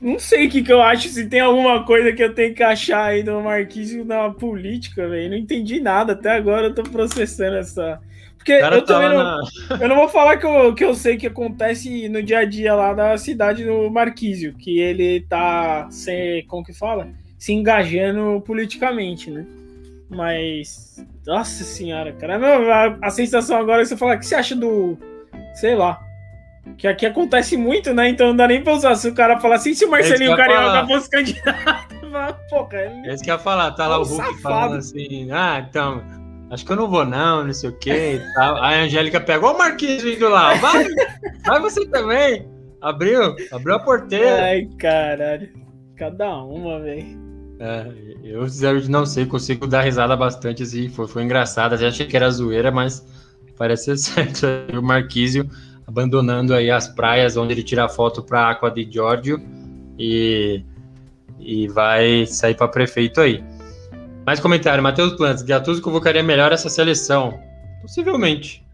Não 0.00 0.18
sei 0.18 0.46
o 0.46 0.50
que, 0.50 0.62
que 0.62 0.72
eu 0.72 0.82
acho, 0.82 1.08
se 1.08 1.26
tem 1.26 1.40
alguma 1.40 1.84
coisa 1.84 2.12
que 2.12 2.22
eu 2.22 2.34
tenho 2.34 2.54
que 2.54 2.62
achar 2.62 3.04
aí 3.04 3.22
do 3.22 3.40
Marquinhos 3.40 4.06
na 4.06 4.30
política, 4.30 5.08
velho. 5.08 5.30
Não 5.30 5.36
entendi 5.36 5.80
nada. 5.80 6.12
Até 6.12 6.30
agora 6.30 6.66
eu 6.66 6.74
tô 6.74 6.82
processando 6.82 7.56
essa. 7.56 8.00
Porque 8.36 8.52
eu 8.52 8.84
também 8.84 9.08
não, 9.08 9.16
na... 9.16 9.40
eu 9.80 9.88
não 9.88 9.96
vou 9.96 10.08
falar 10.08 10.36
que 10.36 10.44
eu, 10.44 10.74
que 10.74 10.84
eu 10.84 10.94
sei 10.94 11.16
que 11.16 11.26
acontece 11.26 12.08
no 12.10 12.22
dia 12.22 12.40
a 12.40 12.44
dia 12.44 12.74
lá 12.74 12.92
da 12.92 13.16
cidade 13.16 13.64
do 13.64 13.90
Marquísio, 13.90 14.54
que 14.54 14.78
ele 14.78 15.22
tá 15.22 15.88
sem, 15.90 16.46
como 16.46 16.62
que 16.62 16.74
fala? 16.74 17.08
Se 17.44 17.52
engajando 17.52 18.42
politicamente, 18.46 19.30
né? 19.30 19.44
Mas, 20.08 21.04
nossa 21.26 21.62
senhora, 21.62 22.10
cara, 22.14 22.38
a, 22.38 22.96
a 23.02 23.10
sensação 23.10 23.58
agora 23.58 23.82
é 23.82 23.84
você 23.84 23.98
falar, 23.98 24.16
o 24.16 24.18
que 24.18 24.24
você 24.24 24.34
acha 24.34 24.56
do, 24.56 24.96
sei 25.52 25.74
lá, 25.74 26.00
que 26.78 26.88
aqui 26.88 27.04
acontece 27.04 27.54
muito, 27.54 27.92
né? 27.92 28.08
Então 28.08 28.28
não 28.28 28.36
dá 28.36 28.48
nem 28.48 28.62
pra 28.62 28.72
usar. 28.72 28.94
Se 28.94 29.10
o 29.10 29.14
cara 29.14 29.38
falar 29.40 29.56
assim, 29.56 29.74
se 29.74 29.84
o 29.84 29.90
Marcelinho 29.90 30.34
Carioca 30.34 30.86
fosse 30.86 31.10
candidato, 31.10 31.94
pô, 32.48 32.64
cara. 32.64 32.86
Ele... 32.86 33.10
É 33.10 33.12
isso 33.12 33.22
que 33.22 33.28
ia 33.28 33.38
falar, 33.38 33.72
tá 33.72 33.88
lá 33.88 33.96
é 33.96 33.98
o 33.98 34.04
Hulk 34.04 34.24
safado. 34.24 34.40
falando 34.40 34.76
assim, 34.78 35.30
ah, 35.30 35.66
então, 35.68 36.02
acho 36.50 36.64
que 36.64 36.72
eu 36.72 36.76
não 36.76 36.88
vou 36.88 37.04
não, 37.04 37.44
não 37.44 37.52
sei 37.52 37.68
o 37.68 37.78
que 37.78 37.92
e 37.92 38.34
tal. 38.36 38.56
Aí 38.62 38.80
a 38.80 38.84
Angélica 38.84 39.20
pegou 39.20 39.52
o 39.52 39.58
Marquinhos 39.58 40.02
indo 40.02 40.30
lá, 40.30 40.54
vai, 40.54 40.86
vai 41.44 41.60
você 41.60 41.86
também. 41.90 42.48
Abriu, 42.80 43.36
abriu 43.52 43.74
a 43.74 43.80
porteira. 43.80 44.44
Ai, 44.44 44.66
caralho. 44.78 45.50
Cada 45.94 46.42
uma, 46.42 46.80
velho. 46.80 47.23
É, 47.58 47.86
eu 48.22 48.46
não 48.88 49.06
sei, 49.06 49.26
consigo 49.26 49.66
dar 49.66 49.82
risada 49.82 50.16
bastante, 50.16 50.62
assim, 50.62 50.88
foi, 50.88 51.06
foi 51.06 51.22
engraçado. 51.22 51.74
Achei 51.74 52.06
que 52.06 52.16
era 52.16 52.30
zoeira, 52.30 52.70
mas 52.70 53.06
parece 53.56 53.96
ser 53.96 54.26
certo. 54.36 54.46
O 54.76 54.82
Marquísio 54.82 55.48
abandonando 55.86 56.54
aí 56.54 56.70
as 56.70 56.88
praias 56.88 57.36
onde 57.36 57.52
ele 57.52 57.62
tira 57.62 57.88
foto 57.88 58.22
para 58.22 58.50
Aqua 58.50 58.70
de 58.70 58.90
Giorgio 58.90 59.40
e, 59.98 60.62
e 61.38 61.68
vai 61.68 62.26
sair 62.26 62.54
para 62.54 62.68
prefeito 62.68 63.20
aí. 63.20 63.44
Mais 64.26 64.40
comentário, 64.40 64.82
Matheus 64.82 65.12
Plantes, 65.12 65.42
Gattuso 65.42 65.82
convocaria 65.82 66.22
melhor 66.22 66.50
essa 66.50 66.70
seleção? 66.70 67.38
Possivelmente. 67.82 68.64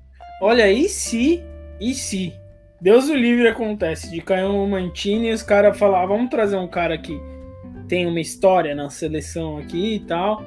Olha, 0.41 0.71
e 0.71 0.89
se, 0.89 1.43
e 1.81 1.93
se, 1.93 2.33
Deus 2.81 3.09
o 3.09 3.15
livre 3.15 3.49
acontece, 3.49 4.11
de 4.11 4.21
cair 4.23 4.45
um 4.45 4.67
Mantini 4.69 5.29
e 5.29 5.33
os 5.33 5.43
caras 5.43 5.77
falar, 5.77 6.05
ah, 6.05 6.07
vamos 6.07 6.31
trazer 6.31 6.57
um 6.57 6.69
cara 6.69 6.97
que 6.97 7.21
tem 7.91 8.07
uma 8.07 8.21
história 8.21 8.73
na 8.73 8.89
seleção 8.89 9.59
aqui 9.59 9.97
e 9.97 10.01
tal. 10.01 10.47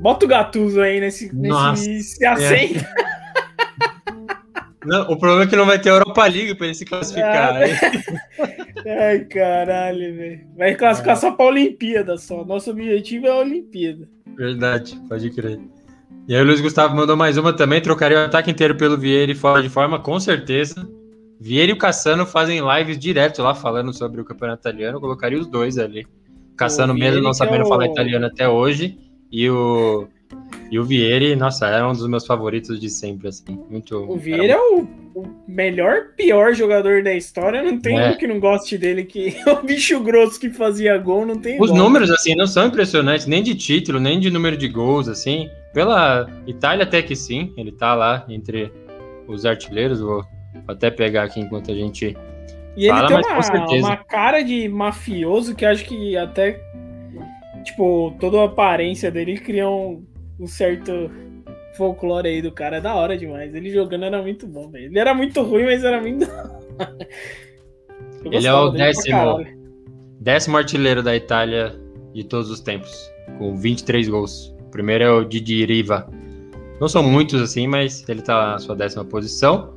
Bota 0.00 0.26
o 0.26 0.28
Gattuso 0.28 0.82
aí 0.82 1.00
nesse, 1.00 1.34
nesse 1.34 2.02
se 2.02 2.26
aceita. 2.26 2.80
É. 2.80 3.14
Não, 4.84 5.10
o 5.10 5.16
problema 5.16 5.44
é 5.44 5.46
que 5.46 5.56
não 5.56 5.64
vai 5.64 5.80
ter 5.80 5.88
Europa 5.88 6.26
League 6.26 6.54
para 6.56 6.66
ele 6.66 6.74
se 6.74 6.84
classificar. 6.84 7.56
Ah, 7.56 9.08
Ai, 9.08 9.20
caralho, 9.20 10.14
velho. 10.14 10.40
Vai 10.58 10.74
classificar 10.74 11.14
ah. 11.14 11.16
só 11.16 11.32
para 11.32 11.46
a 11.46 11.48
Olimpíada 11.48 12.18
só. 12.18 12.44
Nosso 12.44 12.70
objetivo 12.70 13.26
é 13.26 13.30
a 13.30 13.36
Olimpíada. 13.36 14.06
Verdade, 14.36 15.00
pode 15.08 15.30
crer. 15.30 15.58
E 16.28 16.34
aí 16.34 16.42
o 16.42 16.44
Luiz 16.44 16.60
Gustavo 16.60 16.94
mandou 16.94 17.16
mais 17.16 17.38
uma 17.38 17.54
também. 17.54 17.80
Trocaria 17.80 18.18
o 18.18 18.24
ataque 18.24 18.50
inteiro 18.50 18.76
pelo 18.76 18.98
Vieira 18.98 19.32
e 19.32 19.34
fora 19.34 19.62
de 19.62 19.70
forma, 19.70 19.98
com 19.98 20.20
certeza. 20.20 20.86
Vieira 21.40 21.70
e 21.70 21.74
o 21.74 21.78
Cassano 21.78 22.24
fazem 22.24 22.60
lives 22.60 22.98
direto 22.98 23.42
lá 23.42 23.54
falando 23.54 23.92
sobre 23.92 24.20
o 24.20 24.24
campeonato 24.24 24.60
italiano. 24.62 24.96
Eu 24.96 25.00
colocaria 25.00 25.38
os 25.38 25.46
dois 25.46 25.78
ali. 25.78 26.06
Cassano 26.56 26.94
mesmo 26.94 27.22
não 27.22 27.34
sabendo 27.34 27.62
é 27.62 27.64
o... 27.64 27.68
falar 27.68 27.86
italiano 27.86 28.26
até 28.26 28.48
hoje. 28.48 28.98
E 29.30 29.50
o 29.50 30.08
e 30.70 30.78
o 30.78 30.84
Vieira, 30.84 31.36
nossa, 31.36 31.68
é 31.68 31.84
um 31.84 31.92
dos 31.92 32.06
meus 32.08 32.26
favoritos 32.26 32.80
de 32.80 32.88
sempre, 32.88 33.28
assim. 33.28 33.58
Muito. 33.70 33.96
O 33.96 34.16
Vieira 34.16 34.54
é 34.54 34.58
o, 34.58 34.88
o, 35.14 35.24
melhor, 35.46 36.14
pior 36.16 36.52
jogador 36.54 37.02
da 37.02 37.14
história. 37.14 37.62
Não 37.62 37.78
tem 37.78 37.98
é. 37.98 38.10
um 38.10 38.16
que 38.16 38.26
não 38.26 38.40
goste 38.40 38.76
dele, 38.76 39.04
que 39.04 39.36
o 39.46 39.62
bicho 39.62 40.00
grosso 40.00 40.40
que 40.40 40.50
fazia 40.50 40.96
gol, 40.98 41.24
não 41.26 41.38
tem. 41.38 41.60
Os 41.60 41.70
números, 41.70 42.10
assim, 42.10 42.34
não 42.34 42.46
são 42.46 42.66
impressionantes, 42.66 43.26
nem 43.26 43.42
de 43.42 43.54
título, 43.54 44.00
nem 44.00 44.18
de 44.18 44.30
número 44.30 44.56
de 44.56 44.66
gols, 44.68 45.06
assim. 45.06 45.48
Pela 45.72 46.28
Itália, 46.46 46.84
até 46.84 47.02
que 47.02 47.14
sim, 47.14 47.52
ele 47.56 47.70
tá 47.70 47.94
lá 47.94 48.24
entre 48.28 48.72
os 49.28 49.46
artilheiros. 49.46 50.00
Vou, 50.00 50.24
vou 50.54 50.74
até 50.74 50.90
pegar 50.90 51.24
aqui 51.24 51.40
enquanto 51.40 51.70
a 51.70 51.74
gente. 51.74 52.16
E 52.76 52.88
fala, 52.88 53.12
ele 53.12 53.22
tem 53.22 53.80
uma, 53.80 53.88
uma 53.88 53.96
cara 53.96 54.42
de 54.42 54.68
mafioso 54.68 55.54
que 55.54 55.64
acho 55.64 55.84
que 55.84 56.16
até 56.16 56.60
tipo, 57.64 58.14
toda 58.20 58.40
a 58.40 58.44
aparência 58.44 59.10
dele 59.10 59.38
cria 59.38 59.68
um, 59.68 60.04
um 60.38 60.46
certo 60.46 61.10
folclore 61.76 62.28
aí 62.28 62.42
do 62.42 62.52
cara. 62.52 62.76
É 62.76 62.80
da 62.80 62.94
hora 62.94 63.16
demais. 63.16 63.54
Ele 63.54 63.70
jogando 63.70 64.04
era 64.04 64.22
muito 64.22 64.46
bom, 64.46 64.70
velho. 64.70 64.86
Ele 64.86 64.98
era 64.98 65.14
muito 65.14 65.42
ruim, 65.42 65.64
mas 65.64 65.82
era 65.82 66.00
muito. 66.00 66.26
ele 68.24 68.46
é 68.46 68.52
o 68.52 68.70
décimo, 68.70 69.44
décimo 70.20 70.56
artilheiro 70.56 71.02
da 71.02 71.16
Itália 71.16 71.74
de 72.12 72.22
todos 72.22 72.50
os 72.50 72.60
tempos, 72.60 73.10
com 73.38 73.56
23 73.56 74.08
gols. 74.08 74.54
O 74.60 74.70
primeiro 74.70 75.04
é 75.04 75.10
o 75.10 75.24
Didi 75.24 75.64
Riva. 75.64 76.08
Não 76.80 76.88
são 76.88 77.02
muitos 77.02 77.40
assim, 77.40 77.66
mas 77.66 78.06
ele 78.08 78.22
tá 78.22 78.52
na 78.52 78.58
sua 78.58 78.76
décima 78.76 79.04
posição. 79.04 79.73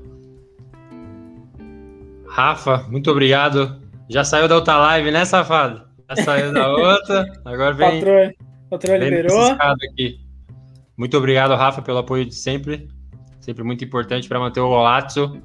Rafa, 2.38 2.86
muito 2.88 3.10
obrigado. 3.10 3.82
Já 4.08 4.24
saiu 4.24 4.48
da 4.48 4.54
outra 4.54 4.78
live, 4.78 5.10
né, 5.10 5.26
safado? 5.26 5.82
Já 6.08 6.24
saiu 6.24 6.54
da 6.54 6.70
outra. 6.70 7.26
Agora 7.44 7.74
vem. 7.74 8.00
Patrão, 8.00 8.34
patrão 8.70 8.98
liberou. 8.98 9.58
Aqui. 9.60 10.20
Muito 10.96 11.18
obrigado, 11.18 11.56
Rafa, 11.56 11.82
pelo 11.82 11.98
apoio 11.98 12.26
de 12.26 12.36
sempre. 12.36 12.88
Sempre 13.40 13.64
muito 13.64 13.84
importante 13.84 14.30
para 14.30 14.40
manter 14.40 14.60
o 14.60 14.70
Golazzo 14.70 15.42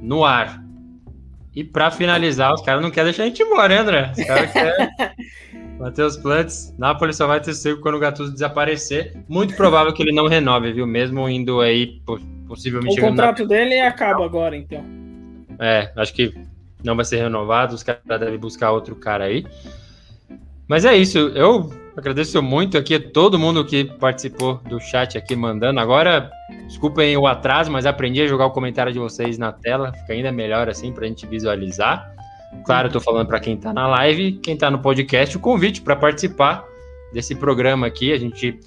no 0.00 0.24
ar. 0.24 0.62
E 1.56 1.64
para 1.64 1.90
finalizar, 1.90 2.54
os 2.54 2.62
caras 2.62 2.82
não 2.82 2.90
querem 2.92 3.06
deixar 3.06 3.24
a 3.24 3.26
gente 3.26 3.42
embora, 3.42 3.74
né, 3.74 3.78
André? 3.80 4.12
Os 4.16 4.24
caras 4.24 4.52
querem 4.52 4.88
manter 5.76 6.02
os 6.04 6.16
plantes. 6.16 6.72
Napoli 6.78 7.12
só 7.12 7.26
vai 7.26 7.40
ter 7.40 7.52
seco 7.52 7.80
quando 7.80 7.96
o 7.96 7.98
Gattuso 7.98 8.32
desaparecer. 8.32 9.12
Muito 9.28 9.56
provável 9.56 9.92
que 9.92 10.04
ele 10.04 10.12
não 10.12 10.28
renove, 10.28 10.72
viu? 10.72 10.86
Mesmo 10.86 11.28
indo 11.28 11.60
aí, 11.60 12.00
possivelmente... 12.46 13.00
O 13.00 13.02
contrato 13.02 13.42
na... 13.42 13.48
dele 13.48 13.80
acaba 13.80 14.24
agora, 14.24 14.56
então. 14.56 14.97
É, 15.58 15.90
acho 15.96 16.14
que 16.14 16.34
não 16.82 16.96
vai 16.96 17.04
ser 17.04 17.16
renovado. 17.18 17.74
Os 17.74 17.82
caras 17.82 18.02
devem 18.06 18.38
buscar 18.38 18.70
outro 18.70 18.94
cara 18.94 19.24
aí. 19.24 19.44
Mas 20.68 20.84
é 20.84 20.94
isso, 20.94 21.18
eu 21.18 21.72
agradeço 21.96 22.42
muito 22.42 22.76
aqui 22.76 22.94
a 22.94 23.00
todo 23.00 23.38
mundo 23.38 23.64
que 23.64 23.84
participou 23.84 24.56
do 24.68 24.78
chat 24.78 25.16
aqui 25.16 25.34
mandando. 25.34 25.80
Agora, 25.80 26.30
desculpem 26.66 27.16
o 27.16 27.26
atraso, 27.26 27.70
mas 27.72 27.86
aprendi 27.86 28.20
a 28.20 28.26
jogar 28.26 28.46
o 28.46 28.50
comentário 28.50 28.92
de 28.92 28.98
vocês 28.98 29.38
na 29.38 29.50
tela, 29.50 29.92
fica 29.94 30.12
ainda 30.12 30.30
melhor 30.30 30.68
assim 30.68 30.92
para 30.92 31.06
a 31.06 31.08
gente 31.08 31.26
visualizar. 31.26 32.14
Claro, 32.66 32.88
estou 32.88 33.00
falando 33.00 33.26
para 33.26 33.40
quem 33.40 33.54
está 33.54 33.72
na 33.72 33.86
live, 33.86 34.32
quem 34.42 34.54
está 34.54 34.70
no 34.70 34.78
podcast, 34.78 35.36
o 35.36 35.40
convite 35.40 35.80
para 35.80 35.96
participar 35.96 36.64
desse 37.14 37.34
programa 37.34 37.86
aqui. 37.86 38.12
A 38.12 38.18
gente 38.18 38.60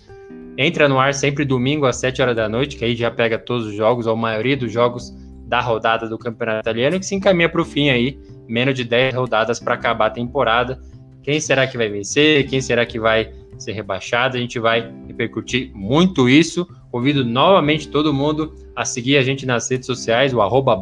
entra 0.58 0.90
no 0.90 1.00
ar 1.00 1.14
sempre 1.14 1.46
domingo 1.46 1.86
às 1.86 1.98
7 1.98 2.20
horas 2.22 2.36
da 2.36 2.50
noite, 2.50 2.78
que 2.78 2.84
aí 2.84 2.96
já 2.96 3.12
pega 3.12 3.38
todos 3.38 3.68
os 3.68 3.76
jogos, 3.76 4.08
ou 4.08 4.14
a 4.14 4.18
maioria 4.18 4.58
dos 4.58 4.72
jogos 4.72 5.14
da 5.52 5.60
rodada 5.60 6.08
do 6.08 6.18
Campeonato 6.18 6.62
Italiano, 6.62 6.98
que 6.98 7.06
se 7.06 7.14
encaminha 7.14 7.50
para 7.50 7.62
o 7.62 7.66
fim 7.66 7.90
aí, 7.90 8.18
menos 8.48 8.74
de 8.74 8.86
10 8.86 9.16
rodadas 9.16 9.60
para 9.60 9.74
acabar 9.74 10.06
a 10.06 10.10
temporada. 10.10 10.82
Quem 11.22 11.42
será 11.42 11.68
que 11.68 11.78
vai 11.78 11.90
vencer? 11.90 12.48
Quem 12.48 12.62
será 12.62 12.86
que 12.86 12.98
vai 12.98 13.34
ser 13.58 13.74
rebaixado? 13.74 14.38
A 14.38 14.40
gente 14.40 14.58
vai 14.60 14.90
repercutir 15.06 15.70
muito 15.76 16.30
isso. 16.30 16.66
Convido 16.90 17.26
novamente 17.26 17.90
todo 17.90 18.14
mundo 18.14 18.56
a 18.74 18.86
seguir 18.86 19.18
a 19.18 19.24
gente 19.24 19.46
nas 19.46 19.70
redes 19.70 19.88
sociais, 19.88 20.34
o 20.34 20.42
arroba 20.42 20.74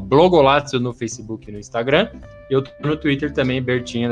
no 0.80 0.94
Facebook 0.94 1.50
e 1.50 1.52
no 1.52 1.58
Instagram. 1.58 2.08
Eu 2.48 2.62
tô 2.62 2.70
no 2.88 2.96
Twitter 2.96 3.34
também, 3.34 3.60
Bertinho 3.64 4.12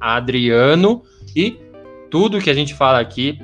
Adriano. 0.00 1.02
E 1.34 1.58
tudo 2.12 2.40
que 2.40 2.48
a 2.48 2.54
gente 2.54 2.74
fala 2.74 3.00
aqui 3.00 3.40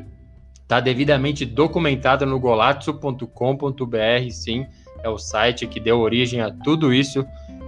está 0.62 0.78
devidamente 0.78 1.44
documentado 1.44 2.24
no 2.24 2.38
golazzo.com.br, 2.38 4.30
sim, 4.30 4.64
é 5.02 5.08
o 5.08 5.18
site 5.18 5.66
que 5.66 5.80
deu 5.80 6.00
origem 6.00 6.40
a 6.40 6.50
tudo 6.50 6.92
isso 6.92 7.26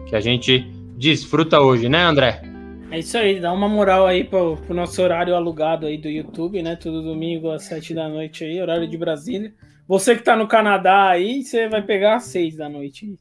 que 0.09 0.17
a 0.17 0.21
gente 0.21 0.61
desfruta 0.97 1.61
hoje, 1.61 1.89
né, 1.89 2.05
André? 2.05 2.43
É 2.91 2.99
isso 2.99 3.19
aí, 3.19 3.41
dá 3.41 3.53
uma 3.53 3.69
moral 3.69 4.07
aí 4.07 4.23
pro, 4.23 4.57
pro 4.57 4.75
nosso 4.75 5.03
horário 5.03 5.35
alugado 5.35 5.87
aí 5.87 5.99
do 5.99 6.09
YouTube, 6.09 6.63
né? 6.63 6.77
Todo 6.77 7.03
domingo 7.03 7.51
às 7.51 7.65
sete 7.65 7.93
da 7.93 8.09
noite 8.09 8.45
aí, 8.45 8.61
horário 8.61 8.89
de 8.89 8.97
Brasília. 8.97 9.53
Você 9.89 10.15
que 10.15 10.23
tá 10.23 10.37
no 10.37 10.47
Canadá 10.47 11.09
aí, 11.09 11.43
você 11.43 11.69
vai 11.69 11.83
pegar 11.83 12.17
às 12.17 12.25
seis 12.25 12.57
da 12.57 12.69
noite. 12.69 13.19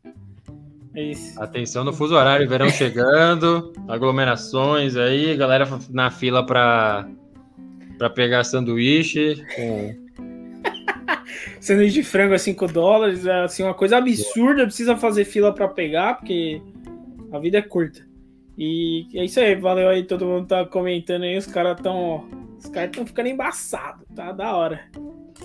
É 0.94 1.04
isso. 1.04 1.42
Atenção 1.42 1.84
no 1.84 1.92
fuso 1.92 2.14
horário, 2.14 2.48
verão 2.48 2.70
chegando, 2.70 3.74
aglomerações 3.90 4.96
aí, 4.96 5.36
galera 5.36 5.68
na 5.90 6.12
fila 6.12 6.46
para 6.46 7.08
para 7.98 8.10
pegar 8.10 8.44
sanduíche 8.44 9.44
com 9.56 10.03
sanduíche 11.64 12.02
de 12.02 12.04
frango 12.04 12.34
a 12.34 12.38
5 12.38 12.68
dólares, 12.68 13.26
é 13.26 13.44
assim, 13.44 13.64
uma 13.64 13.74
coisa 13.74 13.98
absurda, 13.98 14.66
precisa 14.66 14.98
fazer 14.98 15.24
fila 15.24 15.54
para 15.54 15.68
pegar, 15.68 16.16
porque 16.16 16.62
a 17.32 17.40
vida 17.40 17.58
é 17.58 17.62
curta. 17.62 18.06
E 18.58 19.08
é 19.16 19.24
isso 19.24 19.40
aí, 19.40 19.56
valeu 19.56 19.88
aí, 19.88 20.04
todo 20.04 20.26
mundo 20.26 20.46
tá 20.46 20.66
comentando 20.66 21.24
aí, 21.24 21.38
os 21.38 21.48
caras 21.48 21.80
tão. 21.82 22.26
Os 22.60 22.70
caras 22.70 22.90
estão 22.90 23.06
ficando 23.06 23.30
embaçados, 23.30 24.06
tá 24.16 24.32
da 24.32 24.56
hora. 24.56 24.82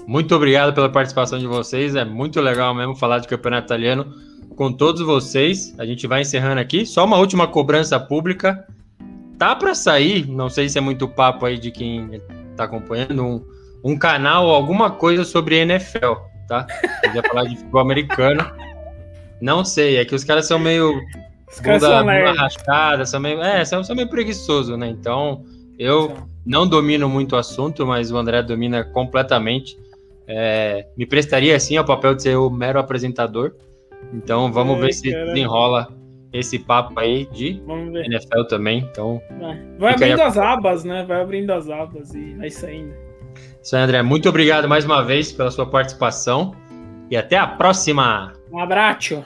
Muito 0.06 0.34
obrigado 0.34 0.74
pela 0.74 0.90
participação 0.90 1.38
de 1.38 1.46
vocês, 1.46 1.94
é 1.94 2.04
muito 2.04 2.40
legal 2.40 2.74
mesmo 2.74 2.96
falar 2.96 3.20
de 3.20 3.28
campeonato 3.28 3.66
italiano 3.66 4.12
com 4.56 4.72
todos 4.72 5.02
vocês. 5.02 5.74
A 5.78 5.86
gente 5.86 6.06
vai 6.06 6.22
encerrando 6.22 6.60
aqui, 6.60 6.84
só 6.84 7.04
uma 7.04 7.16
última 7.16 7.46
cobrança 7.46 7.98
pública. 7.98 8.66
Tá 9.38 9.54
para 9.54 9.72
sair, 9.72 10.28
não 10.28 10.48
sei 10.48 10.68
se 10.68 10.78
é 10.78 10.80
muito 10.80 11.06
papo 11.08 11.46
aí 11.46 11.58
de 11.58 11.70
quem 11.70 12.20
tá 12.56 12.64
acompanhando, 12.64 13.24
um, 13.24 13.57
um 13.84 13.96
canal, 13.96 14.48
alguma 14.48 14.90
coisa 14.90 15.24
sobre 15.24 15.56
NFL, 15.56 16.14
tá? 16.46 16.66
Eu 17.04 17.14
ia 17.14 17.22
falar 17.22 17.44
de 17.44 17.56
futebol 17.56 17.80
americano. 17.80 18.44
Não 19.40 19.64
sei, 19.64 19.96
é 19.98 20.04
que 20.04 20.14
os 20.14 20.24
caras 20.24 20.46
são 20.46 20.58
meio 20.58 21.00
os 21.50 21.60
bunda, 21.60 21.80
são 21.80 22.00
bunda 22.00 22.32
rascada, 22.32 23.06
são 23.06 23.20
meio, 23.20 23.40
é, 23.40 23.64
são, 23.64 23.82
são 23.82 23.96
meio 23.96 24.08
preguiçosos, 24.08 24.76
né? 24.78 24.88
Então, 24.88 25.44
eu 25.78 26.14
não 26.44 26.66
domino 26.66 27.08
muito 27.08 27.34
o 27.34 27.36
assunto, 27.36 27.86
mas 27.86 28.10
o 28.10 28.16
André 28.16 28.42
domina 28.42 28.84
completamente. 28.84 29.78
É, 30.26 30.86
me 30.96 31.06
prestaria, 31.06 31.56
assim, 31.56 31.76
ao 31.76 31.84
papel 31.84 32.14
de 32.14 32.22
ser 32.22 32.36
o 32.36 32.50
mero 32.50 32.78
apresentador. 32.78 33.54
Então, 34.12 34.52
vamos 34.52 34.78
é, 34.78 34.80
ver 34.82 34.92
se 34.92 35.10
desenrola 35.10 35.88
esse 36.32 36.58
papo 36.58 36.98
aí 37.00 37.26
de 37.26 37.62
NFL 38.04 38.42
também. 38.48 38.86
Então, 38.90 39.22
vai, 39.38 39.62
vai 39.78 39.94
abrindo 39.94 40.20
as 40.20 40.36
abas, 40.36 40.84
né? 40.84 41.04
Vai 41.08 41.22
abrindo 41.22 41.50
as 41.50 41.70
abas 41.70 42.14
e 42.14 42.34
vai 42.34 42.50
saindo. 42.50 43.07
Isso 43.62 43.76
aí, 43.76 43.82
André. 43.82 44.02
Muito 44.02 44.28
obrigado 44.28 44.68
mais 44.68 44.84
uma 44.84 45.02
vez 45.02 45.32
pela 45.32 45.50
sua 45.50 45.66
participação 45.66 46.54
e 47.10 47.16
até 47.16 47.36
a 47.36 47.46
próxima. 47.46 48.32
Um 48.50 48.58
abraço. 48.58 49.24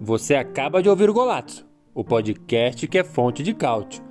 Você 0.00 0.34
acaba 0.34 0.82
de 0.82 0.88
ouvir 0.88 1.08
o 1.08 1.14
Golato, 1.14 1.64
o 1.94 2.04
podcast 2.04 2.86
que 2.86 2.98
é 2.98 3.04
fonte 3.04 3.42
de 3.42 3.54
cálcio, 3.54 4.02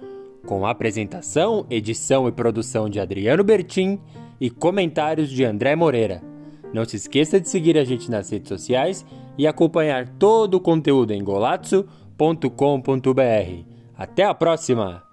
com 0.48 0.66
apresentação, 0.66 1.66
edição 1.70 2.28
e 2.28 2.32
produção 2.32 2.90
de 2.90 3.00
Adriano 3.00 3.44
Bertin 3.44 4.00
e 4.40 4.50
comentários 4.50 5.30
de 5.30 5.44
André 5.44 5.76
Moreira. 5.76 6.31
Não 6.74 6.86
se 6.86 6.96
esqueça 6.96 7.40
de 7.40 7.50
seguir 7.50 7.78
a 7.78 7.84
gente 7.84 8.10
nas 8.10 8.30
redes 8.30 8.50
sociais 8.50 9.06
e 9.38 9.46
acompanhar 9.46 10.08
todo 10.08 10.56
o 10.56 10.60
conteúdo 10.60 11.12
em 11.12 11.24
golazzo.com.br. 11.24 12.42
Até 13.98 14.24
a 14.24 14.34
próxima! 14.34 15.04